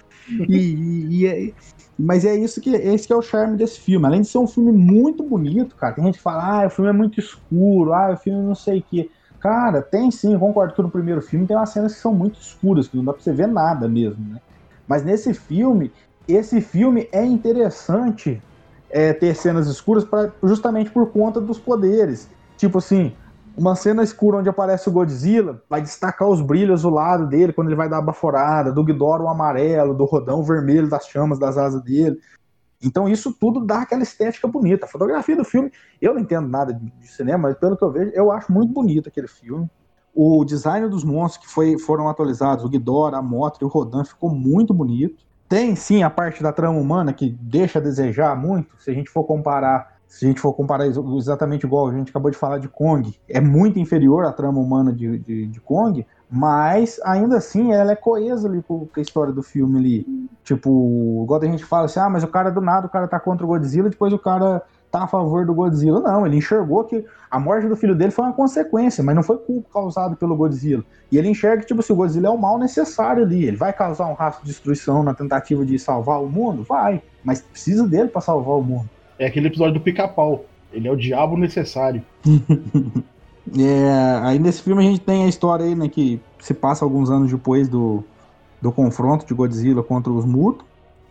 E, 0.48 0.56
e- 0.56 1.20
e 1.22 1.26
é- 1.26 1.54
mas 1.98 2.24
é 2.24 2.34
isso 2.36 2.60
que 2.60 2.70
esse 2.70 3.06
que 3.06 3.12
é 3.12 3.16
o 3.16 3.22
charme 3.22 3.56
desse 3.56 3.80
filme. 3.80 4.06
Além 4.06 4.22
de 4.22 4.28
ser 4.28 4.38
um 4.38 4.46
filme 4.46 4.72
muito 4.72 5.24
bonito, 5.28 5.76
cara, 5.76 5.94
tem 5.94 6.04
gente 6.04 6.16
que 6.16 6.22
fala, 6.22 6.62
ah, 6.64 6.66
o 6.66 6.70
filme 6.70 6.90
é 6.90 6.92
muito 6.92 7.18
escuro, 7.20 7.92
ah, 7.92 8.12
o 8.12 8.16
filme 8.16 8.42
não 8.42 8.54
sei 8.54 8.80
o 8.80 8.84
que. 8.84 9.10
Cara, 9.42 9.82
tem 9.82 10.08
sim, 10.12 10.38
concordo 10.38 10.72
que 10.72 10.80
no 10.80 10.90
primeiro 10.90 11.20
filme 11.20 11.48
tem 11.48 11.56
umas 11.56 11.70
cenas 11.70 11.94
que 11.94 12.00
são 12.00 12.14
muito 12.14 12.38
escuras, 12.38 12.86
que 12.86 12.96
não 12.96 13.04
dá 13.04 13.12
pra 13.12 13.20
você 13.20 13.32
ver 13.32 13.48
nada 13.48 13.88
mesmo, 13.88 14.24
né? 14.32 14.40
Mas 14.86 15.04
nesse 15.04 15.34
filme, 15.34 15.92
esse 16.28 16.60
filme 16.60 17.08
é 17.10 17.24
interessante 17.24 18.40
é, 18.88 19.12
ter 19.12 19.34
cenas 19.34 19.66
escuras 19.66 20.04
pra, 20.04 20.30
justamente 20.44 20.92
por 20.92 21.10
conta 21.10 21.40
dos 21.40 21.58
poderes. 21.58 22.28
Tipo 22.56 22.78
assim, 22.78 23.12
uma 23.56 23.74
cena 23.74 24.04
escura 24.04 24.38
onde 24.38 24.48
aparece 24.48 24.88
o 24.88 24.92
Godzilla 24.92 25.60
vai 25.68 25.82
destacar 25.82 26.28
os 26.28 26.40
brilhos 26.40 26.82
do 26.82 26.90
lado 26.90 27.26
dele 27.26 27.52
quando 27.52 27.66
ele 27.66 27.76
vai 27.76 27.88
dar 27.88 27.98
a 27.98 28.02
baforada, 28.02 28.70
do 28.70 28.84
Ghidorah 28.84 29.24
o 29.24 29.28
amarelo, 29.28 29.92
do 29.92 30.04
Rodão 30.04 30.38
o 30.38 30.44
vermelho 30.44 30.88
das 30.88 31.08
chamas 31.08 31.40
das 31.40 31.58
asas 31.58 31.82
dele. 31.82 32.16
Então 32.82 33.08
isso 33.08 33.32
tudo 33.32 33.64
dá 33.64 33.82
aquela 33.82 34.02
estética 34.02 34.48
bonita. 34.48 34.86
A 34.86 34.88
fotografia 34.88 35.36
do 35.36 35.44
filme, 35.44 35.70
eu 36.00 36.14
não 36.14 36.20
entendo 36.20 36.48
nada 36.48 36.72
de 36.72 37.06
cinema, 37.06 37.48
mas 37.48 37.56
pelo 37.58 37.76
que 37.76 37.84
eu 37.84 37.90
vejo, 37.92 38.10
eu 38.14 38.30
acho 38.32 38.52
muito 38.52 38.72
bonito 38.72 39.08
aquele 39.08 39.28
filme. 39.28 39.70
O 40.14 40.44
design 40.44 40.88
dos 40.88 41.04
monstros 41.04 41.46
que 41.46 41.52
foi, 41.52 41.78
foram 41.78 42.08
atualizados, 42.08 42.64
o 42.64 42.68
Ghidorah, 42.68 43.18
a 43.18 43.22
Mothra 43.22 43.64
e 43.64 43.66
o 43.66 43.68
Rodan 43.68 44.04
ficou 44.04 44.30
muito 44.30 44.74
bonito. 44.74 45.24
Tem 45.48 45.74
sim 45.74 46.02
a 46.02 46.10
parte 46.10 46.42
da 46.42 46.52
trama 46.52 46.78
humana 46.78 47.12
que 47.12 47.30
deixa 47.40 47.78
a 47.78 47.82
desejar 47.82 48.36
muito. 48.36 48.74
Se 48.78 48.90
a 48.90 48.94
gente 48.94 49.10
for 49.10 49.24
comparar, 49.24 49.96
se 50.06 50.24
a 50.24 50.28
gente 50.28 50.40
for 50.40 50.52
comparar 50.52 50.86
ex- 50.86 50.96
exatamente 50.96 51.64
igual 51.64 51.88
a 51.88 51.94
gente 51.94 52.10
acabou 52.10 52.30
de 52.30 52.36
falar 52.36 52.58
de 52.58 52.68
Kong, 52.68 53.14
é 53.28 53.40
muito 53.40 53.78
inferior 53.78 54.24
à 54.24 54.32
trama 54.32 54.58
humana 54.60 54.92
de, 54.92 55.18
de, 55.18 55.46
de 55.46 55.60
Kong, 55.60 56.06
mas 56.34 56.98
ainda 57.04 57.36
assim 57.36 57.74
ela 57.74 57.92
é 57.92 57.94
coesa 57.94 58.48
ali 58.48 58.62
com 58.62 58.88
a 58.96 59.00
história 59.00 59.34
do 59.34 59.42
filme 59.42 59.78
ali. 59.78 60.28
Tipo, 60.42 61.20
igual 61.24 61.42
a 61.42 61.44
gente 61.44 61.62
fala 61.62 61.84
assim, 61.84 62.00
ah, 62.00 62.08
mas 62.08 62.24
o 62.24 62.28
cara 62.28 62.50
do 62.50 62.62
nada, 62.62 62.86
o 62.86 62.90
cara 62.90 63.06
tá 63.06 63.20
contra 63.20 63.44
o 63.44 63.48
Godzilla, 63.48 63.90
depois 63.90 64.14
o 64.14 64.18
cara 64.18 64.62
tá 64.90 65.04
a 65.04 65.06
favor 65.06 65.44
do 65.44 65.52
Godzilla. 65.52 66.00
Não, 66.00 66.26
ele 66.26 66.38
enxergou 66.38 66.84
que 66.84 67.04
a 67.30 67.38
morte 67.38 67.68
do 67.68 67.76
filho 67.76 67.94
dele 67.94 68.10
foi 68.10 68.24
uma 68.24 68.32
consequência, 68.32 69.04
mas 69.04 69.14
não 69.14 69.22
foi 69.22 69.36
culpa 69.36 69.68
causada 69.74 70.16
pelo 70.16 70.34
Godzilla. 70.34 70.82
E 71.10 71.18
ele 71.18 71.28
enxerga 71.28 71.60
que, 71.60 71.68
tipo, 71.68 71.82
se 71.82 71.92
o 71.92 71.96
Godzilla 71.96 72.28
é 72.28 72.30
o 72.30 72.38
mal 72.38 72.58
necessário 72.58 73.24
ali, 73.24 73.44
ele 73.44 73.58
vai 73.58 73.74
causar 73.74 74.06
um 74.06 74.14
rastro 74.14 74.46
de 74.46 74.52
destruição 74.52 75.02
na 75.02 75.12
tentativa 75.12 75.66
de 75.66 75.78
salvar 75.78 76.22
o 76.22 76.30
mundo? 76.30 76.62
Vai, 76.62 77.02
mas 77.22 77.42
precisa 77.42 77.86
dele 77.86 78.08
pra 78.08 78.22
salvar 78.22 78.56
o 78.56 78.62
mundo. 78.62 78.88
É 79.18 79.26
aquele 79.26 79.48
episódio 79.48 79.74
do 79.74 79.80
pica-pau. 79.80 80.46
Ele 80.72 80.88
é 80.88 80.90
o 80.90 80.96
diabo 80.96 81.36
necessário. 81.36 82.02
É, 83.58 84.20
aí 84.22 84.38
nesse 84.38 84.62
filme 84.62 84.86
a 84.86 84.88
gente 84.88 85.00
tem 85.00 85.24
a 85.24 85.28
história 85.28 85.64
aí, 85.64 85.74
né, 85.74 85.88
que 85.88 86.20
se 86.38 86.54
passa 86.54 86.84
alguns 86.84 87.10
anos 87.10 87.30
depois 87.30 87.68
do, 87.68 88.04
do 88.60 88.70
confronto 88.70 89.26
de 89.26 89.34
Godzilla 89.34 89.82
contra 89.82 90.12
os 90.12 90.24
Muto. 90.24 90.64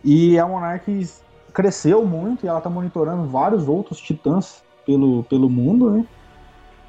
E 0.04 0.38
a 0.38 0.46
Monarch 0.46 1.08
cresceu 1.52 2.04
muito 2.04 2.44
e 2.44 2.48
ela 2.48 2.60
tá 2.60 2.70
monitorando 2.70 3.28
vários 3.28 3.68
outros 3.68 4.00
titãs 4.00 4.62
pelo, 4.84 5.22
pelo 5.24 5.48
mundo, 5.48 5.90
né? 5.90 6.06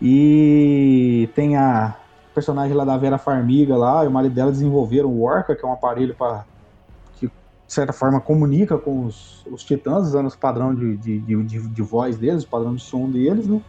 E 0.01 1.29
tem 1.35 1.55
a 1.55 1.95
personagem 2.33 2.75
lá 2.75 2.83
da 2.83 2.97
Vera 2.97 3.17
Farmiga 3.17 3.77
lá, 3.77 4.03
e 4.03 4.07
o 4.07 4.11
marido 4.11 4.33
dela 4.33 4.51
desenvolveram 4.51 5.09
o 5.09 5.23
Orca, 5.23 5.55
que 5.55 5.63
é 5.63 5.67
um 5.67 5.73
aparelho 5.73 6.15
para 6.15 6.45
que, 7.17 7.27
de 7.27 7.33
certa 7.73 7.93
forma, 7.93 8.19
comunica 8.19 8.77
com 8.77 9.05
os, 9.05 9.45
os 9.49 9.63
titãs, 9.63 10.07
usando 10.07 10.27
os 10.27 10.35
padrão 10.35 10.73
de, 10.73 10.97
de, 10.97 11.19
de, 11.19 11.43
de, 11.43 11.81
voz 11.81 12.17
deles, 12.17 12.43
o 12.43 12.47
padrão 12.47 12.73
de 12.73 12.81
som 12.81 13.09
deles, 13.09 13.47
né? 13.47 13.61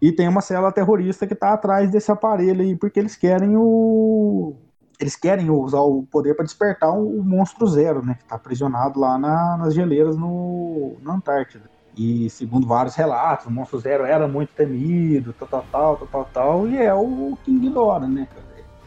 E 0.00 0.12
tem 0.12 0.28
uma 0.28 0.40
célula 0.40 0.72
terrorista 0.72 1.26
que 1.26 1.34
tá 1.34 1.52
atrás 1.54 1.90
desse 1.90 2.10
aparelho 2.12 2.62
aí, 2.62 2.76
porque 2.76 3.00
eles 3.00 3.16
querem 3.16 3.56
o. 3.56 4.56
Eles 5.00 5.16
querem 5.16 5.50
usar 5.50 5.80
o 5.80 6.04
poder 6.06 6.34
para 6.34 6.44
despertar 6.44 6.90
o 6.92 7.22
monstro 7.24 7.66
zero, 7.68 8.04
né? 8.04 8.14
Que 8.16 8.24
tá 8.26 8.34
aprisionado 8.36 8.98
lá 8.98 9.18
na- 9.18 9.56
nas 9.56 9.74
geleiras 9.74 10.16
no, 10.16 10.98
na 11.02 11.14
Antártida. 11.14 11.70
E 11.96 12.28
segundo 12.30 12.66
vários 12.66 12.94
relatos, 12.94 13.46
o 13.46 13.50
monstro 13.50 13.78
zero 13.78 14.04
era 14.04 14.28
muito 14.28 14.52
temido, 14.54 15.32
tal, 15.34 15.48
tal, 15.48 15.68
tal, 15.70 15.96
tal, 15.98 16.08
tal, 16.08 16.24
tal, 16.26 16.68
e 16.68 16.76
é 16.78 16.94
o 16.94 17.36
King 17.42 17.60
Ghidorah, 17.68 18.08
né? 18.08 18.28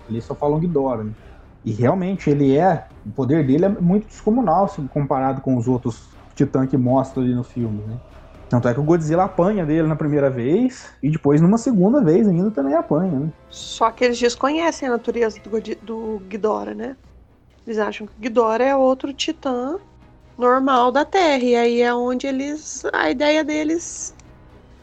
Eles 0.08 0.26
só 0.26 0.36
falam 0.36 0.60
Ghidorah, 0.60 1.04
né? 1.04 1.16
E 1.64 1.72
realmente 1.74 2.30
ele 2.30 2.58
é. 2.58 2.90
O 3.06 3.12
poder 3.14 3.46
dele 3.46 3.66
é 3.66 3.70
muito 3.70 4.08
descomunal 4.08 4.68
se 4.68 4.86
comparado 4.90 5.42
com 5.42 5.58
os 5.58 5.68
outros 5.68 6.18
titãs 6.36 6.70
que 6.70 6.78
mostram 6.78 7.24
ali 7.24 7.34
no 7.36 7.44
filme, 7.44 7.84
né? 7.84 8.02
Tanto 8.52 8.68
é 8.68 8.73
que 8.73 8.82
o 8.82 8.84
Godzilla 8.84 9.23
apanha 9.23 9.65
dele 9.65 9.88
na 9.88 9.95
primeira 9.95 10.30
vez 10.30 10.91
e 11.02 11.10
depois 11.10 11.40
numa 11.40 11.57
segunda 11.57 12.03
vez 12.03 12.28
ainda 12.28 12.52
também 12.52 12.76
apanha, 12.76 13.18
né? 13.18 13.30
Só 13.49 13.90
que 13.90 14.03
eles 14.03 14.19
desconhecem 14.19 14.90
a 14.90 14.91
natureza 14.91 15.40
do, 15.40 15.49
Godi- 15.49 15.78
do 15.82 16.22
Ghidorah, 16.28 16.73
né? 16.73 16.98
Eles 17.65 17.80
acham 17.80 18.06
que 18.06 18.11
o 18.11 18.22
Ghidorah 18.22 18.65
é 18.65 18.76
outro 18.76 19.14
titã 19.14 19.78
normal 20.38 20.91
da 20.91 21.06
Terra. 21.06 21.41
E 21.41 21.56
aí 21.56 21.82
é 21.82 21.94
onde 21.94 22.28
eles. 22.28 22.84
A 22.91 23.10
ideia 23.10 23.41
deles 23.41 24.14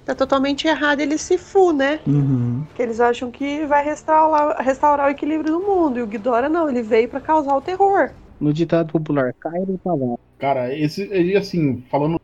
tá 0.07 0.15
totalmente 0.15 0.67
errada, 0.67 1.03
eles 1.03 1.21
se 1.21 1.37
fu, 1.37 1.71
né? 1.71 2.01
Uhum. 2.07 2.65
Que 2.75 2.81
eles 2.81 3.01
acham 3.01 3.31
que 3.31 3.67
vai 3.67 3.85
restaurar, 3.85 4.57
restaurar 4.63 5.09
o 5.09 5.11
equilíbrio 5.11 5.53
do 5.53 5.61
mundo. 5.61 5.99
E 5.99 6.03
o 6.03 6.07
Ghidorah 6.07 6.49
não, 6.49 6.71
ele 6.71 6.81
veio 6.81 7.07
pra 7.07 7.21
causar 7.21 7.55
o 7.55 7.61
terror. 7.61 8.09
No 8.41 8.51
ditado 8.51 8.91
popular, 8.91 9.35
cai 9.39 9.61
do 9.67 9.79
cavalo. 9.85 10.19
Cara, 10.39 10.75
esse, 10.75 11.05
e 11.07 11.37
assim, 11.37 11.83
falando 11.91 12.13
do 12.13 12.18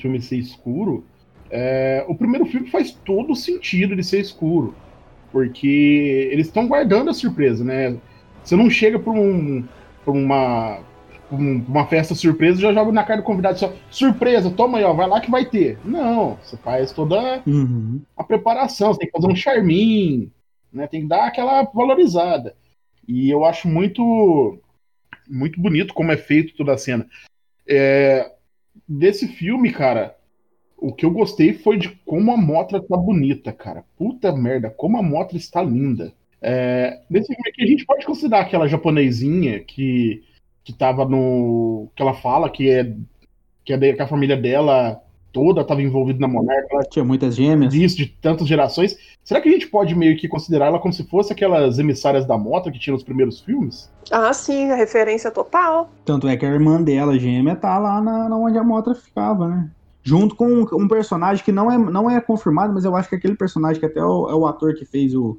filme 0.00 0.20
ser 0.20 0.36
escuro, 0.36 1.04
é, 1.50 2.04
o 2.08 2.14
primeiro 2.14 2.46
filme 2.46 2.68
faz 2.70 2.90
todo 2.92 3.34
sentido 3.36 3.94
de 3.94 4.02
ser 4.02 4.20
escuro. 4.20 4.74
Porque 5.30 6.28
eles 6.32 6.46
estão 6.46 6.66
guardando 6.68 7.10
a 7.10 7.14
surpresa, 7.14 7.64
né? 7.64 7.96
Você 8.42 8.54
não 8.56 8.70
chega 8.70 8.98
pra, 8.98 9.12
um, 9.12 9.64
pra 10.04 10.12
uma, 10.12 10.78
pra 11.28 11.36
um- 11.36 11.64
uma 11.66 11.86
festa 11.86 12.14
surpresa 12.14 12.58
e 12.58 12.62
já 12.62 12.72
joga 12.72 12.92
na 12.92 13.02
cara 13.02 13.20
do 13.20 13.24
convidado 13.24 13.58
só, 13.58 13.72
surpresa, 13.90 14.50
toma 14.50 14.78
aí, 14.78 14.84
ó, 14.84 14.92
vai 14.92 15.08
lá 15.08 15.20
que 15.20 15.30
vai 15.30 15.44
ter. 15.44 15.78
Não, 15.84 16.38
você 16.42 16.56
faz 16.56 16.92
toda 16.92 17.42
Uhum. 17.46 18.00
a 18.16 18.22
preparação, 18.22 18.92
você 18.92 19.00
tem 19.00 19.08
que 19.10 19.16
fazer 19.16 19.26
um 19.32 19.36
charminho, 19.36 20.30
né? 20.72 20.86
Tem 20.86 21.02
que 21.02 21.08
dar 21.08 21.26
aquela 21.26 21.62
valorizada. 21.64 22.54
E 23.08 23.28
eu 23.28 23.44
acho 23.44 23.66
muito 23.68 24.58
muito 25.28 25.58
bonito 25.60 25.94
como 25.94 26.12
é 26.12 26.16
feito 26.16 26.54
toda 26.54 26.74
a 26.74 26.78
cena. 26.78 27.06
É, 27.66 28.30
desse 28.88 29.28
filme, 29.28 29.72
cara, 29.72 30.16
o 30.76 30.92
que 30.92 31.04
eu 31.04 31.10
gostei 31.10 31.52
foi 31.54 31.78
de 31.78 31.90
como 32.04 32.30
a 32.32 32.36
Motra 32.36 32.82
tá 32.82 32.96
bonita, 32.96 33.52
cara. 33.52 33.84
Puta 33.96 34.34
merda, 34.34 34.70
como 34.70 34.98
a 34.98 35.02
Motra 35.02 35.36
está 35.36 35.62
linda. 35.62 36.12
É, 36.40 37.00
desse 37.08 37.28
filme 37.28 37.48
aqui 37.48 37.62
a 37.62 37.66
gente 37.66 37.86
pode 37.86 38.04
considerar 38.04 38.42
aquela 38.42 38.68
japonesinha 38.68 39.60
que 39.60 40.22
que 40.62 40.72
tava 40.72 41.04
no 41.06 41.90
que 41.94 42.02
ela 42.02 42.14
fala 42.14 42.50
que 42.50 42.70
é 42.70 42.94
que, 43.64 43.72
é 43.72 43.92
que 43.94 44.02
a 44.02 44.06
família 44.06 44.36
dela 44.36 45.02
toda 45.34 45.62
estava 45.62 45.82
envolvida 45.82 46.20
na 46.20 46.28
monarca, 46.28 46.68
ela 46.70 46.84
Tinha 46.84 47.04
muitas 47.04 47.34
gêmeas. 47.34 47.72
disso, 47.74 47.96
de 47.96 48.06
tantas 48.06 48.46
gerações. 48.46 48.96
Será 49.24 49.40
que 49.40 49.48
a 49.48 49.52
gente 49.52 49.66
pode 49.66 49.94
meio 49.94 50.16
que 50.16 50.28
considerar 50.28 50.66
ela 50.66 50.78
como 50.78 50.94
se 50.94 51.02
fosse 51.04 51.32
aquelas 51.32 51.78
emissárias 51.78 52.24
da 52.24 52.38
moto 52.38 52.70
que 52.70 52.78
tinha 52.78 52.94
nos 52.94 53.02
primeiros 53.02 53.40
filmes? 53.40 53.90
Ah, 54.12 54.32
sim, 54.32 54.70
a 54.70 54.76
referência 54.76 55.30
total. 55.30 55.90
Tanto 56.04 56.28
é 56.28 56.36
que 56.36 56.46
a 56.46 56.48
irmã 56.48 56.80
dela, 56.80 57.18
gêmea, 57.18 57.56
tá 57.56 57.76
lá 57.78 58.00
na, 58.00 58.28
na 58.28 58.36
onde 58.38 58.56
a 58.56 58.62
Motra 58.62 58.94
ficava, 58.94 59.48
né? 59.48 59.70
Junto 60.04 60.36
com 60.36 60.46
um, 60.46 60.66
um 60.74 60.86
personagem 60.86 61.44
que 61.44 61.50
não 61.50 61.70
é, 61.70 61.76
não 61.76 62.08
é 62.08 62.20
confirmado, 62.20 62.72
mas 62.72 62.84
eu 62.84 62.94
acho 62.94 63.08
que 63.08 63.16
aquele 63.16 63.34
personagem 63.34 63.80
que 63.80 63.86
até 63.86 63.98
é 63.98 64.04
o, 64.04 64.30
é 64.30 64.34
o 64.34 64.46
ator 64.46 64.74
que 64.74 64.84
fez 64.84 65.14
o, 65.14 65.36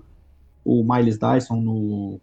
o 0.66 0.84
Miles 0.84 1.18
Dyson 1.18 1.56
no, 1.58 2.20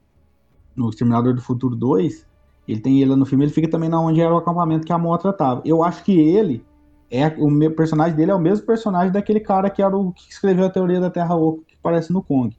no 0.77 0.90
Exterminador 0.90 1.32
do 1.35 1.40
Futuro 1.40 1.74
2, 1.77 2.27
ele 2.69 2.81
tem 2.81 3.01
ele 3.01 3.11
lá 3.11 3.16
no 3.16 3.24
filme, 3.24 3.44
ele 3.44 3.53
fica 3.53 3.69
também 3.69 3.89
na 3.89 4.01
onde 4.01 4.20
era 4.20 4.35
o 4.35 4.36
acampamento 4.39 4.85
que 4.85 4.93
a 4.93 4.99
Motra 4.99 5.32
tava. 5.32 5.62
Eu 5.65 5.82
acho 5.82 6.05
que 6.05 6.19
ele 6.19 6.65
é 7.12 7.28
o 7.39 7.51
me- 7.51 7.70
personagem 7.70 8.16
dele 8.16 8.30
é 8.30 8.34
o 8.34 8.40
mesmo 8.40 8.66
personagem 8.66 9.12
daquele 9.12 9.40
cara 9.40 9.68
que 9.70 9.82
era 9.82 9.97
o 9.97 10.12
que 10.12 10.30
escreveu 10.30 10.64
a 10.64 10.70
teoria 10.70 10.98
da 11.01 11.10
Terra 11.10 11.36
Oca 11.36 11.62
que 11.68 11.74
aparece 11.78 12.12
no 12.12 12.22
Kong. 12.22 12.56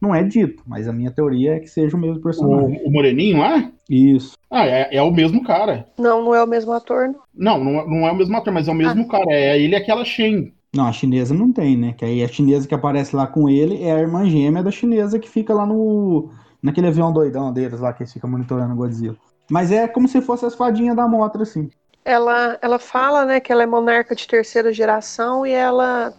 Não 0.00 0.14
é 0.14 0.22
dito, 0.22 0.62
mas 0.66 0.86
a 0.86 0.92
minha 0.92 1.10
teoria 1.10 1.54
é 1.56 1.58
que 1.60 1.68
seja 1.68 1.96
o 1.96 2.00
mesmo 2.00 2.22
personagem. 2.22 2.80
O, 2.84 2.88
o 2.88 2.92
Moreninho 2.92 3.38
lá? 3.38 3.70
Isso. 3.90 4.34
Ah, 4.50 4.66
é, 4.66 4.94
é 4.96 5.02
o 5.02 5.10
mesmo 5.10 5.42
cara. 5.42 5.86
Não, 5.98 6.22
não 6.24 6.34
é 6.34 6.42
o 6.42 6.46
mesmo 6.46 6.72
ator. 6.72 7.08
não. 7.34 7.58
Não, 7.58 7.64
não, 7.64 7.80
é- 7.80 7.86
não 7.86 8.06
é 8.08 8.12
o 8.12 8.16
mesmo 8.16 8.36
ator, 8.36 8.52
mas 8.52 8.68
é 8.68 8.70
o 8.70 8.74
mesmo 8.74 9.08
cara. 9.08 9.24
É 9.30 9.58
ele 9.58 9.72
e 9.74 9.76
aquela 9.76 10.04
Shen. 10.04 10.52
Não, 10.74 10.86
a 10.86 10.92
chinesa 10.92 11.32
não 11.34 11.50
tem, 11.50 11.76
né? 11.76 11.94
Que 11.96 12.04
aí 12.04 12.22
a 12.22 12.28
chinesa 12.28 12.68
que 12.68 12.74
aparece 12.74 13.16
lá 13.16 13.26
com 13.26 13.48
ele 13.48 13.82
é 13.82 13.92
a 13.92 13.98
irmã 13.98 14.28
gêmea 14.28 14.62
da 14.62 14.70
chinesa 14.70 15.18
que 15.18 15.28
fica 15.30 15.54
lá 15.54 15.64
no. 15.64 16.28
naquele 16.62 16.88
avião 16.88 17.10
doidão 17.12 17.50
deles 17.50 17.80
lá 17.80 17.92
que 17.94 18.02
eles 18.02 18.12
ficam 18.12 18.28
monitorando 18.28 18.74
o 18.74 18.76
Godzilla. 18.76 19.16
Mas 19.50 19.72
é 19.72 19.88
como 19.88 20.06
se 20.06 20.20
fosse 20.20 20.44
as 20.44 20.54
fadinhas 20.54 20.94
da 20.94 21.08
Motra, 21.08 21.42
assim. 21.42 21.70
Ela, 22.06 22.56
ela 22.62 22.78
fala, 22.78 23.24
né, 23.26 23.40
que 23.40 23.50
ela 23.50 23.64
é 23.64 23.66
monarca 23.66 24.14
de 24.14 24.28
terceira 24.28 24.72
geração 24.72 25.44
e 25.44 25.50
ela. 25.50 26.14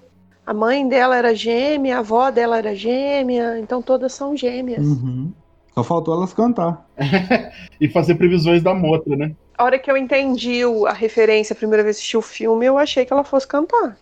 A 0.45 0.53
mãe 0.53 0.87
dela 0.87 1.15
era 1.15 1.33
gêmea, 1.33 1.95
a 1.95 1.99
avó 1.99 2.29
dela 2.29 2.57
era 2.57 2.75
gêmea, 2.75 3.57
então 3.59 3.81
todas 3.81 4.11
são 4.13 4.35
gêmeas. 4.35 4.85
Uhum. 4.85 5.31
Só 5.73 5.83
faltou 5.83 6.13
elas 6.13 6.33
cantar. 6.33 6.85
E 7.79 7.87
fazer 7.87 8.15
previsões 8.15 8.63
da 8.63 8.73
motra, 8.73 9.15
né? 9.15 9.35
A 9.55 9.63
hora 9.63 9.77
que 9.77 9.89
eu 9.89 9.95
entendi 9.95 10.65
o- 10.65 10.87
a 10.87 10.93
referência, 10.93 11.53
a 11.53 11.55
primeira 11.55 11.83
vez 11.83 11.97
que 11.97 11.99
assisti 11.99 12.17
o 12.17 12.21
filme, 12.23 12.65
eu 12.65 12.77
achei 12.77 13.05
que 13.05 13.13
ela 13.13 13.23
fosse 13.23 13.47
cantar. 13.47 13.95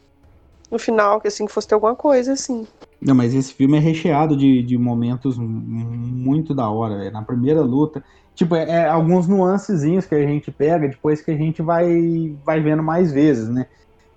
No 0.72 0.80
final, 0.80 1.20
que 1.20 1.28
assim, 1.28 1.46
que 1.46 1.52
fosse 1.52 1.68
ter 1.68 1.76
alguma 1.76 1.96
coisa, 1.96 2.34
assim. 2.34 2.66
Não, 3.02 3.14
mas 3.14 3.36
esse 3.36 3.54
filme 3.54 3.78
é 3.78 3.80
recheado 3.80 4.36
de, 4.38 4.64
de 4.64 4.78
momentos 4.78 5.38
muito 5.38 6.56
da 6.56 6.70
hora, 6.70 6.98
velho. 6.98 7.12
Na 7.12 7.22
primeira 7.22 7.62
luta. 7.62 8.04
Tipo, 8.36 8.56
é, 8.56 8.70
é 8.70 8.90
alguns 8.90 9.28
nuancezinhos 9.28 10.06
que 10.06 10.14
a 10.14 10.22
gente 10.22 10.52
pega 10.52 10.90
depois 10.90 11.22
que 11.22 11.32
a 11.32 11.38
gente 11.38 11.62
vai, 11.62 12.36
vai 12.44 12.60
vendo 12.60 12.84
mais 12.84 13.12
vezes, 13.12 13.48
né? 13.50 13.66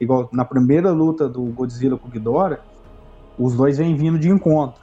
Igual 0.00 0.28
na 0.32 0.44
primeira 0.44 0.90
luta 0.90 1.28
do 1.28 1.42
Godzilla 1.44 1.96
com 1.96 2.08
o 2.08 2.10
Ghidorah, 2.10 2.58
os 3.38 3.54
dois 3.54 3.78
vêm 3.78 3.96
vindo 3.96 4.18
de 4.18 4.28
encontro. 4.28 4.82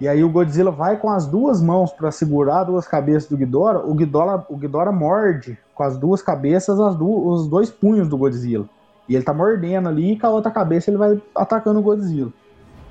E 0.00 0.08
aí 0.08 0.24
o 0.24 0.30
Godzilla 0.30 0.70
vai 0.70 0.96
com 0.96 1.10
as 1.10 1.26
duas 1.26 1.60
mãos 1.60 1.92
pra 1.92 2.10
segurar 2.10 2.64
duas 2.64 2.86
cabeças 2.86 3.28
do 3.28 3.36
Ghidorah, 3.36 3.80
o 3.80 3.94
Ghidorah, 3.94 4.46
o 4.48 4.56
Ghidorah 4.56 4.92
morde 4.92 5.58
com 5.74 5.82
as 5.82 5.98
duas 5.98 6.22
cabeças 6.22 6.80
as 6.80 6.94
du- 6.94 7.28
os 7.28 7.48
dois 7.48 7.70
punhos 7.70 8.08
do 8.08 8.16
Godzilla. 8.16 8.66
E 9.08 9.14
ele 9.14 9.24
tá 9.24 9.34
mordendo 9.34 9.88
ali 9.88 10.12
e 10.12 10.18
com 10.18 10.26
a 10.26 10.30
outra 10.30 10.50
cabeça 10.50 10.90
ele 10.90 10.96
vai 10.96 11.20
atacando 11.34 11.80
o 11.80 11.82
Godzilla. 11.82 12.32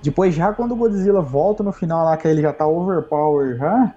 Depois, 0.04 0.34
já 0.36 0.54
quando 0.54 0.74
o 0.74 0.76
Godzilla 0.76 1.22
volta 1.22 1.64
no 1.64 1.72
final 1.72 2.06
lá, 2.06 2.16
que 2.16 2.28
ele 2.28 2.42
já 2.42 2.54
tá 2.54 2.68
overpower 2.68 3.58
já, 3.58 3.96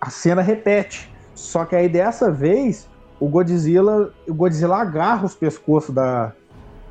a 0.00 0.10
cena 0.10 0.42
repete. 0.42 1.09
Só 1.40 1.64
que 1.64 1.74
aí 1.74 1.88
dessa 1.88 2.30
vez, 2.30 2.88
o 3.18 3.26
Godzilla, 3.28 4.12
o 4.28 4.34
Godzilla 4.34 4.76
agarra 4.76 5.24
os 5.24 5.34
pescoços 5.34 5.94
da, 5.94 6.32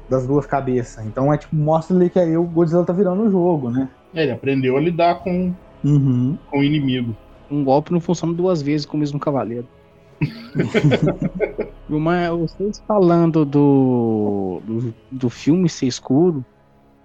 das 0.09 0.25
duas 0.25 0.45
cabeças. 0.45 1.05
Então 1.05 1.31
é 1.31 1.37
tipo, 1.37 1.55
mostra 1.55 1.95
ali 1.95 2.09
que 2.09 2.19
aí 2.19 2.35
o 2.35 2.43
Godzilla 2.43 2.83
tá 2.83 2.91
virando 2.91 3.23
o 3.23 3.31
jogo, 3.31 3.69
né? 3.69 3.87
É, 4.13 4.23
ele 4.23 4.31
aprendeu 4.31 4.75
a 4.75 4.79
lidar 4.81 5.19
com, 5.23 5.53
Uhum. 5.83 6.37
com 6.49 6.59
o 6.59 6.63
inimigo. 6.63 7.15
Um 7.49 7.63
golpe 7.63 7.91
não 7.91 8.01
funciona 8.01 8.33
duas 8.33 8.61
vezes 8.61 8.85
com 8.85 8.97
o 8.97 8.99
mesmo 8.99 9.19
cavaleiro. 9.19 9.67
Uma, 11.89 12.29
vocês 12.31 12.83
falando 12.87 13.45
do, 13.45 14.61
do, 14.65 14.93
do 15.11 15.29
filme 15.29 15.69
ser 15.69 15.87
escuro, 15.87 16.43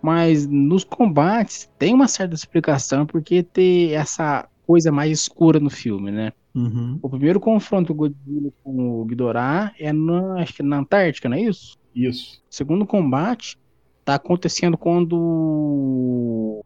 mas 0.03 0.47
nos 0.47 0.85
combates 0.85 1.69
tem 1.79 1.95
uma 1.95 2.09
certa 2.09 2.35
explicação 2.35 3.07
porque 3.07 3.43
ter 3.43 3.93
essa 3.93 4.47
coisa 4.67 4.91
mais 4.91 5.11
escura 5.11 5.61
no 5.61 5.71
filme, 5.71 6.11
né? 6.11 6.33
Uhum. 6.55 6.99
O 7.03 7.09
primeiro 7.09 7.41
confronto 7.41 7.93
do 7.93 7.97
Godzilla 7.97 8.51
com 8.63 9.01
o 9.01 9.05
Ghidorah 9.05 9.73
é 9.79 9.93
na, 9.93 10.41
acho 10.41 10.55
que 10.55 10.63
é 10.63 10.65
na 10.65 10.79
Antártica, 10.79 11.29
não 11.29 11.37
é 11.37 11.43
isso? 11.43 11.77
Isso. 11.95 12.43
O 12.51 12.55
segundo 12.55 12.87
combate 12.87 13.59
tá 14.05 14.15
acontecendo 14.17 14.77
quando. 14.77 16.63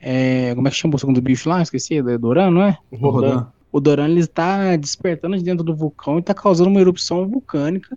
É, 0.00 0.54
como 0.54 0.66
é 0.66 0.70
que 0.70 0.76
chama 0.76 0.96
o 0.96 0.98
segundo 0.98 1.20
bicho 1.20 1.48
lá? 1.48 1.62
Esqueci, 1.62 1.98
é 1.98 2.18
Doran, 2.18 2.50
não 2.50 2.62
é? 2.62 2.78
Rodan. 2.92 3.48
O 3.72 3.80
Doran 3.80 4.08
ele 4.08 4.20
está 4.20 4.74
despertando 4.76 5.36
de 5.36 5.44
dentro 5.44 5.62
do 5.62 5.74
vulcão 5.74 6.16
e 6.16 6.20
está 6.20 6.34
causando 6.34 6.70
uma 6.70 6.80
erupção 6.80 7.28
vulcânica. 7.28 7.96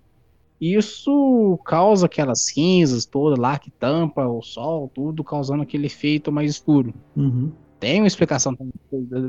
E 0.61 0.75
Isso 0.75 1.59
causa 1.65 2.05
aquelas 2.05 2.45
cinzas 2.45 3.05
todas 3.05 3.37
lá 3.37 3.57
que 3.57 3.69
tampa 3.71 4.25
o 4.25 4.41
sol, 4.41 4.89
tudo 4.93 5.23
causando 5.23 5.63
aquele 5.63 5.87
efeito 5.87 6.31
mais 6.31 6.51
escuro. 6.51 6.93
Uhum. 7.17 7.51
Tem 7.83 7.99
uma 7.99 8.07
explicação 8.07 8.55
também 8.55 8.71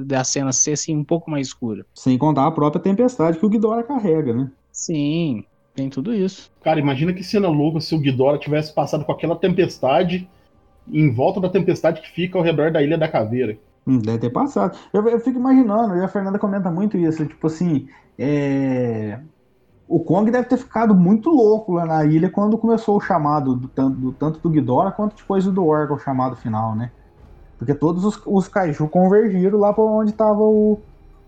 da- 0.06 0.22
cena 0.22 0.52
ser 0.52 0.74
assim 0.74 0.96
um 0.96 1.04
pouco 1.04 1.28
mais 1.28 1.48
escura. 1.48 1.84
Sem 1.92 2.16
contar 2.16 2.46
a 2.46 2.52
própria 2.52 2.80
tempestade 2.80 3.36
que 3.36 3.44
o 3.44 3.48
Ghidorah 3.48 3.82
carrega, 3.82 4.32
né? 4.32 4.48
Sim, 4.70 5.44
tem 5.74 5.88
tudo 5.88 6.14
isso. 6.14 6.52
Cara, 6.62 6.78
imagina 6.80 7.12
que 7.12 7.22
cena 7.22 7.48
louca 7.48 7.80
se 7.80 7.94
o 7.94 8.00
Ghidorah 8.00 8.38
tivesse 8.38 8.72
passado 8.72 9.04
com 9.04 9.12
aquela 9.12 9.36
tempestade 9.36 10.30
em 10.88 11.12
volta 11.12 11.40
da 11.40 11.48
tempestade 11.50 12.00
que 12.00 12.10
fica 12.10 12.38
ao 12.38 12.44
redor 12.44 12.72
da 12.72 12.82
Ilha 12.82 12.98
da 12.98 13.08
Caveira. 13.08 13.58
Hum, 13.86 13.98
Deve 13.98 14.18
ter 14.18 14.30
passado. 14.30 14.78
Eu, 14.92 15.06
eu 15.08 15.20
fico 15.20 15.38
imaginando, 15.38 15.96
e 15.96 16.04
a 16.04 16.08
Fernanda 16.08 16.38
comenta 16.38 16.70
muito 16.70 16.96
isso, 16.96 17.26
tipo 17.26 17.46
assim, 17.46 17.86
é, 18.18 19.20
o 19.88 20.00
Kong 20.04 20.30
deve 20.30 20.48
ter 20.48 20.58
ficado 20.58 20.94
muito 20.94 21.30
louco 21.30 21.72
lá 21.72 21.86
na 21.86 22.04
ilha 22.04 22.30
quando 22.30 22.58
começou 22.58 22.96
o 22.96 23.00
chamado, 23.00 23.56
do, 23.56 23.68
tanto, 23.68 23.98
do, 24.00 24.12
tanto 24.14 24.40
do 24.40 24.50
Ghidorah 24.50 24.92
quanto 24.92 25.16
depois 25.16 25.44
do 25.46 25.66
Orca, 25.66 25.94
o 25.94 25.98
chamado 25.98 26.36
final, 26.36 26.76
né? 26.76 26.92
Porque 27.58 27.74
todos 27.74 28.04
os, 28.04 28.20
os 28.26 28.48
Kaiju 28.48 28.88
convergiram 28.88 29.58
lá 29.58 29.72
pra 29.72 29.84
onde 29.84 30.12
tava 30.12 30.42
o, 30.42 30.80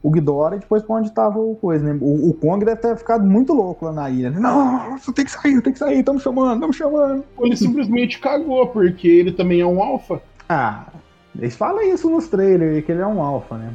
o 0.03 0.11
Ghidorah 0.11 0.57
e 0.57 0.61
depois 0.61 0.83
pra 0.83 0.97
onde 0.97 1.11
tava 1.11 1.39
o 1.39 1.57
coisa, 1.57 1.85
né? 1.85 1.99
O, 2.01 2.31
o 2.31 2.35
Kong 2.35 2.65
deve 2.65 2.81
ter 2.81 2.97
ficado 2.97 3.25
muito 3.25 3.53
louco 3.53 3.87
lá 3.87 3.93
na 3.93 4.11
ilha. 4.11 4.31
Não, 4.31 4.99
você 4.99 5.13
tem 5.13 5.25
que 5.25 5.31
sair, 5.31 5.61
tem 5.63 5.73
que 5.73 5.79
sair, 5.79 6.01
estamos 6.01 6.23
chamando, 6.23 6.55
estamos 6.55 6.77
chamando. 6.77 7.25
Ele 7.41 7.57
simplesmente 7.57 8.19
cagou, 8.19 8.67
porque 8.69 9.09
ele 9.09 9.33
também 9.33 9.61
é 9.61 9.67
um 9.67 9.83
alfa. 9.83 10.21
Ah, 10.49 10.87
eles 11.39 11.57
falam 11.57 11.83
isso 11.83 12.09
nos 12.09 12.29
trailers, 12.29 12.85
que 12.85 12.93
ele 12.93 13.03
é 13.03 13.07
um 13.07 13.21
alfa, 13.21 13.57
né? 13.57 13.71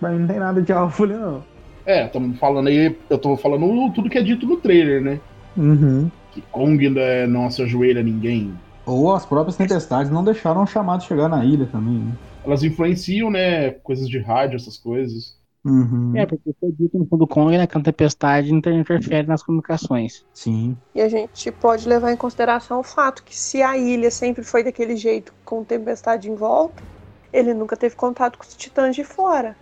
Mas, 0.00 0.18
não 0.18 0.26
tem 0.26 0.38
nada 0.38 0.60
de 0.60 0.72
alfa 0.72 1.04
ali, 1.04 1.14
não. 1.14 1.42
É, 1.86 2.06
estamos 2.06 2.38
falando 2.38 2.68
aí, 2.68 2.96
eu 3.08 3.18
tô 3.18 3.36
falando 3.36 3.92
tudo 3.92 4.10
que 4.10 4.18
é 4.18 4.22
dito 4.22 4.46
no 4.46 4.56
trailer, 4.56 5.00
né? 5.00 5.20
Uhum. 5.56 6.10
Que 6.30 6.40
Kong 6.52 6.90
né, 6.90 7.26
não 7.26 7.50
se 7.50 7.62
ajoelha 7.62 8.00
a 8.00 8.04
ninguém. 8.04 8.54
Ou 8.92 9.14
as 9.14 9.24
próprias 9.26 9.56
tempestades 9.56 10.10
não 10.10 10.24
deixaram 10.24 10.62
o 10.62 10.66
chamado 10.66 11.04
chegar 11.04 11.28
na 11.28 11.44
ilha 11.44 11.66
também, 11.66 11.98
né? 11.98 12.12
Elas 12.44 12.62
influenciam, 12.62 13.30
né? 13.30 13.70
Coisas 13.70 14.08
de 14.08 14.18
rádio, 14.18 14.56
essas 14.56 14.76
coisas. 14.78 15.38
Uhum. 15.64 16.16
É, 16.16 16.24
porque 16.24 16.54
foi 16.58 16.72
dito 16.72 16.98
no 16.98 17.04
fundo 17.06 17.18
do 17.20 17.26
Kong, 17.28 17.56
né, 17.56 17.66
que 17.66 17.76
a 17.76 17.82
tempestade 17.82 18.52
inter- 18.52 18.72
interfere 18.74 19.26
nas 19.26 19.42
comunicações. 19.42 20.24
Sim. 20.32 20.74
E 20.94 21.02
a 21.02 21.08
gente 21.08 21.52
pode 21.52 21.86
levar 21.86 22.12
em 22.12 22.16
consideração 22.16 22.80
o 22.80 22.82
fato 22.82 23.22
que 23.22 23.36
se 23.36 23.62
a 23.62 23.76
ilha 23.76 24.10
sempre 24.10 24.42
foi 24.42 24.64
daquele 24.64 24.96
jeito, 24.96 25.34
com 25.44 25.62
tempestade 25.62 26.30
em 26.30 26.34
volta, 26.34 26.82
ele 27.30 27.52
nunca 27.52 27.76
teve 27.76 27.94
contato 27.94 28.38
com 28.38 28.44
os 28.44 28.56
titãs 28.56 28.96
de 28.96 29.04
fora. 29.04 29.54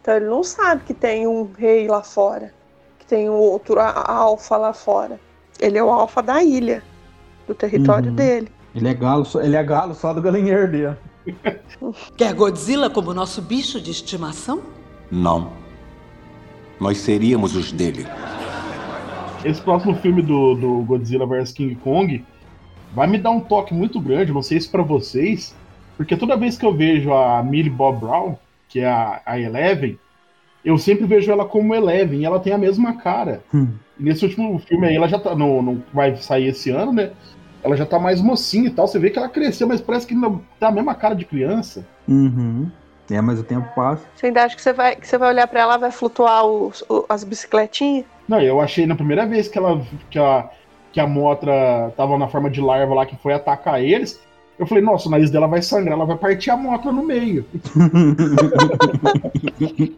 Então 0.00 0.16
ele 0.16 0.26
não 0.26 0.42
sabe 0.42 0.82
que 0.84 0.92
tem 0.92 1.28
um 1.28 1.44
rei 1.52 1.86
lá 1.86 2.02
fora, 2.02 2.52
que 2.98 3.06
tem 3.06 3.30
um 3.30 3.34
outro 3.34 3.78
alfa 3.80 4.56
lá 4.56 4.72
fora. 4.72 5.20
Ele 5.60 5.78
é 5.78 5.82
o 5.84 5.90
alfa 5.90 6.22
da 6.22 6.42
ilha, 6.42 6.82
do 7.46 7.54
território 7.54 8.10
Uhum. 8.10 8.16
dele. 8.16 8.50
Ele 8.76 8.88
é 8.88 8.94
galo, 8.94 9.24
só- 9.24 9.40
ele 9.40 9.56
é 9.56 9.62
galo 9.64 9.94
só 9.94 10.12
do 10.12 10.20
galinheiro 10.22 10.70
dele. 10.70 10.96
Quer 12.16 12.34
Godzilla 12.34 12.88
como 12.90 13.12
nosso 13.14 13.40
bicho 13.42 13.80
de 13.80 13.90
estimação? 13.90 14.60
Não. 15.10 15.50
Nós 16.78 16.98
seríamos 16.98 17.56
os 17.56 17.72
dele. 17.72 18.06
Esse 19.44 19.60
próximo 19.60 19.94
filme 19.96 20.22
do, 20.22 20.54
do 20.54 20.78
Godzilla 20.82 21.26
vs 21.26 21.52
King 21.52 21.74
Kong 21.76 22.24
vai 22.94 23.06
me 23.06 23.18
dar 23.18 23.30
um 23.30 23.40
toque 23.40 23.72
muito 23.74 24.00
grande, 24.00 24.32
não 24.32 24.42
sei 24.42 24.60
se 24.60 24.68
pra 24.68 24.82
vocês, 24.82 25.54
porque 25.96 26.16
toda 26.16 26.36
vez 26.36 26.56
que 26.58 26.66
eu 26.66 26.74
vejo 26.74 27.12
a 27.12 27.42
Millie 27.42 27.70
Bob 27.70 28.00
Brown, 28.00 28.36
que 28.68 28.80
é 28.80 28.86
a, 28.88 29.20
a 29.24 29.38
Eleven, 29.40 29.98
eu 30.64 30.76
sempre 30.78 31.06
vejo 31.06 31.30
ela 31.30 31.44
como 31.44 31.74
Eleven, 31.74 32.20
e 32.20 32.24
ela 32.24 32.40
tem 32.40 32.52
a 32.52 32.58
mesma 32.58 32.94
cara. 32.96 33.42
Hum. 33.54 33.68
Nesse 33.98 34.24
último 34.24 34.58
filme 34.58 34.86
aí, 34.88 34.96
ela 34.96 35.08
já 35.08 35.18
tá. 35.18 35.34
No, 35.34 35.62
no- 35.62 35.82
vai 35.94 36.16
sair 36.16 36.48
esse 36.48 36.70
ano, 36.70 36.92
né? 36.92 37.12
Ela 37.66 37.76
já 37.76 37.84
tá 37.84 37.98
mais 37.98 38.20
mocinha 38.22 38.68
e 38.68 38.70
tal. 38.70 38.86
Você 38.86 38.96
vê 38.96 39.10
que 39.10 39.18
ela 39.18 39.28
cresceu, 39.28 39.66
mas 39.66 39.80
parece 39.80 40.06
que 40.06 40.14
ainda 40.14 40.32
tá 40.60 40.68
a 40.68 40.72
mesma 40.72 40.94
cara 40.94 41.16
de 41.16 41.24
criança. 41.24 41.84
Uhum. 42.06 42.70
É, 43.10 43.20
mas 43.20 43.40
o 43.40 43.42
tempo 43.42 43.68
passa. 43.74 44.04
Você 44.14 44.26
ainda 44.26 44.44
acha 44.44 44.54
que 44.54 44.62
você 44.62 44.72
vai, 44.72 44.94
que 44.94 45.06
você 45.06 45.18
vai 45.18 45.30
olhar 45.30 45.48
pra 45.48 45.60
ela, 45.60 45.76
vai 45.76 45.90
flutuar 45.90 46.46
os- 46.46 46.84
o- 46.88 47.04
as 47.08 47.24
bicicletinhas? 47.24 48.04
Não, 48.28 48.40
eu 48.40 48.60
achei 48.60 48.86
na 48.86 48.94
primeira 48.94 49.26
vez 49.26 49.48
que 49.48 49.58
ela 49.58 49.82
que 50.10 50.18
a, 50.18 50.48
que 50.92 51.00
a 51.00 51.06
Motra 51.08 51.92
tava 51.96 52.16
na 52.16 52.28
forma 52.28 52.48
de 52.48 52.60
larva 52.60 52.94
lá 52.94 53.04
que 53.06 53.16
foi 53.16 53.34
atacar 53.34 53.82
eles, 53.82 54.20
eu 54.58 54.66
falei, 54.66 54.82
nossa, 54.82 55.08
o 55.08 55.10
nariz 55.10 55.30
dela 55.30 55.46
vai 55.48 55.60
sangrar, 55.60 55.94
ela 55.94 56.06
vai 56.06 56.16
partir 56.16 56.50
a 56.50 56.56
Motra 56.56 56.92
no 56.92 57.02
meio. 57.04 57.44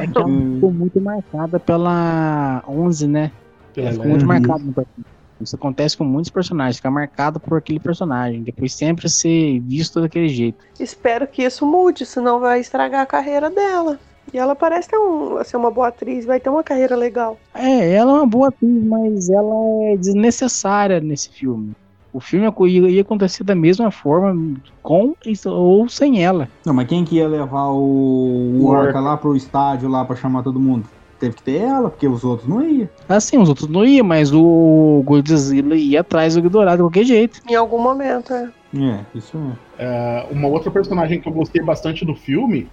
É 0.00 0.06
que 0.06 0.18
ela 0.18 0.26
ficou 0.28 0.72
muito 0.72 1.00
marcada 1.00 1.60
pela 1.60 2.62
11, 2.66 3.06
né? 3.06 3.30
Pela 3.74 3.88
Ela 3.88 3.94
ficou 3.94 4.08
muito 4.10 4.26
marcada 4.26 4.58
no 4.64 4.72
personagem. 4.72 5.04
Isso 5.42 5.56
acontece 5.56 5.96
com 5.96 6.04
muitos 6.04 6.30
personagens, 6.30 6.76
fica 6.76 6.90
marcado 6.90 7.38
por 7.40 7.58
aquele 7.58 7.80
personagem, 7.80 8.42
depois 8.42 8.74
sempre 8.74 9.08
ser 9.08 9.60
visto 9.60 10.00
daquele 10.00 10.28
jeito. 10.28 10.58
Espero 10.78 11.26
que 11.26 11.42
isso 11.42 11.66
mude, 11.66 12.06
senão 12.06 12.40
vai 12.40 12.60
estragar 12.60 13.00
a 13.02 13.06
carreira 13.06 13.50
dela. 13.50 13.98
E 14.32 14.38
ela 14.38 14.54
parece 14.54 14.88
ter 14.88 14.96
um, 14.96 15.42
ser 15.44 15.56
uma 15.56 15.70
boa 15.70 15.88
atriz, 15.88 16.24
vai 16.24 16.38
ter 16.40 16.48
uma 16.48 16.62
carreira 16.62 16.96
legal. 16.96 17.38
É, 17.54 17.92
ela 17.92 18.12
é 18.12 18.14
uma 18.14 18.26
boa 18.26 18.48
atriz, 18.48 18.84
mas 18.84 19.28
ela 19.28 19.54
é 19.92 19.96
desnecessária 19.96 21.00
nesse 21.00 21.28
filme. 21.30 21.72
O 22.12 22.20
filme 22.20 22.46
ia 22.90 23.00
acontecer 23.02 23.42
da 23.42 23.54
mesma 23.54 23.90
forma, 23.90 24.56
com 24.82 25.14
isso- 25.24 25.50
ou 25.50 25.88
sem 25.88 26.22
ela. 26.22 26.46
Não, 26.64 26.74
mas 26.74 26.86
quem 26.86 27.04
que 27.04 27.16
ia 27.16 27.26
levar 27.26 27.68
o, 27.68 28.58
o 28.60 28.66
Orca. 28.66 29.00
lá 29.00 29.16
pro 29.16 29.34
estádio 29.34 29.88
lá 29.88 30.04
pra 30.04 30.14
chamar 30.14 30.42
todo 30.42 30.60
mundo? 30.60 30.84
Teve 31.22 31.36
que 31.36 31.42
ter 31.44 31.60
ela, 31.60 31.88
porque 31.88 32.08
os 32.08 32.24
outros 32.24 32.48
não 32.48 32.60
iam. 32.68 32.88
Assim, 33.08 33.38
os 33.38 33.48
outros 33.48 33.68
não 33.68 33.84
iam, 33.84 34.04
mas 34.04 34.32
o 34.32 35.04
Godzilla 35.04 35.76
ia 35.76 36.00
atrás 36.00 36.34
do 36.34 36.42
Ghidorah 36.42 36.74
de 36.74 36.82
qualquer 36.82 37.04
jeito. 37.04 37.40
Em 37.48 37.54
algum 37.54 37.80
momento, 37.80 38.34
é. 38.34 38.50
É, 38.76 39.04
isso 39.14 39.38
é. 39.78 39.84
É, 39.84 40.26
uma 40.32 40.48
outra 40.48 40.68
personagem 40.68 41.20
que 41.20 41.28
eu 41.28 41.32
gostei 41.32 41.62
bastante 41.62 42.04
do 42.04 42.12
filme 42.12 42.68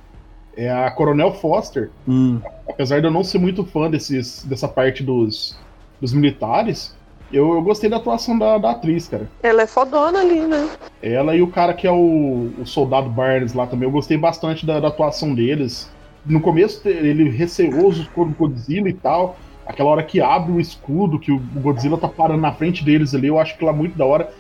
é 0.57 0.67
a 0.67 0.89
Coronel 0.89 1.31
Foster. 1.31 1.91
Hum. 2.07 2.39
Apesar 2.67 2.99
de 2.99 3.05
eu 3.05 3.11
não 3.11 3.23
ser 3.23 3.38
muito 3.38 3.63
fã 3.63 3.88
desses, 3.88 4.43
dessa 4.43 4.67
parte 4.67 5.03
dos, 5.03 5.55
dos 6.01 6.11
militares, 6.11 6.95
eu, 7.31 7.53
eu 7.53 7.61
gostei 7.61 7.88
da 7.88 7.97
atuação 7.97 8.35
da, 8.35 8.57
da 8.57 8.71
atriz, 8.71 9.07
cara. 9.07 9.30
Ela 9.43 9.61
é 9.61 9.67
fodona 9.67 10.21
ali, 10.21 10.41
né? 10.41 10.67
Ela 11.03 11.35
e 11.35 11.41
o 11.43 11.47
cara 11.51 11.76
que 11.76 11.85
é 11.85 11.91
o, 11.91 12.49
o 12.57 12.65
soldado 12.65 13.11
Barnes 13.11 13.53
lá 13.53 13.67
também, 13.67 13.88
eu 13.88 13.91
gostei 13.91 14.17
bastante 14.17 14.65
da, 14.65 14.80
da 14.80 14.88
atuação 14.88 15.35
deles. 15.35 15.88
No 16.26 16.41
começo 16.41 16.88
ele 16.88 17.30
receoso 17.30 18.10
com 18.14 18.24
o 18.24 18.30
Godzilla 18.30 18.90
e 18.90 18.94
tal. 18.94 19.38
Aquela 19.66 19.90
hora 19.90 20.04
que 20.04 20.20
abre 20.20 20.52
o 20.52 20.60
escudo, 20.60 21.20
que 21.20 21.32
o 21.32 21.40
Godzilla 21.40 21.98
tá 21.98 22.08
parando 22.08 22.41
na 22.41 22.52
frente 22.52 22.84
deles 22.84 23.14
ali, 23.14 23.28
eu 23.28 23.40
acho 23.40 23.58
que 23.58 23.64
lá 23.64 23.72
muito 23.72 23.98
da 23.98 24.06
hora. 24.06 24.32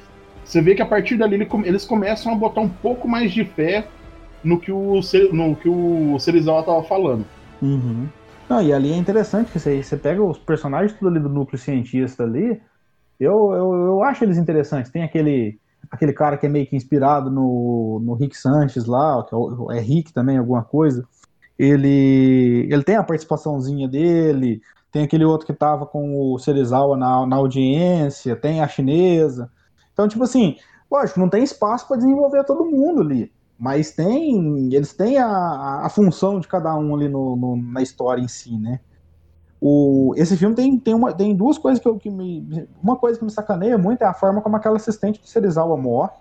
Você 0.43 0.61
vê 0.61 0.73
que 0.73 0.81
a 0.81 0.85
partir 0.85 1.17
dali 1.17 1.35
ele 1.35 1.47
eles 1.65 1.85
começam 1.85 2.33
a 2.33 2.35
botar 2.35 2.61
um 2.61 2.69
pouco 2.69 3.07
mais 3.07 3.31
de 3.31 3.45
fé 3.45 3.87
no 4.43 4.59
que 4.59 4.71
o, 4.71 4.99
no 5.31 5.55
que 5.55 5.69
o 5.69 6.17
Serizawa 6.19 6.63
tava 6.63 6.83
falando. 6.83 7.25
Uhum. 7.61 8.07
Não, 8.49 8.61
e 8.61 8.73
ali 8.73 8.91
é 8.91 8.97
interessante 8.97 9.51
que 9.51 9.59
você, 9.59 9.97
pega 9.97 10.23
os 10.23 10.39
personagens 10.39 10.93
tudo 10.93 11.09
ali 11.09 11.19
do 11.19 11.29
núcleo 11.29 11.59
cientista 11.59 12.23
ali, 12.23 12.59
eu, 13.19 13.53
eu, 13.53 13.73
eu 13.73 14.03
acho 14.03 14.23
eles 14.23 14.37
interessantes. 14.37 14.91
Tem 14.91 15.03
aquele, 15.03 15.59
aquele 15.91 16.13
cara 16.13 16.35
que 16.35 16.47
é 16.47 16.49
meio 16.49 16.65
que 16.65 16.75
inspirado 16.75 17.29
no, 17.29 18.01
no 18.03 18.13
Rick 18.15 18.35
Sanchez 18.35 18.85
lá, 18.85 19.23
que 19.23 19.35
é, 19.35 19.77
é 19.77 19.79
Rick 19.79 20.11
também, 20.11 20.37
alguma 20.37 20.63
coisa. 20.63 21.05
Ele, 21.59 22.67
ele 22.71 22.83
tem 22.85 22.97
a 22.97 23.03
participaçãozinha 23.03 23.87
dele, 23.89 24.61
tem 24.91 25.03
aquele 25.03 25.25
outro 25.25 25.45
que 25.47 25.53
tava 25.53 25.85
com 25.87 26.33
o 26.33 26.39
Serizawa 26.39 26.97
na, 26.97 27.27
na 27.27 27.37
audiência, 27.37 28.35
tem 28.37 28.61
a 28.61 28.67
chinesa. 28.69 29.51
Então, 29.93 30.07
tipo 30.07 30.23
assim, 30.23 30.57
lógico, 30.91 31.19
não 31.19 31.29
tem 31.29 31.43
espaço 31.43 31.87
para 31.87 31.97
desenvolver 31.97 32.45
todo 32.45 32.65
mundo 32.65 33.01
ali. 33.01 33.33
Mas 33.57 33.91
tem. 33.93 34.73
Eles 34.73 34.93
têm 34.95 35.17
a, 35.19 35.27
a, 35.27 35.85
a 35.87 35.89
função 35.89 36.39
de 36.39 36.47
cada 36.47 36.75
um 36.77 36.95
ali 36.95 37.09
no, 37.09 37.35
no- 37.35 37.57
na 37.57 37.81
história 37.81 38.21
em 38.21 38.27
si, 38.29 38.57
né? 38.57 38.79
O, 39.61 40.13
esse 40.17 40.37
filme 40.37 40.55
tem, 40.55 40.79
tem, 40.79 40.93
uma, 40.93 41.13
tem 41.15 41.35
duas 41.35 41.57
coisas 41.57 41.81
que, 41.81 41.87
eu, 41.89 41.97
que 41.97 42.09
me. 42.09 42.47
Uma 42.81 42.97
coisa 42.97 43.19
que 43.19 43.25
me 43.25 43.31
sacaneia 43.31 43.77
muito 43.77 44.01
é 44.03 44.05
a 44.07 44.13
forma 44.13 44.41
como 44.41 44.55
aquela 44.55 44.77
assistente 44.77 45.21
do 45.21 45.27
Serizawa 45.27 45.77
morre. 45.77 46.11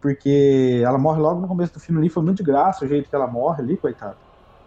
Porque 0.00 0.82
ela 0.84 0.98
morre 0.98 1.20
logo 1.20 1.40
no 1.42 1.48
começo 1.48 1.74
do 1.74 1.80
filme 1.80 2.00
ali, 2.00 2.10
foi 2.10 2.22
muito 2.24 2.38
de 2.38 2.44
graça 2.44 2.84
o 2.84 2.88
jeito 2.88 3.10
que 3.10 3.16
ela 3.16 3.28
morre 3.28 3.62
ali, 3.62 3.78
coitado. 3.78 4.18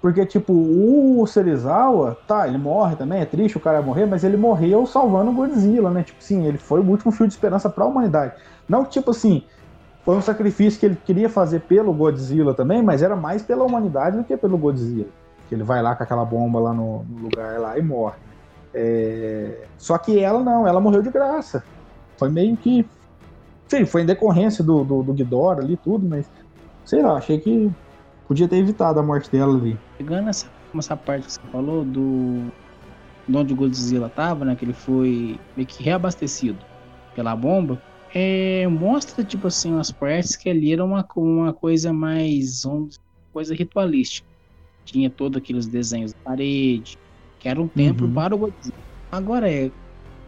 Porque, 0.02 0.26
tipo, 0.26 0.52
o 0.52 1.26
Serizawa, 1.28 2.18
tá, 2.28 2.48
ele 2.48 2.58
morre 2.58 2.96
também, 2.96 3.22
é 3.22 3.26
triste 3.26 3.58
o 3.58 3.60
cara 3.60 3.84
morrer, 3.84 4.08
mas 4.08 4.24
ele 4.24 4.36
morreu 4.36 4.88
salvando 4.88 5.30
o 5.30 5.34
Godzilla, 5.34 5.92
né? 5.92 6.02
Tipo 6.02 6.18
assim, 6.20 6.48
ele 6.48 6.58
foi 6.58 6.80
o 6.80 6.90
último 6.90 7.12
fio 7.12 7.28
de 7.28 7.34
esperança 7.34 7.70
pra 7.70 7.86
humanidade. 7.86 8.34
Não, 8.68 8.84
tipo 8.84 9.12
assim, 9.12 9.44
foi 10.04 10.16
um 10.16 10.22
sacrifício 10.22 10.80
que 10.80 10.86
ele 10.88 10.98
queria 11.06 11.30
fazer 11.30 11.62
pelo 11.62 11.94
Godzilla 11.94 12.56
também, 12.56 12.82
mas 12.82 13.04
era 13.04 13.16
mais 13.16 13.44
pela 13.44 13.64
humanidade 13.64 14.18
do 14.18 14.24
que 14.24 14.36
pelo 14.36 14.58
Godzilla. 14.58 15.08
Que 15.48 15.54
ele 15.54 15.64
vai 15.64 15.84
lá 15.84 15.96
com 15.96 16.02
aquela 16.02 16.26
bomba 16.26 16.60
lá 16.60 16.74
no, 16.74 17.04
no 17.04 17.22
lugar 17.22 17.60
lá 17.60 17.78
e 17.78 17.84
morre. 17.84 18.16
É, 18.74 19.66
Só 19.78 19.98
que 20.00 20.20
ela 20.20 20.40
não, 20.40 20.68
ela 20.68 20.82
morreu 20.82 21.04
de 21.04 21.12
graça. 21.12 21.64
Foi 22.18 22.30
meio 22.30 22.58
que. 22.58 22.88
Sim, 23.68 23.86
foi 23.86 24.02
em 24.02 24.06
decorrência 24.06 24.64
do, 24.64 24.84
do, 24.84 25.04
do 25.04 25.14
Ghidorah 25.14 25.62
ali 25.62 25.78
tudo, 25.78 26.08
mas. 26.08 26.28
Sei 26.84 27.04
lá, 27.04 27.14
achei 27.14 27.40
que 27.40 27.72
podia 28.32 28.48
ter 28.48 28.56
evitado 28.60 28.98
a 28.98 29.04
morte 29.04 29.30
dela 29.30 29.54
ali. 29.54 29.78
Pegando 29.98 30.30
essa, 30.30 30.50
essa 30.74 30.96
parte 30.96 31.26
que 31.26 31.34
você 31.34 31.42
falou 31.52 31.84
do 31.84 32.50
de 33.28 33.38
onde 33.38 33.52
o 33.52 33.56
Godzilla 33.58 34.08
tava, 34.08 34.46
né? 34.46 34.56
Que 34.56 34.64
ele 34.64 34.72
foi 34.72 35.38
meio 35.58 35.68
que 35.68 35.84
reabastecido 35.84 36.58
pela 37.14 37.36
bomba. 37.36 37.82
É, 38.16 38.66
mostra, 38.70 39.22
tipo 39.22 39.48
assim, 39.48 39.74
umas 39.74 39.92
partes 39.92 40.38
que 40.38 40.50
ali 40.50 40.72
era 40.72 40.84
uma, 40.84 41.06
uma 41.14 41.52
coisa 41.52 41.92
mais. 41.92 42.64
Uma 42.64 42.88
coisa 43.34 43.54
ritualística. 43.54 44.26
Tinha 44.86 45.10
todos 45.10 45.38
aqueles 45.38 45.68
desenhos 45.68 46.14
da 46.14 46.20
parede, 46.24 46.98
que 47.38 47.50
era 47.50 47.62
um 47.62 47.68
templo 47.68 48.08
Uhum. 48.08 48.14
para 48.14 48.34
o 48.34 48.38
Godzilla. 48.38 48.78
Agora 49.12 49.52
é. 49.52 49.70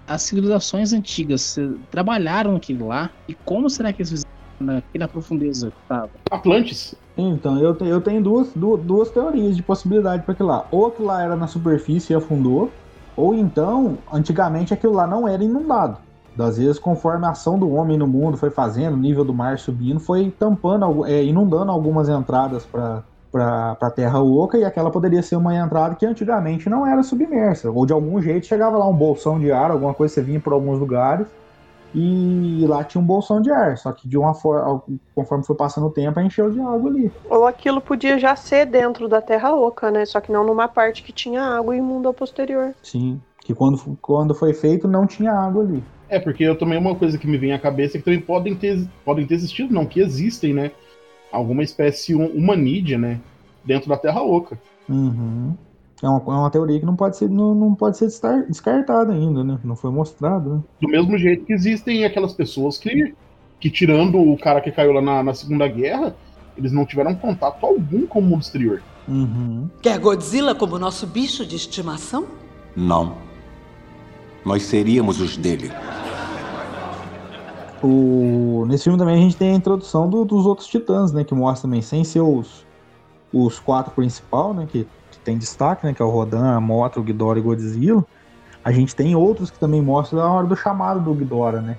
As 0.05 0.23
civilizações 0.23 0.91
antigas 0.91 1.55
trabalharam 1.89 2.57
aquilo 2.57 2.89
lá. 2.89 3.09
E 3.29 3.33
como 3.33 3.69
será 3.69 3.93
que 3.93 4.01
eles 4.01 4.09
fizeram 4.09 4.29
naquela 4.59 5.07
profundeza 5.07 5.71
que 5.71 5.87
tava? 5.87 6.11
Atlantis. 6.29 6.93
Então, 7.17 7.59
eu, 7.59 7.75
te- 7.77 7.85
eu 7.85 8.01
tenho 8.01 8.23
duas, 8.23 8.53
du- 8.55 8.77
duas 8.77 9.11
teorias 9.11 9.55
de 9.55 9.63
possibilidade 9.63 10.23
para 10.23 10.33
aquilo 10.33 10.49
lá. 10.49 10.67
Ou 10.71 10.87
aquilo 10.87 11.07
lá 11.07 11.21
era 11.23 11.35
na 11.35 11.47
superfície 11.47 12.11
e 12.13 12.15
afundou, 12.15 12.79
ou 13.15 13.35
então, 13.35 14.03
antigamente 14.11 14.73
aquilo 14.73 14.93
lá 14.93 15.05
não 15.07 15.27
era 15.27 15.43
inundado. 15.43 15.99
Às 16.39 16.57
vezes, 16.57 16.79
conforme 16.79 17.27
a 17.27 17.29
ação 17.31 17.59
do 17.59 17.69
homem 17.69 17.97
no 17.97 18.07
mundo 18.07 18.37
foi 18.37 18.49
fazendo, 18.49 18.95
o 18.95 18.99
nível 18.99 19.23
do 19.23 19.35
mar 19.35 19.59
subindo, 19.59 19.99
foi 19.99 20.31
tampando, 20.31 21.05
é, 21.05 21.23
inundando 21.23 21.71
algumas 21.71 22.09
entradas 22.09 22.65
para 22.65 23.05
para 23.31 23.89
Terra 23.95 24.21
Oca 24.21 24.59
e 24.59 24.63
aquela 24.63 24.91
poderia 24.91 25.23
ser 25.23 25.35
uma 25.37 25.55
entrada 25.55 25.95
que 25.95 26.05
antigamente 26.05 26.69
não 26.69 26.85
era 26.85 27.01
submersa. 27.01 27.71
Ou 27.71 27.83
de 27.83 27.91
algum 27.91 28.21
jeito 28.21 28.45
chegava 28.45 28.77
lá 28.77 28.87
um 28.87 28.95
bolsão 28.95 29.39
de 29.39 29.51
ar, 29.51 29.71
alguma 29.71 29.91
coisa, 29.95 30.13
você 30.13 30.21
vinha 30.21 30.39
por 30.39 30.53
alguns 30.53 30.77
lugares 30.79 31.27
e 31.93 32.65
lá 32.67 32.83
tinha 32.83 33.01
um 33.01 33.05
bolsão 33.05 33.41
de 33.41 33.51
ar. 33.51 33.77
Só 33.77 33.91
que 33.91 34.07
de 34.07 34.17
uma 34.17 34.33
forma, 34.33 34.81
conforme 35.13 35.45
foi 35.45 35.55
passando 35.55 35.87
o 35.87 35.91
tempo, 35.91 36.19
encheu 36.19 36.49
de 36.49 36.59
água 36.59 36.89
ali. 36.89 37.11
Ou 37.29 37.45
aquilo 37.45 37.79
podia 37.79 38.17
já 38.17 38.35
ser 38.35 38.65
dentro 38.65 39.07
da 39.07 39.21
Terra 39.21 39.53
Oca, 39.53 39.91
né? 39.91 40.05
Só 40.05 40.19
que 40.19 40.31
não 40.31 40.43
numa 40.43 40.67
parte 40.67 41.03
que 41.03 41.11
tinha 41.11 41.41
água 41.41 41.75
e 41.75 41.81
mundo 41.81 42.07
ao 42.07 42.13
posterior. 42.13 42.73
Sim, 42.81 43.19
que 43.41 43.53
quando, 43.53 43.77
quando 44.01 44.33
foi 44.33 44.53
feito 44.53 44.87
não 44.87 45.05
tinha 45.05 45.31
água 45.31 45.63
ali. 45.63 45.83
É, 46.09 46.19
porque 46.19 46.43
eu 46.43 46.57
também 46.57 46.77
uma 46.77 46.95
coisa 46.95 47.17
que 47.17 47.27
me 47.27 47.37
vem 47.37 47.53
à 47.53 47.59
cabeça 47.59 47.97
é 47.97 47.99
que 47.99 48.05
também 48.05 48.19
podem 48.21 48.55
ter, 48.55 48.87
podem 49.05 49.25
ter 49.25 49.35
existido, 49.35 49.73
não, 49.73 49.85
que 49.85 49.99
existem, 49.99 50.53
né? 50.53 50.71
Alguma 51.31 51.63
espécie 51.63 52.13
hum- 52.15 52.31
humanídea, 52.35 52.97
né? 52.97 53.19
Dentro 53.63 53.89
da 53.89 53.97
Terra 53.97 54.21
Oca. 54.21 54.59
Uhum. 54.87 55.55
É 56.03 56.09
uma, 56.09 56.17
é 56.19 56.37
uma 56.37 56.49
teoria 56.49 56.77
que 56.81 56.85
não 56.85 56.97
pode 56.97 57.15
ser, 57.15 57.29
não, 57.29 57.55
não 57.55 57.73
pode 57.73 57.97
ser 57.97 58.07
descartada 58.49 59.13
ainda, 59.13 59.41
né? 59.41 59.57
Não 59.63 59.73
foi 59.73 59.89
mostrado, 59.89 60.55
né? 60.55 60.61
Do 60.81 60.89
mesmo 60.89 61.17
jeito 61.17 61.45
que 61.45 61.53
existem 61.53 62.03
aquelas 62.03 62.33
pessoas 62.33 62.77
que, 62.77 63.15
que 63.57 63.69
tirando 63.69 64.19
o 64.19 64.37
cara 64.37 64.59
que 64.59 64.69
caiu 64.69 64.91
lá 64.91 65.01
na, 65.01 65.23
na 65.23 65.33
Segunda 65.33 65.65
Guerra, 65.65 66.13
eles 66.57 66.73
não 66.73 66.85
tiveram 66.85 67.15
contato 67.15 67.65
algum 67.65 68.05
com 68.05 68.19
o 68.19 68.21
mundo 68.21 68.41
exterior. 68.41 68.83
Uhum. 69.07 69.69
Quer 69.81 69.97
Godzilla 69.97 70.53
como 70.53 70.77
nosso 70.77 71.07
bicho 71.07 71.45
de 71.45 71.55
estimação? 71.55 72.25
Não. 72.75 73.13
Nós 74.45 74.63
seríamos 74.63 75.21
os 75.21 75.37
dele. 75.37 75.71
O... 77.81 78.65
Nesse 78.67 78.83
filme 78.85 78.99
também 78.99 79.15
a 79.15 79.21
gente 79.21 79.37
tem 79.37 79.51
a 79.51 79.55
introdução 79.55 80.09
do- 80.09 80.25
dos 80.25 80.45
outros 80.45 80.67
titãs, 80.67 81.13
né? 81.13 81.23
Que 81.23 81.33
mostra 81.33 81.61
também, 81.67 81.81
sem 81.81 82.03
ser 82.03 82.21
os, 82.21 82.65
os 83.31 83.57
quatro 83.59 83.93
principal, 83.93 84.53
né? 84.53 84.67
Que 84.69 84.85
tem 85.23 85.37
destaque, 85.37 85.85
né? 85.85 85.93
Que 85.93 86.01
é 86.01 86.05
o 86.05 86.09
Rodan, 86.09 86.55
a 86.55 86.61
Mothra, 86.61 86.99
o 86.99 87.03
Ghidorah 87.03 87.39
e 87.39 87.41
o 87.41 87.45
Godzilla. 87.45 88.05
A 88.63 88.71
gente 88.71 88.95
tem 88.95 89.15
outros 89.15 89.49
que 89.51 89.59
também 89.59 89.81
mostram 89.81 90.21
a 90.21 90.31
hora 90.31 90.47
do 90.47 90.55
chamado 90.55 90.99
do 90.99 91.13
Ghidorah, 91.13 91.61
né? 91.61 91.77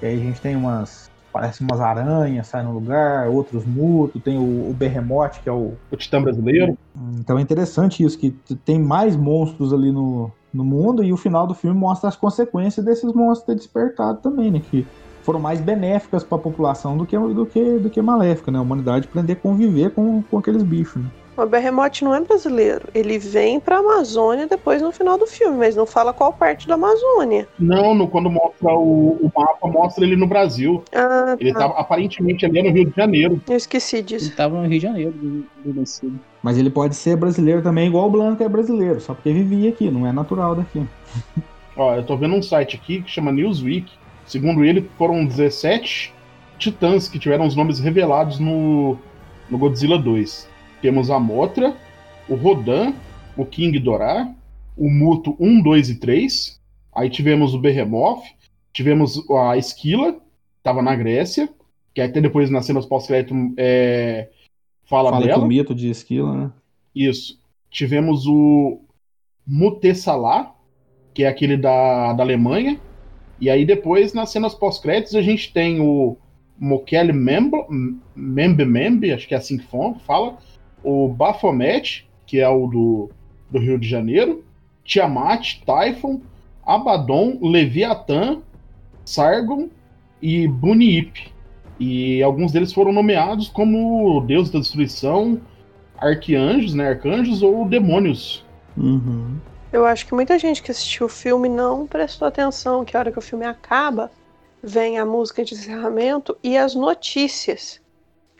E 0.00 0.06
aí 0.06 0.14
a 0.20 0.22
gente 0.22 0.40
tem 0.40 0.56
umas... 0.56 1.10
Parece 1.32 1.62
umas 1.62 1.80
aranhas, 1.80 2.46
sai 2.46 2.62
no 2.62 2.74
lugar, 2.74 3.26
outros 3.28 3.64
mutos, 3.64 4.22
tem 4.22 4.36
o, 4.36 4.68
o 4.68 4.74
Behemoth, 4.74 5.40
que 5.42 5.48
é 5.48 5.52
o, 5.52 5.72
O 5.90 5.96
Titã 5.96 6.20
brasileiro. 6.20 6.76
então 7.18 7.38
é 7.38 7.40
interessante 7.40 8.04
isso, 8.04 8.18
que 8.18 8.32
tem 8.66 8.78
mais 8.78 9.16
monstros 9.16 9.72
ali 9.72 9.90
no, 9.90 10.30
no 10.52 10.62
mundo 10.62 11.02
e 11.02 11.10
o 11.10 11.16
final 11.16 11.46
do 11.46 11.54
filme 11.54 11.74
mostra 11.78 12.10
as 12.10 12.16
consequências 12.16 12.84
desses 12.84 13.10
monstros 13.14 13.46
ter 13.46 13.54
despertado 13.54 14.18
também, 14.18 14.50
né? 14.50 14.60
Que 14.60 14.86
foram 15.22 15.40
mais 15.40 15.58
benéficas 15.58 16.22
para 16.22 16.36
a 16.36 16.40
população 16.40 16.98
do 16.98 17.06
que, 17.06 17.16
do 17.16 17.46
que, 17.46 17.78
do 17.78 17.88
que 17.88 18.02
maléficas, 18.02 18.52
né? 18.52 18.58
A 18.58 18.62
humanidade 18.62 19.08
aprender 19.08 19.32
a 19.32 19.36
conviver 19.36 19.90
com, 19.92 20.22
com 20.22 20.36
aqueles 20.36 20.62
bichos, 20.62 21.02
né? 21.02 21.08
O 21.36 21.46
Behemoth 21.46 22.02
não 22.02 22.14
é 22.14 22.20
brasileiro. 22.20 22.88
Ele 22.94 23.18
vem 23.18 23.58
pra 23.58 23.78
Amazônia 23.78 24.46
depois 24.46 24.82
no 24.82 24.92
final 24.92 25.16
do 25.16 25.26
filme, 25.26 25.56
mas 25.56 25.74
não 25.74 25.86
fala 25.86 26.12
qual 26.12 26.32
parte 26.32 26.68
da 26.68 26.74
Amazônia. 26.74 27.48
Não, 27.58 27.94
no, 27.94 28.06
quando 28.06 28.30
mostra 28.30 28.74
o, 28.74 29.12
o 29.20 29.32
mapa, 29.34 29.66
mostra 29.66 30.04
ele 30.04 30.14
no 30.14 30.26
Brasil. 30.26 30.84
Ah, 30.94 31.34
Ele 31.40 31.52
tá. 31.52 31.60
tava 31.60 31.74
aparentemente 31.80 32.44
ali 32.44 32.62
no 32.62 32.70
Rio 32.70 32.90
de 32.90 32.96
Janeiro. 32.96 33.40
Eu 33.48 33.56
esqueci 33.56 33.96
Ele 33.96 34.02
disso. 34.02 34.36
tava 34.36 34.56
no 34.60 34.68
Rio 34.68 34.78
de 34.78 34.80
Janeiro, 34.80 35.12
do, 35.12 35.46
do. 35.64 36.20
Mas 36.42 36.58
ele 36.58 36.68
pode 36.70 36.94
ser 36.94 37.16
brasileiro 37.16 37.62
também, 37.62 37.86
igual 37.88 38.08
o 38.08 38.10
Blanco 38.10 38.42
é 38.42 38.48
brasileiro, 38.48 39.00
só 39.00 39.14
porque 39.14 39.32
vivia 39.32 39.70
aqui, 39.70 39.90
não 39.90 40.06
é 40.06 40.12
natural 40.12 40.54
daqui. 40.54 40.86
Ó, 41.76 41.94
eu 41.94 42.04
tô 42.04 42.16
vendo 42.16 42.34
um 42.34 42.42
site 42.42 42.76
aqui 42.76 43.00
que 43.00 43.10
chama 43.10 43.32
Newsweek. 43.32 43.90
Segundo 44.26 44.62
ele, 44.64 44.88
foram 44.98 45.24
17 45.24 46.12
titãs 46.58 47.08
que 47.08 47.18
tiveram 47.18 47.46
os 47.46 47.56
nomes 47.56 47.80
revelados 47.80 48.38
no, 48.38 48.98
no 49.48 49.56
Godzilla 49.56 49.98
2. 49.98 50.51
Temos 50.82 51.10
a 51.10 51.18
Mothra, 51.18 51.74
o 52.28 52.34
Rodan, 52.34 52.92
o 53.36 53.46
King 53.46 53.78
Dorá, 53.78 54.30
o 54.76 54.90
Muto 54.90 55.34
1, 55.40 55.62
2 55.62 55.88
e 55.90 55.94
3. 56.00 56.60
Aí 56.94 57.08
tivemos 57.08 57.54
o 57.54 57.58
Behemoth, 57.58 58.22
tivemos 58.72 59.22
a 59.30 59.56
Esquila, 59.56 60.16
tava 60.62 60.82
na 60.82 60.94
Grécia, 60.94 61.48
que 61.94 62.00
até 62.00 62.20
depois 62.20 62.50
nas 62.50 62.66
cenas 62.66 62.84
pós-crédito 62.84 63.34
é, 63.56 64.28
fala, 64.84 65.10
Fala 65.10 65.24
dela. 65.26 65.44
o 65.44 65.46
mito 65.48 65.74
de 65.74 65.88
esquila, 65.88 66.34
né? 66.36 66.50
Isso. 66.94 67.40
Tivemos 67.70 68.26
o 68.26 68.80
Mutessalá, 69.46 70.54
que 71.14 71.24
é 71.24 71.28
aquele 71.28 71.56
da, 71.56 72.12
da 72.12 72.22
Alemanha. 72.22 72.80
E 73.40 73.50
aí 73.50 73.64
depois, 73.64 74.12
nas 74.12 74.30
cenas 74.30 74.54
pós-créditos, 74.54 75.14
a 75.14 75.22
gente 75.22 75.52
tem 75.52 75.80
o 75.80 76.16
Mokele 76.58 77.12
Membe, 77.12 77.56
Membe 78.14 78.64
Membe, 78.64 79.12
acho 79.12 79.26
que 79.26 79.34
é 79.34 79.38
assim 79.38 79.58
que 79.58 79.64
fa- 79.64 79.94
fala. 80.06 80.38
O 80.82 81.08
Baphomet, 81.08 82.06
que 82.26 82.40
é 82.40 82.48
o 82.48 82.66
do, 82.66 83.10
do 83.50 83.58
Rio 83.58 83.78
de 83.78 83.88
Janeiro. 83.88 84.44
Tiamat, 84.84 85.60
Typhon, 85.64 86.20
Abaddon, 86.64 87.38
Leviatã, 87.40 88.40
Sargon 89.04 89.68
e 90.20 90.48
Buniip. 90.48 91.32
E 91.78 92.22
alguns 92.22 92.52
deles 92.52 92.72
foram 92.72 92.92
nomeados 92.92 93.48
como 93.48 94.20
deuses 94.22 94.52
da 94.52 94.60
destruição, 94.60 95.40
arqueanjos, 95.98 96.74
né, 96.74 96.88
arcanjos 96.88 97.42
ou 97.42 97.68
demônios. 97.68 98.44
Uhum. 98.76 99.36
Eu 99.72 99.86
acho 99.86 100.06
que 100.06 100.14
muita 100.14 100.38
gente 100.38 100.62
que 100.62 100.70
assistiu 100.70 101.06
o 101.06 101.08
filme 101.08 101.48
não 101.48 101.86
prestou 101.86 102.28
atenção 102.28 102.84
que 102.84 102.96
a 102.96 103.00
hora 103.00 103.10
que 103.10 103.18
o 103.18 103.22
filme 103.22 103.44
acaba, 103.44 104.10
vem 104.62 104.98
a 104.98 105.06
música 105.06 105.44
de 105.44 105.54
encerramento 105.54 106.36
e 106.42 106.56
as 106.56 106.74
notícias. 106.74 107.80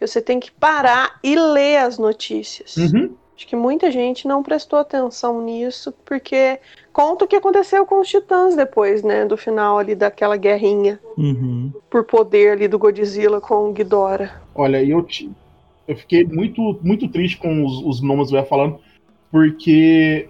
Você 0.06 0.20
tem 0.22 0.38
que 0.40 0.50
parar 0.50 1.18
e 1.22 1.34
ler 1.36 1.78
as 1.78 1.98
notícias. 1.98 2.76
Uhum. 2.76 3.14
Acho 3.36 3.46
que 3.46 3.56
muita 3.56 3.90
gente 3.90 4.28
não 4.28 4.42
prestou 4.42 4.78
atenção 4.78 5.40
nisso, 5.42 5.92
porque 6.04 6.60
conta 6.92 7.24
o 7.24 7.28
que 7.28 7.34
aconteceu 7.36 7.84
com 7.86 8.00
os 8.00 8.08
titãs 8.08 8.54
depois, 8.54 9.02
né? 9.02 9.24
Do 9.24 9.36
final 9.36 9.78
ali 9.78 9.94
daquela 9.94 10.36
guerrinha 10.36 11.00
Uhum. 11.16 11.72
por 11.90 12.04
poder 12.04 12.52
ali 12.52 12.68
do 12.68 12.78
Godzilla 12.78 13.40
com 13.40 13.68
o 13.68 13.72
Ghidorah. 13.72 14.40
Olha, 14.54 14.82
eu, 14.84 15.02
te- 15.02 15.30
eu 15.88 15.96
fiquei 15.96 16.24
muito, 16.24 16.78
muito 16.82 17.08
triste 17.08 17.38
com 17.38 17.64
os, 17.64 17.82
os 17.84 18.00
nomes 18.02 18.28
que 18.28 18.36
eu 18.36 18.40
ia 18.40 18.46
falando, 18.46 18.78
porque, 19.30 20.28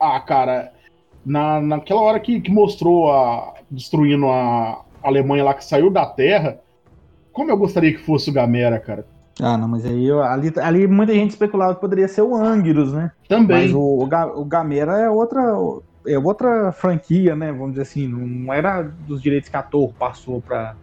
ah, 0.00 0.18
cara, 0.20 0.72
na, 1.24 1.60
naquela 1.60 2.00
hora 2.00 2.18
que, 2.18 2.40
que 2.40 2.50
mostrou 2.50 3.12
a 3.12 3.54
destruindo 3.70 4.26
a 4.26 4.82
Alemanha 5.02 5.44
lá 5.44 5.54
que 5.54 5.64
saiu 5.64 5.90
da 5.90 6.06
Terra, 6.06 6.58
como 7.38 7.50
eu 7.50 7.56
gostaria 7.56 7.92
que 7.92 8.02
fosse 8.04 8.30
o 8.30 8.32
Gamera, 8.32 8.78
cara. 8.80 9.06
Ah, 9.40 9.56
não, 9.56 9.68
mas 9.68 9.84
aí 9.86 10.10
ali, 10.10 10.52
ali 10.60 10.86
muita 10.88 11.14
gente 11.14 11.30
especulava 11.30 11.74
que 11.74 11.80
poderia 11.80 12.08
ser 12.08 12.22
o 12.22 12.34
Anguirus, 12.34 12.92
né? 12.92 13.12
Também. 13.28 13.66
Mas 13.66 13.72
o, 13.72 13.80
o, 13.80 14.06
Ga- 14.06 14.34
o 14.36 14.44
Gamera 14.44 14.98
é 14.98 15.08
outra, 15.08 15.40
é 16.06 16.18
outra 16.18 16.72
franquia, 16.72 17.36
né? 17.36 17.52
Vamos 17.52 17.70
dizer 17.70 17.82
assim, 17.82 18.08
não 18.08 18.52
era 18.52 18.82
dos 18.82 19.22
direitos 19.22 19.48
que 19.48 19.56
a 19.56 19.62
Torre 19.62 19.92
passou 19.96 20.40
pra, 20.40 20.74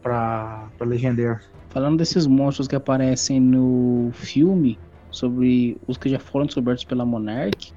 pra, 0.00 0.68
pra 0.78 0.86
Legendary. 0.86 1.40
Falando 1.70 1.98
desses 1.98 2.26
monstros 2.28 2.68
que 2.68 2.76
aparecem 2.76 3.40
no 3.40 4.10
filme, 4.12 4.78
sobre 5.10 5.76
os 5.88 5.96
que 5.96 6.08
já 6.08 6.20
foram 6.20 6.46
descobertos 6.46 6.84
pela 6.84 7.04
Monarch, 7.04 7.74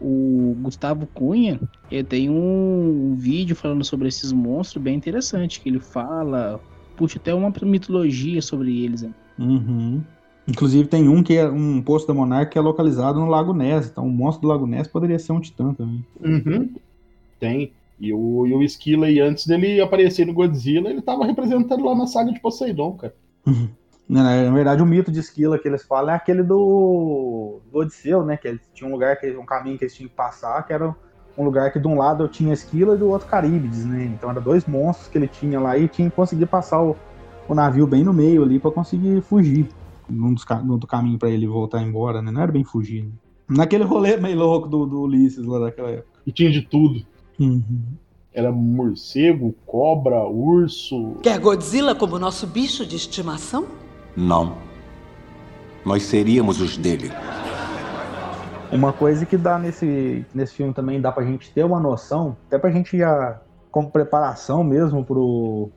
o 0.00 0.54
Gustavo 0.60 1.06
Cunha, 1.14 1.58
ele 1.90 2.04
tem 2.04 2.28
um 2.28 3.14
vídeo 3.16 3.56
falando 3.56 3.82
sobre 3.82 4.08
esses 4.08 4.30
monstros 4.30 4.82
bem 4.82 4.94
interessante, 4.94 5.60
que 5.60 5.70
ele 5.70 5.80
fala, 5.80 6.60
puxa, 6.96 7.18
até 7.18 7.34
uma 7.34 7.52
mitologia 7.62 8.40
sobre 8.40 8.84
eles. 8.84 9.02
né? 9.02 9.10
Uhum. 9.38 10.02
Inclusive 10.46 10.88
tem 10.88 11.08
um 11.08 11.22
que 11.22 11.36
é 11.36 11.48
um 11.48 11.80
posto 11.80 12.06
da 12.06 12.14
Monarca 12.14 12.52
que 12.52 12.58
é 12.58 12.60
localizado 12.60 13.18
no 13.18 13.26
Lago 13.26 13.54
Ness. 13.54 13.88
Então 13.88 14.06
o 14.06 14.10
monstro 14.10 14.42
do 14.42 14.48
Lago 14.48 14.66
Ness 14.66 14.86
poderia 14.86 15.18
ser 15.18 15.32
um 15.32 15.40
titã 15.40 15.72
também. 15.72 16.04
Uhum. 16.20 16.74
Tem. 17.40 17.72
E 17.98 18.12
o, 18.12 18.46
e 18.46 18.52
o 18.52 18.62
Esquila, 18.62 19.06
aí, 19.06 19.20
antes 19.20 19.46
dele 19.46 19.80
aparecer 19.80 20.26
no 20.26 20.34
Godzilla, 20.34 20.90
ele 20.90 21.00
tava 21.00 21.24
representando 21.24 21.84
lá 21.84 21.94
na 21.94 22.06
saga 22.06 22.32
de 22.32 22.40
Poseidon, 22.40 22.92
cara. 22.94 23.14
Na 24.08 24.44
na 24.44 24.50
verdade, 24.50 24.82
o 24.82 24.86
mito 24.86 25.10
de 25.10 25.20
Esquila 25.20 25.58
que 25.58 25.68
eles 25.68 25.84
falam 25.84 26.12
é 26.12 26.16
aquele 26.16 26.42
do, 26.42 27.60
do 27.70 27.78
Odisseu, 27.78 28.24
né? 28.24 28.36
Que 28.36 28.48
eles 28.48 28.60
tinha 28.74 28.88
um 28.88 28.92
lugar, 28.92 29.18
que, 29.18 29.30
um 29.36 29.46
caminho 29.46 29.78
que 29.78 29.84
eles 29.84 29.94
tinham 29.94 30.08
que 30.08 30.14
passar, 30.14 30.62
que 30.66 30.72
era 30.72 30.94
um 31.36 31.44
lugar 31.44 31.72
que 31.72 31.80
de 31.80 31.86
um 31.86 31.96
lado 31.96 32.24
eu 32.24 32.28
tinha 32.28 32.52
Esquila 32.52 32.94
e 32.94 32.98
do 32.98 33.08
outro 33.08 33.28
Caríbides, 33.28 33.84
né? 33.84 34.04
Então 34.04 34.30
eram 34.30 34.42
dois 34.42 34.66
monstros 34.66 35.08
que 35.08 35.18
ele 35.18 35.28
tinha 35.28 35.60
lá 35.60 35.76
e 35.76 35.88
tinha 35.88 36.08
que 36.08 36.16
conseguir 36.16 36.46
passar 36.46 36.82
o, 36.82 36.96
o 37.48 37.54
navio 37.54 37.86
bem 37.86 38.04
no 38.04 38.12
meio 38.12 38.42
ali 38.42 38.58
pra 38.58 38.70
conseguir 38.70 39.20
fugir. 39.22 39.68
Num 40.08 40.34
dos, 40.34 40.44
no 40.64 40.78
do 40.78 40.86
caminho 40.86 41.18
pra 41.18 41.30
ele 41.30 41.46
voltar 41.46 41.82
embora, 41.82 42.20
né? 42.22 42.30
Não 42.30 42.42
era 42.42 42.52
bem 42.52 42.62
fugir. 42.62 43.04
Né? 43.04 43.10
Naquele 43.48 43.84
rolê 43.84 44.16
meio 44.16 44.38
louco 44.38 44.68
do, 44.68 44.86
do 44.86 45.00
Ulisses 45.02 45.44
lá 45.44 45.58
daquela 45.58 45.90
época. 45.90 46.20
E 46.26 46.32
tinha 46.32 46.50
de 46.50 46.62
tudo. 46.62 47.04
Uhum. 47.38 47.82
Era 48.32 48.50
morcego, 48.50 49.54
cobra, 49.64 50.24
urso. 50.24 51.16
Quer 51.22 51.38
Godzilla 51.38 51.94
como 51.94 52.18
nosso 52.18 52.46
bicho 52.46 52.84
de 52.84 52.96
estimação? 52.96 53.66
Não. 54.16 54.56
Nós 55.84 56.02
seríamos 56.04 56.60
os 56.60 56.76
dele. 56.76 57.10
Uma 58.70 58.92
coisa 58.92 59.24
que 59.24 59.36
dá 59.38 59.58
nesse, 59.58 60.26
nesse 60.34 60.54
filme 60.54 60.74
também 60.74 61.00
dá 61.00 61.12
pra 61.12 61.24
gente 61.24 61.52
ter 61.52 61.64
uma 61.64 61.78
noção, 61.78 62.36
até 62.46 62.58
pra 62.58 62.70
gente 62.70 62.98
já, 62.98 63.40
como 63.70 63.90
preparação 63.90 64.64
mesmo 64.64 65.04
pro, 65.04 65.70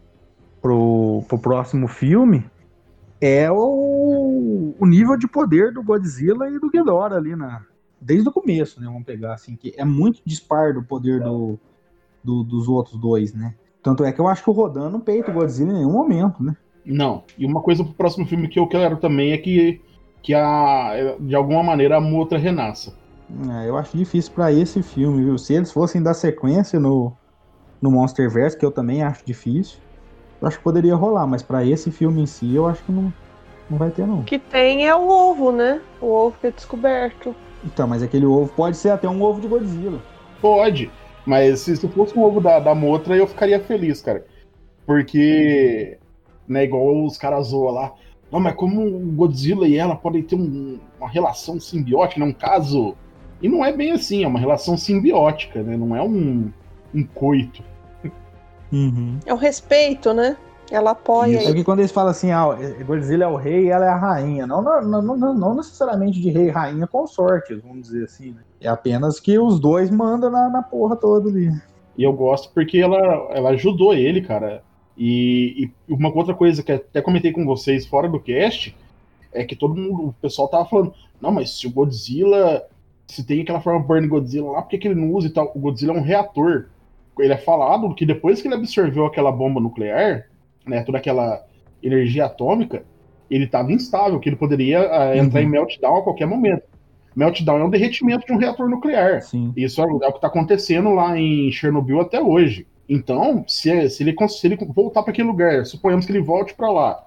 pro, 0.61 1.23
pro 1.27 1.39
próximo 1.39 1.87
filme, 1.87 2.45
é 3.21 3.51
o, 3.51 4.75
o 4.79 4.85
nível 4.85 5.17
de 5.17 5.27
poder 5.27 5.71
do 5.73 5.83
Godzilla 5.83 6.49
e 6.49 6.59
do 6.59 6.69
Ghidorah 6.69 7.15
ali 7.17 7.35
na, 7.35 7.65
desde 8.01 8.29
o 8.29 8.31
começo, 8.31 8.79
né? 8.79 8.87
Vamos 8.87 9.03
pegar 9.05 9.33
assim, 9.33 9.55
que 9.55 9.73
é 9.77 9.85
muito 9.85 10.21
dispar 10.25 10.73
do 10.73 10.83
poder 10.83 11.21
do, 11.21 11.59
do- 12.23 12.43
dos 12.43 12.67
outros 12.67 12.99
dois, 12.99 13.33
né? 13.33 13.55
Tanto 13.83 14.03
é 14.03 14.11
que 14.11 14.19
eu 14.19 14.27
acho 14.27 14.43
que 14.43 14.49
o 14.49 14.53
Rodan 14.53 14.89
não 14.89 14.99
peita 14.99 15.31
o 15.31 15.33
Godzilla 15.33 15.71
em 15.71 15.75
nenhum 15.75 15.93
momento, 15.93 16.43
né? 16.43 16.55
Não. 16.85 17.23
E 17.37 17.45
uma 17.45 17.61
coisa 17.61 17.83
pro 17.83 17.93
próximo 17.93 18.25
filme 18.25 18.47
que 18.47 18.59
eu 18.59 18.67
quero 18.67 18.97
também 18.97 19.31
é 19.31 19.37
que, 19.37 19.81
que 20.21 20.33
a, 20.33 21.15
de 21.19 21.35
alguma 21.35 21.63
maneira 21.63 21.97
a 21.97 22.01
Motra 22.01 22.37
renasça. 22.37 22.93
É, 23.61 23.69
eu 23.69 23.77
acho 23.77 23.97
difícil 23.97 24.31
pra 24.33 24.51
esse 24.51 24.81
filme, 24.81 25.23
viu? 25.23 25.37
Se 25.37 25.53
eles 25.53 25.71
fossem 25.71 26.01
dar 26.01 26.13
sequência 26.13 26.79
no, 26.79 27.11
no 27.81 27.91
Monsterverse, 27.91 28.57
que 28.57 28.65
eu 28.65 28.71
também 28.71 29.03
acho 29.03 29.25
difícil. 29.25 29.77
Eu 30.41 30.47
acho 30.47 30.57
que 30.57 30.63
poderia 30.63 30.95
rolar, 30.95 31.27
mas 31.27 31.41
pra 31.41 31.65
esse 31.65 31.91
filme 31.91 32.21
em 32.21 32.25
si, 32.25 32.53
eu 32.53 32.67
acho 32.67 32.83
que 32.83 32.91
não, 32.91 33.11
não 33.69 33.77
vai 33.77 33.89
ter, 33.89 34.05
não. 34.05 34.19
O 34.19 34.23
que 34.23 34.39
tem 34.39 34.87
é 34.87 34.95
o 34.95 35.09
ovo, 35.09 35.51
né? 35.51 35.81
O 35.99 36.07
ovo 36.07 36.37
que 36.39 36.47
é 36.47 36.51
descoberto. 36.51 37.35
Então, 37.65 37.87
mas 37.87 38.03
aquele 38.03 38.25
ovo 38.25 38.51
pode 38.53 38.77
ser 38.77 38.89
até 38.89 39.09
um 39.09 39.21
ovo 39.21 39.41
de 39.41 39.47
Godzilla. 39.47 39.99
Pode, 40.39 40.91
mas 41.25 41.61
se, 41.61 41.75
se 41.75 41.87
fosse 41.89 42.17
um 42.17 42.23
ovo 42.23 42.39
da, 42.39 42.59
da 42.59 42.75
Motra, 42.75 43.17
eu 43.17 43.27
ficaria 43.27 43.59
feliz, 43.59 44.01
cara. 44.01 44.25
Porque, 44.85 45.97
né, 46.47 46.63
igual 46.63 47.03
os 47.03 47.17
caras 47.17 47.47
zoam 47.47 47.73
lá. 47.73 47.93
Não, 48.31 48.39
mas 48.39 48.55
como 48.55 48.85
o 48.85 48.99
Godzilla 49.13 49.67
e 49.67 49.77
ela 49.77 49.95
podem 49.95 50.21
ter 50.21 50.35
um- 50.35 50.79
uma 50.99 51.07
relação 51.09 51.59
simbiótica, 51.59 52.19
né, 52.19 52.25
um 52.25 52.33
caso. 52.33 52.95
E 53.41 53.47
não 53.47 53.63
é 53.63 53.71
bem 53.71 53.91
assim, 53.91 54.23
é 54.23 54.27
uma 54.27 54.39
relação 54.39 54.75
simbiótica, 54.75 55.61
né? 55.63 55.77
Não 55.77 55.95
é 55.95 56.01
um, 56.01 56.51
um 56.93 57.03
coito. 57.03 57.63
Uhum. 58.71 59.19
É 59.25 59.33
o 59.33 59.37
respeito, 59.37 60.13
né? 60.13 60.35
Ela 60.69 60.91
apoia 60.91 61.37
É 61.37 61.45
ele. 61.45 61.53
que 61.55 61.63
quando 61.63 61.79
eles 61.79 61.91
falam 61.91 62.11
assim, 62.11 62.31
ah, 62.31 62.47
Godzilla 62.85 63.23
é 63.23 63.27
o 63.27 63.37
rei 63.37 63.65
e 63.65 63.69
ela 63.69 63.85
é 63.85 63.89
a 63.89 63.95
rainha. 63.95 64.45
Não, 64.45 64.61
não, 64.61 64.81
não, 64.81 65.01
não, 65.17 65.33
não 65.33 65.55
necessariamente 65.55 66.19
de 66.19 66.29
rei 66.29 66.47
e 66.47 66.49
rainha 66.49 66.85
consortes, 66.85 67.61
vamos 67.61 67.83
dizer 67.83 68.03
assim. 68.03 68.31
Né? 68.31 68.41
É 68.59 68.67
apenas 68.67 69.19
que 69.19 69.39
os 69.39 69.59
dois 69.59 69.89
mandam 69.89 70.29
na, 70.29 70.49
na 70.49 70.61
porra 70.61 70.97
toda 70.97 71.29
ali. 71.29 71.49
E 71.97 72.03
eu 72.03 72.11
gosto 72.11 72.51
porque 72.53 72.79
ela, 72.79 72.97
ela 73.31 73.51
ajudou 73.51 73.93
ele, 73.93 74.21
cara. 74.21 74.61
E, 74.97 75.69
e 75.87 75.93
uma 75.93 76.09
outra 76.13 76.33
coisa 76.33 76.63
que 76.63 76.71
até 76.71 77.01
comentei 77.01 77.31
com 77.31 77.45
vocês 77.45 77.85
fora 77.85 78.09
do 78.09 78.19
cast 78.19 78.75
é 79.31 79.43
que 79.45 79.55
todo 79.55 79.75
mundo, 79.75 80.07
o 80.07 80.13
pessoal 80.13 80.47
tava 80.47 80.65
falando, 80.65 80.93
não, 81.21 81.31
mas 81.31 81.51
se 81.59 81.67
o 81.67 81.71
Godzilla, 81.71 82.63
se 83.05 83.23
tem 83.25 83.41
aquela 83.41 83.61
forma 83.61 83.79
Burn 83.79 84.07
Godzilla 84.07 84.51
lá, 84.51 84.61
por 84.61 84.69
que, 84.69 84.77
que 84.79 84.87
ele 84.87 84.99
não 84.99 85.11
usa 85.11 85.27
e 85.27 85.29
tal? 85.29 85.51
O 85.55 85.59
Godzilla 85.59 85.93
é 85.93 85.97
um 85.97 86.03
reator. 86.03 86.67
Ele 87.19 87.33
é 87.33 87.37
falado 87.37 87.93
que 87.93 88.05
depois 88.05 88.41
que 88.41 88.47
ele 88.47 88.55
absorveu 88.55 89.05
aquela 89.05 89.31
bomba 89.31 89.59
nuclear, 89.59 90.27
né, 90.65 90.83
toda 90.83 90.97
aquela 90.97 91.45
energia 91.81 92.25
atômica, 92.25 92.83
ele 93.29 93.45
estava 93.45 93.71
instável, 93.71 94.19
que 94.19 94.29
ele 94.29 94.35
poderia 94.35 94.79
ah, 94.91 95.17
entrar 95.17 95.41
Uhum. 95.41 95.47
em 95.47 95.49
meltdown 95.49 95.97
a 95.97 96.01
qualquer 96.03 96.25
momento. 96.25 96.63
Meltdown 97.15 97.59
é 97.59 97.63
um 97.63 97.69
derretimento 97.69 98.25
de 98.25 98.33
um 98.33 98.37
reator 98.37 98.69
nuclear. 98.69 99.21
Sim. 99.21 99.51
Isso 99.55 99.81
é 99.81 99.85
o 99.85 99.99
que 99.99 100.05
está 100.05 100.27
acontecendo 100.27 100.91
lá 100.93 101.17
em 101.17 101.51
Chernobyl 101.51 101.99
até 102.01 102.21
hoje. 102.21 102.67
Então, 102.89 103.43
se, 103.47 103.89
se 103.89 104.03
ele, 104.03 104.15
se 104.29 104.47
ele 104.47 104.57
voltar 104.73 105.03
para 105.03 105.11
aquele 105.11 105.27
lugar, 105.27 105.65
suponhamos 105.65 106.05
que 106.05 106.11
ele 106.11 106.21
volte 106.21 106.53
para 106.53 106.71
lá 106.71 107.03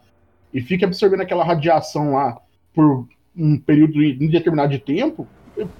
e 0.53 0.61
fique 0.61 0.85
absorvendo 0.85 1.23
aquela 1.23 1.45
radiação 1.45 2.15
lá 2.15 2.39
por 2.75 3.07
um 3.37 3.59
período 3.59 4.03
indeterminado 4.03 4.73
de 4.73 4.79
tempo, 4.79 5.27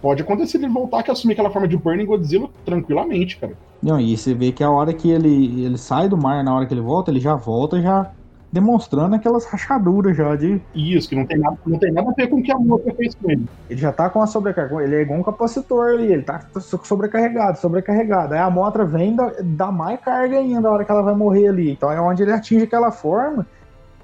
pode 0.01 0.23
acontecer 0.23 0.59
ele 0.59 0.69
voltar 0.69 1.03
que 1.03 1.11
assumir 1.11 1.33
aquela 1.33 1.51
forma 1.51 1.69
de 1.69 1.77
Burning 1.77 2.07
Godzilla 2.07 2.49
tranquilamente, 2.65 3.37
cara. 3.37 3.57
Não, 3.83 4.01
e 4.01 4.17
você 4.17 4.35
vê 4.35 4.53
que 4.53 4.63
a 4.63 4.71
hora 4.71 4.93
que 4.93 5.11
ele, 5.11 5.65
ele 5.65 5.79
sai 5.79 6.09
do 6.09 6.17
mar, 6.17 6.45
na 6.45 6.55
hora 6.55 6.67
que 6.67 6.75
ele 6.75 6.81
volta, 6.81 7.11
ele 7.11 7.21
já 7.21 7.35
volta 7.35 7.81
já 7.81 8.11
demonstrando 8.53 9.15
aquelas 9.15 9.45
rachaduras 9.47 10.17
já 10.17 10.35
de. 10.35 10.61
Isso, 10.75 11.09
que 11.09 11.15
não 11.15 11.25
tem 11.25 11.39
nada, 11.39 11.57
não 11.67 11.79
tem 11.79 11.93
nada 11.93 12.11
a 12.11 12.15
ver 12.15 12.29
com 12.29 12.37
o 12.37 12.43
que 12.43 12.51
a 12.53 12.59
moça 12.59 12.93
fez 12.97 13.15
com 13.15 13.31
ele. 13.31 13.47
Ele 13.69 13.81
já 13.81 13.93
tá 13.93 14.11
com 14.11 14.21
a 14.21 14.27
sobrecarga. 14.27 14.83
Ele 14.83 14.97
é 14.97 15.03
igual 15.03 15.21
um 15.21 15.23
capacitor 15.23 15.91
ali, 15.95 16.13
ele 16.13 16.23
tá 16.23 16.41
sobrecarregado, 16.83 17.59
sobrecarregado. 17.59 18.35
Aí 18.35 18.41
a 18.41 18.51
motra 18.51 18.85
vem 18.85 19.13
e 19.13 19.17
dá, 19.17 19.33
dá 19.43 19.73
mais 19.73 20.01
carga 20.01 20.39
ainda 20.39 20.61
na 20.63 20.71
hora 20.71 20.85
que 20.85 20.91
ela 20.91 21.03
vai 21.03 21.15
morrer 21.15 21.49
ali. 21.49 21.71
Então 21.71 21.91
é 21.93 22.01
onde 22.01 22.23
ele 22.23 22.33
atinge 22.33 22.65
aquela 22.65 22.91
forma. 22.91 23.47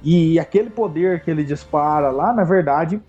E 0.02 0.38
aquele 0.38 0.70
poder 0.70 1.22
que 1.22 1.30
ele 1.30 1.42
dispara 1.42 2.10
lá, 2.10 2.32
na 2.32 2.44
verdade, 2.44 3.00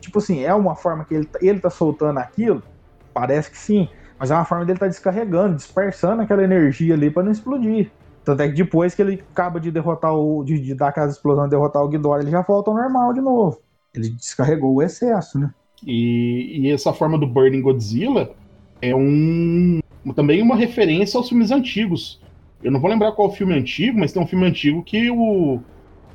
tipo 0.00 0.18
assim, 0.18 0.44
é 0.44 0.54
uma 0.54 0.76
forma 0.76 1.04
que 1.04 1.14
ele, 1.14 1.24
tá- 1.24 1.38
ele 1.42 1.58
tá 1.58 1.70
soltando 1.70 2.18
aquilo? 2.18 2.62
Parece 3.12 3.50
que 3.50 3.58
sim. 3.58 3.88
Mas 4.16 4.30
é 4.30 4.34
uma 4.34 4.44
forma 4.44 4.64
dele 4.64 4.78
tá 4.78 4.86
descarregando, 4.86 5.56
dispersando 5.56 6.22
aquela 6.22 6.44
energia 6.44 6.94
ali 6.94 7.10
pra 7.10 7.22
não 7.22 7.32
explodir. 7.32 7.90
Tanto 8.24 8.42
é 8.42 8.48
que 8.48 8.54
depois 8.54 8.94
que 8.94 9.02
ele 9.02 9.22
acaba 9.32 9.60
de 9.60 9.70
derrotar 9.70 10.14
o. 10.14 10.42
de, 10.44 10.58
de 10.58 10.74
dar 10.74 10.88
aquela 10.88 11.10
explosão 11.10 11.46
e 11.46 11.50
derrotar 11.50 11.82
o 11.82 11.88
Ghidorah, 11.88 12.22
ele 12.22 12.30
já 12.30 12.42
volta 12.42 12.70
ao 12.70 12.76
normal 12.76 13.12
de 13.12 13.20
novo. 13.20 13.60
Ele 13.94 14.08
descarregou 14.08 14.74
o 14.74 14.82
excesso, 14.82 15.38
né? 15.38 15.52
E, 15.86 16.60
e 16.62 16.72
essa 16.72 16.92
forma 16.92 17.18
do 17.18 17.26
Burning 17.26 17.60
Godzilla 17.60 18.30
é 18.80 18.94
um 18.94 19.80
também 20.14 20.42
uma 20.42 20.56
referência 20.56 21.18
aos 21.18 21.28
filmes 21.28 21.50
antigos. 21.50 22.20
Eu 22.62 22.70
não 22.70 22.80
vou 22.80 22.90
lembrar 22.90 23.12
qual 23.12 23.30
filme 23.30 23.54
antigo, 23.54 23.98
mas 23.98 24.12
tem 24.12 24.22
um 24.22 24.26
filme 24.26 24.46
antigo 24.46 24.82
que 24.82 25.10
o 25.10 25.60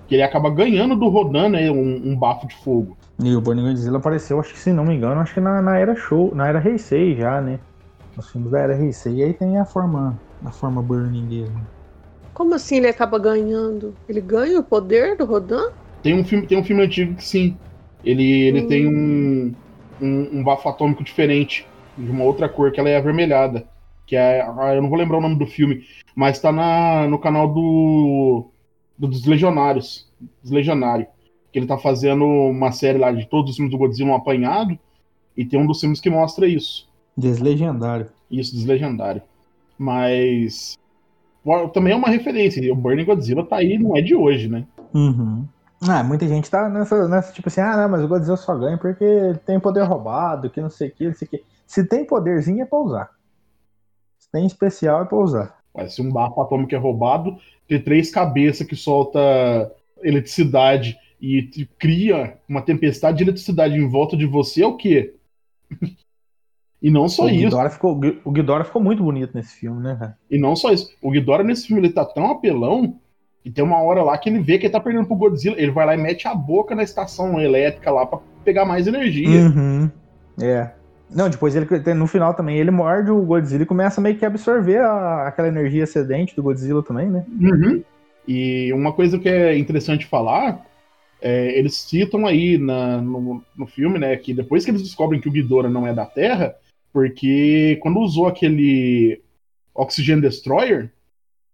que 0.08 0.16
ele 0.16 0.24
acaba 0.24 0.50
ganhando 0.50 0.96
do 0.96 1.08
Rodan, 1.08 1.50
né, 1.50 1.70
um, 1.70 2.10
um 2.10 2.16
bafo 2.18 2.48
de 2.48 2.56
fogo. 2.56 2.98
E 3.24 3.36
o 3.36 3.42
Burning 3.42 3.62
Godzilla 3.62 4.00
apareceu, 4.00 4.40
acho 4.40 4.54
que 4.54 4.60
se 4.60 4.74
não 4.74 4.84
me 4.84 4.96
engano, 4.96 5.22
acho 5.22 5.36
que 5.36 5.40
na, 5.40 5.62
na 5.62 5.78
era 5.78 5.96
show, 5.96 6.34
na 6.34 6.48
era 6.48 6.68
Heisei 6.68 7.16
já, 7.16 7.40
né? 7.40 7.60
Nos 8.18 8.32
filmes 8.32 8.50
da 8.50 8.60
era 8.60 8.76
Heisei, 8.76 9.24
aí 9.24 9.34
tem 9.34 9.60
a 9.60 9.66
forma, 9.66 10.20
a 10.44 10.50
forma 10.50 10.82
Burning 10.82 11.28
dele. 11.28 11.52
Como 12.40 12.56
assim 12.56 12.78
ele 12.78 12.88
acaba 12.88 13.20
ganhando? 13.20 13.94
Ele 14.08 14.22
ganha 14.22 14.62
o 14.62 14.64
poder 14.64 15.18
do 15.18 15.26
Rodan? 15.26 15.72
Tem 16.02 16.18
um 16.18 16.24
filme, 16.24 16.48
tem 16.48 16.58
um 16.58 16.64
filme 16.64 16.82
antigo 16.82 17.14
que 17.16 17.26
sim, 17.26 17.58
ele, 18.02 18.24
ele 18.24 18.62
Hum. 18.62 18.68
tem 18.70 18.88
um, 18.88 19.54
um, 20.02 20.40
um 20.40 20.42
bafo 20.42 20.70
atômico 20.70 21.04
diferente, 21.04 21.68
de 21.98 22.10
uma 22.10 22.24
outra 22.24 22.48
cor, 22.48 22.72
que 22.72 22.80
ela 22.80 22.88
é 22.88 22.96
avermelhada. 22.96 23.68
Que 24.08 24.16
é. 24.16 24.40
ah, 24.42 24.74
eu 24.74 24.82
não 24.82 24.88
vou 24.88 24.98
lembrar 24.98 25.18
o 25.18 25.22
nome 25.22 25.36
do 25.36 25.46
filme, 25.46 25.84
mas 26.16 26.40
tá 26.40 26.50
na, 26.50 27.10
no 27.10 27.20
canal 27.20 27.46
do, 27.54 28.46
do 28.98 29.10
dos 29.10 29.26
Legionários. 29.26 30.10
Dos 30.42 30.50
Legionário. 30.50 31.08
Que 31.52 31.60
ele 31.60 31.68
tá 31.68 31.78
fazendo 31.78 32.24
uma 32.24 32.72
série 32.72 32.98
lá 32.98 33.12
de 33.12 33.28
todos 33.28 33.52
os 33.52 33.58
filmes 33.58 33.74
do 33.74 33.78
Godzilla 33.78 34.12
um 34.12 34.16
apanhado. 34.16 34.80
E 35.36 35.44
tem 35.44 35.60
um 35.60 35.68
dos 35.68 35.82
filmes 35.82 36.00
que 36.00 36.10
mostra 36.10 36.48
isso. 36.48 36.88
Deslegendário. 37.18 38.08
Isso, 38.32 38.56
deslegendário. 38.56 39.22
Mas. 39.78 40.80
Também 41.74 41.94
é 41.94 41.96
uma 41.96 42.10
referência. 42.10 42.72
O 42.72 42.76
Burning 42.76 43.06
Godzilla 43.06 43.46
tá 43.46 43.58
aí, 43.58 43.78
não 43.78 43.96
é 43.96 44.02
de 44.02 44.16
hoje, 44.16 44.48
né? 44.48 44.66
Uhum. 44.94 45.46
Ah, 45.88 46.04
muita 46.04 46.28
gente 46.28 46.50
tá 46.50 46.68
nessa, 46.68 47.08
nessa 47.08 47.32
tipo 47.32 47.48
assim, 47.48 47.62
ah, 47.62 47.78
não, 47.78 47.90
mas 47.90 48.04
o 48.04 48.08
Godzilla 48.08 48.36
só 48.36 48.56
ganha 48.56 48.78
porque 48.78 49.34
tem 49.46 49.60
poder 49.60 49.84
roubado, 49.84 50.50
que 50.50 50.60
não 50.60 50.70
sei 50.70 50.90
o 50.90 50.92
que, 50.92 51.08
não 51.08 51.14
sei 51.14 51.28
o 51.28 51.32
que. 51.32 51.44
Se 51.66 51.88
tem 51.88 52.06
poderzinho 52.06 52.62
é 52.62 52.66
pra 52.66 52.80
usar. 52.80 53.10
Se 54.18 54.30
tem 54.32 54.46
especial 54.46 55.04
é 55.04 55.06
pra 55.06 55.18
usar. 55.18 55.58
Mas 55.74 55.94
se 55.96 56.02
um 56.02 56.12
bafo 56.12 56.42
atômico 56.42 56.76
é 56.76 56.78
roubado, 56.78 57.38
ter 57.68 57.84
três 57.84 58.12
cabeças 58.12 58.68
que 58.68 58.76
solta 58.76 59.20
eletricidade 60.02 60.98
e 61.22 61.68
cria 61.78 62.38
uma 62.48 62.62
tempestade 62.62 63.18
de 63.18 63.24
eletricidade 63.24 63.76
em 63.76 63.88
volta 63.88 64.18
de 64.18 64.26
você 64.26 64.64
é 64.64 64.68
o 64.68 64.78
quê? 64.78 65.16
E 66.82 66.90
não 66.90 67.10
só 67.10 67.26
o, 67.26 67.30
isso. 67.30 67.44
Ghidorah 67.44 67.70
ficou, 67.70 68.00
o 68.24 68.32
Ghidorah 68.32 68.64
ficou 68.64 68.82
muito 68.82 69.04
bonito 69.04 69.32
nesse 69.36 69.56
filme, 69.60 69.82
né, 69.82 69.96
cara? 70.00 70.18
E 70.30 70.38
não 70.40 70.56
só 70.56 70.72
isso. 70.72 70.90
O 71.02 71.12
Ghidorah 71.12 71.44
nesse 71.44 71.68
filme 71.68 71.82
ele 71.82 71.94
tá 71.94 72.06
tão 72.06 72.32
apelão 72.32 72.96
que 73.44 73.50
tem 73.50 73.64
uma 73.64 73.82
hora 73.82 74.04
lá 74.04 74.18
que 74.18 74.30
ele 74.30 74.40
vê 74.40 74.58
que 74.58 74.66
ele 74.66 74.74
tá 74.74 74.80
perdendo 74.80 75.06
pro 75.08 75.16
Godzilla. 75.16 75.56
Ele 75.58 75.72
vai 75.72 75.86
lá 75.86 75.96
e 75.96 75.98
mete 75.98 76.28
a 76.28 76.36
boca 76.36 76.76
na 76.76 76.84
estação 76.84 77.40
elétrica 77.40 77.92
lá 77.92 78.06
pra 78.06 78.20
pegar 78.44 78.66
mais 78.66 78.88
energia. 78.88 79.28
Uhum. 79.28 79.90
É. 80.42 80.72
Não, 81.10 81.30
depois 81.30 81.56
ele 81.56 81.66
no 81.96 82.06
final 82.06 82.34
também 82.34 82.58
ele 82.58 82.70
morde 82.70 83.10
o 83.10 83.22
Godzilla 83.24 83.64
e 83.64 83.66
começa 83.66 84.00
meio 84.00 84.16
que 84.16 84.24
a 84.24 84.28
absorver 84.28 84.80
a- 84.80 85.28
aquela 85.28 85.48
energia 85.48 85.84
excedente 85.84 86.36
do 86.36 86.44
Godzilla 86.44 86.84
também, 86.84 87.10
né? 87.10 87.26
Uhum. 87.40 87.84
E 88.28 88.72
uma 88.74 88.94
coisa 88.94 89.18
que 89.18 89.28
é 89.28 89.58
interessante 89.58 90.06
falar, 90.06 90.64
é, 91.22 91.58
eles 91.58 91.76
citam 91.76 92.28
aí 92.28 92.58
na- 92.60 93.02
no, 93.02 93.42
no 93.58 93.66
filme, 93.66 93.98
né, 93.98 94.16
que 94.18 94.34
depois 94.34 94.64
que 94.64 94.70
eles 94.72 94.84
descobrem 94.84 95.20
que 95.20 95.28
o 95.28 95.32
Ghidorah 95.32 95.70
não 95.70 95.88
é 95.88 95.94
da 95.94 96.06
Terra, 96.06 96.54
porque 96.92 97.78
quando 97.82 98.00
usou 98.00 98.28
aquele 98.28 99.22
Oxygen 99.74 100.20
Destroyer, 100.20 100.92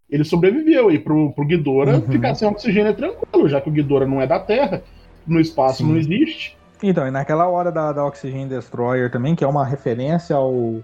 ele 0.10 0.24
sobreviveu 0.24 0.92
e 0.92 1.00
pro, 1.00 1.32
pro 1.34 1.46
Ghidorah 1.46 1.96
Uhum. 1.96 2.02
ficar 2.02 2.36
sem 2.36 2.48
oxigênio 2.48 2.90
é 2.90 2.94
tranquilo, 2.94 3.50
já 3.50 3.60
que 3.60 3.70
o 3.70 3.72
Ghidorah 3.72 4.08
não 4.08 4.22
é 4.22 4.28
da 4.28 4.40
Terra, 4.40 4.84
no 5.26 5.40
espaço 5.40 5.78
Sim. 5.80 5.90
não 5.90 5.98
existe. 5.98 6.58
Então, 6.84 7.08
e 7.08 7.12
naquela 7.12 7.48
hora 7.48 7.72
da, 7.72 7.92
da 7.92 8.06
Oxygen 8.06 8.48
Destroyer 8.48 9.10
também, 9.12 9.36
que 9.36 9.44
é 9.44 9.48
uma 9.48 9.66
referência 9.66 10.36
ao 10.36 10.82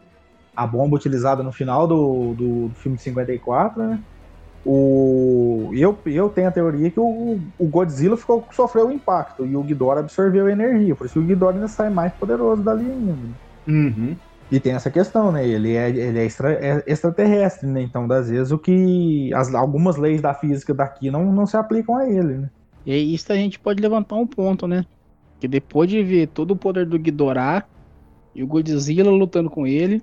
a 0.55 0.67
bomba 0.67 0.97
utilizada 0.97 1.41
no 1.41 1.51
final 1.51 1.87
do, 1.87 2.33
do, 2.33 2.67
do 2.67 2.75
filme 2.75 2.97
de 2.97 3.03
54, 3.03 3.81
né? 3.81 3.99
O, 4.65 5.71
eu, 5.73 5.97
eu 6.05 6.29
tenho 6.29 6.47
a 6.47 6.51
teoria 6.51 6.91
que 6.91 6.99
o, 6.99 7.39
o 7.57 7.67
Godzilla 7.67 8.15
ficou, 8.15 8.45
sofreu 8.51 8.87
o 8.87 8.91
impacto 8.91 9.45
e 9.45 9.55
o 9.55 9.63
Ghidorah 9.63 10.01
absorveu 10.01 10.45
a 10.45 10.51
energia, 10.51 10.95
por 10.95 11.05
isso 11.05 11.13
que 11.13 11.19
o 11.19 11.23
Ghidorah 11.27 11.55
ainda 11.55 11.67
sai 11.67 11.89
mais 11.89 12.13
poderoso 12.13 12.61
dali 12.61 12.85
ainda. 12.85 13.17
Uhum. 13.67 14.15
E 14.51 14.59
tem 14.59 14.73
essa 14.73 14.91
questão, 14.91 15.31
né? 15.31 15.47
Ele 15.47 15.75
é, 15.75 15.89
ele 15.89 16.19
é, 16.19 16.25
extra, 16.25 16.51
é 16.53 16.83
extraterrestre, 16.85 17.67
né? 17.69 17.81
Então, 17.81 18.11
às 18.11 18.29
vezes, 18.29 18.51
o 18.51 18.59
que. 18.59 19.33
As, 19.33 19.55
algumas 19.55 19.95
leis 19.95 20.21
da 20.21 20.33
física 20.33 20.73
daqui 20.73 21.09
não, 21.09 21.31
não 21.31 21.45
se 21.45 21.55
aplicam 21.55 21.95
a 21.95 22.09
ele, 22.09 22.37
né? 22.37 22.49
E 22.85 23.13
isso 23.13 23.31
a 23.31 23.35
gente 23.35 23.57
pode 23.57 23.81
levantar 23.81 24.15
um 24.15 24.27
ponto, 24.27 24.67
né? 24.67 24.85
Que 25.39 25.47
depois 25.47 25.89
de 25.89 26.03
ver 26.03 26.27
todo 26.27 26.51
o 26.51 26.55
poder 26.55 26.85
do 26.85 26.99
Ghidorah 26.99 27.63
e 28.35 28.43
o 28.43 28.47
Godzilla 28.47 29.09
lutando 29.09 29.49
com 29.49 29.65
ele, 29.65 30.01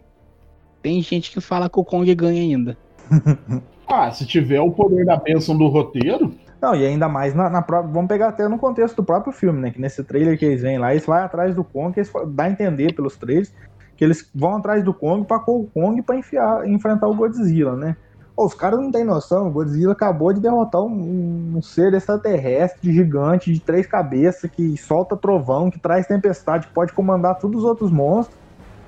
tem 0.82 1.02
gente 1.02 1.30
que 1.30 1.40
fala 1.40 1.68
que 1.68 1.78
o 1.78 1.84
Kong 1.84 2.12
ganha 2.14 2.40
ainda. 2.40 2.76
Ah, 3.90 4.10
se 4.10 4.26
tiver 4.26 4.60
o 4.60 4.70
poder 4.70 5.06
da 5.06 5.16
bênção 5.16 5.56
do 5.56 5.66
roteiro, 5.66 6.34
Não, 6.60 6.74
e 6.74 6.84
ainda 6.84 7.08
mais 7.08 7.34
na, 7.34 7.48
na 7.48 7.62
própria. 7.62 7.90
Vamos 7.90 8.08
pegar 8.08 8.28
até 8.28 8.46
no 8.46 8.58
contexto 8.58 8.96
do 8.96 9.02
próprio 9.02 9.32
filme, 9.32 9.58
né? 9.62 9.70
Que 9.70 9.80
nesse 9.80 10.04
trailer 10.04 10.38
que 10.38 10.44
eles 10.44 10.60
vêm 10.60 10.76
lá, 10.76 10.92
eles 10.92 11.06
vão 11.06 11.16
atrás 11.16 11.54
do 11.54 11.64
Kong, 11.64 11.94
que 11.94 12.00
eles 12.00 12.12
dá 12.34 12.44
a 12.44 12.50
entender 12.50 12.92
pelos 12.92 13.16
trailers 13.16 13.50
que 13.98 14.04
eles 14.04 14.30
vão 14.32 14.56
atrás 14.56 14.84
do 14.84 14.94
Kong 14.94 15.26
com 15.44 15.60
o 15.60 15.66
Kong 15.66 16.02
enfiar, 16.16 16.66
enfrentar 16.68 17.08
o 17.08 17.14
Godzilla, 17.14 17.74
né? 17.74 17.96
Os 18.36 18.54
caras 18.54 18.78
não 18.78 18.92
têm 18.92 19.02
noção. 19.02 19.48
O 19.48 19.50
Godzilla 19.50 19.92
acabou 19.92 20.32
de 20.32 20.40
derrotar 20.40 20.80
um, 20.82 21.56
um 21.56 21.60
ser 21.60 21.92
extraterrestre 21.92 22.94
gigante 22.94 23.52
de 23.52 23.58
três 23.58 23.84
cabeças 23.84 24.48
que 24.48 24.76
solta 24.76 25.16
trovão, 25.16 25.68
que 25.68 25.80
traz 25.80 26.06
tempestade, 26.06 26.68
que 26.68 26.72
pode 26.72 26.92
comandar 26.92 27.40
todos 27.40 27.58
os 27.58 27.64
outros 27.64 27.90
monstros. 27.90 28.38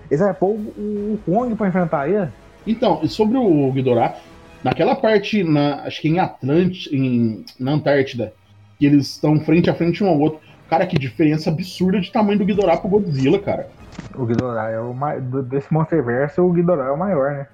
Eles 0.09 0.21
vai 0.21 0.33
pôr 0.33 0.51
o, 0.51 1.15
o 1.15 1.21
Kong 1.27 1.57
pra 1.57 1.67
enfrentar 1.67 2.09
ele? 2.09 2.29
Então, 2.65 3.05
sobre 3.09 3.37
o 3.37 3.73
Ghidorah, 3.73 4.15
naquela 4.63 4.95
parte, 4.95 5.43
na, 5.43 5.83
acho 5.83 6.01
que 6.01 6.09
em 6.09 6.21
Atlântida, 6.21 6.95
em, 6.95 7.45
na 7.59 7.73
Antártida, 7.73 8.33
que 8.79 8.87
eles 8.87 9.09
estão 9.09 9.41
frente 9.41 9.69
a 9.69 9.75
frente 9.75 10.05
um 10.05 10.09
ao 10.09 10.21
outro. 10.21 10.39
Cara, 10.69 10.87
que 10.87 10.97
diferença 10.97 11.51
absurda 11.51 12.01
de 12.01 12.13
tamanho 12.13 12.39
do 12.39 12.45
Ghidorah 12.45 12.77
pro 12.77 12.89
Godzilla, 12.89 13.41
cara. 13.41 13.69
O 14.15 14.25
Ghidorah 14.25 14.71
é 14.71 14.81
o 14.81 14.93
mais. 14.93 15.23
Desse 15.23 15.73
Monsterverse, 15.73 16.41
o 16.41 16.51
Ghidorah 16.51 16.87
é 16.87 16.91
o 16.91 16.99
maior, 16.99 17.33
né? 17.33 17.47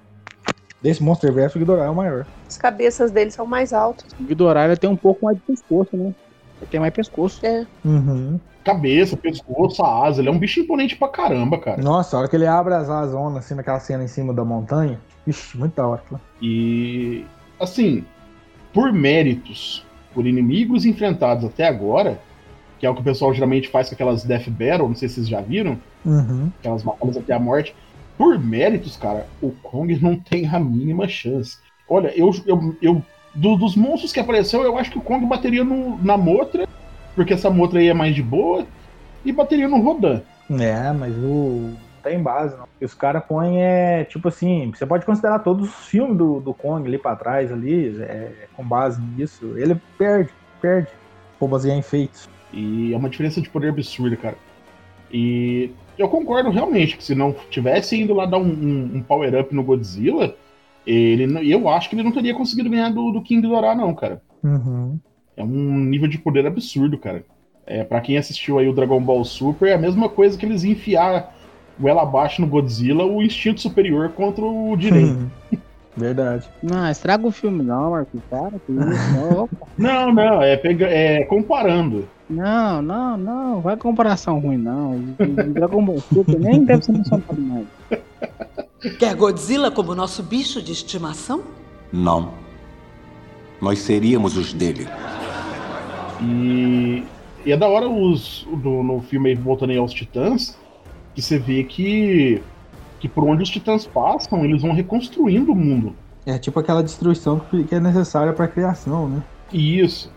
Desse 0.81 1.03
Monsterverse, 1.03 1.55
o 1.55 1.59
Ghidorah 1.59 1.85
é 1.85 1.89
o 1.89 1.95
maior. 1.95 2.25
As 2.47 2.57
cabeças 2.57 3.11
deles 3.11 3.33
são 3.33 3.45
mais 3.45 3.73
altas. 3.73 4.11
O 4.19 4.23
Ghidorah 4.23 4.65
ele 4.65 4.77
tem 4.77 4.89
um 4.89 4.95
pouco 4.95 5.25
mais 5.25 5.37
de 5.37 5.43
pescoço, 5.43 5.95
né? 5.95 6.13
Ele 6.61 6.69
tem 6.69 6.79
mais 6.79 6.93
pescoço. 6.93 7.45
É. 7.45 7.65
Uhum. 7.83 8.39
Cabeça, 8.63 9.15
pescoço, 9.15 9.83
asa, 9.83 10.21
ele 10.21 10.27
é 10.27 10.31
um 10.31 10.37
bicho 10.37 10.59
imponente 10.59 10.95
pra 10.97 11.07
caramba, 11.07 11.57
cara. 11.57 11.81
Nossa, 11.81 12.15
a 12.15 12.19
hora 12.19 12.27
que 12.27 12.35
ele 12.35 12.45
abre 12.45 12.73
as 12.73 12.89
azonas, 12.89 13.37
assim, 13.37 13.55
naquela 13.55 13.79
cena 13.79 14.03
em 14.03 14.07
cima 14.07 14.33
da 14.33 14.43
montanha. 14.43 14.99
Ixi, 15.25 15.57
muito 15.57 15.75
da 15.75 15.87
hora. 15.87 16.01
E, 16.41 17.25
assim, 17.59 18.03
por 18.73 18.91
méritos, 18.91 19.85
por 20.13 20.25
inimigos 20.25 20.85
enfrentados 20.85 21.45
até 21.45 21.65
agora, 21.65 22.19
que 22.77 22.85
é 22.85 22.89
o 22.89 22.93
que 22.93 23.01
o 23.01 23.03
pessoal 23.03 23.33
geralmente 23.33 23.69
faz 23.69 23.87
com 23.87 23.95
aquelas 23.95 24.23
Death 24.23 24.49
Battle, 24.49 24.89
não 24.89 24.95
sei 24.95 25.07
se 25.07 25.15
vocês 25.15 25.29
já 25.29 25.41
viram, 25.41 25.79
Uhum. 26.07 26.49
aquelas 26.59 26.81
batalhas 26.83 27.17
até 27.17 27.33
a 27.33 27.39
morte. 27.39 27.75
Por 28.17 28.39
méritos, 28.39 28.95
cara, 28.97 29.27
o 29.41 29.51
Kong 29.51 29.95
não 30.01 30.15
tem 30.17 30.47
a 30.47 30.59
mínima 30.59 31.07
chance. 31.07 31.57
Olha, 31.87 32.11
eu, 32.17 32.31
eu, 32.45 32.75
eu 32.81 33.03
do- 33.35 33.55
dos 33.57 33.75
monstros 33.75 34.11
que 34.11 34.19
apareceu, 34.19 34.63
eu 34.63 34.77
acho 34.77 34.89
que 34.91 34.97
o 34.97 35.01
Kong 35.01 35.25
bateria 35.27 35.63
no- 35.63 36.01
na 36.03 36.17
Motra, 36.17 36.67
porque 37.15 37.33
essa 37.33 37.49
Motra 37.49 37.79
aí 37.79 37.87
é 37.89 37.93
mais 37.93 38.15
de 38.15 38.23
boa, 38.23 38.65
e 39.23 39.31
bateria 39.31 39.67
no 39.67 39.81
Rodan. 39.81 40.21
É, 40.49 40.91
mas 40.93 41.13
o. 41.17 41.73
Tem 42.03 42.23
base, 42.23 42.55
não. 42.55 42.65
Os 42.81 42.93
caras 42.93 43.21
põem, 43.25 43.61
é, 43.61 44.05
tipo 44.05 44.29
assim, 44.29 44.71
você 44.73 44.85
pode 44.85 45.05
considerar 45.05 45.39
todos 45.39 45.67
os 45.67 45.87
filmes 45.87 46.17
do, 46.17 46.39
do 46.39 46.53
Kong 46.53 46.87
ali 46.87 46.97
pra 46.97 47.15
trás, 47.17 47.51
ali, 47.51 47.99
é, 48.01 48.47
com 48.55 48.63
base 48.63 49.01
nisso. 49.01 49.57
Ele 49.57 49.75
perde, 49.97 50.29
perde. 50.61 50.87
Por 51.37 51.49
basear 51.49 51.75
em 51.77 51.81
feitos. 51.81 52.29
E 52.53 52.93
é 52.93 52.97
uma 52.97 53.09
diferença 53.09 53.41
de 53.41 53.49
poder 53.49 53.69
absurda, 53.69 54.15
cara. 54.15 54.37
E 55.11 55.71
eu 55.97 56.07
concordo 56.09 56.49
realmente 56.49 56.97
que 56.97 57.03
se 57.03 57.15
não 57.15 57.35
tivesse 57.49 57.99
indo 57.99 58.13
lá 58.13 58.25
dar 58.25 58.37
um, 58.37 58.43
um- 58.47 58.91
um 58.97 59.01
power-up 59.03 59.53
no 59.53 59.63
Godzilla, 59.63 60.35
ele, 60.85 61.27
não- 61.27 61.41
eu 61.41 61.67
acho 61.67 61.89
que 61.89 61.95
ele 61.95 62.03
não 62.03 62.11
teria 62.11 62.33
conseguido 62.33 62.69
ganhar 62.69 62.89
do, 62.89 63.11
do 63.11 63.21
King 63.21 63.41
Ghidorah, 63.41 63.75
não, 63.75 63.93
cara. 63.93 64.21
Uhum. 64.43 64.97
É 65.35 65.43
um 65.43 65.77
nível 65.79 66.07
de 66.07 66.17
poder 66.17 66.45
absurdo, 66.47 66.97
cara. 66.97 67.23
É, 67.65 67.83
para 67.83 67.99
quem 68.01 68.17
assistiu 68.17 68.57
aí 68.59 68.67
o 68.69 68.73
Dragon 68.73 69.01
Ball 69.01 69.23
Super, 69.25 69.69
é 69.69 69.73
a 69.73 69.77
mesma 69.77 70.07
coisa 70.07 70.37
que 70.37 70.45
eles 70.45 70.63
enfiar 70.63 71.35
goela 71.79 72.01
abaixo 72.01 72.41
no 72.41 72.47
Godzilla, 72.47 73.03
o 73.05 73.21
instinto 73.21 73.59
superior 73.61 74.09
contra 74.09 74.43
o 74.45 74.75
direito. 74.77 75.29
Verdade. 75.95 76.47
Não, 76.63 76.89
estraga 76.89 77.25
o 77.27 77.31
filme 77.31 77.63
não, 77.63 77.91
Marcos. 77.91 78.21
Para 78.29 78.51
com 78.51 78.73
isso. 78.73 79.13
Não, 79.13 79.49
não, 79.77 80.13
não, 80.13 80.41
é, 80.41 80.55
pega, 80.55 80.85
é 80.87 81.23
comparando. 81.25 82.07
Não, 82.29 82.81
não, 82.81 83.17
não. 83.17 83.61
Vai 83.61 83.77
comparação 83.77 84.39
ruim, 84.39 84.57
não. 84.57 84.95
O 84.95 85.53
Dragon 85.53 85.83
Ball 85.83 85.99
Super 85.99 86.39
nem 86.39 86.65
deve 86.65 86.83
ser 86.83 86.91
mencionado 86.91 87.41
mais. 87.41 87.67
Quer 88.99 89.15
Godzilla 89.15 89.71
como 89.71 89.95
nosso 89.95 90.21
bicho 90.21 90.61
de 90.61 90.71
estimação? 90.71 91.43
Não. 91.91 92.31
Nós 93.61 93.79
seríamos 93.79 94.37
os 94.37 94.53
dele. 94.53 94.87
E, 96.21 97.03
e 97.45 97.51
é 97.51 97.57
da 97.57 97.67
hora 97.67 97.87
os, 97.87 98.45
do, 98.51 98.83
no 98.83 99.01
filme 99.01 99.29
aí, 99.29 99.35
voltando 99.35 99.71
aí 99.71 99.77
aos 99.77 99.93
Titãs, 99.93 100.57
que 101.15 101.21
você 101.21 101.39
vê 101.39 101.63
que, 101.63 102.41
que 102.99 103.07
por 103.07 103.23
onde 103.23 103.43
os 103.43 103.49
Titãs 103.49 103.87
passam, 103.87 104.43
eles 104.45 104.61
vão 104.61 104.73
reconstruindo 104.73 105.51
o 105.51 105.55
mundo. 105.55 105.95
É 106.25 106.37
tipo 106.37 106.59
aquela 106.59 106.83
destruição 106.83 107.39
que 107.39 107.73
é 107.73 107.79
necessária 107.79 108.33
pra 108.33 108.47
criação, 108.47 109.07
né? 109.07 109.23
E 109.51 109.79
isso. 109.79 110.11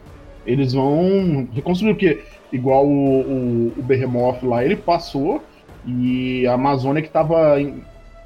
Eles 0.46 0.72
vão 0.72 1.48
reconstruir, 1.52 1.94
porque 1.94 2.22
igual 2.52 2.86
o, 2.86 3.20
o, 3.20 3.72
o 3.76 3.82
Behemoth 3.82 4.42
lá, 4.42 4.64
ele 4.64 4.76
passou 4.76 5.42
e 5.86 6.46
a 6.46 6.54
Amazônia 6.54 7.02
que 7.02 7.08
estava 7.08 7.56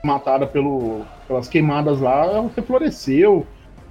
matada 0.02 0.46
pelo, 0.46 1.02
pelas 1.26 1.48
queimadas 1.48 2.00
lá 2.00 2.46
refloresceu. 2.54 3.46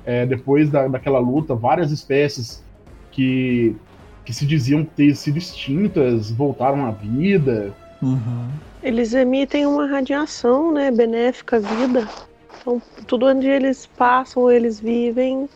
É, 0.05 0.25
depois 0.25 0.69
da, 0.69 0.87
daquela 0.87 1.19
luta, 1.19 1.55
várias 1.55 1.89
espécies 1.89 2.61
que, 3.09 3.73
que 4.25 4.33
se 4.33 4.45
diziam 4.45 4.83
ter 4.83 5.15
sido 5.15 5.37
extintas 5.37 6.29
voltaram 6.29 6.85
à 6.85 6.91
vida. 6.91 7.73
Uhum. 8.01 8.49
Eles 8.81 9.13
emitem 9.13 9.65
uma 9.65 9.87
radiação, 9.87 10.73
né, 10.73 10.91
benéfica 10.91 11.55
à 11.55 11.59
vida. 11.59 12.09
Então, 12.59 12.81
tudo 13.07 13.27
onde 13.27 13.47
eles 13.47 13.85
passam, 13.85 14.51
eles 14.51 14.77
vivem, 14.77 15.47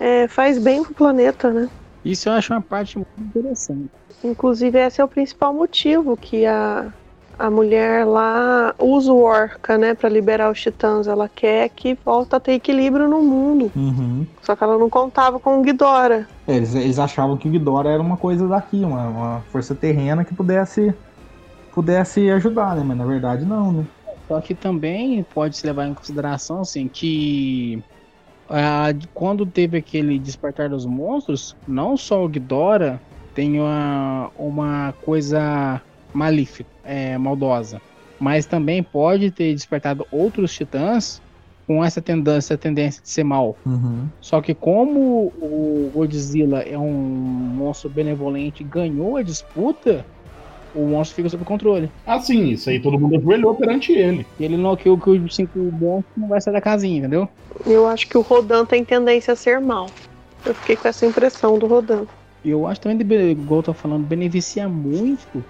é, 0.00 0.26
faz 0.28 0.58
bem 0.58 0.82
pro 0.82 0.94
planeta, 0.94 1.50
né? 1.50 1.68
Isso 2.04 2.28
eu 2.28 2.34
acho 2.34 2.52
uma 2.52 2.60
parte 2.60 2.96
muito 2.96 3.10
interessante. 3.18 3.88
Inclusive, 4.22 4.78
esse 4.78 5.00
é 5.00 5.04
o 5.04 5.08
principal 5.08 5.54
motivo 5.54 6.16
que 6.16 6.44
a, 6.44 6.92
a 7.38 7.50
mulher 7.50 8.04
lá 8.04 8.74
usa 8.78 9.12
o 9.12 9.22
Orca, 9.22 9.78
né, 9.78 9.94
para 9.94 10.08
liberar 10.08 10.50
os 10.50 10.60
titãs. 10.60 11.06
Ela 11.06 11.28
quer 11.28 11.68
que 11.70 11.96
volta 12.04 12.36
a 12.36 12.40
ter 12.40 12.52
equilíbrio 12.52 13.08
no 13.08 13.22
mundo. 13.22 13.72
Uhum. 13.74 14.26
Só 14.42 14.54
que 14.54 14.62
ela 14.62 14.78
não 14.78 14.90
contava 14.90 15.38
com 15.40 15.58
o 15.58 15.62
Ghidorah. 15.62 16.26
É, 16.46 16.56
eles, 16.56 16.74
eles 16.74 16.98
achavam 16.98 17.36
que 17.36 17.48
o 17.48 17.50
Ghidorah 17.50 17.90
era 17.90 18.02
uma 18.02 18.16
coisa 18.16 18.46
daqui, 18.46 18.84
uma, 18.84 19.08
uma 19.08 19.40
força 19.50 19.74
terrena 19.74 20.24
que 20.24 20.34
pudesse, 20.34 20.94
pudesse 21.72 22.30
ajudar, 22.30 22.76
né? 22.76 22.82
Mas 22.84 22.98
na 22.98 23.06
verdade 23.06 23.44
não, 23.44 23.72
né? 23.72 23.86
Só 24.28 24.40
que 24.40 24.54
também 24.54 25.22
pode 25.34 25.56
se 25.56 25.66
levar 25.66 25.86
em 25.86 25.94
consideração 25.94 26.60
assim 26.60 26.88
que 26.88 27.82
ah, 28.48 28.92
de- 28.92 29.08
quando 29.08 29.46
teve 29.46 29.78
aquele 29.78 30.18
despertar 30.18 30.68
dos 30.68 30.86
monstros, 30.86 31.54
não 31.66 31.96
só 31.96 32.24
o 32.24 32.28
Ghidorah 32.28 33.00
tem 33.34 33.58
uma, 33.60 34.30
uma 34.36 34.92
coisa 35.04 35.82
malífica, 36.12 36.70
é, 36.84 37.18
maldosa, 37.18 37.80
mas 38.20 38.46
também 38.46 38.82
pode 38.82 39.30
ter 39.30 39.52
despertado 39.54 40.06
outros 40.10 40.54
titãs 40.54 41.20
com 41.66 41.82
essa 41.82 42.00
tendência, 42.00 42.58
tendência 42.58 43.02
de 43.02 43.08
ser 43.10 43.24
mal. 43.24 43.58
Uhum. 43.64 44.08
Só 44.20 44.40
que 44.40 44.54
como 44.54 45.32
o 45.36 45.90
Godzilla 45.92 46.60
é 46.60 46.78
um 46.78 46.92
monstro 46.92 47.90
benevolente 47.90 48.62
ganhou 48.62 49.16
a 49.16 49.22
disputa, 49.22 50.06
o 50.74 50.86
monstro 50.86 51.16
fica 51.16 51.28
sob 51.28 51.44
controle. 51.44 51.90
Assim, 52.06 52.48
isso 52.50 52.68
aí 52.70 52.80
todo 52.80 52.98
mundo 52.98 53.16
ajoelhou 53.16 53.54
perante 53.54 53.92
ele. 53.92 54.26
E 54.38 54.44
ele 54.44 54.56
noqueou 54.56 54.98
que 54.98 55.10
os 55.10 55.34
cinco 55.34 55.58
monstros 55.58 56.16
não 56.16 56.28
vai 56.28 56.40
sair 56.40 56.52
da 56.54 56.60
casinha, 56.60 56.98
entendeu? 56.98 57.28
Eu 57.66 57.86
acho 57.86 58.08
que 58.08 58.18
o 58.18 58.20
Rodan 58.22 58.64
tem 58.64 58.84
tendência 58.84 59.32
a 59.32 59.36
ser 59.36 59.60
mal. 59.60 59.86
Eu 60.44 60.54
fiquei 60.54 60.76
com 60.76 60.88
essa 60.88 61.06
impressão 61.06 61.58
do 61.58 61.66
Rodan. 61.66 62.04
E 62.44 62.50
eu 62.50 62.66
acho 62.66 62.80
também, 62.80 62.98
de- 62.98 63.30
igual 63.30 63.60
eu 63.60 63.64
tô 63.64 63.72
falando, 63.72 64.04
beneficia 64.04 64.68
muito 64.68 65.42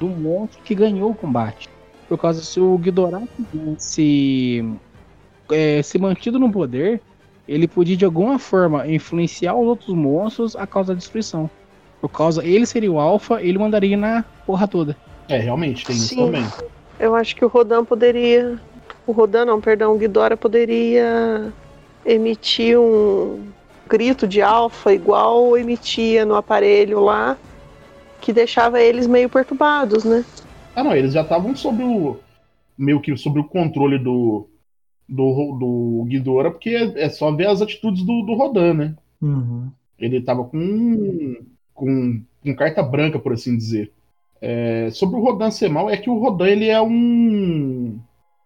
do 0.00 0.08
monstro 0.08 0.60
que 0.64 0.74
ganhou 0.74 1.10
o 1.10 1.14
combate. 1.14 1.68
Por 2.08 2.18
causa 2.18 2.42
se 2.42 2.58
o 2.58 2.76
Ghidorah 2.78 3.22
tivesse 3.52 4.64
é, 5.52 5.82
se 5.82 5.98
mantido 5.98 6.38
no 6.38 6.50
poder, 6.50 7.00
ele 7.46 7.68
podia 7.68 7.96
de 7.96 8.04
alguma 8.04 8.38
forma 8.38 8.86
influenciar 8.88 9.54
os 9.54 9.66
outros 9.66 9.94
monstros 9.94 10.56
a 10.56 10.66
causa 10.66 10.92
da 10.92 10.98
destruição. 10.98 11.48
Por 12.00 12.08
causa, 12.08 12.44
ele 12.44 12.64
seria 12.64 12.90
o 12.90 12.98
alfa, 12.98 13.42
ele 13.42 13.58
mandaria 13.58 13.96
na 13.96 14.24
porra 14.46 14.66
toda. 14.66 14.96
É, 15.28 15.38
realmente, 15.38 15.84
tem 15.84 15.94
isso 15.94 16.08
Sim. 16.08 16.26
também. 16.26 16.44
Eu 16.98 17.14
acho 17.14 17.36
que 17.36 17.44
o 17.44 17.48
Rodan 17.48 17.84
poderia. 17.84 18.58
O 19.06 19.12
Rodan 19.12 19.44
não, 19.44 19.60
perdão, 19.60 19.94
o 19.94 19.98
Ghidorah 19.98 20.36
poderia 20.36 21.52
emitir 22.04 22.78
um 22.78 23.48
grito 23.88 24.26
de 24.26 24.40
alfa 24.40 24.92
igual 24.92 25.56
emitia 25.58 26.24
no 26.24 26.34
aparelho 26.34 27.00
lá, 27.00 27.36
que 28.20 28.32
deixava 28.32 28.80
eles 28.80 29.06
meio 29.06 29.28
perturbados, 29.28 30.04
né? 30.04 30.24
Ah, 30.74 30.84
não, 30.84 30.94
eles 30.94 31.12
já 31.12 31.22
estavam 31.22 31.54
sob 31.56 31.82
o. 31.82 32.18
meio 32.78 33.00
que 33.00 33.16
sobre 33.16 33.40
o 33.40 33.44
controle 33.44 33.98
do. 33.98 34.48
do, 35.08 35.58
do 35.58 36.06
Ghidorah, 36.08 36.50
porque 36.50 36.70
é, 36.70 37.04
é 37.04 37.08
só 37.08 37.30
ver 37.34 37.48
as 37.48 37.60
atitudes 37.60 38.04
do, 38.04 38.22
do 38.22 38.34
Rodan, 38.34 38.74
né? 38.74 38.94
Uhum. 39.20 39.70
Ele 39.98 40.20
tava 40.20 40.44
com, 40.44 41.36
com, 41.80 42.20
com 42.42 42.54
carta 42.54 42.82
branca, 42.82 43.18
por 43.18 43.32
assim 43.32 43.56
dizer. 43.56 43.90
É, 44.42 44.88
sobre 44.92 45.16
o 45.16 45.20
Rodan 45.22 45.50
ser 45.50 45.68
mal, 45.70 45.88
é 45.90 45.96
que 45.96 46.08
o 46.10 46.18
Rodan 46.18 46.46
ele 46.46 46.68
é 46.68 46.80
um. 46.80 47.98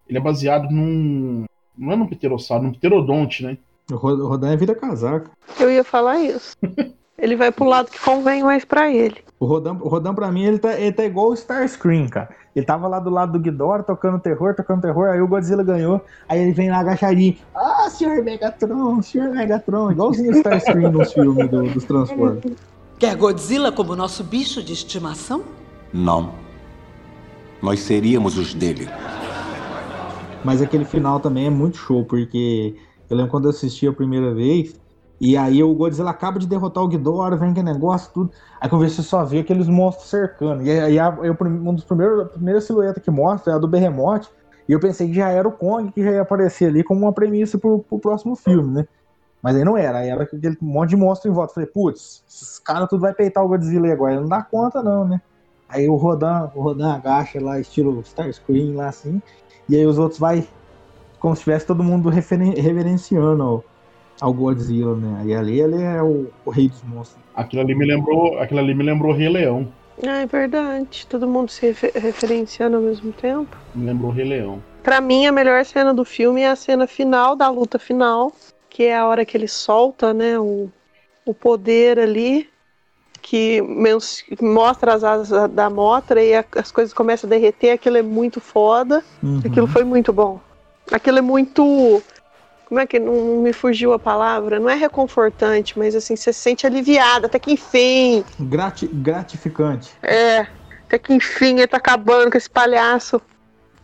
Ele 0.08 0.18
é 0.18 0.20
baseado 0.20 0.70
num. 0.70 1.44
Não 1.76 1.92
é 1.92 1.96
num 1.96 2.06
pterossauro, 2.06 2.62
num 2.64 2.72
pterodonte, 2.72 3.42
né? 3.42 3.58
O 3.90 3.96
Ro- 3.96 4.14
o 4.24 4.28
Rodan 4.28 4.52
é 4.52 4.56
vida 4.56 4.74
casaca. 4.74 5.30
Eu 5.58 5.70
ia 5.70 5.82
falar 5.84 6.20
isso. 6.20 6.56
Ele 7.16 7.36
vai 7.36 7.52
pro 7.52 7.64
lado 7.64 7.90
que 7.92 7.98
convém 8.00 8.42
mais 8.42 8.64
pra 8.64 8.90
ele. 8.92 9.16
O 9.38 9.46
Rodan, 9.46 9.74
o 9.74 9.88
Rodan 9.88 10.12
pra 10.12 10.32
mim, 10.32 10.42
ele 10.44 10.58
tá, 10.58 10.78
ele 10.78 10.90
tá 10.92 11.04
igual 11.04 11.28
o 11.28 11.34
Starscream, 11.34 12.08
cara. 12.08 12.28
Ele 12.56 12.66
tava 12.66 12.88
lá 12.88 12.98
do 12.98 13.08
lado 13.08 13.32
do 13.32 13.38
Ghidorah, 13.38 13.84
tocando 13.84 14.18
terror, 14.18 14.52
tocando 14.54 14.82
terror, 14.82 15.08
aí 15.08 15.20
o 15.20 15.28
Godzilla 15.28 15.62
ganhou, 15.62 16.04
aí 16.28 16.40
ele 16.40 16.52
vem 16.52 16.70
lá 16.70 16.80
agachadinho. 16.80 17.36
Ah, 17.54 17.88
senhor 17.88 18.22
Megatron, 18.24 19.00
senhor 19.00 19.30
Megatron. 19.30 19.92
Igualzinho 19.92 20.32
o 20.32 20.36
Starscream 20.38 20.90
nos 20.90 21.12
filmes 21.12 21.48
do- 21.48 21.70
dos 21.70 21.84
Transformers. 21.84 22.44
Quer 23.04 23.16
Godzilla 23.16 23.70
como 23.70 23.94
nosso 23.94 24.24
bicho 24.24 24.62
de 24.62 24.72
estimação? 24.72 25.44
Não. 25.92 26.32
Nós 27.60 27.80
seríamos 27.80 28.38
os 28.38 28.54
dele. 28.54 28.88
Mas 30.42 30.62
aquele 30.62 30.86
final 30.86 31.20
também 31.20 31.44
é 31.48 31.50
muito 31.50 31.76
show, 31.76 32.02
porque 32.06 32.74
eu 33.10 33.14
lembro 33.18 33.30
quando 33.30 33.44
eu 33.44 33.50
assisti 33.50 33.86
a 33.86 33.92
primeira 33.92 34.32
vez, 34.32 34.80
e 35.20 35.36
aí 35.36 35.62
o 35.62 35.74
Godzilla 35.74 36.08
acaba 36.08 36.38
de 36.38 36.46
derrotar 36.46 36.82
o 36.82 36.88
Ghidorah, 36.88 37.36
vem 37.36 37.50
aquele 37.50 37.70
negócio, 37.70 38.10
tudo. 38.14 38.30
Aí 38.58 38.70
quando 38.70 38.88
você 38.88 39.02
só 39.02 39.22
vê 39.22 39.40
aqueles 39.40 39.68
monstros 39.68 40.08
cercando. 40.08 40.62
E 40.62 40.70
aí 40.70 40.98
a- 40.98 41.14
eu, 41.22 41.36
um 41.42 41.74
dos 41.74 41.84
primeiros, 41.84 42.22
a 42.22 42.24
primeira 42.24 42.58
silhueta 42.62 43.00
que 43.00 43.10
mostra 43.10 43.52
é 43.52 43.56
a 43.56 43.58
do 43.58 43.68
Behemoth, 43.68 44.28
e 44.66 44.72
eu 44.72 44.80
pensei 44.80 45.08
que 45.08 45.14
já 45.14 45.28
era 45.28 45.46
o 45.46 45.52
Kong 45.52 45.92
que 45.92 46.02
já 46.02 46.10
ia 46.10 46.22
aparecer 46.22 46.68
ali 46.70 46.82
como 46.82 47.00
uma 47.02 47.12
premissa 47.12 47.58
pro, 47.58 47.80
pro 47.80 47.98
próximo 47.98 48.34
filme, 48.34 48.72
né? 48.72 48.86
Mas 49.44 49.56
aí 49.56 49.62
não 49.62 49.76
era, 49.76 49.98
aí 49.98 50.08
era 50.08 50.22
aquele 50.22 50.56
monte 50.58 50.90
de 50.90 50.96
monstro 50.96 51.30
em 51.30 51.34
volta. 51.34 51.52
Falei, 51.52 51.68
putz, 51.68 52.24
esses 52.26 52.58
caras 52.58 52.88
tudo 52.88 53.02
vai 53.02 53.12
peitar 53.12 53.44
o 53.44 53.48
Godzilla 53.48 53.84
aí 53.84 53.92
agora, 53.92 54.12
ele 54.12 54.22
não 54.22 54.28
dá 54.30 54.42
conta 54.42 54.82
não, 54.82 55.06
né? 55.06 55.20
Aí 55.68 55.86
o 55.86 55.96
Rodan, 55.96 56.50
o 56.54 56.62
Rodan 56.62 56.94
agacha 56.94 57.38
lá, 57.42 57.60
estilo 57.60 58.00
Starscream 58.00 58.74
lá 58.74 58.88
assim, 58.88 59.20
e 59.68 59.76
aí 59.76 59.84
os 59.84 59.98
outros 59.98 60.18
vai 60.18 60.48
como 61.18 61.36
se 61.36 61.42
tivesse 61.42 61.66
todo 61.66 61.84
mundo 61.84 62.08
reverenciando 62.08 63.42
ao, 63.42 63.64
ao 64.18 64.32
Godzilla, 64.32 64.96
né? 64.96 65.24
E 65.26 65.34
ali 65.34 65.60
ele 65.60 65.82
é 65.82 66.02
o, 66.02 66.26
o 66.42 66.50
rei 66.50 66.68
dos 66.68 66.82
monstros. 66.82 67.22
Aquilo 67.34 67.60
ali 67.60 67.74
me 67.74 67.84
lembrou, 67.84 68.38
aquilo 68.38 68.60
ali 68.60 68.74
me 68.74 68.82
lembrou 68.82 69.12
Rei 69.12 69.28
Leão. 69.28 69.68
Ah, 70.06 70.22
é 70.22 70.26
verdade. 70.26 71.06
Todo 71.06 71.28
mundo 71.28 71.50
se 71.50 71.66
refer- 71.66 71.92
referenciando 71.94 72.76
ao 72.78 72.82
mesmo 72.82 73.12
tempo. 73.12 73.54
Me 73.74 73.84
lembrou 73.84 74.10
Rei 74.10 74.24
Leão. 74.24 74.58
Pra 74.82 75.00
mim, 75.02 75.26
a 75.26 75.32
melhor 75.32 75.62
cena 75.66 75.92
do 75.92 76.04
filme 76.04 76.42
é 76.42 76.48
a 76.50 76.56
cena 76.56 76.86
final, 76.86 77.36
da 77.36 77.48
luta 77.48 77.78
final, 77.78 78.32
que 78.74 78.82
é 78.82 78.96
a 78.96 79.06
hora 79.06 79.24
que 79.24 79.36
ele 79.36 79.46
solta, 79.46 80.12
né, 80.12 80.36
o, 80.36 80.68
o 81.24 81.32
poder 81.32 81.96
ali, 81.96 82.50
que 83.22 83.62
mostra 84.42 84.94
as 84.94 85.04
asas 85.04 85.48
da 85.52 85.70
Motra 85.70 86.20
e 86.20 86.34
a- 86.34 86.44
as 86.56 86.72
coisas 86.72 86.92
começam 86.92 87.28
a 87.28 87.30
derreter. 87.30 87.70
Aquilo 87.70 87.96
é 87.98 88.02
muito 88.02 88.40
foda. 88.40 89.00
Uhum. 89.22 89.40
Aquilo 89.46 89.68
foi 89.68 89.84
muito 89.84 90.12
bom. 90.12 90.40
Aquilo 90.90 91.18
é 91.18 91.22
muito. 91.22 92.02
Como 92.66 92.80
é 92.80 92.84
que 92.86 92.98
não 92.98 93.40
me 93.42 93.52
fugiu 93.52 93.92
a 93.92 93.98
palavra? 93.98 94.58
Não 94.58 94.68
é 94.68 94.74
reconfortante, 94.74 95.78
mas 95.78 95.94
assim, 95.94 96.16
você 96.16 96.32
se 96.32 96.40
sente 96.40 96.66
aliviada, 96.66 97.26
até 97.28 97.38
que 97.38 97.52
enfim. 97.52 98.24
Grati- 98.40 98.88
gratificante. 98.88 99.92
É, 100.02 100.48
até 100.86 100.98
que 100.98 101.14
enfim 101.14 101.58
ele 101.58 101.68
tá 101.68 101.76
acabando 101.76 102.28
com 102.32 102.36
esse 102.36 102.50
palhaço 102.50 103.22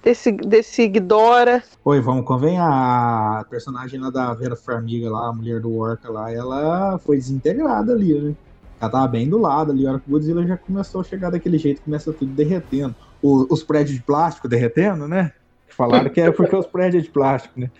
desse, 0.02 0.32
desse 0.32 0.88
Ghidorah. 0.88 1.62
Oi, 1.84 2.00
vamos 2.00 2.24
convenhar, 2.24 3.40
a 3.40 3.44
personagem 3.44 4.00
lá 4.00 4.10
da 4.10 4.32
Vera 4.34 4.56
Farmiga 4.56 5.10
lá, 5.10 5.28
a 5.28 5.32
mulher 5.32 5.60
do 5.60 5.76
Orca 5.76 6.10
lá, 6.10 6.32
ela 6.32 6.98
foi 6.98 7.16
desintegrada 7.16 7.92
ali, 7.92 8.14
né? 8.20 8.34
Ela 8.80 8.90
tava 8.90 9.08
bem 9.08 9.28
do 9.28 9.38
lado 9.38 9.72
ali, 9.72 9.86
a 9.86 9.90
hora 9.90 10.00
que 10.00 10.08
o 10.08 10.12
Godzilla 10.12 10.46
já 10.46 10.56
começou 10.56 11.00
a 11.02 11.04
chegar 11.04 11.30
daquele 11.30 11.58
jeito, 11.58 11.82
começa 11.82 12.12
tudo 12.12 12.32
derretendo. 12.32 12.94
O- 13.22 13.46
os 13.52 13.62
prédios 13.62 13.96
de 13.96 14.02
plástico 14.02 14.48
derretendo, 14.48 15.06
né? 15.06 15.32
Falaram 15.68 16.08
que 16.10 16.20
é 16.20 16.30
porque 16.30 16.56
os 16.56 16.66
prédios 16.66 17.02
de 17.04 17.10
plástico, 17.10 17.60
né? 17.60 17.70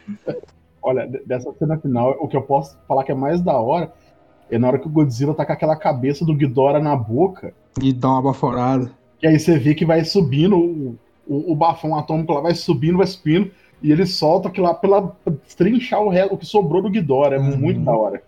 Olha, 0.83 1.07
de- 1.07 1.23
dessa 1.25 1.51
cena 1.59 1.79
final, 1.79 2.17
o 2.21 2.29
que 2.29 2.37
eu 2.37 2.43
posso 2.43 2.77
falar 2.87 3.05
que 3.05 3.13
é 3.13 3.15
mais 3.15 3.41
da 3.41 3.55
hora 3.55 3.91
é 4.51 4.59
na 4.59 4.69
hora 4.69 4.79
que 4.79 4.87
o 4.87 4.91
Godzilla 4.91 5.35
tá 5.35 5.47
com 5.47 5.53
aquela 5.53 5.77
cabeça 5.77 6.25
do 6.25 6.35
Ghidorah 6.35 6.81
na 6.81 6.95
boca, 6.97 7.55
E 7.81 7.93
dá 7.93 8.09
uma 8.11 8.23
baforada. 8.23 8.91
que 9.19 9.27
aí 9.27 9.39
você 9.39 9.59
vê 9.59 9.75
que 9.75 9.87
vai 9.87 10.05
subindo 10.05 10.99
o, 11.31 11.53
o, 11.53 11.55
bafão 11.55 11.97
atômico 11.97 12.33
lá, 12.33 12.41
vai 12.41 12.55
subindo, 12.55 12.99
vai 12.99 13.07
subindo, 13.07 13.51
e 13.81 13.93
ele 13.93 14.05
solta 14.05 14.49
aquilo 14.49 14.67
lá 14.67 14.75
pela, 14.75 15.03
pra 15.03 15.33
destrinchar 15.47 16.03
o, 16.03 16.09
resto, 16.09 16.35
o 16.35 16.37
que 16.37 16.45
sobrou 16.45 16.83
do 16.83 16.91
Ghidorah. 16.91 17.37
É 17.37 17.39
Uhum. 17.39 17.57
muito 17.57 17.81
da 17.81 17.93
hora. 17.93 18.23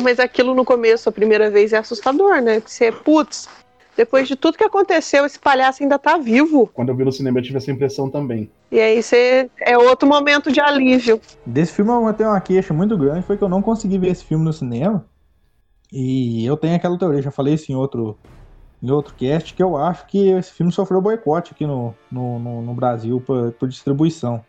Mas 0.00 0.20
aquilo 0.20 0.54
no 0.54 0.64
começo, 0.64 1.08
a 1.08 1.12
primeira 1.12 1.50
vez, 1.50 1.72
é 1.72 1.78
assustador, 1.78 2.40
né? 2.42 2.60
Porque 2.60 2.70
você, 2.70 2.92
putz, 2.92 3.48
depois 3.96 4.28
de 4.28 4.36
tudo 4.36 4.58
que 4.58 4.64
aconteceu, 4.64 5.24
esse 5.24 5.38
palhaço 5.38 5.82
ainda 5.82 5.98
tá 5.98 6.18
vivo. 6.18 6.68
Quando 6.74 6.90
eu 6.90 6.96
vi 6.96 7.04
no 7.04 7.12
cinema, 7.12 7.38
eu 7.38 7.42
tive 7.42 7.56
essa 7.56 7.70
impressão 7.70 8.10
também. 8.10 8.50
E 8.70 8.78
aí 8.78 9.02
você. 9.02 9.48
É 9.60 9.78
outro 9.78 10.08
momento 10.08 10.52
de 10.52 10.60
alívio. 10.60 11.20
Desse 11.46 11.72
filme 11.72 11.90
eu 11.90 12.12
tenho 12.12 12.30
uma 12.30 12.40
queixa 12.40 12.74
muito 12.74 12.96
grande, 12.98 13.26
foi 13.26 13.36
que 13.38 13.42
eu 13.42 13.48
não 13.48 13.62
consegui 13.62 13.98
ver 13.98 14.10
esse 14.10 14.24
filme 14.24 14.44
no 14.44 14.52
cinema. 14.52 15.04
E 15.92 16.44
eu 16.44 16.56
tenho 16.56 16.74
aquela 16.74 16.98
teoria, 16.98 17.22
já 17.22 17.30
falei 17.30 17.54
isso 17.54 17.70
em 17.70 17.76
outro, 17.76 18.18
em 18.84 18.90
outro 18.90 19.14
cast, 19.14 19.54
que 19.54 19.62
eu 19.62 19.76
acho 19.78 20.06
que 20.06 20.28
esse 20.28 20.52
filme 20.52 20.70
sofreu 20.70 21.00
boicote 21.00 21.52
aqui 21.52 21.66
no, 21.66 21.94
no, 22.12 22.38
no, 22.38 22.62
no 22.62 22.74
Brasil 22.74 23.18
por, 23.18 23.52
por 23.52 23.66
distribuição. 23.66 24.44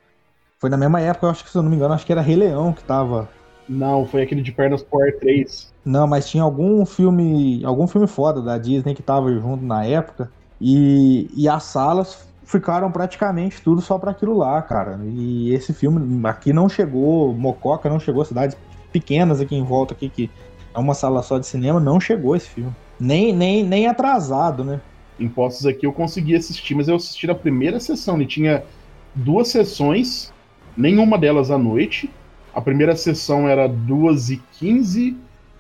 Foi 0.60 0.70
na 0.70 0.76
mesma 0.76 1.00
época, 1.00 1.26
eu 1.26 1.30
acho 1.30 1.44
que, 1.44 1.50
se 1.50 1.58
eu 1.58 1.64
não 1.64 1.70
me 1.70 1.78
engano, 1.78 1.94
acho 1.94 2.06
que 2.06 2.12
era 2.12 2.22
Rei 2.22 2.36
Leão 2.36 2.74
que 2.74 2.84
tava. 2.84 3.30
Não, 3.68 4.06
foi 4.06 4.24
aquele 4.24 4.42
de 4.42 4.52
Pernas 4.52 4.84
Power 4.84 5.18
3. 5.20 5.74
Não, 5.86 6.06
mas 6.06 6.28
tinha 6.28 6.44
algum 6.44 6.86
filme, 6.86 7.64
algum 7.64 7.88
filme 7.88 8.08
foda 8.08 8.42
da 8.42 8.58
Disney 8.58 8.94
que 8.94 9.02
tava 9.02 9.32
junto 9.32 9.64
na 9.64 9.86
época. 9.86 10.30
E, 10.60 11.30
e 11.34 11.48
as 11.48 11.64
salas 11.64 12.28
ficaram 12.44 12.92
praticamente 12.92 13.62
tudo 13.62 13.82
só 13.82 13.98
pra 13.98 14.12
aquilo 14.12 14.38
lá, 14.38 14.62
cara. 14.62 15.00
E 15.04 15.54
esse 15.54 15.74
filme 15.74 16.28
aqui 16.28 16.52
não 16.52 16.68
chegou, 16.68 17.34
Mococa 17.34 17.90
não 17.90 18.00
chegou, 18.00 18.26
cidades 18.26 18.58
pequenas 18.92 19.40
aqui 19.40 19.56
em 19.56 19.64
volta 19.64 19.94
aqui 19.94 20.10
que 20.10 20.30
é 20.74 20.80
uma 20.80 20.94
sala 20.94 21.24
só 21.24 21.40
de 21.40 21.48
cinema, 21.48 21.80
não 21.80 22.00
chegou 22.00 22.36
esse 22.36 22.50
filme. 22.50 22.74
Nem, 23.00 23.34
nem, 23.34 23.64
nem 23.64 23.88
atrasado, 23.88 24.64
né? 24.64 24.82
Em 25.18 25.30
Postos 25.30 25.66
aqui 25.66 25.86
eu 25.86 25.94
consegui 25.94 26.36
assistir, 26.36 26.76
mas 26.76 26.88
eu 26.88 26.96
assisti 26.96 27.30
a 27.30 27.36
primeira 27.36 27.80
sessão. 27.80 28.22
E 28.22 28.26
tinha 28.28 28.64
duas 29.14 29.48
sessões, 29.48 30.34
nenhuma 30.76 31.18
delas 31.18 31.52
à 31.52 31.58
noite. 31.58 32.14
A 32.54 32.62
primeira 32.62 32.96
sessão 32.96 33.48
era 33.48 33.68
2h15 33.68 35.18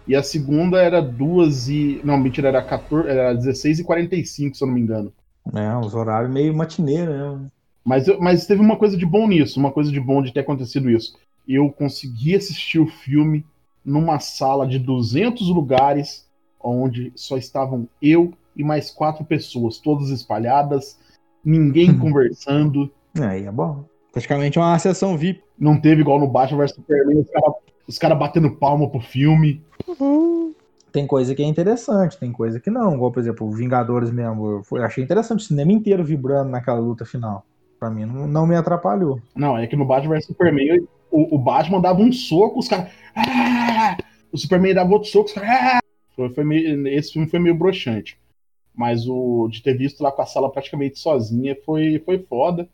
e 0.07 0.15
a 0.15 0.23
segunda 0.23 0.81
era 0.81 1.01
2 1.01 1.67
e 1.69 2.01
Não, 2.03 2.17
mentira, 2.17 2.49
era, 2.49 2.61
14, 2.61 3.09
era 3.09 3.33
16 3.33 3.79
e 3.79 3.83
45 3.83 4.55
se 4.55 4.63
eu 4.63 4.67
não 4.67 4.75
me 4.75 4.81
engano. 4.81 5.13
É, 5.53 5.77
os 5.77 5.93
horários 5.93 6.31
meio 6.31 6.55
matinê, 6.55 7.05
né? 7.05 7.49
Mas, 7.83 8.07
eu- 8.07 8.19
mas 8.19 8.47
teve 8.47 8.61
uma 8.61 8.77
coisa 8.77 8.97
de 8.97 9.05
bom 9.05 9.27
nisso, 9.27 9.59
uma 9.59 9.71
coisa 9.71 9.91
de 9.91 9.99
bom 9.99 10.21
de 10.21 10.33
ter 10.33 10.39
acontecido 10.41 10.89
isso. 10.89 11.15
Eu 11.47 11.69
consegui 11.71 12.35
assistir 12.35 12.79
o 12.79 12.87
filme 12.87 13.45
numa 13.83 14.19
sala 14.19 14.67
de 14.67 14.79
200 14.79 15.47
lugares, 15.49 16.24
onde 16.69 17.11
só 17.15 17.37
estavam 17.37 17.87
eu 18.01 18.33
e 18.55 18.63
mais 18.63 18.89
quatro 18.91 19.23
pessoas, 19.25 19.77
todas 19.79 20.09
espalhadas, 20.09 20.97
ninguém 21.43 21.95
conversando. 21.99 22.91
Aí 23.19 23.45
é 23.45 23.51
bom. 23.51 23.85
Praticamente 24.11 24.57
uma 24.57 24.77
sessão 24.79 25.17
VIP. 25.17 25.43
Não 25.59 25.79
teve 25.79 26.01
igual 26.01 26.19
no 26.19 26.27
Batman 26.27 26.59
vs 26.59 26.75
Superman, 26.75 27.19
os 27.19 27.29
caras 27.29 27.99
cara 27.99 28.15
batendo 28.15 28.51
palma 28.55 28.89
pro 28.89 28.99
filme. 28.99 29.61
Hum, 29.99 30.53
Tem 30.91 31.05
coisa 31.05 31.35
que 31.35 31.43
é 31.43 31.45
interessante, 31.45 32.17
tem 32.17 32.31
coisa 32.31 32.59
que 32.59 32.69
não. 32.69 32.95
Igual, 32.95 33.11
por 33.11 33.19
exemplo, 33.19 33.45
o 33.47 33.51
Vingadores 33.51 34.11
mesmo. 34.11 34.63
Eu 34.71 34.83
achei 34.83 35.03
interessante 35.03 35.39
o 35.39 35.47
cinema 35.47 35.71
inteiro 35.71 36.03
vibrando 36.03 36.49
naquela 36.49 36.79
luta 36.79 37.05
final. 37.05 37.45
Pra 37.79 37.89
mim, 37.89 38.05
não, 38.05 38.25
não 38.27 38.47
me 38.47 38.55
atrapalhou. 38.55 39.19
Não, 39.35 39.57
é 39.57 39.67
que 39.67 39.75
no 39.75 39.85
Batman 39.85 40.15
vs 40.15 40.25
Superman, 40.27 40.87
o, 41.11 41.35
o 41.35 41.37
Batman 41.37 41.81
dava 41.81 41.99
um 42.01 42.11
soco, 42.11 42.59
os 42.59 42.67
caras. 42.67 42.89
"Ah!" 43.15 43.97
O 44.31 44.37
Superman 44.37 44.73
dava 44.73 44.91
outro 44.91 45.09
soco, 45.09 45.25
os 45.27 45.33
caras. 45.33 45.49
"Ah!" 45.49 45.79
Foi, 46.15 46.29
foi 46.29 46.43
meio- 46.43 46.87
esse 46.87 47.13
filme 47.13 47.27
foi 47.27 47.39
meio 47.39 47.55
broxante. 47.55 48.17
Mas 48.73 49.07
o 49.07 49.47
de 49.49 49.61
ter 49.61 49.77
visto 49.77 50.01
lá 50.01 50.11
com 50.11 50.21
a 50.21 50.25
sala 50.25 50.51
praticamente 50.51 50.99
sozinha 50.99 51.57
foi, 51.65 51.99
foi 52.05 52.19
foda. 52.19 52.67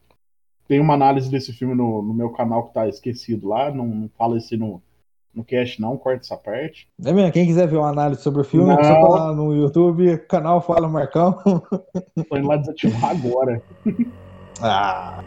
Tem 0.67 0.79
uma 0.79 0.93
análise 0.93 1.29
desse 1.29 1.53
filme 1.53 1.75
no, 1.75 2.01
no 2.01 2.13
meu 2.13 2.29
canal 2.29 2.67
que 2.67 2.73
tá 2.73 2.87
esquecido 2.87 3.49
lá. 3.49 3.71
Não, 3.71 3.85
não 3.85 4.09
fala 4.17 4.37
isso 4.37 4.57
no, 4.57 4.81
no 5.33 5.43
cast, 5.43 5.79
não, 5.81 5.97
corta 5.97 6.23
essa 6.23 6.37
parte. 6.37 6.87
É 7.03 7.11
mesmo, 7.11 7.31
quem 7.31 7.45
quiser 7.45 7.67
ver 7.67 7.77
uma 7.77 7.89
análise 7.89 8.21
sobre 8.21 8.41
o 8.41 8.45
filme, 8.45 8.71
é 8.71 8.75
Não. 8.75 8.83
só 8.83 9.01
falar 9.01 9.33
no 9.33 9.53
YouTube, 9.53 10.17
canal 10.27 10.61
Fala 10.61 10.87
Marcão. 10.87 11.33
Tô 12.29 12.37
indo 12.37 12.47
lá 12.47 12.57
desativar 12.57 13.11
agora. 13.11 13.61
ah. 14.61 15.23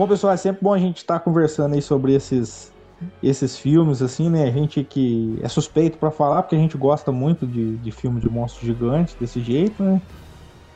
Bom, 0.00 0.08
pessoal, 0.08 0.32
é 0.32 0.36
sempre 0.38 0.62
bom 0.62 0.72
a 0.72 0.78
gente 0.78 0.96
estar 0.96 1.20
conversando 1.20 1.74
aí 1.74 1.82
sobre 1.82 2.14
esses, 2.14 2.72
esses 3.20 3.58
filmes, 3.58 4.00
assim, 4.00 4.30
né? 4.30 4.44
A 4.44 4.50
gente 4.50 4.82
que 4.82 5.38
é 5.42 5.46
suspeito 5.48 5.98
pra 5.98 6.10
falar, 6.10 6.42
porque 6.42 6.56
a 6.56 6.58
gente 6.58 6.74
gosta 6.78 7.12
muito 7.12 7.46
de, 7.46 7.76
de 7.76 7.92
filme 7.92 8.18
de 8.18 8.26
monstros 8.30 8.66
gigantes 8.66 9.14
desse 9.16 9.42
jeito, 9.42 9.82
né? 9.84 10.00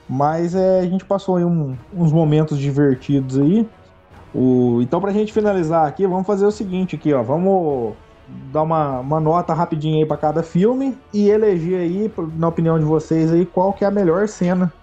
Mas 0.09 0.55
é, 0.55 0.81
a 0.81 0.87
gente 0.87 1.07
passou 1.07 1.37
aí 1.37 1.45
um- 1.45 1.79
uns 1.93 2.13
momentos 2.13 2.59
divertidos 2.59 3.39
aí. 3.39 3.71
O, 4.33 4.81
então, 4.83 5.01
pra 5.01 5.13
gente 5.13 5.33
finalizar 5.33 5.87
aqui, 5.89 6.07
vamos 6.07 6.27
fazer 6.27 6.47
o 6.47 6.53
seguinte 6.53 6.97
aqui, 6.97 7.13
ó. 7.15 7.23
Vamos 7.23 7.99
dar 8.27 8.63
uma, 8.63 9.01
uma 9.01 9.21
nota 9.21 9.55
rapidinha 9.55 9.99
aí 10.05 10.07
pra 10.09 10.17
cada 10.19 10.43
filme 10.43 11.03
e 11.13 11.29
eleger 11.31 11.81
aí, 11.81 12.13
na 12.37 12.49
opinião 12.49 12.79
de 12.79 12.85
vocês 12.87 13.33
aí, 13.33 13.47
qual 13.47 13.75
que 13.75 13.85
é 13.85 13.89
a 13.89 13.93
melhor 13.93 14.29
cena 14.29 14.75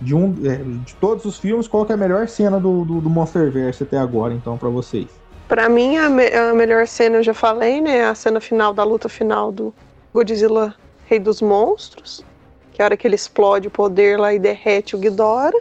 de 0.00 0.14
um 0.14 0.34
é, 0.44 0.56
de 0.56 0.94
todos 0.96 1.24
os 1.24 1.38
filmes, 1.38 1.68
qual 1.68 1.86
é 1.88 1.92
a 1.92 1.96
melhor 1.96 2.26
cena 2.28 2.58
do, 2.58 2.84
do, 2.84 3.00
do 3.00 3.10
Monsterverse 3.10 3.82
até 3.82 3.98
agora, 3.98 4.32
então, 4.32 4.56
pra 4.56 4.68
vocês. 4.68 5.06
Pra 5.46 5.68
mim, 5.68 5.96
a, 5.96 6.08
me- 6.08 6.32
a 6.32 6.54
melhor 6.54 6.86
cena 6.86 7.16
eu 7.16 7.22
já 7.22 7.34
falei, 7.34 7.80
né? 7.80 8.04
A 8.04 8.14
cena 8.14 8.40
final 8.40 8.72
da 8.72 8.84
luta 8.84 9.08
final 9.08 9.50
do 9.50 9.74
Godzilla 10.14 10.74
Rei 11.06 11.18
dos 11.18 11.42
Monstros. 11.42 12.24
Que 12.72 12.80
é 12.80 12.84
a 12.84 12.86
hora 12.86 12.96
que 12.96 13.06
ele 13.06 13.16
explode 13.16 13.66
o 13.68 13.70
poder 13.70 14.18
lá 14.18 14.32
e 14.32 14.38
derrete 14.38 14.94
o 14.94 14.98
Ghidorah. 14.98 15.58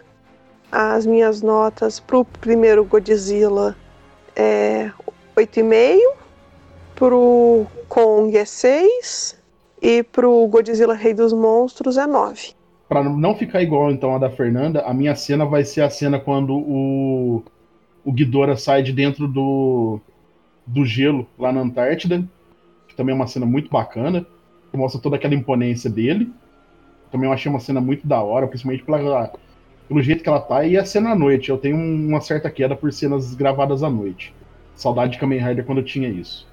As 0.72 1.06
minhas 1.08 1.42
notas 1.42 2.00
pro 2.00 2.24
primeiro 2.24 2.86
Godzilla 2.86 3.76
é 4.36 4.92
8,5. 5.36 5.98
Pro 6.96 7.66
Kong 7.88 8.38
é 8.38 8.46
6. 8.46 9.38
E 9.82 10.04
pro 10.04 10.46
Godzilla 10.48 10.94
Rei 10.94 11.14
dos 11.14 11.34
Monstros 11.34 11.98
é 11.98 12.06
9. 12.06 12.54
Pra 12.90 13.04
não 13.04 13.36
ficar 13.36 13.62
igual 13.62 13.92
então 13.92 14.16
a 14.16 14.18
da 14.18 14.32
Fernanda, 14.32 14.82
a 14.82 14.92
minha 14.96 15.16
cena 15.16 15.46
vai 15.46 15.64
ser 15.64 15.82
a 15.82 15.92
cena 15.92 16.20
quando 16.20 16.56
o, 16.56 17.44
o 18.04 18.12
Ghidorah 18.12 18.58
sai 18.58 18.82
de 18.82 18.92
dentro 18.92 19.28
do, 19.28 20.00
do 20.66 20.84
gelo 20.84 21.28
lá 21.38 21.52
na 21.52 21.62
Antártida, 21.62 22.28
que 22.88 22.96
também 22.96 23.14
é 23.14 23.16
uma 23.16 23.28
cena 23.28 23.46
muito 23.46 23.70
bacana, 23.70 24.26
que 24.72 24.76
mostra 24.76 25.00
toda 25.00 25.18
aquela 25.18 25.36
imponência 25.36 25.88
dele. 25.88 26.34
Também 27.12 27.30
eu 27.30 27.34
achei 27.34 27.48
uma 27.48 27.60
cena 27.60 27.80
muito 27.80 28.08
da 28.08 28.24
hora, 28.24 28.48
principalmente 28.48 28.84
pela, 28.84 29.32
pelo 29.88 30.02
jeito 30.02 30.24
que 30.24 30.30
ela 30.30 30.42
tá, 30.42 30.66
e 30.66 30.76
a 30.76 30.84
cena 30.84 31.12
à 31.12 31.16
noite. 31.16 31.52
Eu 31.52 31.60
tenho 31.60 31.78
uma 31.78 32.22
certa 32.22 32.50
queda 32.50 32.76
por 32.76 32.92
cenas 32.92 33.36
gravadas 33.36 33.84
à 33.84 33.90
noite. 33.90 34.34
Saudade 34.74 35.12
de 35.12 35.20
Kamen 35.20 35.40
Rider 35.40 35.64
quando 35.64 35.78
eu 35.78 35.86
tinha 35.86 36.10
isso. 36.10 36.48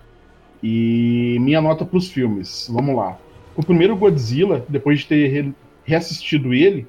E 0.63 1.39
minha 1.41 1.63
nota 1.63 1.83
pros 1.83 2.11
filmes, 2.11 2.69
vamos 2.71 2.95
lá. 2.95 3.17
O 3.57 3.65
primeiro 3.65 3.97
Godzilla, 3.97 4.67
depois 4.69 5.01
de 5.01 5.07
ter 5.07 5.55
reassistido 5.87 6.53
ele, 6.53 6.87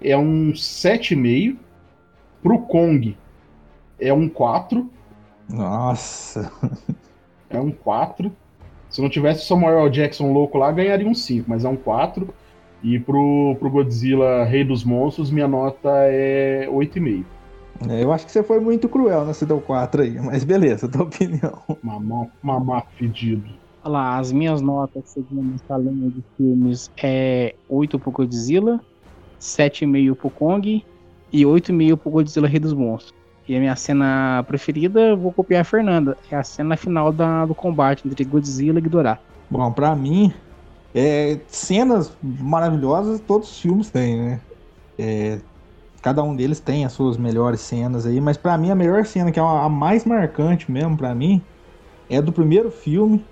é 0.00 0.16
um 0.16 0.52
7,5. 0.52 1.56
Pro 2.42 2.58
Kong, 2.58 3.16
é 4.00 4.12
um 4.12 4.28
4. 4.28 4.90
Nossa. 5.48 6.52
É 7.48 7.60
um 7.60 7.70
4. 7.70 8.32
Se 8.90 9.00
não 9.00 9.08
tivesse 9.08 9.44
o 9.44 9.46
Samuel. 9.46 9.88
Jackson 9.88 10.32
louco 10.32 10.58
lá, 10.58 10.72
ganharia 10.72 11.06
um 11.06 11.14
5, 11.14 11.48
mas 11.48 11.64
é 11.64 11.68
um 11.68 11.76
4. 11.76 12.28
E 12.82 12.98
pro, 12.98 13.56
pro 13.60 13.70
Godzilla 13.70 14.44
Rei 14.44 14.64
dos 14.64 14.82
Monstros, 14.82 15.30
minha 15.30 15.46
nota 15.46 15.88
é 16.06 16.66
8,5. 16.68 17.24
É, 17.88 18.02
eu 18.02 18.12
acho 18.12 18.26
que 18.26 18.32
você 18.32 18.42
foi 18.42 18.58
muito 18.58 18.88
cruel 18.88 19.24
nesse 19.24 19.46
deu 19.46 19.60
4 19.60 20.02
aí, 20.02 20.20
mas 20.20 20.42
beleza, 20.42 20.88
tua 20.90 21.04
opinião. 21.04 21.62
Mamão, 21.82 22.30
mamá 22.42 22.82
fedido. 22.96 23.61
Lá, 23.84 24.18
as 24.18 24.30
minhas 24.30 24.60
notas 24.60 25.02
segundo 25.06 25.56
essa 25.56 25.76
linha 25.76 26.08
de 26.08 26.22
filmes 26.36 26.90
é 27.02 27.54
8 27.68 27.98
pro 27.98 28.12
Godzilla, 28.12 28.80
7,5 29.40 30.14
pro 30.14 30.30
Kong 30.30 30.84
e 31.32 31.42
8,5 31.42 31.96
pro 31.96 32.10
Godzilla 32.10 32.46
Rei 32.46 32.60
dos 32.60 32.72
Monstros. 32.72 33.14
E 33.48 33.56
a 33.56 33.58
minha 33.58 33.74
cena 33.74 34.44
preferida, 34.46 35.16
vou 35.16 35.32
copiar 35.32 35.62
a 35.62 35.64
Fernanda, 35.64 36.16
é 36.30 36.36
a 36.36 36.44
cena 36.44 36.76
final 36.76 37.12
da, 37.12 37.44
do 37.44 37.54
combate 37.54 38.06
entre 38.06 38.24
Godzilla 38.24 38.78
e 38.78 38.82
Ghidorah. 38.82 39.18
Bom, 39.50 39.72
pra 39.72 39.96
mim, 39.96 40.32
é, 40.94 41.40
cenas 41.48 42.16
maravilhosas 42.22 43.20
todos 43.20 43.50
os 43.50 43.60
filmes 43.60 43.90
têm, 43.90 44.16
né? 44.16 44.40
É, 44.96 45.40
cada 46.00 46.22
um 46.22 46.36
deles 46.36 46.60
tem 46.60 46.84
as 46.84 46.92
suas 46.92 47.16
melhores 47.16 47.60
cenas 47.60 48.06
aí, 48.06 48.20
mas 48.20 48.36
pra 48.36 48.56
mim 48.56 48.70
a 48.70 48.74
melhor 48.74 49.04
cena, 49.04 49.32
que 49.32 49.40
é 49.40 49.42
a 49.42 49.68
mais 49.68 50.04
marcante 50.04 50.70
mesmo 50.70 50.96
pra 50.96 51.14
mim, 51.14 51.42
é 52.08 52.22
do 52.22 52.32
primeiro 52.32 52.70
filme, 52.70 53.24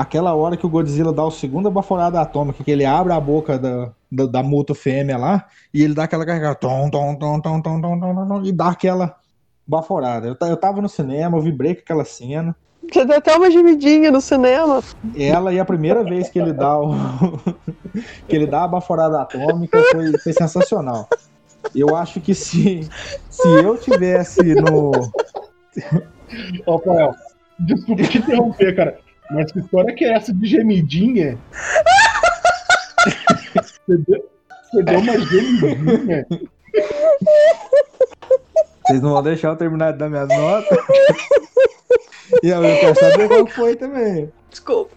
aquela 0.00 0.34
hora 0.34 0.56
que 0.56 0.64
o 0.64 0.68
Godzilla 0.68 1.12
dá 1.12 1.22
o 1.22 1.30
segundo 1.30 1.70
baforada 1.70 2.20
atômica, 2.20 2.64
que 2.64 2.70
ele 2.70 2.86
abre 2.86 3.12
a 3.12 3.20
boca 3.20 3.58
da, 3.58 3.90
da, 4.10 4.26
da 4.26 4.42
moto 4.42 4.74
fêmea 4.74 5.18
lá, 5.18 5.46
e 5.74 5.82
ele 5.82 5.94
dá 5.94 6.04
aquela 6.04 6.24
carregada, 6.24 6.54
tom, 6.54 6.88
tom, 6.88 7.14
tom, 7.16 7.38
tom, 7.40 7.60
tom, 7.60 7.80
tom, 7.82 8.00
tom, 8.00 8.14
tom, 8.14 8.26
tom, 8.26 8.42
e 8.42 8.50
dá 8.50 8.68
aquela 8.68 9.16
baforada. 9.66 10.26
Eu, 10.26 10.48
eu 10.48 10.56
tava 10.56 10.80
no 10.80 10.88
cinema, 10.88 11.36
eu 11.36 11.42
vibrei 11.42 11.74
com 11.74 11.82
aquela 11.82 12.04
cena, 12.06 12.56
Você 12.90 13.04
deu 13.04 13.18
até 13.18 13.36
uma 13.36 13.50
gemidinha 13.50 14.10
no 14.10 14.22
cinema. 14.22 14.82
ela 15.14 15.52
e 15.52 15.60
a 15.60 15.64
primeira 15.66 16.02
vez 16.02 16.30
que 16.30 16.38
ele 16.38 16.54
dá 16.54 16.78
o 16.78 16.94
que 18.26 18.34
ele 18.36 18.46
dá 18.46 18.64
a 18.64 18.68
baforada 18.68 19.20
atômica 19.20 19.82
foi, 19.92 20.18
foi 20.18 20.32
sensacional. 20.32 21.06
Eu 21.74 21.94
acho 21.94 22.22
que 22.22 22.34
se, 22.34 22.88
se 23.28 23.48
eu 23.48 23.76
tivesse 23.76 24.54
no. 24.54 24.92
Ó, 26.66 26.76
Rafael, 26.76 27.14
desculpa 27.58 28.02
te 28.04 28.18
interromper, 28.18 28.74
cara. 28.74 29.09
Mas 29.30 29.52
que 29.52 29.60
história 29.60 29.94
que 29.94 30.04
é 30.04 30.12
essa 30.14 30.32
de 30.32 30.46
gemidinha? 30.46 31.38
Você 33.86 33.96
deu, 34.06 34.30
você 34.70 34.82
deu 34.84 34.98
uma 35.00 35.18
gemidinha? 35.18 36.26
Vocês 38.86 39.02
não 39.02 39.10
vão 39.10 39.22
deixar 39.22 39.48
eu 39.48 39.56
terminar 39.56 39.92
de 39.92 39.98
dar 39.98 40.08
minhas 40.08 40.28
notas. 40.28 40.78
E 42.42 42.48
eu 42.48 42.62
quero 42.62 42.98
saber 42.98 43.28
qual 43.28 43.46
foi 43.48 43.74
também. 43.74 44.30
Desculpa. 44.48 44.94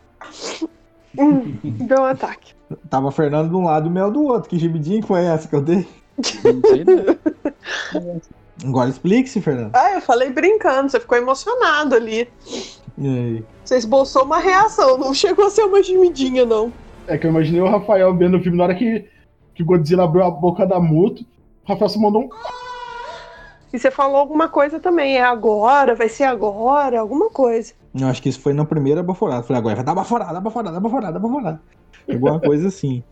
Hum, 1.18 1.58
deu 1.88 2.02
um 2.02 2.06
ataque. 2.06 2.54
Tava 2.90 3.12
Fernando 3.12 3.50
de 3.50 3.56
um 3.56 3.64
lado 3.64 3.88
e 3.88 3.90
o 3.90 3.92
Mel 3.92 4.12
do 4.12 4.24
outro. 4.24 4.50
Que 4.50 4.60
gemidinha 4.60 5.02
que 5.02 5.08
foi 5.08 5.26
essa 5.26 5.48
que 5.48 5.56
eu 5.56 5.62
dei? 5.62 5.88
Não. 7.94 8.22
Agora 8.64 8.90
explique-se, 8.90 9.42
Fernando. 9.42 9.72
Ah, 9.74 9.94
eu 9.94 10.02
falei 10.02 10.30
brincando, 10.30 10.92
você 10.92 11.00
ficou 11.00 11.18
emocionado 11.18 11.96
ali. 11.96 12.30
E 12.98 13.08
aí? 13.08 13.44
Você 13.64 13.78
esboçou 13.78 14.24
uma 14.24 14.40
reação, 14.40 14.98
não 14.98 15.14
chegou 15.14 15.46
a 15.46 15.50
ser 15.50 15.64
uma 15.64 15.82
gemidinha, 15.82 16.46
não. 16.46 16.72
É 17.08 17.18
que 17.18 17.26
eu 17.26 17.32
imaginei 17.32 17.62
o 17.62 17.70
Rafael 17.70 18.16
vendo 18.16 18.38
o 18.38 18.42
filme 18.42 18.58
na 18.58 18.66
hora 18.66 18.76
que, 18.76 19.08
que 19.56 19.64
o 19.64 19.66
Godzilla 19.66 20.04
abriu 20.04 20.24
a 20.24 20.32
boca 20.32 20.66
da 20.66 20.80
moto. 20.80 21.26
O 21.66 21.72
Rafael 21.72 21.90
só 21.90 22.00
mandou 22.00 22.24
um. 22.24 22.30
E 23.74 23.80
você 23.80 23.90
falou 23.90 24.18
alguma 24.18 24.48
coisa 24.48 24.80
também, 24.80 25.18
é 25.18 25.24
agora, 25.24 25.96
vai 25.96 26.08
ser 26.08 26.26
agora, 26.26 27.00
alguma 27.00 27.32
coisa. 27.32 27.74
Eu 27.96 28.08
acho 28.08 28.22
que 28.22 28.30
isso 28.30 28.40
foi 28.40 28.54
na 28.54 28.66
primeira 28.66 29.02
baforada. 29.02 29.42
Falei, 29.42 29.60
agora 29.60 29.76
vai 29.76 29.84
dar 29.84 29.96
baforada, 29.96 30.40
baforada, 30.40 30.80
baforada, 30.80 31.20
baforada. 31.20 31.62
Alguma 32.08 32.40
coisa 32.40 32.68
assim. 32.68 33.04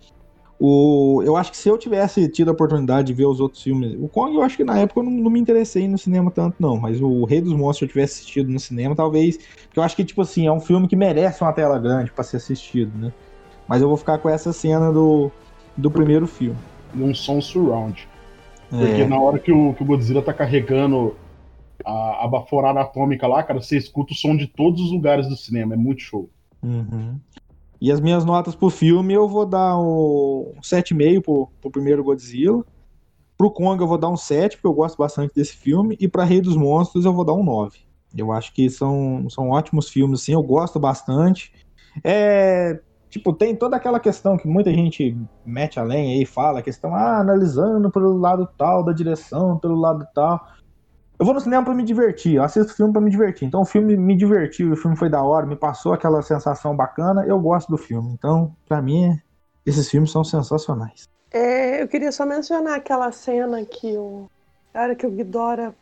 O, 0.63 1.23
eu 1.25 1.35
acho 1.35 1.49
que 1.49 1.57
se 1.57 1.67
eu 1.67 1.75
tivesse 1.75 2.27
tido 2.29 2.49
a 2.49 2.51
oportunidade 2.51 3.07
de 3.07 3.13
ver 3.15 3.25
os 3.25 3.39
outros 3.39 3.63
filmes. 3.63 3.95
O 3.99 4.07
Kong, 4.07 4.35
eu 4.35 4.43
acho 4.43 4.55
que 4.55 4.63
na 4.63 4.77
época 4.77 4.99
eu 4.99 5.03
não, 5.03 5.11
não 5.11 5.31
me 5.31 5.39
interessei 5.39 5.87
no 5.87 5.97
cinema 5.97 6.29
tanto, 6.29 6.57
não. 6.59 6.77
Mas 6.79 7.01
o 7.01 7.25
Rei 7.25 7.41
dos 7.41 7.51
Monstros, 7.51 7.79
se 7.79 7.85
eu 7.85 7.89
tivesse 7.89 8.19
assistido 8.19 8.51
no 8.51 8.59
cinema, 8.59 8.95
talvez. 8.95 9.37
porque 9.37 9.79
Eu 9.79 9.81
acho 9.81 9.95
que, 9.95 10.05
tipo 10.05 10.21
assim, 10.21 10.45
é 10.45 10.51
um 10.51 10.59
filme 10.59 10.87
que 10.87 10.95
merece 10.95 11.41
uma 11.41 11.51
tela 11.51 11.79
grande 11.79 12.11
pra 12.11 12.23
ser 12.23 12.37
assistido, 12.37 12.95
né? 12.95 13.11
Mas 13.67 13.81
eu 13.81 13.87
vou 13.87 13.97
ficar 13.97 14.19
com 14.19 14.29
essa 14.29 14.53
cena 14.53 14.91
do, 14.91 15.31
do 15.75 15.89
primeiro 15.89 16.27
filme. 16.27 16.59
um 16.93 17.11
som 17.15 17.41
surround. 17.41 18.07
Porque 18.69 19.01
É. 19.01 19.07
na 19.07 19.19
hora 19.19 19.39
que 19.39 19.51
o, 19.51 19.73
que 19.73 19.81
o 19.81 19.85
Godzilla 19.85 20.21
tá 20.21 20.31
carregando 20.31 21.15
a, 21.83 22.25
a 22.25 22.27
baforada 22.27 22.81
atômica 22.81 23.25
lá, 23.25 23.41
cara, 23.41 23.59
você 23.59 23.77
escuta 23.77 24.13
o 24.13 24.15
som 24.15 24.37
de 24.37 24.45
todos 24.45 24.79
os 24.79 24.91
lugares 24.91 25.27
do 25.27 25.35
cinema. 25.35 25.73
É 25.73 25.77
muito 25.77 26.03
show. 26.03 26.29
Uhum. 26.61 27.19
E 27.81 27.91
as 27.91 27.99
minhas 27.99 28.23
notas 28.23 28.53
pro 28.53 28.69
filme, 28.69 29.11
eu 29.11 29.27
vou 29.27 29.43
dar 29.43 29.75
um 29.79 30.53
7,5 30.61 31.23
pro, 31.23 31.49
pro 31.59 31.71
primeiro 31.71 32.03
Godzilla. 32.03 32.63
Pro 33.35 33.49
Kong 33.49 33.81
eu 33.81 33.87
vou 33.87 33.97
dar 33.97 34.09
um 34.09 34.15
7, 34.15 34.57
porque 34.57 34.67
eu 34.67 34.73
gosto 34.73 34.97
bastante 34.97 35.33
desse 35.33 35.55
filme. 35.55 35.97
E 35.99 36.07
pra 36.07 36.23
Rei 36.23 36.41
dos 36.41 36.55
Monstros 36.55 37.05
eu 37.05 37.13
vou 37.13 37.25
dar 37.25 37.33
um 37.33 37.43
9. 37.43 37.79
Eu 38.15 38.31
acho 38.31 38.53
que 38.53 38.69
são, 38.69 39.27
são 39.29 39.49
ótimos 39.49 39.89
filmes, 39.89 40.21
assim, 40.21 40.33
eu 40.33 40.43
gosto 40.43 40.79
bastante. 40.79 41.51
É. 42.03 42.79
Tipo, 43.09 43.33
tem 43.33 43.55
toda 43.55 43.75
aquela 43.75 43.99
questão 43.99 44.37
que 44.37 44.47
muita 44.47 44.71
gente 44.71 45.17
mete 45.45 45.79
além 45.79 46.13
aí, 46.13 46.25
fala, 46.25 46.59
a 46.59 46.61
questão, 46.61 46.95
ah, 46.95 47.19
analisando 47.19 47.91
pelo 47.91 48.15
lado 48.17 48.47
tal 48.57 48.85
da 48.85 48.93
direção, 48.93 49.57
pelo 49.57 49.75
lado 49.75 50.07
tal. 50.13 50.39
Eu 51.21 51.25
vou 51.25 51.35
no 51.35 51.39
cinema 51.39 51.63
pra 51.63 51.75
me 51.75 51.83
divertir, 51.83 52.33
eu 52.33 52.43
assisto 52.43 52.73
filme 52.75 52.91
pra 52.91 52.99
me 52.99 53.11
divertir. 53.11 53.47
Então 53.47 53.61
o 53.61 53.65
filme 53.65 53.95
me 53.95 54.17
divertiu, 54.17 54.73
o 54.73 54.75
filme 54.75 54.97
foi 54.97 55.07
da 55.07 55.21
hora, 55.21 55.45
me 55.45 55.55
passou 55.55 55.93
aquela 55.93 56.19
sensação 56.23 56.75
bacana, 56.75 57.23
eu 57.27 57.39
gosto 57.39 57.69
do 57.69 57.77
filme. 57.77 58.11
Então, 58.13 58.51
pra 58.67 58.81
mim, 58.81 59.15
esses 59.63 59.87
filmes 59.87 60.09
são 60.09 60.23
sensacionais. 60.23 61.07
É, 61.31 61.83
eu 61.83 61.87
queria 61.87 62.11
só 62.11 62.25
mencionar 62.25 62.73
aquela 62.73 63.11
cena 63.11 63.63
que 63.63 63.95
o. 63.95 64.25
A 64.73 64.81
hora 64.81 64.95
que 64.95 65.05
o 65.05 65.11
Ghidorah 65.11 65.75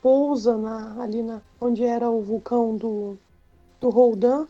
pousa 0.00 0.56
na, 0.56 1.02
ali 1.02 1.24
na, 1.24 1.40
onde 1.60 1.82
era 1.82 2.08
o 2.08 2.22
vulcão 2.22 2.76
do, 2.76 3.18
do 3.80 3.90
Roldan. 3.90 4.46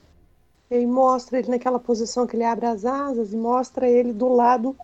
E 0.70 0.84
mostra 0.84 1.38
ele 1.38 1.48
naquela 1.48 1.78
posição 1.78 2.26
que 2.26 2.36
ele 2.36 2.44
abre 2.44 2.66
as 2.66 2.84
asas 2.84 3.32
e 3.32 3.36
mostra 3.38 3.88
ele 3.88 4.12
do 4.12 4.28
lado. 4.28 4.76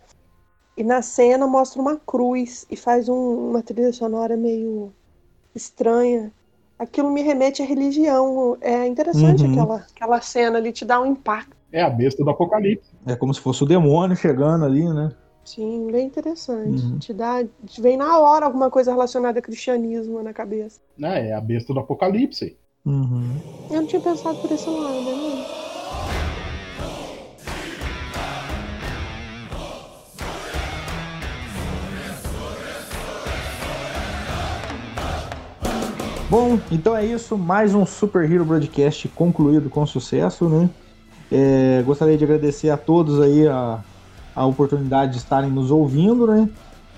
E 0.75 0.83
na 0.83 1.03
cena 1.03 1.45
mostra 1.45 1.79
uma 1.79 1.97
cruz 1.97 2.65
e 2.67 2.75
faz 2.75 3.07
um- 3.07 3.51
uma 3.51 3.61
trilha 3.61 3.93
sonora 3.93 4.35
meio 4.35 4.91
estranha. 5.55 6.31
Aquilo 6.77 7.11
me 7.11 7.21
remete 7.21 7.61
à 7.61 7.65
religião. 7.65 8.57
É 8.61 8.85
interessante 8.87 9.43
Uhum. 9.43 9.51
aquela, 9.51 9.85
aquela 9.95 10.21
cena 10.21 10.57
ali, 10.57 10.71
te 10.71 10.85
dá 10.85 10.99
um 11.01 11.05
impacto. 11.05 11.55
É 11.71 11.81
a 11.81 11.89
besta 11.89 12.23
do 12.23 12.29
apocalipse. 12.29 12.89
É 13.05 13.15
como 13.15 13.33
se 13.33 13.41
fosse 13.41 13.63
o 13.63 13.67
demônio 13.67 14.15
chegando 14.15 14.65
ali, 14.65 14.87
né? 14.87 15.11
Sim, 15.43 15.87
bem 15.91 16.07
interessante. 16.07 16.83
Uhum. 16.83 16.99
Te 16.99 17.13
dá, 17.13 17.43
te 17.65 17.81
vem 17.81 17.97
na 17.97 18.19
hora 18.19 18.45
alguma 18.45 18.69
coisa 18.69 18.91
relacionada 18.91 19.39
a 19.39 19.41
cristianismo 19.41 20.21
na 20.21 20.33
cabeça. 20.33 20.79
Né? 20.97 21.29
É 21.29 21.33
a 21.33 21.41
besta 21.41 21.73
do 21.73 21.79
apocalipse. 21.79 22.57
Uhum. 22.85 23.35
Eu 23.69 23.81
não 23.81 23.87
tinha 23.87 24.01
pensado 24.01 24.37
por 24.39 24.51
esse 24.51 24.69
lado, 24.69 25.09
é 25.09 25.58
Bom, 36.29 36.59
então 36.69 36.95
é 36.95 37.03
isso. 37.03 37.35
Mais 37.35 37.73
um 37.73 37.87
Super 37.87 38.31
Hero 38.31 38.45
Broadcast 38.45 39.07
concluído 39.09 39.67
com 39.67 39.83
sucesso, 39.87 40.47
né? 40.47 40.69
É, 41.31 41.81
gostaria 41.83 42.15
de 42.15 42.23
agradecer 42.23 42.69
a 42.69 42.77
todos 42.77 43.19
aí 43.19 43.47
a, 43.47 43.83
a 44.35 44.45
oportunidade 44.45 45.13
de 45.13 45.17
estarem 45.17 45.49
nos 45.49 45.71
ouvindo, 45.71 46.27
né? 46.27 46.47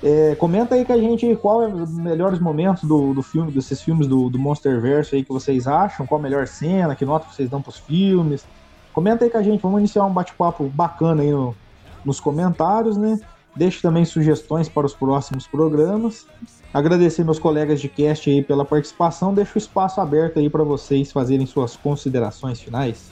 É, 0.03 0.35
comenta 0.35 0.75
aí 0.75 0.83
com 0.83 0.91
a 0.91 0.97
gente 0.97 1.33
qual 1.37 1.63
é 1.63 1.67
os 1.67 1.91
melhores 1.91 2.39
momentos 2.39 2.83
do, 2.83 3.13
do 3.13 3.23
filme, 3.23 3.53
desses 3.53 3.81
filmes 3.81 4.05
do, 4.05 4.29
do 4.29 4.37
Monsterverse 4.37 5.15
aí 5.15 5.23
que 5.23 5.31
vocês 5.31 5.65
acham, 5.65 6.05
qual 6.05 6.19
a 6.19 6.21
melhor 6.21 6.45
cena, 6.45 6.93
que 6.93 7.05
nota 7.05 7.25
vocês 7.31 7.49
dão 7.49 7.61
pros 7.61 7.77
filmes. 7.77 8.43
Comenta 8.91 9.23
aí 9.23 9.31
com 9.31 9.37
a 9.37 9.43
gente, 9.43 9.61
vamos 9.61 9.79
iniciar 9.79 10.03
um 10.03 10.11
bate-papo 10.11 10.65
bacana 10.67 11.21
aí 11.21 11.31
no, 11.31 11.55
nos 12.03 12.19
comentários, 12.19 12.97
né? 12.97 13.17
Deixe 13.55 13.81
também 13.81 14.05
sugestões 14.05 14.69
para 14.69 14.85
os 14.85 14.93
próximos 14.93 15.45
programas. 15.45 16.25
Agradecer 16.73 17.23
meus 17.25 17.37
colegas 17.37 17.81
de 17.81 17.89
cast 17.89 18.29
aí 18.29 18.41
pela 18.41 18.63
participação. 18.63 19.33
Deixo 19.33 19.55
o 19.55 19.57
espaço 19.57 19.99
aberto 19.99 20.39
aí 20.39 20.49
para 20.49 20.63
vocês 20.63 21.11
fazerem 21.11 21.45
suas 21.45 21.75
considerações 21.75 22.61
finais. 22.61 23.11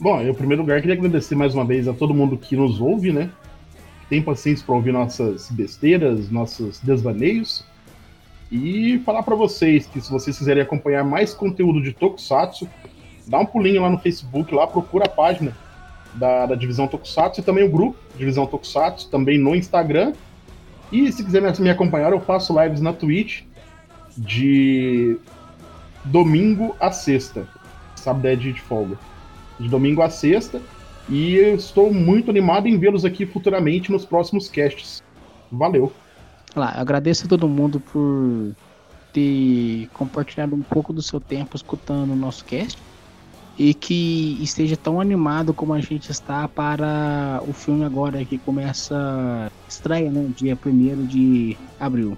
Bom, 0.00 0.20
eu, 0.20 0.30
em 0.30 0.34
primeiro 0.34 0.62
lugar, 0.62 0.80
queria 0.80 0.96
agradecer 0.96 1.34
mais 1.34 1.54
uma 1.54 1.64
vez 1.64 1.86
a 1.86 1.92
todo 1.92 2.14
mundo 2.14 2.38
que 2.38 2.56
nos 2.56 2.80
ouve, 2.80 3.12
né? 3.12 3.30
Tem 4.08 4.22
paciência 4.22 4.64
para 4.64 4.74
ouvir 4.74 4.92
nossas 4.92 5.50
besteiras, 5.50 6.30
nossos 6.30 6.80
desvaneios. 6.80 7.64
E 8.50 8.98
falar 9.04 9.22
para 9.24 9.34
vocês 9.34 9.86
que 9.86 10.00
se 10.00 10.10
vocês 10.10 10.38
quiserem 10.38 10.62
acompanhar 10.62 11.04
mais 11.04 11.34
conteúdo 11.34 11.82
de 11.82 11.92
Tokusatsu, 11.92 12.68
dá 13.26 13.38
um 13.38 13.46
pulinho 13.46 13.82
lá 13.82 13.90
no 13.90 13.98
Facebook, 13.98 14.54
lá 14.54 14.66
procura 14.66 15.04
a 15.04 15.08
página 15.08 15.54
da, 16.16 16.46
da 16.46 16.54
Divisão 16.54 16.88
Tokusatsu 16.88 17.40
e 17.40 17.44
também 17.44 17.64
o 17.64 17.70
grupo 17.70 17.96
Divisão 18.16 18.46
Tokusatsu, 18.46 19.08
também 19.10 19.38
no 19.38 19.54
Instagram. 19.54 20.12
E 20.90 21.10
se 21.12 21.24
quiser 21.24 21.42
me- 21.42 21.60
me 21.60 21.70
acompanhar, 21.70 22.12
eu 22.12 22.20
faço 22.20 22.58
lives 22.60 22.80
na 22.80 22.92
Twitch 22.92 23.42
de 24.16 25.16
domingo 26.04 26.74
a 26.80 26.90
sexta. 26.90 27.48
Sábado 27.94 28.26
é 28.26 28.36
dia 28.36 28.52
de 28.52 28.60
folga. 28.60 28.96
De 29.58 29.68
domingo 29.68 30.02
a 30.02 30.10
sexta. 30.10 30.60
E 31.08 31.36
estou 31.36 31.92
muito 31.92 32.30
animado 32.30 32.66
em 32.66 32.78
vê-los 32.78 33.04
aqui 33.04 33.24
futuramente 33.26 33.92
nos 33.92 34.04
próximos 34.04 34.48
casts. 34.48 35.02
Valeu. 35.50 35.92
Lá, 36.54 36.72
agradeço 36.76 37.26
a 37.26 37.28
todo 37.28 37.48
mundo 37.48 37.78
por 37.80 38.54
ter 39.12 39.88
compartilhado 39.94 40.54
um 40.56 40.62
pouco 40.62 40.92
do 40.92 41.02
seu 41.02 41.20
tempo 41.20 41.56
escutando 41.56 42.12
o 42.12 42.16
nosso 42.16 42.44
cast 42.44 42.78
e 43.58 43.72
que 43.74 44.38
esteja 44.42 44.76
tão 44.76 45.00
animado 45.00 45.54
como 45.54 45.72
a 45.72 45.80
gente 45.80 46.10
está 46.10 46.46
para 46.46 47.40
o 47.46 47.52
filme 47.52 47.84
agora 47.84 48.24
que 48.24 48.38
começa 48.38 49.50
estreia, 49.68 50.10
né? 50.10 50.30
Dia 50.36 50.58
1 50.64 51.06
de 51.06 51.56
abril. 51.80 52.16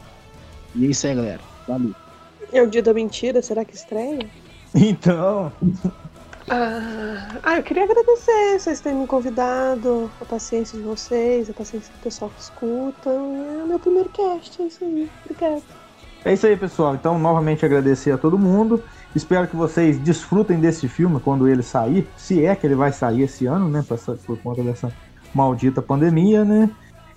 E 0.74 0.86
é 0.86 0.88
isso 0.90 1.06
aí, 1.06 1.14
galera. 1.14 1.40
Valeu. 1.66 1.94
É 2.52 2.62
o 2.62 2.66
dia 2.68 2.82
da 2.82 2.92
mentira, 2.94 3.42
será 3.42 3.64
que 3.64 3.74
estreia? 3.74 4.28
Então, 4.74 5.50
Ah, 6.50 7.40
ah, 7.42 7.56
eu 7.56 7.62
queria 7.62 7.84
agradecer 7.84 8.58
vocês 8.58 8.80
terem 8.80 8.98
me 9.00 9.06
convidado, 9.06 10.10
a 10.20 10.24
paciência 10.24 10.78
de 10.78 10.84
vocês, 10.84 11.48
a 11.50 11.52
paciência 11.54 11.92
do 11.92 12.00
pessoal 12.00 12.30
que 12.30 12.40
escuta. 12.40 13.10
É 13.10 13.62
o 13.64 13.66
meu 13.66 13.78
primeiro 13.78 14.08
cast, 14.10 14.60
é 14.62 14.66
isso 14.66 14.84
aí. 14.84 15.10
Obrigada. 15.24 15.62
é 16.24 16.32
isso 16.32 16.46
aí, 16.46 16.56
pessoal. 16.56 16.94
Então, 16.94 17.18
novamente 17.18 17.64
agradecer 17.64 18.10
a 18.12 18.18
todo 18.18 18.38
mundo. 18.38 18.82
Espero 19.18 19.48
que 19.48 19.56
vocês 19.56 19.98
desfrutem 19.98 20.60
desse 20.60 20.86
filme 20.86 21.18
quando 21.18 21.48
ele 21.48 21.60
sair, 21.60 22.06
se 22.16 22.44
é 22.44 22.54
que 22.54 22.64
ele 22.64 22.76
vai 22.76 22.92
sair 22.92 23.22
esse 23.22 23.46
ano, 23.46 23.68
né? 23.68 23.84
Por, 23.86 23.98
por 24.18 24.38
conta 24.38 24.62
dessa 24.62 24.92
maldita 25.34 25.82
pandemia, 25.82 26.44
né? 26.44 26.70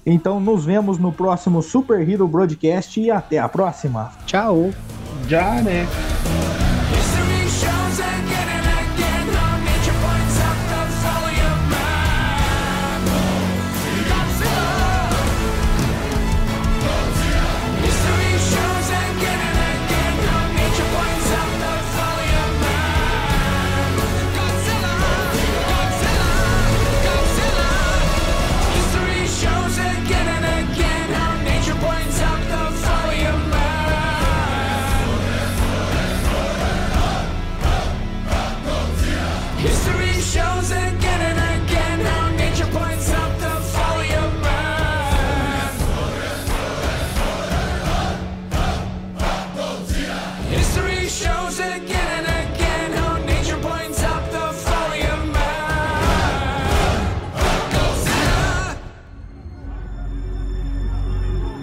Então, 0.03 0.39
nos 0.39 0.65
vemos 0.65 0.97
no 0.97 1.11
próximo 1.11 1.61
Super 1.61 2.09
Hero 2.09 2.27
Broadcast 2.27 2.99
e 2.99 3.11
até 3.11 3.37
a 3.37 3.47
próxima. 3.47 4.11
Tchau. 4.25 4.71
Já, 5.27 5.61
né? 5.61 5.85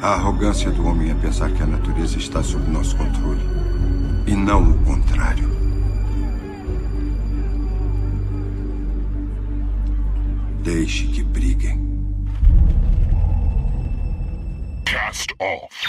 A 0.00 0.10
arrogância 0.12 0.70
do 0.70 0.86
homem 0.86 1.10
é 1.10 1.14
pensar 1.14 1.50
que 1.50 1.60
a 1.60 1.66
natureza 1.66 2.18
está 2.18 2.40
sob 2.40 2.70
nosso 2.70 2.96
controle. 2.96 3.40
E 4.28 4.32
não 4.32 4.70
o 4.70 4.84
contrário. 4.84 5.50
Deixe 10.62 11.08
que 11.08 11.24
briguem. 11.24 11.80
Cast 14.84 15.34
off. 15.40 15.78